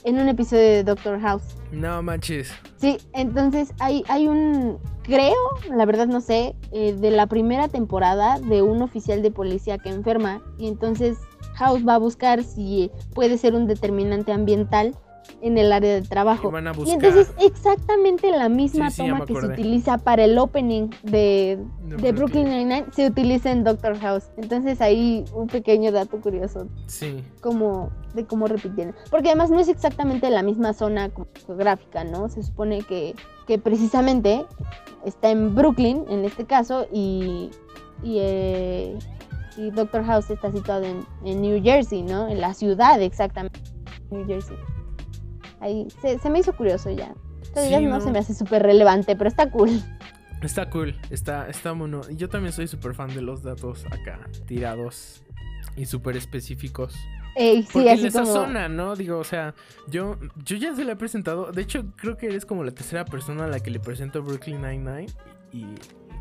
en 0.05 0.19
un 0.19 0.27
episodio 0.27 0.63
de 0.63 0.83
Doctor 0.83 1.19
House. 1.21 1.43
No 1.71 2.01
manches. 2.01 2.51
Sí, 2.77 2.97
entonces 3.13 3.71
hay, 3.79 4.03
hay 4.09 4.27
un, 4.27 4.79
creo, 5.03 5.35
la 5.73 5.85
verdad 5.85 6.07
no 6.07 6.19
sé, 6.19 6.55
eh, 6.71 6.93
de 6.93 7.11
la 7.11 7.27
primera 7.27 7.67
temporada 7.67 8.39
de 8.39 8.61
un 8.61 8.81
oficial 8.81 9.21
de 9.21 9.31
policía 9.31 9.77
que 9.77 9.89
enferma 9.89 10.41
y 10.57 10.67
entonces 10.67 11.17
House 11.55 11.87
va 11.87 11.95
a 11.95 11.99
buscar 11.99 12.43
si 12.43 12.91
puede 13.13 13.37
ser 13.37 13.55
un 13.55 13.67
determinante 13.67 14.31
ambiental 14.31 14.95
en 15.41 15.57
el 15.57 15.71
área 15.71 15.93
de 15.93 16.01
trabajo. 16.01 16.51
Y 16.85 16.91
entonces 16.91 17.31
exactamente 17.41 18.29
la 18.31 18.49
misma 18.49 18.89
Sí, 18.89 18.97
sí, 18.97 19.03
ya 19.07 19.13
toma 19.13 19.25
que 19.25 19.35
se 19.39 19.47
utiliza 19.47 19.97
para 19.97 20.25
el 20.25 20.37
opening 20.37 20.89
de, 21.03 21.59
De 21.85 21.95
de 21.97 22.11
Brooklyn 22.11 22.45
Nine-Nine 22.45 22.85
se 22.91 23.07
utiliza 23.07 23.51
en 23.51 23.63
Doctor 23.63 23.97
House. 23.99 24.25
Entonces 24.37 24.81
ahí 24.81 25.23
un 25.33 25.47
pequeño 25.47 25.91
dato 25.91 26.19
curioso 26.19 26.67
Sí. 26.87 27.23
como 27.41 27.89
de 28.13 28.25
cómo 28.25 28.47
repitieron. 28.47 28.95
Porque 29.09 29.29
además 29.29 29.49
no 29.49 29.59
es 29.59 29.67
exactamente 29.69 30.29
la 30.29 30.43
misma 30.43 30.73
zona 30.73 31.09
geográfica, 31.45 32.03
¿no? 32.03 32.29
Se 32.29 32.43
supone 32.43 32.81
que, 32.81 33.15
que 33.47 33.57
precisamente 33.57 34.45
está 35.05 35.29
en 35.29 35.55
Brooklyn, 35.55 36.03
en 36.09 36.25
este 36.25 36.45
caso, 36.45 36.85
y, 36.91 37.49
y, 38.03 38.17
eh, 38.19 38.97
y 39.57 39.71
Doctor 39.71 40.03
House 40.05 40.29
está 40.29 40.51
situado 40.51 40.83
en, 40.85 41.05
en 41.25 41.41
New 41.41 41.61
Jersey, 41.63 42.01
¿no? 42.01 42.27
En 42.29 42.41
la 42.41 42.53
ciudad 42.53 43.01
exactamente, 43.01 43.59
New 44.11 44.25
Jersey. 44.25 44.57
Ahí 45.59 45.87
se, 46.01 46.19
se 46.19 46.29
me 46.29 46.39
hizo 46.39 46.55
curioso 46.55 46.89
ya. 46.91 47.13
Todavía 47.53 47.79
Sí, 47.79 47.85
no, 47.85 47.91
no. 47.91 48.01
se 48.01 48.11
me 48.11 48.19
hace 48.19 48.33
súper 48.33 48.63
relevante, 48.63 49.15
pero 49.15 49.27
está 49.29 49.49
cool. 49.51 49.69
Está 50.41 50.69
cool, 50.69 50.99
está, 51.09 51.47
está 51.47 51.73
mono. 51.73 52.01
Yo 52.09 52.27
también 52.27 52.51
soy 52.51 52.67
súper 52.67 52.95
fan 52.95 53.13
de 53.13 53.21
los 53.21 53.43
datos 53.43 53.85
acá, 53.85 54.19
tirados 54.45 55.23
y 55.77 55.85
súper 55.85 56.17
específicos. 56.17 56.95
Ey, 57.35 57.63
sí, 57.63 57.69
Porque 57.73 57.91
así 57.91 58.03
les 58.03 58.13
como... 58.13 58.25
zona, 58.25 58.67
¿no? 58.69 58.95
Digo, 58.95 59.17
o 59.17 59.23
sea, 59.23 59.55
yo, 59.87 60.17
yo 60.43 60.57
ya 60.57 60.75
se 60.75 60.83
la 60.83 60.91
he 60.91 60.95
presentado. 60.95 61.51
De 61.51 61.61
hecho, 61.61 61.85
creo 61.95 62.17
que 62.17 62.27
eres 62.27 62.45
como 62.45 62.63
la 62.63 62.71
tercera 62.71 63.05
persona 63.05 63.45
a 63.45 63.47
la 63.47 63.59
que 63.59 63.71
le 63.71 63.79
presento 63.79 64.21
Brooklyn 64.21 64.61
Nine-Nine. 64.61 65.07
Y, 65.51 65.65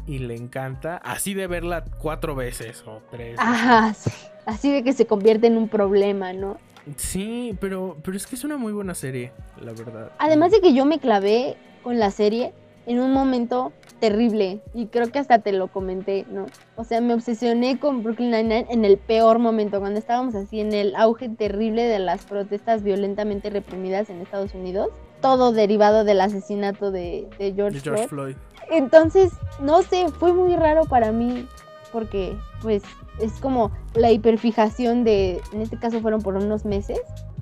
y 0.06 0.18
le 0.18 0.36
encanta. 0.36 0.96
Así 0.98 1.34
de 1.34 1.46
verla 1.46 1.84
cuatro 1.98 2.34
veces 2.34 2.84
o 2.86 3.00
tres. 3.10 3.36
Ajá, 3.38 3.94
sí. 3.94 4.10
Así 4.46 4.72
de 4.72 4.82
que 4.82 4.92
se 4.92 5.06
convierte 5.06 5.46
en 5.46 5.56
un 5.56 5.68
problema, 5.68 6.32
¿no? 6.32 6.58
Sí, 6.96 7.56
pero, 7.60 7.96
pero 8.02 8.16
es 8.16 8.26
que 8.26 8.34
es 8.34 8.44
una 8.44 8.56
muy 8.56 8.72
buena 8.72 8.94
serie, 8.94 9.32
la 9.60 9.72
verdad. 9.72 10.10
Además 10.18 10.50
de 10.50 10.60
que 10.60 10.74
yo 10.74 10.84
me 10.84 10.98
clavé 10.98 11.56
con 11.82 11.98
la 11.98 12.10
serie 12.10 12.52
en 12.86 12.98
un 12.98 13.12
momento 13.12 13.72
terrible 14.00 14.60
y 14.74 14.86
creo 14.86 15.12
que 15.12 15.20
hasta 15.20 15.38
te 15.38 15.52
lo 15.52 15.68
comenté, 15.68 16.26
¿no? 16.28 16.46
O 16.74 16.82
sea, 16.82 17.00
me 17.00 17.14
obsesioné 17.14 17.78
con 17.78 18.02
Brooklyn 18.02 18.32
Nine-Nine 18.32 18.66
en 18.68 18.84
el 18.84 18.98
peor 18.98 19.38
momento, 19.38 19.78
cuando 19.78 20.00
estábamos 20.00 20.34
así 20.34 20.58
en 20.60 20.72
el 20.72 20.96
auge 20.96 21.28
terrible 21.28 21.84
de 21.84 22.00
las 22.00 22.24
protestas 22.24 22.82
violentamente 22.82 23.50
reprimidas 23.50 24.10
en 24.10 24.20
Estados 24.20 24.54
Unidos, 24.54 24.88
todo 25.20 25.52
derivado 25.52 26.02
del 26.02 26.20
asesinato 26.20 26.90
de, 26.90 27.28
de 27.38 27.52
George, 27.54 27.78
de 27.78 27.84
George 27.84 28.08
Floyd. 28.08 28.34
Floyd. 28.34 28.51
Entonces, 28.72 29.32
no 29.60 29.82
sé, 29.82 30.08
fue 30.18 30.32
muy 30.32 30.56
raro 30.56 30.86
para 30.86 31.12
mí 31.12 31.46
porque 31.92 32.34
pues 32.62 32.82
es 33.20 33.32
como 33.34 33.70
la 33.94 34.10
hiperfijación 34.10 35.04
de, 35.04 35.42
en 35.52 35.60
este 35.60 35.76
caso 35.76 36.00
fueron 36.00 36.22
por 36.22 36.36
unos 36.36 36.64
meses, 36.64 36.98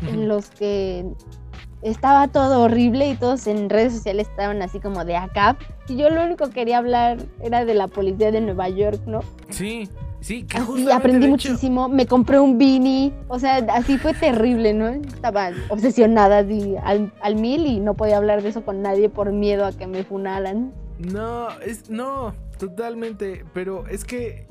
en 0.09 0.27
los 0.27 0.51
que 0.51 1.07
estaba 1.83 2.27
todo 2.29 2.63
horrible 2.63 3.09
y 3.09 3.15
todos 3.15 3.47
en 3.47 3.71
redes 3.71 3.93
sociales 3.93 4.29
estaban 4.29 4.61
así 4.61 4.81
como 4.81 5.05
de 5.05 5.17
acá. 5.17 5.57
Y 5.89 5.97
yo 5.97 6.11
lo 6.11 6.25
único 6.25 6.47
que 6.47 6.53
quería 6.53 6.79
hablar 6.79 7.19
era 7.41 7.65
de 7.65 7.75
la 7.75 7.87
policía 7.87 8.33
de 8.33 8.41
Nueva 8.41 8.69
York, 8.69 9.01
¿no? 9.07 9.21
Sí, 9.51 9.89
sí, 10.21 10.43
que 10.43 10.57
Así 10.57 10.67
justamente, 10.67 10.93
aprendí 10.93 11.29
muchísimo, 11.29 11.89
me 11.89 12.07
compré 12.07 12.41
un 12.41 12.59
beanie, 12.59 13.13
o 13.29 13.39
sea, 13.39 13.59
así 13.73 13.99
fue 13.99 14.15
terrible, 14.15 14.75
¿no? 14.75 14.89
Estaba 14.89 15.51
obsesionada 15.69 16.39
así 16.39 16.75
al, 16.83 17.13
al 17.23 17.37
mil 17.37 17.67
y 17.67 17.79
no 17.79 17.95
podía 17.95 18.17
hablar 18.17 18.43
de 18.43 18.49
eso 18.49 18.65
con 18.65 18.83
nadie 18.83 19.09
por 19.09 19.31
miedo 19.33 19.65
a 19.65 19.73
que 19.73 19.87
me 19.87 20.03
funaran. 20.03 20.73
No, 21.01 21.49
es 21.61 21.89
no, 21.89 22.35
totalmente, 22.59 23.45
pero 23.55 23.87
es 23.87 24.05
que 24.05 24.47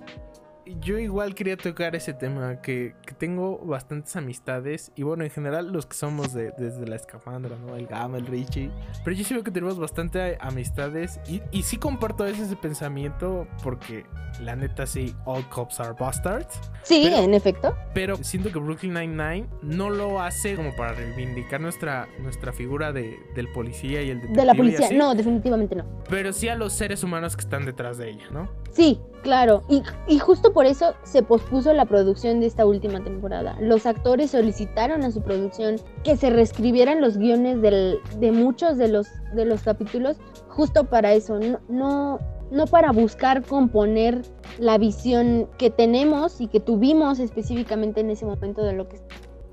yo 0.82 0.98
igual 1.00 1.36
quería 1.36 1.58
tocar 1.58 1.96
ese 1.96 2.14
tema, 2.14 2.62
que, 2.62 2.94
que 3.06 3.14
tengo 3.14 3.58
bastantes 3.60 4.16
amistades 4.16 4.92
y 4.96 5.04
bueno, 5.04 5.24
en 5.24 5.30
general 5.30 5.72
los 5.72 5.86
que 5.86 5.96
somos 5.96 6.34
de, 6.34 6.52
desde 6.58 6.86
la 6.88 6.96
escafandra, 6.96 7.56
¿no? 7.58 7.76
El 7.76 7.88
Gama, 7.88 8.18
el 8.18 8.26
Richie, 8.28 8.70
pero 9.04 9.16
yo 9.16 9.24
sí 9.24 9.34
veo 9.34 9.44
que 9.44 9.52
tenemos 9.52 9.80
bastante 9.80 10.38
amistades 10.42 11.20
y, 11.28 11.42
y 11.52 11.64
sí 11.64 11.78
comparto 11.78 12.24
a 12.24 12.28
veces 12.28 12.48
ese 12.48 12.56
pensamiento 12.56 13.48
porque 13.64 14.06
la 14.42 14.56
neta 14.56 14.86
sí, 14.86 15.14
all 15.26 15.48
cops 15.50 15.80
are 15.80 15.94
bastards, 16.00 16.60
Sí, 16.84 17.02
Pero- 17.04 17.24
en 17.24 17.34
efecto. 17.34 17.76
pero 17.94 18.16
siento 18.18 18.52
que 18.52 18.60
Brooklyn 18.60 18.94
Nine-Nine 18.94 19.48
no 19.62 19.90
lo 19.90 20.22
hace 20.22 20.56
como 20.56 20.76
para 20.76 20.94
reivindicar 20.94 21.60
nuestra, 21.62 22.08
nuestra 22.22 22.54
figura 22.54 22.92
de, 22.94 23.18
del 23.36 23.52
policía 23.52 24.02
y 24.02 24.10
el 24.12 24.22
De 24.22 24.28
la 24.46 24.54
detective 24.54 24.58
policía, 24.78 24.98
no, 24.98 25.14
definitivamente 25.14 25.76
no. 25.76 25.86
pero 26.10 26.32
sí 26.34 26.48
a 26.48 26.56
los 26.56 26.74
seres 26.74 27.04
humanos 27.04 27.36
que 27.36 27.42
están 27.42 27.66
detrás 27.66 27.98
de 27.98 28.10
ella, 28.12 28.26
¿no? 28.32 28.50
Sí, 28.72 29.00
claro. 29.22 29.64
Y, 30.08 30.20
justo 30.20 30.54
por 30.54 30.66
eso 30.66 30.94
se 31.04 31.24
pospuso 31.24 31.74
la 31.74 31.86
producción 31.86 32.40
de 32.40 32.48
esta 32.48 32.66
última 32.66 33.04
temporada. 33.04 33.58
Los 33.60 33.86
actores 33.86 34.32
solicitaron 34.32 35.04
a 35.04 35.12
su 35.12 35.22
producción 35.22 35.78
que 36.04 36.18
se 36.18 36.30
reescribieran 36.30 37.02
los 37.02 37.18
guiones 37.18 37.62
de 37.62 38.32
muchos 38.32 38.78
de 38.78 38.88
los, 38.88 39.08
de 39.34 39.46
los 39.46 39.64
capítulos 39.64 40.18
justo 40.48 40.86
para 40.86 41.14
eso. 41.14 41.40
No, 41.40 41.60
no, 41.70 42.20
no 42.52 42.66
para 42.68 42.92
buscar 42.92 43.44
componer 43.44 44.24
la 44.58 44.78
visión 44.78 45.48
que 45.58 45.70
tenemos 45.70 46.42
y 46.42 46.48
que 46.48 46.60
tuvimos 46.60 47.20
específicamente 47.20 48.02
en 48.02 48.10
ese 48.10 48.26
momento 48.26 48.64
de 48.64 48.74
lo 48.74 48.88
que 48.90 49.00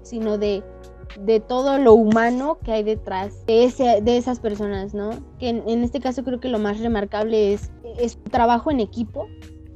sino 0.02 0.38
de 0.38 0.62
de 1.20 1.40
todo 1.40 1.78
lo 1.78 1.94
humano 1.94 2.58
que 2.64 2.72
hay 2.72 2.82
detrás 2.82 3.44
de, 3.46 3.64
ese, 3.64 4.00
de 4.02 4.16
esas 4.16 4.40
personas, 4.40 4.94
¿no? 4.94 5.10
Que 5.38 5.48
en, 5.48 5.68
en 5.68 5.82
este 5.82 6.00
caso 6.00 6.24
creo 6.24 6.40
que 6.40 6.48
lo 6.48 6.58
más 6.58 6.80
remarcable 6.80 7.52
es, 7.52 7.70
es 7.98 8.18
trabajo 8.30 8.70
en 8.70 8.80
equipo, 8.80 9.26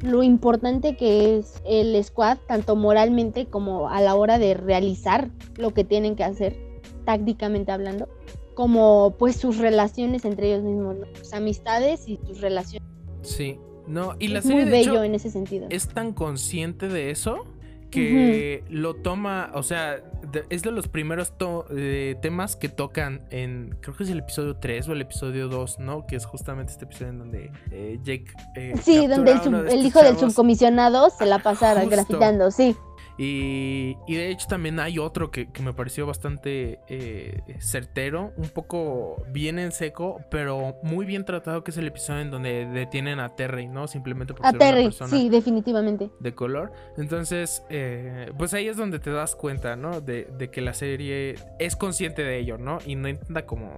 lo 0.03 0.23
importante 0.23 0.97
que 0.97 1.39
es 1.39 1.61
el 1.65 2.03
squad, 2.03 2.39
tanto 2.47 2.77
moralmente 2.77 3.47
como 3.47 3.89
a 3.89 4.01
la 4.01 4.15
hora 4.15 4.39
de 4.39 4.55
realizar 4.55 5.31
lo 5.57 5.73
que 5.75 5.85
tienen 5.85 6.17
que 6.17 6.25
hacer, 6.25 6.57
tácticamente 7.05 7.73
hablando, 7.73 8.09
como 8.55 9.17
pues 9.19 9.37
sus 9.37 9.59
relaciones 9.59 10.25
entre 10.25 10.49
ellos 10.49 10.65
mismos, 10.65 10.97
¿no? 10.97 11.07
sus 11.19 11.33
amistades 11.33 12.09
y 12.09 12.19
sus 12.27 12.41
relaciones. 12.41 12.89
Sí. 13.23 13.59
No, 13.87 14.15
y 14.21 14.29
la 14.29 14.39
es 14.39 14.45
serie 14.45 14.63
muy 14.63 14.65
de 14.67 14.71
bello 14.71 14.93
hecho, 14.93 15.05
en 15.05 15.15
ese 15.17 15.31
sentido. 15.31 15.67
es 15.71 15.89
tan 15.89 16.13
consciente 16.13 16.87
de 16.89 17.11
eso 17.11 17.45
que 17.91 18.65
lo 18.71 18.95
toma, 18.95 19.51
o 19.55 19.63
sea, 19.63 19.97
de- 20.33 20.45
es 20.51 20.63
de 20.63 20.71
los 20.71 20.89
primeros 20.89 21.37
to- 21.37 21.67
eh, 21.71 22.17
temas 22.23 22.57
que 22.57 22.69
tocan 22.69 23.23
en, 23.31 23.77
creo 23.81 23.97
que 23.97 24.05
es 24.05 24.11
el 24.11 24.19
episodio 24.21 24.57
3 24.57 24.89
o 24.89 24.93
el 24.93 25.01
episodio 25.01 25.49
2, 25.49 25.79
¿no? 25.81 26.07
Que 26.07 26.17
es 26.17 26.25
justamente 26.25 26.73
este 26.73 26.85
episodio 26.85 27.11
en 27.11 27.19
donde 27.19 27.53
eh, 27.71 27.99
Jake... 28.03 28.27
eh, 28.57 28.75
Sí, 28.83 29.07
donde 29.07 29.33
el, 29.33 29.85
hijo 29.85 30.03
del 30.03 30.17
subcomisionado 30.19 31.11
se 31.11 31.27
la 31.27 31.39
pasa 31.41 31.75
grafitando, 31.85 32.51
sí. 32.51 32.77
Y, 33.23 33.99
y 34.07 34.15
de 34.15 34.31
hecho 34.31 34.47
también 34.49 34.81
hay 34.81 34.99
otro 34.99 35.31
que, 35.31 35.51
que 35.53 35.61
me 35.63 35.75
pareció 35.75 36.07
bastante 36.07 36.81
eh, 36.89 37.43
certero, 37.59 38.33
un 38.39 38.49
poco 38.49 39.23
bien 39.29 39.59
en 39.59 39.73
seco, 39.73 40.23
pero 40.31 40.77
muy 40.83 41.05
bien 41.05 41.27
tratado, 41.27 41.63
que 41.63 41.71
es 41.71 41.77
el 41.77 41.87
episodio 41.87 42.23
en 42.23 42.31
donde 42.31 42.65
detienen 42.65 43.21
a 43.21 43.29
Terry, 43.37 43.69
¿no? 43.69 43.89
Simplemente 43.89 44.33
por 44.33 44.47
A 44.47 44.53
ser 44.53 44.57
una 44.63 44.71
Terry, 44.71 44.85
persona 44.85 45.11
sí, 45.11 45.29
definitivamente. 45.29 46.11
de 46.19 46.35
color. 46.35 46.73
Entonces, 46.97 47.63
eh, 47.69 48.33
pues 48.39 48.55
ahí 48.55 48.69
es 48.69 48.79
donde 48.79 48.99
te 48.99 49.11
das 49.11 49.37
cuenta, 49.37 49.77
¿no? 49.77 50.01
De, 50.01 50.25
de 50.39 50.51
que 50.51 50.63
la 50.63 50.73
serie 50.73 51.35
es 51.59 51.77
consciente 51.77 52.23
de 52.23 52.39
ello, 52.39 52.57
¿no? 52.57 52.79
Y 52.87 52.95
no 52.95 53.07
intenta 53.07 53.45
como, 53.45 53.71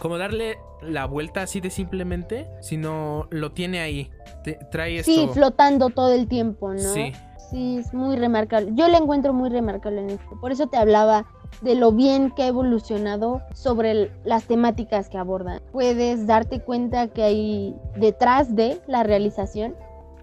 como 0.00 0.18
darle 0.18 0.58
la 0.82 1.06
vuelta 1.06 1.40
así 1.40 1.60
de 1.62 1.70
simplemente, 1.70 2.46
sino 2.60 3.26
lo 3.30 3.52
tiene 3.52 3.80
ahí. 3.80 4.10
Te- 4.44 4.58
trae 4.70 4.98
esto. 4.98 5.10
Sí, 5.12 5.28
flotando 5.32 5.88
todo 5.88 6.12
el 6.12 6.28
tiempo, 6.28 6.74
¿no? 6.74 6.78
Sí, 6.78 7.12
Sí, 7.52 7.76
es 7.76 7.92
muy 7.92 8.16
remarcable. 8.16 8.72
Yo 8.74 8.88
la 8.88 8.96
encuentro 8.96 9.34
muy 9.34 9.50
remarcable 9.50 10.00
en 10.00 10.10
esto. 10.10 10.40
Por 10.40 10.52
eso 10.52 10.68
te 10.68 10.78
hablaba 10.78 11.26
de 11.60 11.74
lo 11.74 11.92
bien 11.92 12.30
que 12.30 12.44
ha 12.44 12.46
evolucionado 12.46 13.42
sobre 13.52 13.90
el- 13.90 14.12
las 14.24 14.44
temáticas 14.44 15.10
que 15.10 15.18
abordan. 15.18 15.60
Puedes 15.70 16.26
darte 16.26 16.60
cuenta 16.60 17.08
que 17.08 17.22
hay 17.22 17.76
detrás 17.96 18.56
de 18.56 18.80
la 18.86 19.02
realización 19.02 19.74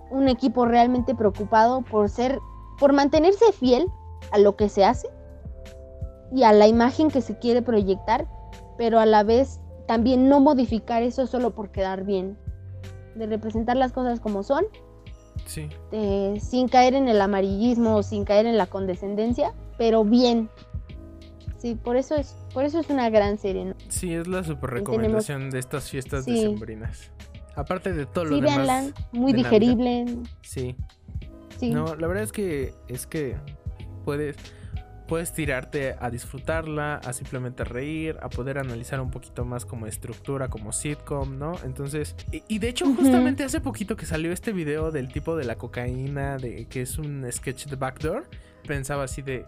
un 0.10 0.27
equipo 0.27 0.65
realmente 0.65 1.14
preocupado 1.14 1.84
por 1.84 2.10
ser, 2.10 2.39
por 2.80 2.93
mantenerse 2.93 3.51
fiel 3.51 3.85
a 4.31 4.39
lo 4.39 4.56
que 4.56 4.68
se 4.68 4.84
hace 4.84 5.07
y 6.34 6.41
a 6.43 6.51
la 6.51 6.68
imagen 6.68 7.10
que 7.10 7.22
se 7.22 7.38
quiere 7.38 7.61
proyectar, 7.61 8.27
pero 8.76 8.99
a 8.99 9.06
la 9.06 9.22
vez 9.22 9.61
también 9.88 10.30
no 10.30 10.39
modificar 10.39 11.03
eso 11.03 11.27
solo 11.27 11.51
por 11.51 11.72
quedar 11.72 12.06
bien. 12.06 12.39
De 13.15 13.27
representar 13.27 13.77
las 13.77 13.91
cosas 13.91 14.19
como 14.19 14.41
son 14.41 14.65
sí. 15.45 15.67
eh, 15.91 16.37
sin 16.41 16.67
caer 16.67 16.93
en 16.93 17.07
el 17.07 17.21
amarillismo 17.21 17.95
o 17.97 18.03
sin 18.03 18.25
caer 18.25 18.45
en 18.45 18.57
la 18.57 18.67
condescendencia, 18.67 19.53
pero 19.77 20.03
bien. 20.03 20.49
Sí, 21.57 21.75
por 21.75 21.97
eso 21.97 22.15
es, 22.15 22.35
por 22.53 22.63
eso 22.63 22.79
es 22.79 22.89
una 22.89 23.09
gran 23.09 23.37
serie, 23.37 23.65
¿no? 23.65 23.75
Sí, 23.89 24.13
es 24.13 24.27
la 24.27 24.43
super 24.43 24.69
tenemos- 24.69 24.95
recomendación 24.95 25.49
de 25.49 25.59
estas 25.59 25.89
fiestas 25.89 26.23
Sí. 26.25 26.33
decembrinas. 26.33 27.11
Aparte 27.55 27.91
de 27.91 28.05
todo 28.05 28.25
lo 28.25 28.35
demás. 28.37 28.55
véanla, 28.55 28.93
muy 29.11 29.33
digerible. 29.33 30.05
Sí. 30.41 30.75
Sí. 31.59 31.71
No, 31.71 31.95
la 31.95 32.07
verdad 32.07 32.23
es 32.23 32.31
que 32.31 32.73
es 32.87 33.05
que 33.05 33.35
puedes 34.05 34.37
puedes 35.10 35.34
tirarte 35.34 35.95
a 35.99 36.10
disfrutarla, 36.11 36.95
a 36.98 37.14
simplemente 37.14 37.64
reír, 37.64 38.18
a 38.22 38.30
poder 38.30 38.60
analizar 38.60 39.02
un 39.02 39.10
poquito 39.10 39.44
más 39.44 39.65
como 39.65 39.88
estructura, 39.88 40.48
como 40.48 40.72
sitcom, 40.72 41.38
¿no? 41.38 41.56
Entonces, 41.65 42.15
y, 42.31 42.44
y 42.48 42.60
de 42.60 42.69
hecho 42.69 42.86
justamente 42.86 43.44
hace 43.44 43.60
poquito 43.60 43.98
que 43.98 44.06
salió 44.06 44.31
este 44.31 44.53
video 44.53 44.91
del 44.91 45.11
tipo 45.11 45.36
de 45.36 45.45
la 45.45 45.56
cocaína, 45.56 46.38
de 46.38 46.68
que 46.68 46.84
es 46.84 46.99
un 46.99 47.26
sketch 47.30 47.65
de 47.65 47.76
Backdoor, 47.76 48.30
pensaba 48.68 49.03
así 49.03 49.23
de 49.23 49.45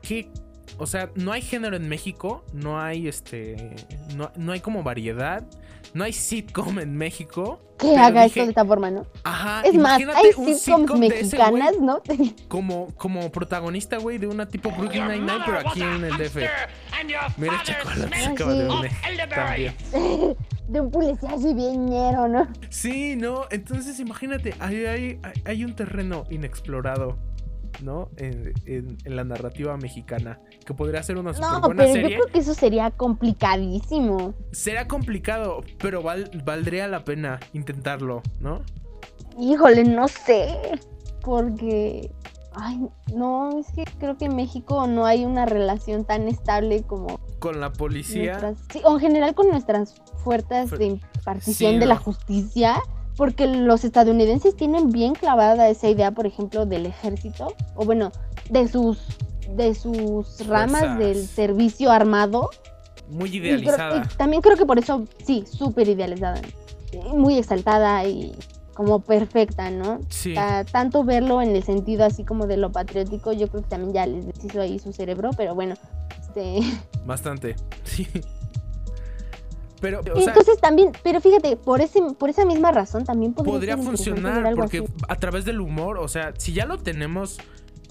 ¿qué 0.00 0.30
o 0.76 0.86
sea, 0.86 1.10
no 1.14 1.32
hay 1.32 1.42
género 1.42 1.76
en 1.76 1.88
México, 1.88 2.44
no 2.52 2.80
hay 2.80 3.08
este 3.08 3.74
no, 4.16 4.32
no 4.36 4.52
hay 4.52 4.60
como 4.60 4.82
variedad, 4.82 5.44
no 5.94 6.04
hay 6.04 6.12
sitcom 6.12 6.78
en 6.78 6.96
México. 6.96 7.60
que 7.78 7.96
haga 7.96 8.24
dije, 8.24 8.26
esto 8.26 8.40
de 8.42 8.48
esta 8.50 8.64
forma, 8.64 8.90
¿no? 8.90 9.06
Ajá, 9.24 9.62
Es 9.64 9.74
más, 9.74 10.00
hay 10.14 10.32
sitcoms 10.32 10.60
sitcom 10.62 11.02
ese 11.02 11.14
mexicanas, 11.20 11.78
¿no? 11.80 12.00
como, 12.48 12.88
como 12.96 13.30
protagonista, 13.30 13.98
güey, 13.98 14.18
de 14.18 14.26
una 14.26 14.46
tipo 14.48 14.70
Brooklyn 14.70 15.06
Nine-Nine, 15.06 15.40
pero 15.46 15.58
aquí 15.60 15.82
en 15.82 16.04
el 16.04 16.16
DF. 16.18 16.36
Mira, 17.36 17.62
chocolate 17.62 18.16
se 18.16 18.24
Ah, 18.26 18.30
acaba 18.30 18.52
de 18.54 18.68
sí. 18.68 18.76
unir 18.76 20.36
de 20.68 20.80
un 20.80 20.90
policía 20.90 21.30
así 21.34 21.54
bien 21.54 21.86
ñero, 21.86 22.28
¿no? 22.28 22.46
Sí, 22.68 23.16
no, 23.16 23.42
entonces 23.50 23.98
imagínate, 24.00 24.54
hay, 24.60 24.84
hay, 24.84 25.20
hay 25.44 25.64
un 25.64 25.74
terreno 25.74 26.24
inexplorado, 26.30 27.16
¿no? 27.82 28.08
En, 28.16 28.52
en- 28.66 28.96
en 29.04 29.16
la 29.16 29.24
narrativa 29.24 29.76
mexicana, 29.76 30.40
que 30.66 30.74
podría 30.74 31.02
ser 31.02 31.16
una 31.18 31.32
super 31.34 31.50
No, 31.50 31.60
buena 31.60 31.82
pero 31.82 31.92
serie. 31.94 32.10
yo 32.10 32.22
creo 32.22 32.32
que 32.32 32.38
eso 32.40 32.54
sería 32.54 32.90
complicadísimo. 32.90 34.34
Será 34.52 34.86
complicado, 34.88 35.62
pero 35.78 36.02
val- 36.02 36.30
valdría 36.44 36.88
la 36.88 37.04
pena 37.04 37.38
intentarlo, 37.52 38.22
¿no? 38.40 38.62
Híjole, 39.38 39.84
no 39.84 40.08
sé. 40.08 40.48
Porque. 41.22 42.10
Ay, 42.60 42.80
no, 43.14 43.56
es 43.60 43.66
que 43.72 43.84
creo 44.00 44.16
que 44.16 44.24
en 44.24 44.34
México 44.34 44.86
no 44.88 45.04
hay 45.06 45.24
una 45.24 45.46
relación 45.46 46.04
tan 46.04 46.26
estable 46.26 46.82
como 46.82 47.20
Con 47.38 47.60
la 47.60 47.72
policía. 47.72 48.38
nuestras. 48.40 48.56
Sí, 48.72 48.80
o 48.84 48.94
en 48.94 49.00
general 49.00 49.34
con 49.36 49.48
nuestras 49.48 49.94
fuerzas 50.24 50.70
Fu- 50.70 50.76
de 50.76 50.86
impartición 50.86 51.74
sí, 51.74 51.78
de 51.78 51.86
la 51.86 51.96
justicia. 51.96 52.80
Porque 53.18 53.46
los 53.46 53.84
estadounidenses 53.84 54.56
tienen 54.56 54.90
bien 54.90 55.12
clavada 55.14 55.68
esa 55.68 55.88
idea, 55.90 56.12
por 56.12 56.26
ejemplo, 56.26 56.64
del 56.64 56.86
ejército. 56.86 57.52
O 57.74 57.84
bueno, 57.84 58.10
de 58.48 58.66
sus. 58.68 58.98
De 59.54 59.74
sus 59.74 60.46
ramas 60.46 60.80
Fuerzas. 60.80 60.98
del 60.98 61.26
servicio 61.26 61.90
armado. 61.90 62.48
Muy 63.10 63.34
idealizada. 63.36 64.04
y 64.04 64.16
también 64.16 64.40
creo 64.42 64.56
que 64.56 64.64
por 64.66 64.78
eso, 64.78 65.04
sí, 65.24 65.44
súper 65.50 65.88
idealizada. 65.88 66.40
Muy 67.14 67.36
exaltada 67.38 68.04
y 68.06 68.34
como 68.74 69.00
perfecta, 69.00 69.70
¿no? 69.70 69.98
Sí. 70.10 70.34
Ta- 70.34 70.64
tanto 70.64 71.02
verlo 71.02 71.42
en 71.42 71.56
el 71.56 71.62
sentido 71.64 72.04
así 72.04 72.24
como 72.24 72.46
de 72.46 72.56
lo 72.58 72.70
patriótico, 72.70 73.32
yo 73.32 73.48
creo 73.48 73.62
que 73.62 73.68
también 73.70 73.92
ya 73.94 74.06
les 74.06 74.26
deshizo 74.26 74.60
ahí 74.60 74.78
su 74.78 74.92
cerebro, 74.92 75.30
pero 75.36 75.54
bueno, 75.56 75.74
este... 76.20 76.60
Bastante. 77.04 77.56
Sí. 77.84 78.06
Pero, 79.80 80.00
o 80.00 80.20
sea, 80.20 80.32
Entonces 80.32 80.58
también, 80.60 80.92
pero 81.02 81.20
fíjate, 81.20 81.56
por 81.56 81.80
ese, 81.80 82.00
por 82.18 82.30
esa 82.30 82.44
misma 82.44 82.72
razón 82.72 83.04
también 83.04 83.32
podría, 83.32 83.52
podría 83.54 83.76
funcionar 83.78 84.54
porque 84.54 84.78
así. 84.78 84.88
a 85.08 85.16
través 85.16 85.44
del 85.44 85.60
humor, 85.60 85.98
o 85.98 86.08
sea, 86.08 86.32
si 86.36 86.52
ya 86.52 86.66
lo 86.66 86.78
tenemos, 86.78 87.38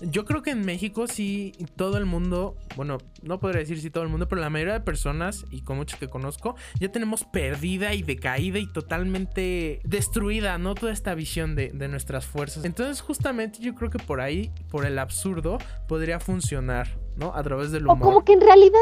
yo 0.02 0.26
creo 0.26 0.44
que 0.44 0.52
en 0.52 0.66
México 0.66 1.08
sí 1.08 1.54
todo 1.76 1.98
el 1.98 2.06
mundo, 2.06 2.56
bueno, 2.76 2.98
no 3.24 3.40
podría 3.40 3.62
decir 3.62 3.82
si 3.82 3.90
todo 3.90 4.04
el 4.04 4.10
mundo, 4.10 4.28
pero 4.28 4.42
la 4.42 4.50
mayoría 4.50 4.74
de 4.74 4.82
personas 4.82 5.46
y 5.50 5.62
con 5.62 5.78
muchos 5.78 6.00
que 6.00 6.08
conozco, 6.08 6.56
ya 6.80 6.92
tenemos 6.92 7.24
perdida 7.24 7.94
y 7.94 8.04
decaída 8.04 8.60
y 8.60 8.68
totalmente 8.68 9.80
destruida, 9.84 10.58
¿no? 10.58 10.76
Toda 10.76 10.92
esta 10.92 11.16
visión 11.16 11.56
de, 11.56 11.70
de 11.70 11.88
nuestras 11.88 12.26
fuerzas. 12.26 12.66
Entonces 12.66 13.02
justamente 13.02 13.60
yo 13.60 13.74
creo 13.76 13.90
que 13.90 14.00
por 14.00 14.22
ahí, 14.22 14.52
por 14.70 14.86
el 14.86 15.00
absurdo, 15.00 15.58
podría 15.88 16.20
funcionar, 16.20 17.00
¿no? 17.16 17.34
A 17.34 17.42
través 17.44 17.72
del 17.72 17.88
O 17.88 17.94
humor. 17.94 18.08
como 18.08 18.24
que 18.24 18.34
en 18.34 18.42
realidad, 18.42 18.80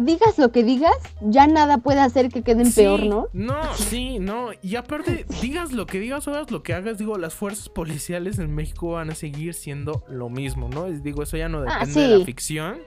digas 0.00 0.38
lo 0.38 0.52
que 0.52 0.62
digas, 0.62 0.94
ya 1.20 1.46
nada 1.46 1.78
puede 1.78 2.00
hacer 2.00 2.28
que 2.30 2.42
queden 2.42 2.66
Sí, 2.66 2.80
peor, 2.82 3.04
¿no? 3.06 3.26
No, 3.32 3.74
sí, 3.76 4.18
no. 4.18 4.50
Y 4.62 4.76
aparte, 4.76 5.24
digas 5.40 5.72
lo 5.72 5.86
que 5.86 5.98
digas 6.00 6.26
o 6.28 6.34
hagas 6.34 6.50
lo 6.50 6.62
que 6.62 6.74
hagas, 6.74 6.98
digo, 6.98 7.16
las 7.18 7.34
fuerzas 7.34 7.68
policiales 7.68 8.38
en 8.38 8.54
México 8.54 8.92
van 8.92 9.10
a 9.10 9.14
seguir 9.14 9.54
siendo 9.54 10.04
lo 10.08 10.28
mismo, 10.28 10.68
¿no? 10.68 10.86
Es- 10.86 11.02
Digo, 11.02 11.22
eso 11.22 11.36
ya 11.36 11.48
no 11.48 11.60
Ah, 11.66 11.78
depende 11.80 12.00
de 12.08 12.18
la 12.18 12.24
ficción. 12.24 12.78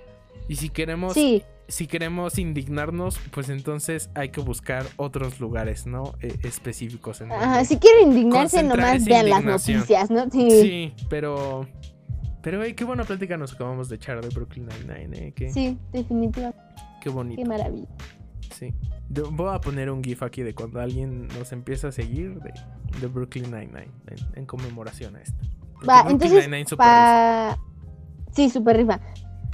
Y 0.48 0.56
si 0.58 0.70
queremos, 0.70 1.14
Sí, 1.14 1.44
si 1.68 1.88
queremos 1.88 2.38
indignarnos, 2.38 3.18
pues 3.32 3.50
entonces 3.50 4.10
hay 4.16 4.30
que 4.30 4.42
buscar 4.42 4.86
otros 4.98 5.40
lugares, 5.40 5.86
¿no? 5.88 6.14
E- 6.22 6.36
específicos 6.44 7.22
en 7.22 7.32
ajá, 7.32 7.64
si 7.66 7.78
quieren 7.78 8.10
indignarse, 8.12 8.62
nomás 8.64 9.06
vean 9.06 9.30
las 9.30 9.44
noticias, 9.44 10.10
¿no? 10.12 10.30
Sí, 10.30 10.52
Sí, 10.52 10.94
pero. 11.10 11.68
Pero, 12.44 12.64
hey, 12.64 12.74
qué 12.74 12.84
buena 12.84 13.04
plática 13.04 13.38
nos 13.38 13.54
acabamos 13.54 13.88
de 13.88 13.98
echar 13.98 14.20
de 14.20 14.30
Brooklyn 14.30 14.68
Nine-Nine, 14.68 15.28
¿eh? 15.28 15.32
Qué, 15.36 15.52
sí, 15.54 15.78
definitivamente, 15.94 16.60
qué 17.02 17.10
bonito. 17.10 17.42
qué 17.42 17.48
maravilla. 17.48 17.88
Sí. 18.56 18.74
Voy 19.10 19.54
a 19.54 19.60
poner 19.60 19.90
un 19.92 20.02
GIF 20.04 20.24
aquí 20.24 20.42
de 20.42 20.56
cuando 20.56 20.80
alguien 20.80 21.28
nos 21.30 21.52
empieza 21.52 21.90
a 21.90 21.92
seguir 21.92 22.40
de, 22.40 22.54
de 23.02 23.08
Brooklyn 23.08 23.46
Nine-Nine 23.52 23.92
en, 24.08 24.18
en 24.36 24.46
conmemoración 24.46 25.18
a 25.18 25.22
esto. 25.22 25.38
Va, 25.88 26.04
Brooklyn 26.04 26.12
entonces, 26.12 26.44
Nine-Nine 26.48 26.70
super 26.70 26.86
risa. 26.86 27.58
pa... 27.58 27.60
Sí, 28.34 28.50
super 28.50 28.78
rifa. 28.78 29.00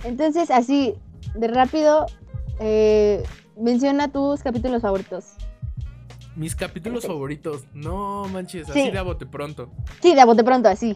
Entonces, 0.04 0.52
así, 0.52 0.94
de 1.36 1.48
rápido, 1.48 2.06
eh, 2.60 3.24
menciona 3.60 4.12
tus 4.12 4.44
capítulos 4.44 4.84
favoritos. 4.84 5.34
Mis 6.36 6.56
capítulos 6.56 7.08
favoritos. 7.08 7.66
No 7.74 8.26
manches, 8.32 8.68
Sí. 8.68 8.82
así 8.82 8.92
de 8.92 8.98
a 9.00 9.02
bote 9.02 9.26
pronto. 9.26 9.72
Sí, 10.04 10.14
de 10.14 10.22
a 10.22 10.26
bote 10.26 10.44
pronto, 10.44 10.70
así. 10.70 10.96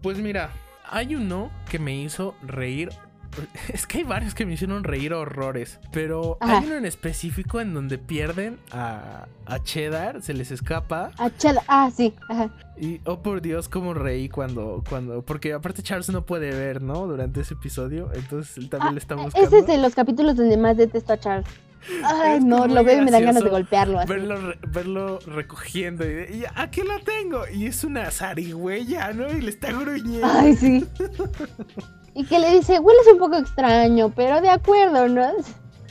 Pues 0.00 0.18
mira, 0.18 0.52
hay 0.88 1.16
uno 1.16 1.50
que 1.68 1.80
me 1.80 1.96
hizo 1.96 2.34
reír. 2.42 2.90
Es 3.72 3.86
que 3.86 3.98
hay 3.98 4.04
varios 4.04 4.34
que 4.34 4.46
me 4.46 4.52
hicieron 4.54 4.84
reír 4.84 5.12
horrores. 5.14 5.78
Pero 5.92 6.38
Ajá. 6.40 6.58
hay 6.58 6.66
uno 6.66 6.76
en 6.76 6.84
específico 6.86 7.60
en 7.60 7.74
donde 7.74 7.98
pierden 7.98 8.58
a, 8.72 9.26
a 9.46 9.62
Cheddar, 9.62 10.22
se 10.22 10.34
les 10.34 10.50
escapa. 10.50 11.10
Ah, 11.18 11.30
chada- 11.36 11.62
Ah, 11.68 11.90
sí, 11.94 12.14
ajá. 12.28 12.50
Y 12.78 13.00
oh 13.04 13.22
por 13.22 13.40
Dios, 13.42 13.68
cómo 13.68 13.94
reí 13.94 14.28
cuando, 14.28 14.82
cuando. 14.88 15.22
Porque 15.22 15.52
aparte 15.52 15.82
Charles 15.82 16.08
no 16.10 16.26
puede 16.26 16.50
ver, 16.50 16.82
¿no? 16.82 17.06
Durante 17.06 17.40
ese 17.40 17.54
episodio. 17.54 18.10
Entonces 18.14 18.56
él 18.58 18.68
también 18.68 18.90
Ah, 18.90 18.92
le 18.92 18.98
está 18.98 19.14
buscando. 19.14 19.46
Ese 19.46 19.58
es 19.60 19.66
de 19.66 19.78
los 19.78 19.94
capítulos 19.94 20.36
donde 20.36 20.56
más 20.56 20.76
detesto 20.76 21.12
a 21.12 21.18
Charles. 21.18 21.46
Ay, 22.04 22.40
no, 22.40 22.66
lo 22.66 22.82
veo 22.82 23.00
y 23.00 23.04
me 23.04 23.12
dan 23.12 23.24
ganas 23.24 23.44
de 23.44 23.48
golpearlo 23.50 24.00
así. 24.00 24.08
Verlo, 24.08 24.36
re- 24.40 24.58
verlo 24.66 25.18
recogiendo 25.20 26.04
y, 26.04 26.08
de, 26.12 26.36
y 26.36 26.44
aquí 26.56 26.82
la 26.82 26.98
tengo. 26.98 27.46
Y 27.48 27.66
es 27.66 27.84
una 27.84 28.10
zarigüeya, 28.10 29.12
¿no? 29.12 29.30
Y 29.32 29.40
le 29.40 29.50
está 29.50 29.70
gruñendo. 29.70 30.26
Ay, 30.26 30.56
sí. 30.56 30.84
Y 32.16 32.24
que 32.24 32.38
le 32.38 32.50
dice, 32.50 32.78
hueles 32.78 33.06
un 33.12 33.18
poco 33.18 33.36
extraño, 33.36 34.10
pero 34.16 34.40
de 34.40 34.48
acuerdo, 34.48 35.06
¿no? 35.06 35.26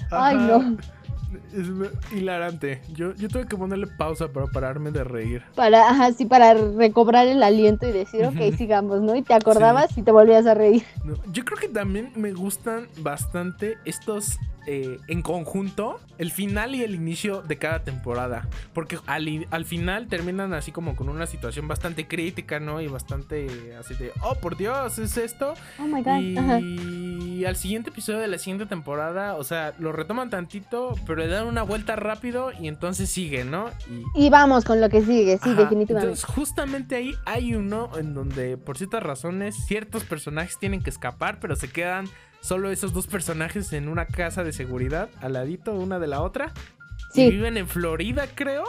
Ay, 0.09 0.35
no. 0.35 0.75
Es 1.53 2.13
hilarante. 2.15 2.81
Yo, 2.93 3.13
yo 3.15 3.27
tuve 3.29 3.45
que 3.47 3.55
ponerle 3.55 3.87
pausa 3.87 4.29
para 4.29 4.47
pararme 4.47 4.91
de 4.91 5.03
reír. 5.03 5.43
Para, 5.55 5.89
ajá, 5.89 6.11
sí, 6.13 6.25
para 6.25 6.53
recobrar 6.53 7.27
el 7.27 7.41
aliento 7.43 7.87
y 7.87 7.91
decir, 7.91 8.25
ok, 8.25 8.55
sigamos, 8.57 9.01
¿no? 9.01 9.15
Y 9.15 9.21
te 9.21 9.33
acordabas 9.33 9.97
y 9.97 10.01
te 10.01 10.11
volvías 10.11 10.45
a 10.45 10.53
reír. 10.53 10.83
yo 11.31 11.45
creo 11.45 11.57
que 11.57 11.69
también 11.69 12.11
me 12.15 12.33
gustan 12.33 12.87
bastante 12.97 13.77
estos 13.85 14.37
eh, 14.67 14.99
en 15.07 15.21
conjunto 15.21 15.99
el 16.17 16.31
final 16.31 16.73
y 16.73 16.81
el 16.81 16.95
inicio 16.95 17.43
de 17.43 17.57
cada 17.57 17.83
temporada. 17.83 18.47
Porque 18.73 18.97
al, 19.05 19.45
al, 19.51 19.65
final 19.65 20.07
terminan 20.07 20.53
así 20.53 20.71
como 20.71 20.95
con 20.95 21.07
una 21.07 21.27
situación 21.27 21.67
bastante 21.67 22.07
crítica, 22.07 22.59
¿no? 22.59 22.81
Y 22.81 22.87
bastante 22.87 23.75
así 23.79 23.93
de, 23.93 24.11
oh, 24.23 24.33
por 24.35 24.57
Dios, 24.57 24.97
es 24.97 25.17
esto. 25.17 25.53
Oh 25.77 25.83
my 25.83 26.01
God. 26.01 26.61
Y, 26.61 27.45
al 27.45 27.55
siguiente 27.57 27.91
episodio 27.91 28.19
de 28.19 28.27
la 28.27 28.39
siguiente 28.39 28.65
temporada, 28.65 29.35
o 29.35 29.43
sea, 29.43 29.73
lo 29.77 29.91
retoman 29.91 30.31
tantito, 30.31 30.95
pero 31.05 31.21
le 31.27 31.33
dan 31.33 31.47
una 31.47 31.63
vuelta 31.63 31.95
rápido 31.95 32.51
y 32.59 32.67
entonces 32.67 33.09
sigue, 33.09 33.43
¿no? 33.43 33.69
Y, 34.13 34.29
vamos 34.29 34.65
con 34.65 34.81
lo 34.81 34.89
que 34.89 35.01
sigue, 35.01 35.39
sí, 35.43 35.53
definitivamente. 35.53 35.91
Entonces, 35.91 36.25
justamente 36.25 36.95
ahí 36.95 37.15
hay 37.25 37.55
uno 37.55 37.89
en 37.97 38.13
donde, 38.13 38.57
por 38.57 38.77
ciertas 38.77 39.03
razones, 39.03 39.55
ciertos 39.67 40.03
personajes 40.03 40.57
tienen 40.59 40.81
que 40.81 40.89
escapar, 40.89 41.39
pero 41.39 41.55
se 41.55 41.69
quedan 41.69 42.07
solo 42.41 42.69
esos 42.71 42.93
dos 42.93 43.07
personajes 43.07 43.73
en 43.73 43.87
una 43.87 44.05
casa 44.05 44.43
de 44.43 44.53
seguridad, 44.53 45.09
al 45.21 45.33
ladito 45.33 45.73
una 45.73 45.99
de 45.99 46.07
la 46.07 46.21
otra. 46.21 46.51
Sí. 47.11 47.23
Y 47.23 47.31
viven 47.31 47.57
en 47.57 47.67
Florida, 47.67 48.27
creo. 48.33 48.63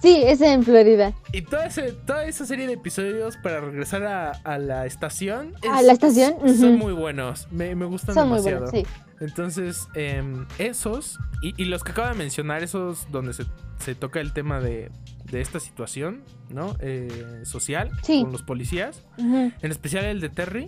Sí, 0.00 0.22
es 0.24 0.40
en 0.40 0.62
Florida. 0.62 1.12
Y 1.32 1.42
toda, 1.42 1.68
toda 2.06 2.24
esa 2.24 2.46
serie 2.46 2.66
de 2.66 2.72
episodios 2.74 3.36
para 3.36 3.60
regresar 3.60 4.02
a, 4.04 4.58
la 4.58 4.86
estación. 4.86 5.54
a 5.70 5.82
la 5.82 5.92
estación. 5.92 6.36
Son 6.58 6.78
muy 6.78 6.94
buenos. 6.94 7.48
Me, 7.50 7.74
gustan 7.74 8.14
demasiado. 8.14 8.60
Muy 8.62 8.70
buenos, 8.70 8.70
sí. 8.70 9.09
Entonces, 9.20 9.88
em, 9.94 10.46
esos 10.58 11.18
y, 11.42 11.64
los 11.66 11.84
que 11.84 11.92
acabo 11.92 12.08
de 12.08 12.14
mencionar, 12.14 12.62
esos 12.62 13.10
donde 13.10 13.32
se, 13.34 13.94
toca 13.94 14.20
el 14.20 14.32
tema 14.32 14.60
de, 14.60 14.90
esta 15.32 15.60
situación, 15.60 16.24
¿no? 16.48 16.76
Eh, 16.80 17.42
social 17.44 17.90
con 18.06 18.32
los 18.32 18.42
policías. 18.42 19.04
En 19.18 19.70
especial 19.70 20.04
el 20.06 20.20
de 20.20 20.28
Terry 20.28 20.66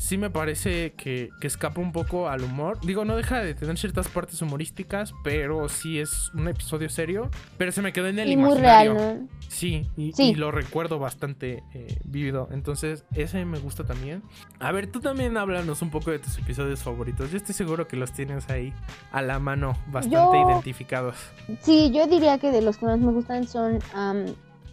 sí 0.00 0.16
me 0.16 0.30
parece 0.30 0.94
que, 0.94 1.28
escapa 1.42 1.80
un 1.80 1.92
poco 1.92 2.28
al 2.28 2.42
humor. 2.42 2.80
Digo, 2.80 3.04
no 3.04 3.16
deja 3.16 3.42
de 3.42 3.54
tener 3.54 3.78
ciertas 3.78 4.08
partes 4.08 4.40
humorísticas, 4.40 5.14
pero 5.22 5.68
sí 5.68 6.00
es 6.00 6.30
un 6.34 6.48
episodio 6.48 6.88
serio. 6.88 7.30
Pero 7.58 7.70
se 7.70 7.82
me 7.82 7.92
quedó 7.92 8.08
en 8.08 8.18
el 8.18 8.32
imaginario. 8.32 8.94
Muy 8.94 9.02
real, 9.02 9.28
sí, 9.48 9.88
y, 9.96 10.34
lo 10.34 10.50
recuerdo 10.50 10.98
bastante 10.98 11.62
eh, 11.74 11.98
vívido. 12.04 12.48
Entonces, 12.50 13.04
ese 13.14 13.44
me 13.44 13.58
gusta 13.58 13.84
también. 13.84 14.22
A 14.58 14.72
ver, 14.72 14.90
tú 14.90 15.00
también 15.00 15.36
háblanos 15.36 15.82
un 15.82 15.90
poco 15.90 16.10
de 16.10 16.18
tus 16.18 16.38
episodios 16.38 16.82
favoritos. 16.82 17.30
Yo 17.30 17.36
estoy 17.36 17.54
seguro 17.54 17.86
que 17.86 17.96
los 17.96 18.12
tienes 18.12 18.48
ahí 18.48 18.72
a 19.12 19.20
la 19.20 19.38
mano, 19.38 19.76
bastante 19.88 20.38
identificados. 20.38 21.16
Sí, 21.60 21.90
yo 21.92 22.06
diría 22.06 22.38
que 22.38 22.50
de 22.50 22.62
los 22.62 22.78
que 22.78 22.86
más 22.86 22.98
me 22.98 23.12
gustan 23.12 23.46
son 23.46 23.80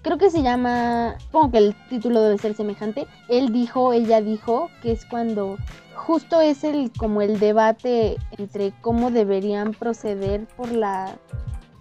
creo 0.08 0.18
que 0.18 0.30
se 0.30 0.42
llama, 0.42 1.18
supongo 1.20 1.52
que 1.52 1.58
el 1.58 1.76
título 1.90 2.22
debe 2.22 2.38
ser 2.38 2.56
semejante, 2.56 3.08
él 3.28 3.52
dijo, 3.52 3.92
ella 3.92 4.22
dijo, 4.22 4.70
que 4.82 4.94
es 4.94 5.06
cuando 5.06 5.58
justo 5.96 6.40
es 6.40 6.64
el 6.64 6.94
como 6.98 7.22
el 7.22 7.42
debate 7.42 8.16
entre 8.38 8.72
cómo 8.80 9.12
deberían 9.12 9.74
proceder 9.74 10.48
por 10.56 10.72
la 10.72 11.18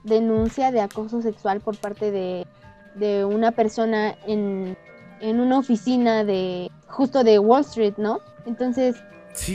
denuncia 0.03 0.73
de 0.73 0.81
acoso 0.81 1.23
sexual 1.23 1.61
por 1.61 1.77
parte 1.77 2.11
de, 2.11 2.49
de 2.97 3.25
una 3.25 3.53
persona 3.53 4.17
en, 4.27 4.77
en, 5.21 5.39
una 5.39 5.59
oficina 5.59 6.25
de 6.25 6.69
justo 6.89 7.23
de 7.23 7.39
Wall 7.39 7.61
Street, 7.61 7.95
¿no? 7.97 8.19
Entonces, 8.45 8.97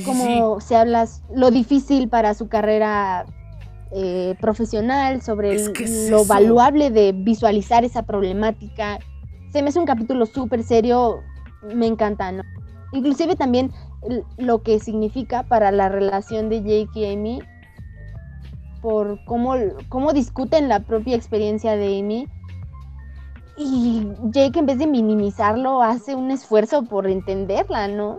como 0.05 0.61
se 0.61 0.77
habla 0.77 1.09
lo 1.33 1.51
difícil 1.51 2.07
para 2.07 2.33
su 2.35 2.47
carrera 2.47 3.25
eh, 3.93 4.35
profesional, 4.39 5.21
sobre 5.21 5.57
lo 6.09 6.25
valuable 6.25 6.91
de 6.91 7.11
visualizar 7.11 7.83
esa 7.83 8.03
problemática. 8.03 8.99
Se 9.51 9.61
me 9.61 9.69
hace 9.69 9.79
un 9.79 9.85
capítulo 9.85 10.25
súper 10.25 10.63
serio, 10.63 11.19
me 11.75 11.87
encanta, 11.87 12.31
¿no? 12.31 12.43
Inclusive 12.93 13.35
también 13.35 13.71
lo 14.37 14.63
que 14.63 14.79
significa 14.79 15.43
para 15.43 15.71
la 15.71 15.89
relación 15.89 16.49
de 16.49 16.61
Jake 16.61 16.99
y 16.99 17.13
Amy, 17.13 17.41
por 18.81 19.23
cómo, 19.25 19.55
cómo 19.89 20.13
discuten 20.13 20.69
la 20.69 20.79
propia 20.79 21.15
experiencia 21.15 21.75
de 21.75 21.99
Amy. 21.99 22.27
Y 23.57 24.07
Jake 24.31 24.59
en 24.59 24.65
vez 24.65 24.79
de 24.79 24.87
minimizarlo 24.87 25.81
hace 25.83 26.15
un 26.15 26.31
esfuerzo 26.31 26.83
por 26.83 27.07
entenderla, 27.07 27.87
¿no? 27.87 28.17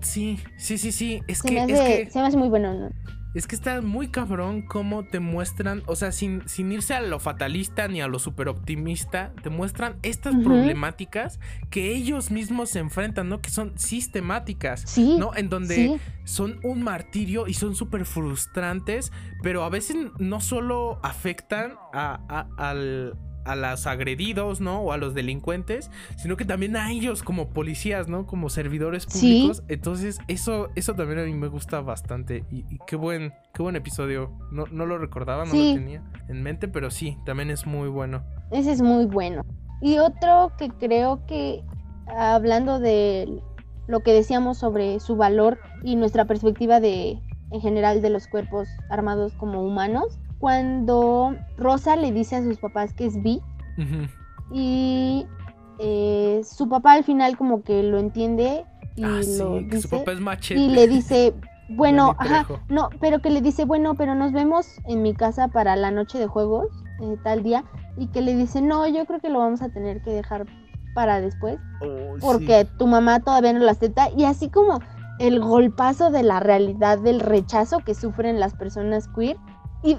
Sí, 0.00 0.38
sí, 0.58 0.76
sí, 0.78 0.92
sí. 0.92 1.22
Es 1.28 1.38
se 1.38 1.48
que, 1.48 1.54
me 1.54 1.60
hace, 1.62 2.10
se 2.10 2.18
me 2.18 2.26
hace 2.26 2.36
muy 2.36 2.48
bueno, 2.48 2.74
¿no? 2.74 2.90
Es 3.36 3.46
que 3.46 3.54
está 3.54 3.82
muy 3.82 4.08
cabrón 4.08 4.62
cómo 4.62 5.04
te 5.04 5.20
muestran, 5.20 5.82
o 5.84 5.94
sea, 5.94 6.10
sin, 6.10 6.48
sin 6.48 6.72
irse 6.72 6.94
a 6.94 7.02
lo 7.02 7.20
fatalista 7.20 7.86
ni 7.86 8.00
a 8.00 8.08
lo 8.08 8.18
super 8.18 8.48
optimista, 8.48 9.34
te 9.42 9.50
muestran 9.50 9.96
estas 10.02 10.34
problemáticas 10.36 11.38
que 11.68 11.94
ellos 11.94 12.30
mismos 12.30 12.70
se 12.70 12.78
enfrentan, 12.78 13.28
¿no? 13.28 13.42
Que 13.42 13.50
son 13.50 13.78
sistemáticas, 13.78 14.84
sí, 14.86 15.16
¿no? 15.18 15.36
En 15.36 15.50
donde 15.50 16.00
son 16.24 16.60
un 16.62 16.82
martirio 16.82 17.46
y 17.46 17.52
son 17.52 17.74
súper 17.74 18.06
frustrantes, 18.06 19.12
pero 19.42 19.64
a 19.64 19.68
veces 19.68 19.96
no 20.18 20.40
solo 20.40 20.98
afectan 21.02 21.74
a, 21.92 22.48
al, 22.56 23.18
a 23.46 23.54
los 23.56 23.86
agredidos, 23.86 24.60
¿no? 24.60 24.80
O 24.80 24.92
a 24.92 24.96
los 24.96 25.14
delincuentes, 25.14 25.90
sino 26.16 26.36
que 26.36 26.44
también 26.44 26.76
a 26.76 26.90
ellos 26.90 27.22
como 27.22 27.48
policías, 27.48 28.08
¿no? 28.08 28.26
Como 28.26 28.50
servidores 28.50 29.06
públicos. 29.06 29.62
Entonces, 29.68 30.18
eso, 30.28 30.68
eso 30.74 30.94
también 30.94 31.20
a 31.20 31.24
mí 31.24 31.32
me 31.32 31.48
gusta 31.48 31.80
bastante. 31.80 32.44
Y, 32.50 32.64
qué 32.86 32.96
buen, 32.96 33.32
qué 33.54 33.62
buen 33.62 33.76
episodio. 33.76 34.32
No, 34.50 34.64
no 34.70 34.86
lo 34.86 34.98
recordaba, 34.98 35.44
no 35.44 35.54
lo 35.54 35.74
tenía 35.74 36.02
en 36.28 36.42
mente, 36.42 36.68
pero 36.68 36.90
sí, 36.90 37.16
también 37.24 37.50
es 37.50 37.66
muy 37.66 37.88
bueno. 37.88 38.24
Ese 38.50 38.72
es 38.72 38.82
muy 38.82 39.06
bueno. 39.06 39.42
Y 39.80 39.98
otro 39.98 40.52
que 40.58 40.68
creo 40.68 41.24
que, 41.26 41.62
hablando 42.06 42.78
de 42.78 43.40
lo 43.86 44.00
que 44.00 44.12
decíamos 44.12 44.58
sobre 44.58 45.00
su 45.00 45.16
valor 45.16 45.58
y 45.82 45.96
nuestra 45.96 46.24
perspectiva 46.24 46.80
de, 46.80 47.20
en 47.50 47.60
general, 47.60 48.02
de 48.02 48.10
los 48.10 48.26
cuerpos 48.26 48.68
armados 48.90 49.32
como 49.34 49.62
humanos, 49.62 50.18
cuando 50.38 51.36
Rosa 51.56 51.96
le 51.96 52.12
dice 52.12 52.36
a 52.36 52.42
sus 52.42 52.58
papás 52.58 52.92
que 52.92 53.06
es 53.06 53.22
bi 53.22 53.40
y 54.52 55.26
eh, 55.78 56.42
su 56.44 56.68
papá 56.68 56.92
al 56.92 57.04
final 57.04 57.36
como 57.36 57.62
que 57.62 57.82
lo 57.82 57.98
entiende 57.98 58.64
y 58.96 59.04
ah, 59.04 59.20
lo 59.38 59.60
dice, 59.60 59.82
su 59.82 59.90
papá 59.90 60.12
es 60.12 60.20
machete. 60.20 60.60
y 60.60 60.68
le 60.68 60.88
dice 60.88 61.34
bueno 61.70 62.14
ajá 62.18 62.46
no 62.68 62.90
pero 63.00 63.20
que 63.20 63.30
le 63.30 63.40
dice 63.40 63.64
bueno 63.64 63.94
pero 63.94 64.14
nos 64.14 64.32
vemos 64.32 64.66
en 64.86 65.02
mi 65.02 65.14
casa 65.14 65.48
para 65.48 65.76
la 65.76 65.90
noche 65.90 66.18
de 66.18 66.26
juegos 66.26 66.68
eh, 67.02 67.16
tal 67.24 67.42
día 67.42 67.64
y 67.96 68.06
que 68.08 68.22
le 68.22 68.34
dice 68.34 68.62
no 68.62 68.86
yo 68.86 69.04
creo 69.04 69.20
que 69.20 69.28
lo 69.28 69.40
vamos 69.40 69.62
a 69.62 69.68
tener 69.68 70.02
que 70.02 70.10
dejar 70.10 70.46
para 70.94 71.20
después 71.20 71.58
porque 72.20 72.66
tu 72.78 72.86
mamá 72.86 73.20
todavía 73.20 73.52
no 73.52 73.58
la 73.58 73.72
acepta 73.72 74.08
y 74.16 74.24
así 74.24 74.48
como 74.48 74.80
el 75.18 75.40
golpazo 75.40 76.10
de 76.10 76.22
la 76.22 76.40
realidad 76.40 76.98
del 76.98 77.20
rechazo 77.20 77.80
que 77.80 77.94
sufren 77.94 78.40
las 78.40 78.54
personas 78.54 79.08
queer 79.08 79.36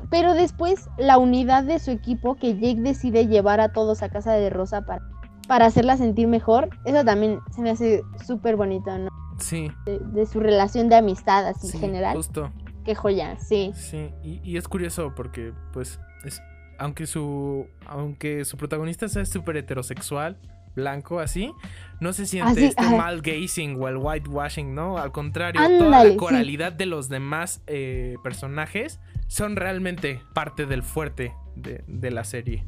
pero 0.10 0.34
después 0.34 0.90
la 0.98 1.18
unidad 1.18 1.64
de 1.64 1.80
su 1.80 1.92
equipo 1.92 2.36
que 2.36 2.56
Jake 2.56 2.82
decide 2.82 3.28
llevar 3.28 3.60
a 3.62 3.72
todos 3.72 4.04
a 4.04 4.10
casa 4.10 4.34
de 4.34 4.50
Rosa 4.50 4.82
para, 4.82 5.02
para 5.48 5.66
hacerla 5.66 5.98
sentir 5.98 6.28
mejor, 6.28 6.70
eso 6.86 7.04
también 7.04 7.40
se 7.56 7.62
me 7.62 7.72
hace 7.72 8.04
súper 8.26 8.56
bonito, 8.56 8.98
¿no? 8.98 9.10
Sí. 9.40 9.72
De, 9.86 10.26
su 10.26 10.40
relación 10.40 10.90
de 10.90 10.96
amistad 10.96 11.48
así 11.48 11.68
en 11.74 11.80
general. 11.80 12.16
Justo. 12.16 12.52
Qué 12.84 12.96
joya, 12.96 13.38
sí. 13.38 13.72
Sí, 13.76 14.12
y, 14.24 14.58
es 14.58 14.68
curioso 14.68 15.14
porque 15.16 15.54
pues 15.74 16.00
es, 16.24 16.42
aunque 16.80 17.06
su 17.06 17.68
aunque 17.86 18.46
su 18.46 18.58
protagonista 18.58 19.08
sea 19.10 19.26
súper 19.26 19.58
heterosexual, 19.58 20.38
blanco 20.78 21.20
así, 21.20 21.52
no 22.00 22.14
se 22.14 22.26
siente 22.26 22.68
este 22.68 22.84
mal 22.96 23.22
gazing 23.22 23.82
o 23.82 23.88
el 23.88 23.98
whitewashing, 23.98 24.74
¿no? 24.74 24.98
Al 24.98 25.12
contrario, 25.12 25.60
toda 25.80 26.06
la 26.06 26.16
coralidad 26.16 26.72
de 26.72 26.86
los 26.86 27.10
demás 27.10 27.62
eh, 27.68 28.16
personajes 28.24 29.00
son 29.28 29.56
realmente 29.56 30.22
parte 30.34 30.66
del 30.66 30.84
fuerte 30.84 31.34
de, 31.56 32.12
la 32.12 32.24
serie. 32.24 32.64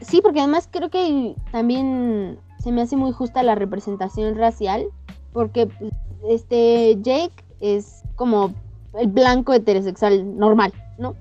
Sí, 0.00 0.20
porque 0.20 0.40
además 0.40 0.68
creo 0.70 0.90
que 0.90 1.34
también 1.52 2.38
se 2.58 2.72
me 2.72 2.82
hace 2.82 2.96
muy 2.96 3.12
justa 3.12 3.42
la 3.42 3.54
representación 3.54 4.36
racial, 4.36 4.86
porque 5.32 5.68
este 6.28 6.98
Jake 7.00 7.44
es 7.60 8.02
como 8.16 8.52
el 8.98 9.06
blanco 9.06 9.54
heterosexual 9.54 10.36
normal, 10.36 10.72
¿no? 10.98 11.16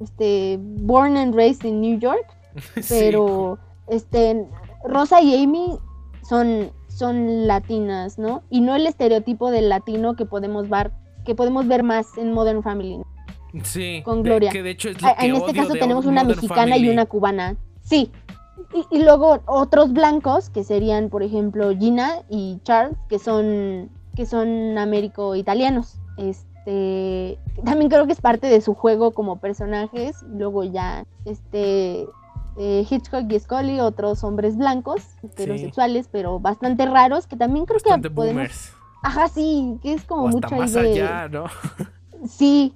Este 0.00 0.58
born 0.60 1.16
and 1.16 1.34
raised 1.34 1.64
in 1.64 1.80
New 1.80 1.98
York, 1.98 2.26
pero 2.90 3.58
este 3.88 4.46
Rosa 4.84 5.20
y 5.20 5.42
Amy 5.42 5.78
son 6.22 6.70
son 6.88 7.46
latinas, 7.46 8.18
¿no? 8.18 8.42
Y 8.50 8.60
no 8.60 8.76
el 8.76 8.86
estereotipo 8.86 9.50
del 9.50 9.68
latino 9.68 10.14
que 10.14 10.26
podemos 10.26 10.68
ver 10.68 10.92
que 11.24 11.34
podemos 11.34 11.66
ver 11.66 11.82
más 11.82 12.18
en 12.18 12.32
Modern 12.32 12.62
Family. 12.62 12.98
¿no? 12.98 13.06
Sí. 13.62 14.02
Con 14.04 14.22
Gloria. 14.22 14.50
Que 14.50 14.62
de 14.62 14.70
hecho 14.70 14.88
es 14.88 14.96
en 15.20 15.36
este 15.36 15.52
caso 15.52 15.74
tenemos 15.74 16.06
una 16.06 16.24
mexicana 16.24 16.76
y 16.76 16.88
una 16.88 17.06
cubana. 17.06 17.56
Sí. 17.82 18.10
Y, 18.90 19.02
luego 19.02 19.40
otros 19.46 19.92
blancos, 19.92 20.48
que 20.48 20.64
serían, 20.64 21.10
por 21.10 21.22
ejemplo, 21.22 21.76
Gina 21.76 22.22
y 22.30 22.58
Charles, 22.62 22.96
que 23.08 23.18
son, 23.18 23.90
que 24.16 24.24
son 24.24 24.78
américo-italianos. 24.78 25.98
este 26.16 27.38
también 27.64 27.90
creo 27.90 28.06
que 28.06 28.12
es 28.12 28.20
parte 28.20 28.46
de 28.46 28.60
su 28.60 28.74
juego 28.74 29.10
como 29.12 29.40
personajes. 29.40 30.22
Luego 30.28 30.64
ya 30.64 31.04
este 31.24 32.06
eh, 32.56 32.86
Hitchcock 32.88 33.30
y 33.30 33.38
Scully, 33.40 33.80
otros 33.80 34.22
hombres 34.24 34.56
blancos, 34.56 35.02
heterosexuales, 35.22 36.08
pero 36.10 36.38
bastante 36.40 36.86
raros, 36.86 37.26
que 37.26 37.36
también 37.36 37.64
creo 37.66 37.76
Bastante 37.76 38.08
que 38.08 38.14
podemos. 38.14 38.36
boomers. 38.42 38.72
Ajá, 39.02 39.28
sí, 39.28 39.78
que 39.82 39.94
es 39.94 40.04
como 40.04 40.24
O 40.24 40.28
mucho 40.28 40.46
hasta 40.46 40.56
ahí 40.56 40.60
más 40.60 40.72
de- 40.74 40.80
allá, 40.80 41.28
¿no? 41.28 41.44
Sí, 42.28 42.74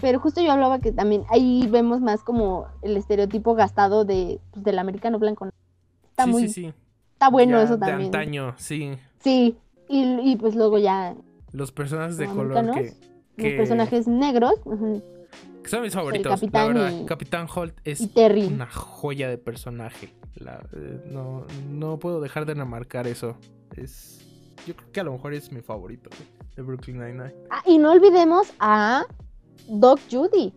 pero 0.00 0.18
justo 0.18 0.40
yo 0.40 0.52
hablaba 0.52 0.78
que 0.78 0.92
también 0.92 1.24
ahí 1.28 1.66
vemos 1.70 2.00
más 2.00 2.22
como 2.22 2.66
el 2.82 2.96
estereotipo 2.96 3.54
gastado 3.54 4.04
de 4.04 4.40
pues, 4.52 4.64
del 4.64 4.78
americano 4.78 5.18
blanco. 5.18 5.48
Está 6.10 6.24
sí, 6.24 6.30
muy, 6.30 6.42
sí, 6.48 6.48
sí. 6.48 6.72
está 7.12 7.28
bueno 7.28 7.58
Ya 7.58 7.64
eso 7.64 7.74
de 7.76 7.86
también. 7.86 8.06
antaño, 8.06 8.54
sí. 8.56 8.96
Sí, 9.20 9.58
y, 9.88 10.02
y 10.32 10.36
pues 10.36 10.54
luego 10.54 10.78
ya 10.78 11.14
Los 11.52 11.70
personajes 11.70 12.16
de 12.16 12.26
color 12.28 12.72
que, 12.72 12.94
los 13.36 13.52
personajes 13.52 14.08
negros 14.08 14.54
ujú, 14.64 15.02
que 15.62 15.68
son 15.70 15.82
mis 15.82 15.92
favoritos. 15.94 16.32
Capitán 16.32 16.74
la 16.74 16.80
verdad, 16.82 16.98
y- 17.00 17.06
Capitán 17.06 17.46
Holt 17.54 17.74
es 17.84 18.00
una 18.48 18.66
joya 18.70 19.28
de 19.28 19.38
personaje. 19.38 20.14
La- 20.36 20.62
eh, 20.72 21.02
no, 21.10 21.46
no 21.70 21.98
puedo 21.98 22.20
dejar 22.20 22.46
de 22.46 22.54
remarcar 22.54 23.06
eso. 23.06 23.36
Es, 23.76 24.20
yo 24.66 24.74
creo 24.76 24.92
que 24.92 25.00
a 25.00 25.04
lo 25.04 25.12
mejor 25.12 25.34
es 25.34 25.50
mi 25.52 25.60
favorito 25.60 26.10
de 26.56 26.62
Brooklyn 26.62 26.98
Nine-Nine. 26.98 27.34
Ah, 27.50 27.62
y 27.66 27.78
no 27.78 27.92
olvidemos 27.92 28.52
a 28.60 29.04
Doc 29.68 30.00
Judy, 30.10 30.52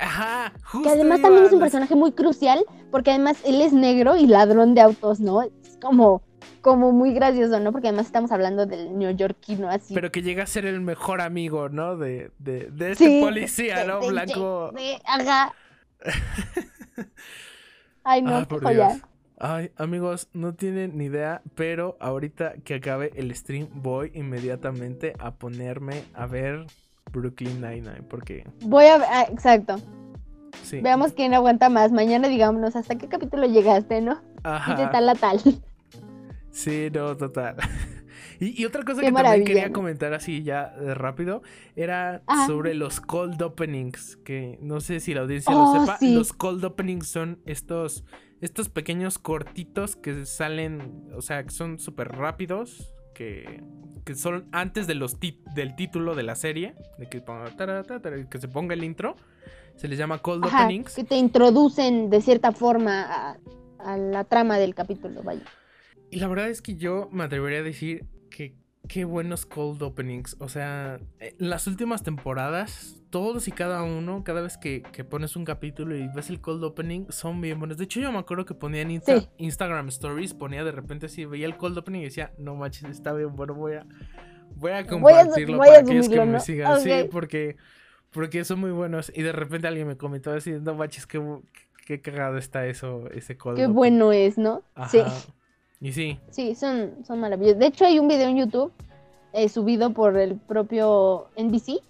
Ajá, 0.00 0.52
justo 0.64 0.88
que 0.88 0.94
además 0.94 1.20
también 1.20 1.44
es 1.44 1.52
un 1.52 1.60
personaje 1.60 1.94
muy 1.94 2.12
crucial, 2.12 2.64
porque 2.90 3.10
además 3.10 3.36
él 3.44 3.60
es 3.60 3.72
negro 3.74 4.16
y 4.16 4.26
ladrón 4.26 4.74
de 4.74 4.80
autos, 4.80 5.20
¿no? 5.20 5.42
Es 5.42 5.78
como, 5.80 6.22
como 6.64 6.92
muy 6.92 7.12
gracioso, 7.12 7.60
¿no? 7.60 7.70
Porque 7.72 7.88
además 7.88 8.06
estamos 8.06 8.32
hablando 8.32 8.64
del 8.66 8.98
neoyorquino 8.98 9.68
así. 9.68 9.94
Pero 9.94 10.10
que 10.10 10.22
llega 10.22 10.42
a 10.44 10.46
ser 10.46 10.64
el 10.64 10.80
mejor 10.80 11.20
amigo, 11.20 11.68
¿no? 11.68 11.96
De, 11.96 12.30
de, 12.38 12.70
de 12.70 12.92
este 12.92 13.04
Sí, 13.04 13.20
policía, 13.22 13.84
¿no? 13.84 14.00
de- 14.00 14.08
Blanco. 14.08 14.72
ajá. 15.04 15.52
Ay, 18.02 18.22
no, 18.22 18.36
Ah, 18.38 18.46
por. 18.48 18.66
Dios. 18.68 18.94
Ay, 19.38 19.72
amigos, 19.76 20.28
no 20.32 20.54
tienen 20.54 20.96
ni 20.96 21.06
idea, 21.06 21.42
pero 21.54 21.96
ahorita 22.00 22.54
que 22.64 22.74
acabe 22.74 23.12
el 23.16 23.34
stream 23.34 23.68
voy 23.74 24.10
inmediatamente 24.14 25.12
a 25.18 25.32
ponerme 25.34 26.04
a 26.14 26.26
ver 26.26 26.66
Brooklyn 27.12 27.60
Nine-Nine, 27.60 28.02
porque 28.08 28.46
Voy 28.60 28.86
a 28.86 28.98
ver, 28.98 29.08
ah, 29.10 29.26
exacto. 29.30 29.76
sí. 30.62 30.80
Veamos 30.80 31.12
quién 31.12 31.34
aguanta 31.34 31.68
más. 31.68 31.92
Mañana 31.92 32.28
digámonos 32.28 32.76
hasta 32.76 32.96
qué 32.96 33.08
capítulo 33.08 33.46
llegaste, 33.46 34.00
¿no? 34.00 34.22
Y 34.66 34.74
de 34.74 34.86
Ajá. 34.86 34.90
tal 34.92 35.08
a 35.08 35.14
tal. 35.14 35.40
Sí, 36.54 36.88
no, 36.92 37.16
total. 37.16 37.56
Y, 38.40 38.60
y 38.60 38.64
otra 38.64 38.82
cosa 38.82 39.00
Qué 39.00 39.08
que 39.08 39.12
también 39.12 39.44
quería 39.44 39.72
comentar 39.72 40.12
así 40.12 40.42
ya 40.42 40.70
de 40.70 40.94
rápido 40.94 41.42
era 41.76 42.22
Ah. 42.26 42.46
sobre 42.48 42.74
los 42.74 43.00
cold 43.00 43.40
openings, 43.40 44.16
que 44.24 44.58
no 44.60 44.80
sé 44.80 44.98
si 44.98 45.14
la 45.14 45.20
audiencia 45.20 45.54
Oh, 45.56 45.72
lo 45.74 45.80
sepa. 45.80 45.98
sí. 45.98 46.12
Los 46.14 46.32
cold 46.32 46.64
openings 46.64 47.06
son 47.06 47.40
estos, 47.46 48.04
estos 48.40 48.68
pequeños 48.68 49.18
cortitos 49.18 49.94
que 49.94 50.26
salen, 50.26 51.08
o 51.16 51.22
sea, 51.22 51.44
que 51.44 51.50
son 51.50 51.78
súper 51.78 52.08
rápidos, 52.08 52.92
que, 53.14 53.62
que 54.04 54.14
son 54.16 54.48
antes 54.50 54.88
de 54.88 54.94
los 54.94 55.18
del 55.20 55.76
título 55.76 56.16
de 56.16 56.24
la 56.24 56.34
serie, 56.34 56.74
de 56.98 57.08
que, 57.08 57.20
ponga 57.20 57.44
que 58.28 58.38
se 58.40 58.48
ponga 58.48 58.74
el 58.74 58.82
intro. 58.82 59.14
Se 59.76 59.86
les 59.86 59.96
llama 59.98 60.18
cold 60.18 60.44
Ajá, 60.44 60.64
openings. 60.64 60.94
que 60.94 61.04
te 61.04 61.16
introducen 61.16 62.10
de 62.10 62.20
cierta 62.20 62.50
forma 62.52 63.02
a, 63.02 63.38
a 63.78 63.96
la 63.96 64.24
trama 64.24 64.58
del 64.58 64.74
capítulo, 64.74 65.22
vaya. 65.22 65.44
Y 66.14 66.20
la 66.20 66.28
verdad 66.28 66.48
es 66.48 66.62
que 66.62 66.76
yo 66.76 67.08
me 67.10 67.24
atrevería 67.24 67.58
a 67.58 67.62
decir 67.62 68.04
que 68.30 68.54
qué 68.86 69.04
buenos 69.04 69.46
cold 69.46 69.82
openings. 69.82 70.36
O 70.38 70.48
sea, 70.48 71.00
en 71.18 71.34
las 71.48 71.66
últimas 71.66 72.04
temporadas, 72.04 73.02
todos 73.10 73.48
y 73.48 73.52
cada 73.52 73.82
uno, 73.82 74.22
cada 74.22 74.40
vez 74.40 74.56
que, 74.56 74.82
que 74.92 75.02
pones 75.02 75.34
un 75.34 75.44
capítulo 75.44 75.96
y 75.96 76.06
ves 76.14 76.30
el 76.30 76.40
cold 76.40 76.62
opening, 76.62 77.06
son 77.08 77.40
bien 77.40 77.58
buenos. 77.58 77.78
De 77.78 77.84
hecho, 77.84 77.98
yo 77.98 78.12
me 78.12 78.18
acuerdo 78.18 78.44
que 78.44 78.54
ponía 78.54 78.82
en 78.82 78.90
Insta- 78.90 79.22
Sí. 79.22 79.28
Instagram 79.38 79.88
Stories, 79.88 80.34
ponía 80.34 80.62
de 80.62 80.70
repente 80.70 81.06
así, 81.06 81.24
veía 81.24 81.46
el 81.46 81.56
cold 81.56 81.78
opening 81.78 82.00
y 82.02 82.04
decía, 82.04 82.32
no 82.38 82.54
manches, 82.54 82.84
está 82.90 83.12
bien 83.12 83.34
bueno, 83.34 83.54
voy 83.54 83.72
a, 83.74 83.84
voy 84.54 84.70
a 84.70 84.82
Voy 84.82 84.82
a- 84.82 84.86
compartirlo 84.86 85.56
voy 85.56 85.66
a 85.66 85.70
para 85.72 85.80
aquellos 85.82 86.08
que 86.08 86.24
me 86.24 86.38
sigan. 86.38 86.80
Sí, 86.80 87.08
porque, 87.10 87.56
porque 88.10 88.44
son 88.44 88.60
muy 88.60 88.70
buenos. 88.70 89.10
Y 89.16 89.22
de 89.22 89.32
repente 89.32 89.66
alguien 89.66 89.88
me 89.88 89.96
comentó 89.96 90.30
así, 90.32 90.52
no 90.60 90.74
manches, 90.76 91.08
qué, 91.08 91.20
qué 91.86 92.00
cagado 92.00 92.38
está 92.38 92.66
eso, 92.66 93.10
ese 93.10 93.36
cold 93.36 93.56
Qué 93.56 93.62
opening". 93.64 93.74
bueno 93.74 94.12
es, 94.12 94.38
¿no? 94.38 94.62
Ajá. 94.76 94.88
Sí, 94.90 95.00
Y 95.84 95.92
sí, 95.92 96.18
sí, 96.30 96.54
son, 96.54 97.04
son 97.06 97.20
maravillosos. 97.20 97.58
De 97.58 97.66
hecho, 97.66 97.84
hay 97.84 97.98
un 97.98 98.08
video 98.08 98.28
en 98.28 98.36
YouTube 98.38 98.72
eh, 99.34 99.48
subido 99.50 99.90
por 99.92 100.16
el 100.16 100.36
propio 100.36 101.26
NBC 101.36 101.80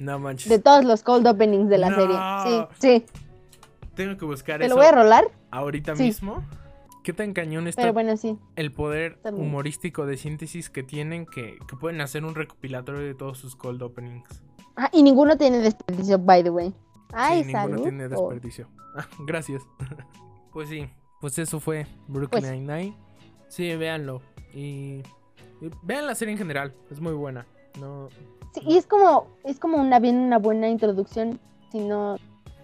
no 0.00 0.18
manches. 0.18 0.48
de 0.50 0.58
todos 0.58 0.84
los 0.84 1.02
cold 1.02 1.26
openings 1.26 1.68
de 1.70 1.78
la 1.78 1.88
No. 1.90 1.96
serie. 1.96 2.68
Sí, 2.78 3.04
sí. 3.06 3.06
Tengo 3.94 4.16
que 4.18 4.24
buscar 4.26 4.58
Te 4.60 4.66
eso 4.66 4.74
lo 4.74 4.80
voy 4.80 4.86
a 4.88 4.92
rolar, 4.92 5.24
ahorita 5.50 5.96
Sí. 5.96 6.02
mismo. 6.04 6.44
¿Qué 7.02 7.12
tan 7.14 7.32
cañón 7.32 7.66
está 7.68 7.80
pero 7.82 7.94
bueno, 7.94 8.16
sí. 8.18 8.36
el 8.56 8.70
poder 8.70 9.16
También. 9.22 9.46
humorístico 9.48 10.04
de 10.04 10.18
síntesis 10.18 10.68
que 10.68 10.82
tienen 10.82 11.24
que, 11.24 11.56
que 11.66 11.76
pueden 11.76 12.02
hacer 12.02 12.24
un 12.26 12.34
recopilatorio 12.34 13.00
de 13.00 13.14
todos 13.14 13.38
sus 13.38 13.56
cold 13.56 13.80
openings? 13.82 14.42
Ah, 14.76 14.90
y 14.92 15.02
ninguno 15.02 15.38
tiene 15.38 15.58
desperdicio, 15.58 16.18
by 16.18 16.42
the 16.42 16.50
way. 16.50 16.74
Ay, 17.14 17.44
sí, 17.44 17.52
salud. 17.52 17.76
ninguno 17.76 17.82
tiene 17.98 18.04
Oh, 18.04 18.28
desperdicio. 18.28 18.68
Ah, 18.94 19.06
Gracias. 19.26 19.62
pues 20.52 20.68
sí, 20.68 20.86
pues 21.20 21.38
eso 21.38 21.58
fue 21.60 21.86
Brooklyn 22.08 22.42
Pues- 22.42 22.52
Nine-Nine. 22.52 22.94
Sí, 23.48 23.74
véanlo. 23.76 24.22
Y, 24.54 25.02
y 25.60 25.70
vean 25.82 26.06
la 26.06 26.14
serie 26.14 26.32
en 26.32 26.38
general, 26.38 26.74
es 26.90 27.00
muy 27.00 27.12
buena. 27.12 27.46
No, 27.80 28.08
Sí, 28.54 28.60
y 28.66 28.76
es 28.76 28.86
como, 28.86 29.28
es 29.44 29.58
como 29.58 29.78
una 29.78 29.98
bien 29.98 30.16
una 30.16 30.38
buena 30.38 30.68
introducción. 30.68 31.40
Si 31.70 31.80
no 31.80 32.16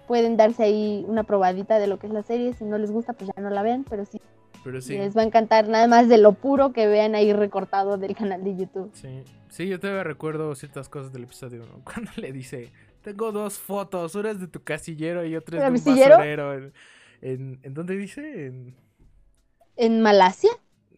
pueden 0.07 0.37
darse 0.37 0.65
ahí 0.65 1.05
una 1.07 1.25
probadita 1.25 1.79
de 1.79 1.87
lo 1.87 1.99
que 1.99 2.07
es 2.07 2.13
la 2.13 2.23
serie. 2.23 2.55
Si 2.55 2.65
no 2.65 2.79
les 2.79 2.91
gusta, 2.91 3.13
pues 3.13 3.31
ya 3.35 3.43
no 3.43 3.51
la 3.51 3.63
vean, 3.63 3.85
pero 3.89 4.05
sí, 4.05 4.21
pero 4.63 4.81
sí. 4.81 4.97
les 4.97 5.17
va 5.17 5.23
a 5.23 5.25
encantar 5.25 5.69
nada 5.69 5.87
más 5.89 6.09
de 6.09 6.19
lo 6.19 6.33
puro 6.33 6.73
que 6.73 6.87
vean 6.87 7.15
ahí 7.15 7.33
recortado 7.33 7.99
del 7.99 8.15
canal 8.17 8.45
de 8.45 8.57
YouTube. 8.57 8.91
Sí, 8.95 9.25
sí, 9.49 9.69
yo 9.69 9.79
todavía 9.79 10.05
recuerdo 10.05 10.55
ciertas 10.55 10.89
cosas 10.89 11.13
del 11.13 11.25
episodio, 11.25 11.65
¿no? 11.67 11.81
Cuando 11.85 12.11
le 12.17 12.33
dice, 12.33 12.71
tengo 13.03 13.33
dos 13.33 13.59
fotos, 13.59 14.15
una 14.15 14.31
es 14.31 14.41
de 14.41 14.49
tu 14.49 14.63
casillero 14.63 15.25
y 15.25 15.37
otra 15.37 15.59
es 15.59 15.65
¿El 15.65 15.85
de 15.85 15.91
un 15.91 15.97
basurero. 15.99 16.55
En, 16.55 16.73
en, 17.21 17.61
¿en 17.63 17.75
dónde 17.75 17.97
dice? 17.97 18.47
En, 18.47 18.75
¿En 19.77 20.01
Malasia? 20.01 20.51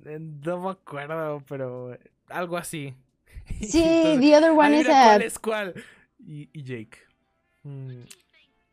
En- 0.05 0.41
no 0.41 0.61
me 0.61 0.71
acuerdo, 0.71 1.43
pero 1.49 1.97
algo 2.29 2.57
así. 2.57 2.95
Sí, 3.61 3.81
entonces, 3.83 4.21
the 4.21 4.37
other 4.37 4.51
one 4.51 4.75
"Ay, 4.75 4.81
is 4.81 4.89
a... 4.89 5.05
¿Cuál 5.05 5.23
es 5.23 5.39
cuál? 5.39 5.75
Y, 6.19 6.49
y 6.53 6.63
Jake. 6.65 6.99
"Mm, 7.63 8.03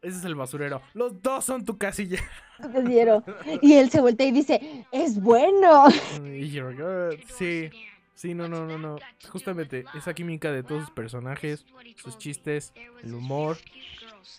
ese 0.01 0.17
es 0.17 0.25
el 0.25 0.33
basurero. 0.35 0.81
Los 0.95 1.21
dos 1.21 1.45
son 1.45 1.63
tu 1.63 1.77
casillero. 1.77 2.23
Y 3.61 3.73
él 3.73 3.89
se 3.89 3.99
voltea 4.01 4.27
y 4.27 4.31
dice, 4.31 4.85
es 4.91 5.19
bueno. 5.21 5.85
Y 6.23 6.49
you're 6.49 6.73
good. 6.75 7.19
Sí, 7.37 7.69
sí, 8.15 8.33
no, 8.33 8.47
no, 8.47 8.65
no, 8.65 8.77
no. 8.77 8.95
Justamente 9.29 9.85
esa 9.95 10.13
química 10.13 10.51
de 10.51 10.63
todos 10.63 10.85
sus 10.85 10.91
personajes, 10.91 11.65
sus 11.97 12.17
chistes, 12.17 12.73
el 13.03 13.13
humor, 13.13 13.57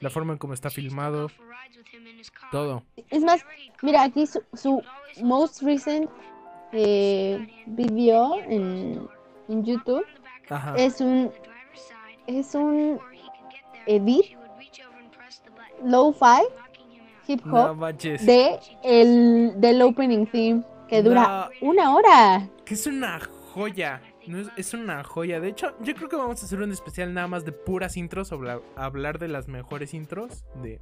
la 0.01 0.11
forma 0.11 0.33
en 0.33 0.39
cómo 0.39 0.55
está 0.55 0.71
filmado, 0.71 1.31
todo. 2.51 2.83
Es 3.11 3.23
más, 3.23 3.45
mira, 3.83 4.03
aquí 4.05 4.27
su, 4.27 4.43
su 4.55 4.83
most 5.23 5.63
recent 5.63 6.09
eh, 6.75 7.49
video 7.67 8.37
en, 8.43 9.09
en 9.49 9.65
YouTube 9.65 10.05
Ajá. 10.51 10.75
es 10.77 11.01
un 11.01 11.31
es 12.27 12.55
un 12.55 12.99
edit 13.87 14.37
lo-fi 15.83 16.43
hip 17.27 17.45
No 17.47 17.71
hop 17.71 17.77
manches. 17.77 18.25
de 18.27 18.59
el 18.83 19.53
del 19.61 19.81
opening 19.83 20.27
theme 20.27 20.63
que 20.89 21.03
dura 21.03 21.49
No. 21.63 21.69
una 21.71 21.95
hora. 21.95 22.49
Que 22.65 22.75
es 22.75 22.87
una 22.87 23.19
joya. 23.53 24.03
No 24.27 24.39
es, 24.39 24.49
es 24.57 24.75
una 24.75 25.03
joya. 25.05 25.41
De 25.41 25.49
hecho, 25.49 25.75
yo 25.81 25.95
creo 25.95 26.09
que 26.09 26.17
vamos 26.17 26.43
a 26.43 26.47
hacer 26.47 26.61
un 26.61 26.71
especial 26.73 27.13
nada 27.15 27.27
más 27.27 27.45
de 27.47 27.53
puras 27.53 27.97
intros. 27.97 28.33
Hablar, 28.33 28.61
hablar 28.77 29.19
de 29.19 29.29
las 29.29 29.49
mejores 29.49 29.95
intros 29.95 30.45
de, 30.63 30.81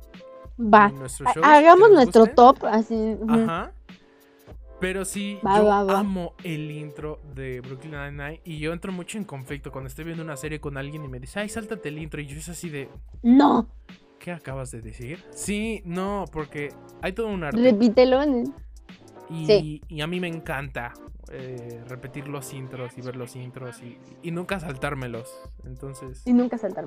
Va, 0.58 0.88
de 0.88 0.94
nuestros 0.98 1.28
ha- 1.28 1.32
shows. 1.34 1.46
hagamos 1.46 1.90
nuestro 1.92 2.26
top 2.26 2.64
así. 2.64 3.16
Ajá. 3.28 3.72
Pero 4.82 5.04
sí, 5.04 5.38
Va, 5.46 5.58
yo 5.58 5.64
va, 5.64 5.84
va. 5.84 6.00
amo 6.00 6.34
el 6.42 6.68
intro 6.72 7.20
de 7.36 7.60
Brooklyn 7.60 7.92
Nine-Nine 7.92 8.40
y 8.44 8.58
yo 8.58 8.72
entro 8.72 8.90
mucho 8.90 9.16
en 9.16 9.22
conflicto 9.22 9.70
cuando 9.70 9.86
estoy 9.86 10.04
viendo 10.04 10.24
una 10.24 10.36
serie 10.36 10.60
con 10.60 10.76
alguien 10.76 11.04
y 11.04 11.08
me 11.08 11.20
dice, 11.20 11.38
ay, 11.38 11.48
sáltate 11.48 11.88
el 11.88 11.98
intro. 11.98 12.20
Y 12.20 12.26
yo 12.26 12.36
es 12.36 12.48
así 12.48 12.68
de, 12.68 12.88
No, 13.22 13.68
¿qué 14.18 14.32
acabas 14.32 14.72
de 14.72 14.80
decir? 14.82 15.24
Sí, 15.30 15.82
no, 15.84 16.24
porque 16.32 16.70
hay 17.00 17.12
todo 17.12 17.28
un 17.28 17.44
arte. 17.44 17.62
repítelo. 17.62 18.26
¿no? 18.26 18.42
Y, 19.30 19.46
Sí. 19.46 19.80
y 19.88 20.00
a 20.00 20.08
mí 20.08 20.18
me 20.18 20.26
encanta 20.26 20.92
eh, 21.30 21.80
repetir 21.86 22.26
los 22.26 22.52
intros 22.52 22.98
y 22.98 23.02
ver 23.02 23.14
los 23.14 23.36
intros 23.36 23.80
y, 23.84 23.96
y 24.20 24.32
nunca 24.32 24.58
saltármelos. 24.58 25.32
Entonces, 25.64 26.22
Y 26.26 26.32
nunca 26.32 26.58
saltar. 26.58 26.86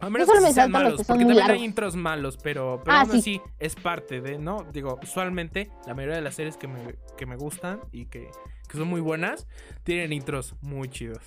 A 0.00 0.10
menos 0.10 0.26
solo 0.28 0.40
que 0.40 0.46
me 0.46 0.52
sean 0.52 0.72
los 0.72 0.80
malos, 0.82 0.98
que 0.98 1.04
son 1.04 1.06
porque 1.16 1.24
muy 1.24 1.36
también 1.36 1.58
hay 1.58 1.64
intros 1.64 1.94
malos, 1.96 2.38
pero, 2.42 2.80
pero 2.84 2.96
Ah, 2.96 3.00
aún 3.02 3.12
sí. 3.12 3.18
así 3.18 3.42
es 3.58 3.76
parte 3.76 4.20
de, 4.20 4.38
¿no? 4.38 4.64
Digo, 4.72 4.98
usualmente 5.02 5.70
la 5.86 5.94
mayoría 5.94 6.16
de 6.16 6.22
las 6.22 6.34
series 6.34 6.56
que 6.56 6.68
me, 6.68 6.96
que 7.16 7.26
me 7.26 7.36
gustan 7.36 7.80
y 7.92 8.06
que, 8.06 8.30
que 8.68 8.78
son 8.78 8.88
muy 8.88 9.00
buenas 9.00 9.46
tienen 9.84 10.12
intros 10.12 10.54
muy 10.62 10.88
chidos. 10.88 11.22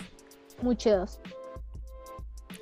Muy 0.62 0.76
chidos. 0.76 1.20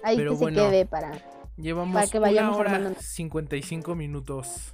Ahí 0.04 0.18
Pero 0.18 0.32
que 0.34 0.38
bueno, 0.38 0.64
se 0.64 0.70
quede 0.70 0.86
para. 0.86 1.12
Llevamos 1.58 1.94
Para 1.94 2.08
que 2.08 2.18
una 2.18 2.28
vayamos 2.28 2.58
hora 2.58 2.76
armando. 2.76 3.00
55 3.00 3.94
minutos. 3.96 4.74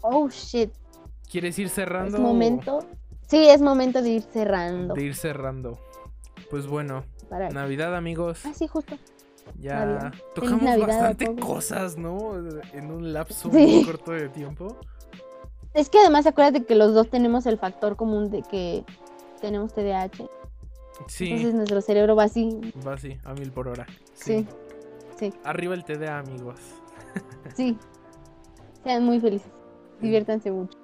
Oh 0.00 0.28
shit. 0.30 0.70
¿Quieres 1.30 1.58
ir 1.58 1.68
cerrando? 1.68 2.16
Es 2.16 2.22
momento. 2.22 2.78
Sí, 3.28 3.48
es 3.48 3.60
momento 3.60 4.00
de 4.02 4.08
ir 4.10 4.22
cerrando. 4.22 4.94
De 4.94 5.02
ir 5.02 5.14
cerrando. 5.14 5.78
Pues 6.50 6.66
bueno, 6.66 7.04
Para... 7.28 7.50
Navidad, 7.50 7.94
amigos. 7.94 8.40
Ah, 8.44 8.52
sí, 8.54 8.66
justo. 8.66 8.96
Ya 9.58 10.12
tocamos 10.34 10.78
bastante 10.80 11.34
cosas, 11.36 11.96
¿no? 11.96 12.34
En 12.72 12.90
un 12.90 13.12
lapso 13.12 13.50
Sí. 13.50 13.58
muy 13.58 13.84
corto 13.84 14.12
de 14.12 14.28
tiempo. 14.28 14.76
Es 15.74 15.88
que 15.88 15.98
además 15.98 16.26
acuérdate 16.26 16.64
que 16.64 16.74
los 16.74 16.94
dos 16.94 17.08
tenemos 17.10 17.46
el 17.46 17.58
factor 17.58 17.96
común 17.96 18.30
de 18.30 18.42
que 18.42 18.84
tenemos 19.40 19.72
TDAH. 19.72 20.28
Sí, 21.06 21.26
Entonces 21.30 21.54
nuestro 21.54 21.80
cerebro 21.80 22.16
va 22.16 22.24
así. 22.24 22.60
va 22.86 22.94
así, 22.94 23.16
a 23.24 23.32
mil 23.34 23.52
por 23.52 23.68
hora. 23.68 23.86
Sí. 24.14 24.46
Sí. 25.18 25.32
Arriba 25.44 25.74
el 25.74 25.84
TDA, 25.84 26.18
amigos. 26.18 26.58
Sí. 27.54 27.76
Sean 28.84 29.04
muy 29.04 29.20
felices. 29.20 29.50
Diviértanse 30.00 30.50
mucho. 30.50 30.78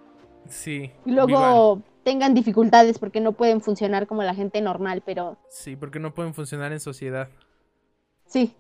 Sí. 0.48 0.90
Y 1.05 1.12
luego 1.12 1.82
tengan 2.02 2.34
dificultades 2.34 2.98
porque 2.98 3.20
no 3.20 3.32
pueden 3.32 3.60
funcionar 3.60 4.06
como 4.06 4.22
la 4.22 4.34
gente 4.34 4.60
normal, 4.60 5.02
pero 5.05 5.36
Sí, 5.48 5.74
porque 5.76 5.98
no 5.98 6.14
pueden 6.14 6.34
funcionar 6.34 6.72
en 6.72 6.80
sociedad. 6.80 7.28
Sí, 8.27 8.55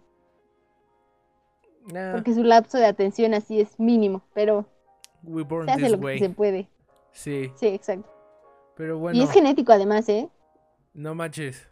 Nah, 1.92 2.12
porque 2.14 2.34
su 2.34 2.42
lapso 2.42 2.78
de 2.78 2.86
atención 2.86 3.32
así 3.34 3.60
es 3.60 3.78
mínimo, 3.78 4.22
pero 4.34 4.64
we 5.22 5.44
born 5.44 5.66
se 5.66 5.72
hace 5.72 5.82
this 5.82 5.92
lo 5.92 6.00
que 6.00 6.18
se 6.18 6.30
puede. 6.30 6.68
Sí, 7.12 7.52
Sí, 7.54 7.68
exacto. 7.68 8.10
pero 8.76 8.98
bueno, 8.98 9.16
Y 9.18 9.22
es 9.22 9.30
genético 9.30 9.72
además, 9.72 10.08
¿eh? 10.08 10.28
no 10.94 11.14
manches. 11.14 11.68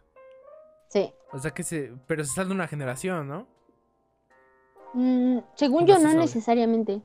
Sí. 0.87 1.11
O 1.33 1.39
sea 1.39 1.51
que 1.51 1.63
se. 1.63 1.91
Pero 2.07 2.23
se 2.23 2.33
sale 2.33 2.47
de 2.47 2.53
una 2.55 2.67
generación, 2.67 3.27
¿no? 3.27 3.45
Mm, 4.93 5.39
según 5.55 5.81
No 5.81 5.87
yo, 5.87 5.95
se 5.97 6.03
no 6.03 6.09
sabe. 6.11 6.21
necesariamente. 6.21 7.01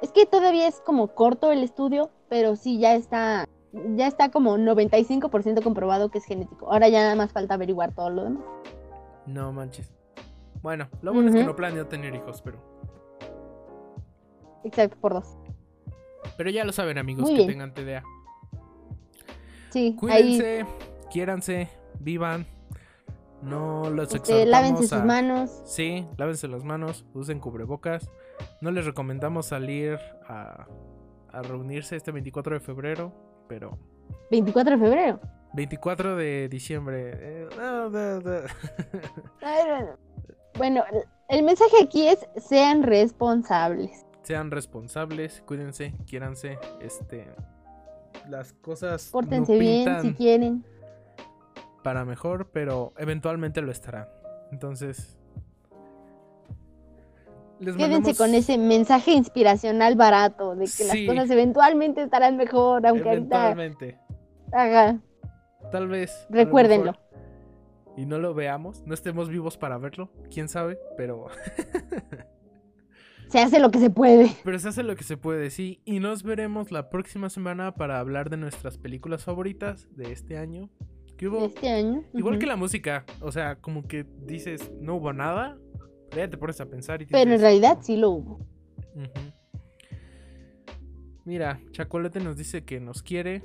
Es 0.00 0.12
que 0.12 0.24
todavía 0.24 0.66
es 0.66 0.80
como 0.80 1.08
corto 1.08 1.52
el 1.52 1.62
estudio, 1.62 2.10
pero 2.30 2.56
sí 2.56 2.78
ya 2.78 2.94
está, 2.94 3.46
ya 3.96 4.06
está 4.06 4.30
como 4.30 4.56
95% 4.56 5.62
comprobado 5.62 6.10
que 6.10 6.18
es 6.18 6.24
genético. 6.24 6.72
Ahora 6.72 6.88
ya 6.88 7.00
nada 7.02 7.16
más 7.16 7.32
falta 7.32 7.54
averiguar 7.54 7.94
todo 7.94 8.08
lo 8.08 8.24
demás. 8.24 8.44
No 9.32 9.52
manches. 9.52 9.92
Bueno, 10.62 10.88
lo 11.02 11.12
bueno 11.12 11.28
es 11.30 11.34
que 11.36 11.44
no 11.44 11.56
planeo 11.56 11.86
tener 11.86 12.14
hijos, 12.14 12.42
pero. 12.42 12.58
Exacto, 14.64 14.96
por 15.00 15.14
dos. 15.14 15.36
Pero 16.36 16.50
ya 16.50 16.64
lo 16.64 16.72
saben, 16.72 16.98
amigos, 16.98 17.22
Muy 17.22 17.32
que 17.32 17.36
bien. 17.46 17.48
tengan 17.48 17.72
TDA. 17.74 18.02
Sí, 19.70 19.86
ahí 19.86 19.96
Cuídense, 19.96 20.66
quiéranse, 21.10 21.68
vivan. 21.98 22.46
No 23.42 23.88
los 23.88 24.14
este, 24.14 24.44
lávense 24.44 24.82
sus 24.82 24.92
a- 24.92 25.04
manos. 25.04 25.62
Sí, 25.64 26.06
lávense 26.18 26.46
las 26.48 26.62
manos, 26.64 27.06
usen 27.14 27.40
cubrebocas. 27.40 28.10
No 28.60 28.70
les 28.70 28.84
recomendamos 28.84 29.46
salir 29.46 29.98
a, 30.28 30.66
a 31.32 31.42
reunirse 31.42 31.96
este 31.96 32.10
24 32.12 32.54
de 32.54 32.60
febrero, 32.60 33.12
pero 33.48 33.78
24 34.30 34.76
de 34.76 34.84
febrero. 34.84 35.20
24 35.52 36.16
de 36.16 36.48
diciembre. 36.48 37.12
eh, 37.14 37.48
no, 37.56 37.88
no, 37.90 38.20
no. 38.20 38.30
Ay, 39.42 39.84
bueno. 40.56 40.84
El 41.28 41.44
mensaje 41.44 41.76
aquí 41.84 42.08
es 42.08 42.18
sean 42.36 42.82
responsables. 42.82 44.04
Sean 44.22 44.50
responsables, 44.50 45.42
cuídense, 45.46 45.94
quiéranse. 46.06 46.58
Este, 46.80 47.26
las 48.28 48.52
cosas 48.54 49.08
Pórtense 49.12 49.56
bien 49.58 50.02
si 50.02 50.12
quieren. 50.14 50.64
para 51.84 52.04
mejor, 52.04 52.50
pero 52.52 52.92
eventualmente 52.98 53.62
lo 53.62 53.70
estarán. 53.70 54.08
Entonces, 54.50 55.16
les 57.60 57.76
Quédense 57.76 57.92
mandamos- 58.12 58.18
con 58.18 58.34
ese 58.34 58.58
mensaje 58.58 59.12
inspiracional 59.12 59.94
barato 59.94 60.54
de 60.56 60.64
que 60.64 60.66
Sí. 60.68 61.06
las 61.06 61.14
cosas 61.16 61.30
eventualmente 61.30 62.02
estarán 62.02 62.36
mejor, 62.36 62.84
aunque 62.86 63.08
ahorita 63.08 63.52
Eventualmente. 63.52 63.98
Tal 65.70 65.88
vez. 65.88 66.26
Recuérdenlo. 66.30 66.92
Y 67.96 68.06
no 68.06 68.18
lo 68.18 68.34
veamos, 68.34 68.82
no 68.86 68.94
estemos 68.94 69.28
vivos 69.28 69.56
para 69.56 69.76
verlo, 69.76 70.10
quién 70.32 70.48
sabe, 70.48 70.78
pero, 70.96 71.26
Se 73.30 73.38
hace 73.38 73.60
lo 73.60 73.70
que 73.70 73.78
se 73.78 73.90
puede. 73.90 74.28
pero 74.42 74.58
se 74.58 74.68
hace 74.68 74.82
lo 74.82 74.96
que 74.96 75.04
se 75.04 75.16
puede, 75.16 75.50
sí. 75.50 75.80
Y 75.84 76.00
nos 76.00 76.24
veremos 76.24 76.72
la 76.72 76.90
próxima 76.90 77.30
semana 77.30 77.74
para 77.74 78.00
hablar 78.00 78.28
de 78.28 78.36
nuestras 78.36 78.76
películas 78.76 79.24
favoritas 79.24 79.86
de 79.94 80.10
este 80.10 80.36
año. 80.36 80.68
¿Qué 81.16 81.28
hubo? 81.28 81.46
Este 81.46 81.68
año. 81.68 82.02
Igual 82.12 82.40
que 82.40 82.46
la 82.46 82.56
música, 82.56 83.04
o 83.20 83.30
sea, 83.30 83.56
como 83.56 83.84
que 83.84 84.04
dices, 84.26 84.72
no 84.80 84.96
hubo 84.96 85.12
nada, 85.12 85.56
ya 86.16 86.28
te 86.28 86.36
pones 86.38 86.60
a 86.60 86.66
pensar 86.66 87.02
y 87.02 87.06
Pero 87.06 87.32
en 87.32 87.40
realidad 87.40 87.78
sí 87.82 87.96
lo 87.96 88.10
hubo. 88.10 88.40
Mira, 91.24 91.60
Chacolete 91.70 92.18
nos 92.18 92.36
dice 92.36 92.64
que 92.64 92.80
nos 92.80 93.02
quiere. 93.02 93.44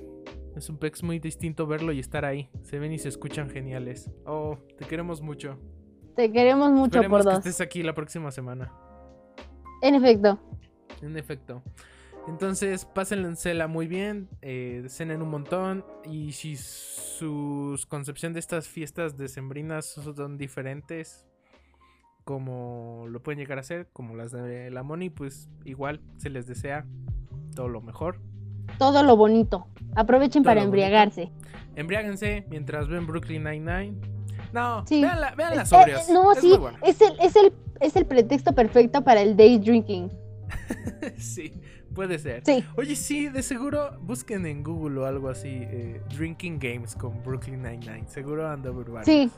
Es 0.56 0.69
un 0.69 0.77
pex 0.77 1.03
muy 1.03 1.19
distinto 1.19 1.68
verlo 1.68 1.91
y 1.91 1.99
estar 1.99 2.23
ahí. 2.23 2.49
Se 2.64 2.80
ven 2.80 2.94
y 2.94 2.98
se 2.98 3.10
escuchan 3.10 3.49
geniales. 3.49 4.10
Oh, 4.26 4.57
te 4.77 4.86
queremos 4.86 5.22
mucho. 5.22 5.60
Te 6.15 6.32
queremos 6.32 6.72
mucho 6.72 6.99
Esperemos 6.99 7.23
por 7.23 7.30
que 7.30 7.36
dos. 7.36 7.45
estés 7.45 7.61
aquí 7.61 7.84
la 7.84 7.94
próxima 7.94 8.32
semana. 8.32 8.72
En 9.82 9.95
efecto. 9.95 10.40
En 11.02 11.18
efecto. 11.18 11.61
Entonces, 12.27 12.86
pásensela 12.86 13.68
muy 13.68 13.86
bien, 13.86 14.30
eh, 14.41 14.86
cenen 14.88 15.22
un 15.22 15.30
montón 15.30 15.86
y 16.06 16.32
si 16.32 16.56
su 16.56 17.80
concepción 17.88 18.34
de 18.34 18.40
estas 18.40 18.68
fiestas 18.68 19.15
decembrinas 19.15 19.86
son 19.86 20.38
diferentes, 20.38 21.26
como 22.23 23.06
lo 23.10 23.22
pueden 23.22 23.40
llegar 23.40 23.60
a 23.60 23.64
ser, 23.64 23.90
como 23.94 24.15
las 24.15 24.32
de 24.32 24.72
la 24.72 24.82
Moni, 24.82 25.11
pues 25.11 25.49
igual 25.65 26.02
se 26.18 26.32
les 26.32 26.48
desea 26.48 26.88
todo 27.56 27.68
lo 27.68 27.82
mejor. 27.82 28.19
Todo 28.77 29.03
lo 29.03 29.15
bonito. 29.18 29.68
Aprovechen 29.95 30.43
Todo 30.43 30.52
para 30.52 30.61
embriagarse. 30.64 31.31
Embriáguense 31.76 32.45
mientras 32.49 32.88
ven 32.88 33.06
Brooklyn 33.07 33.43
Nine-Nine. 33.43 33.93
No, 34.53 34.85
Sí. 34.88 35.02
veanla 35.02 35.61
Es- 35.64 35.69
sobrias. 35.69 36.10
eh, 36.10 36.14
no, 36.14 36.31
es 36.31 36.39
sí. 36.39 36.53
Es 36.84 37.02
el, 37.02 37.14
es, 37.19 37.35
el, 37.35 37.53
es 37.81 37.95
el 37.95 38.06
pretexto 38.06 38.53
perfecto 38.53 39.03
para 39.03 39.22
el 39.22 39.35
day 39.35 39.57
drinking. 39.60 40.10
sí, 41.18 41.53
puede 41.93 42.18
ser. 42.19 42.43
Sí. 42.45 42.64
Oye, 42.77 42.95
sí, 42.95 43.27
de 43.30 43.43
seguro 43.43 43.97
busquen 44.02 44.45
en 44.45 44.64
Google 44.64 45.02
o 45.02 45.06
algo 45.06 45.30
así, 45.30 45.49
eh, 45.52 46.02
Drinking 46.15 46.60
Games 46.60 46.95
con 46.95 47.22
Brooklyn 47.23 47.61
Nine-Nine. 47.61 48.06
Seguro 48.07 48.47
anda 48.49 48.72
varios. 48.72 49.06
Sí. 49.06 49.31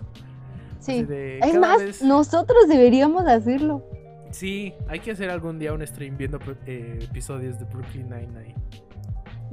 Sí. 0.80 1.03
de, 1.03 1.39
Es 1.39 1.57
más, 1.57 1.80
vez- 1.80 2.01
nosotros 2.03 2.68
deberíamos 2.68 3.26
hacerlo. 3.26 3.84
Sí, 4.31 4.73
hay 4.88 4.99
que 4.99 5.11
hacer 5.11 5.30
algún 5.30 5.57
día 5.57 5.73
un 5.73 5.85
stream 5.88 6.18
viendo 6.18 6.38
eh, 6.65 6.99
episodios 7.01 7.57
de 7.57 7.65
Brooklyn 7.65 8.09
Nine-Nine. 8.09 8.55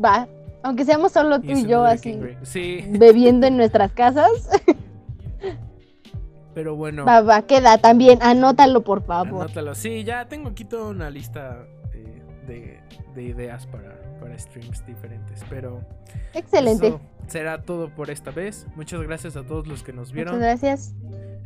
Va. 0.03 0.29
Aunque 0.63 0.85
seamos 0.85 1.13
solo 1.13 1.41
tú 1.41 1.51
y 1.51 1.67
yo 1.67 1.85
así. 1.85 2.19
Sí, 2.43 2.85
bebiendo 2.89 3.47
en 3.47 3.57
nuestras 3.57 3.93
casas. 3.93 4.31
pero 6.55 6.75
bueno. 6.75 7.05
Va, 7.05 7.21
va, 7.21 7.43
queda 7.43 7.79
también. 7.79 8.23
Anótalo, 8.23 8.83
por 8.83 9.05
favor. 9.05 9.43
Anótalo. 9.43 9.75
Sí, 9.75 10.05
ya 10.05 10.27
tengo 10.27 10.51
aquí 10.51 10.65
toda 10.65 10.91
una 10.91 11.11
lista 11.11 11.67
eh, 11.93 12.23
de, 12.47 12.81
de 13.15 13.23
ideas 13.23 13.67
para, 13.67 14.01
para 14.21 14.39
streams 14.39 14.87
diferentes. 14.87 15.45
Pero 15.51 15.81
Excelente. 16.33 16.87
eso 16.89 17.01
será 17.27 17.63
todo 17.63 17.91
por 17.91 18.11
esta 18.11 18.31
vez. 18.31 18.67
Muchas 18.75 19.03
gracias 19.03 19.37
a 19.37 19.43
todos 19.45 19.67
los 19.67 19.83
que 19.83 19.93
nos 19.93 20.13
vieron. 20.13 20.37
Muchas 20.37 20.63
gracias. 20.63 20.95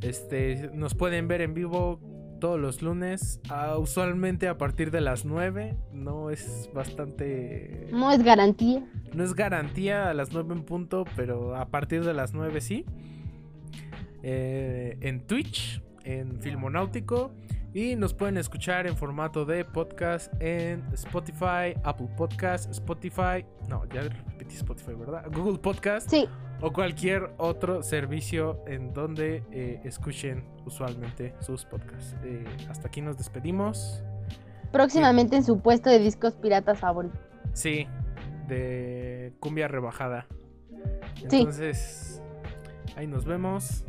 Este, 0.00 0.70
nos 0.74 0.94
pueden 0.94 1.26
ver 1.26 1.40
en 1.40 1.54
vivo 1.54 1.98
todos 2.38 2.58
los 2.58 2.82
lunes, 2.82 3.40
ah, 3.50 3.76
usualmente 3.78 4.48
a 4.48 4.58
partir 4.58 4.90
de 4.90 5.00
las 5.00 5.24
9. 5.24 5.76
No 5.92 6.30
es 6.30 6.70
bastante. 6.74 7.88
No 7.92 8.10
es 8.12 8.22
garantía. 8.22 8.84
No 9.12 9.24
es 9.24 9.34
garantía 9.34 10.10
a 10.10 10.14
las 10.14 10.32
9 10.32 10.54
en 10.54 10.62
punto, 10.64 11.04
pero 11.16 11.56
a 11.56 11.66
partir 11.66 12.04
de 12.04 12.14
las 12.14 12.34
9 12.34 12.60
sí. 12.60 12.84
Eh, 14.22 14.96
en 15.00 15.20
Twitch, 15.26 15.82
en 16.04 16.40
Filmonáutico. 16.40 17.32
Y 17.74 17.96
nos 17.96 18.14
pueden 18.14 18.38
escuchar 18.38 18.86
en 18.86 18.96
formato 18.96 19.44
de 19.44 19.64
podcast 19.64 20.32
en 20.40 20.82
Spotify, 20.94 21.74
Apple 21.84 22.08
Podcast, 22.16 22.70
Spotify. 22.70 23.44
No, 23.68 23.84
ya 23.92 24.02
repetí 24.02 24.56
Spotify, 24.56 24.94
¿verdad? 24.94 25.26
Google 25.32 25.58
Podcast 25.58 26.08
Sí, 26.08 26.26
o 26.60 26.72
cualquier 26.72 27.30
otro 27.38 27.82
servicio 27.82 28.62
en 28.66 28.92
donde 28.92 29.44
eh, 29.52 29.80
escuchen 29.84 30.44
usualmente 30.66 31.34
sus 31.40 31.64
podcasts. 31.64 32.16
Eh, 32.24 32.44
hasta 32.68 32.88
aquí 32.88 33.00
nos 33.00 33.16
despedimos. 33.16 34.02
próximamente 34.72 35.36
en 35.36 35.44
su 35.44 35.60
puesto 35.60 35.88
de 35.88 35.98
discos 35.98 36.34
piratas 36.34 36.78
favorito. 36.78 37.18
Sí, 37.52 37.86
de 38.46 39.32
cumbia 39.40 39.68
rebajada. 39.68 40.26
Sí. 41.28 41.38
Entonces, 41.38 42.22
ahí 42.96 43.06
nos 43.06 43.24
vemos. 43.24 43.84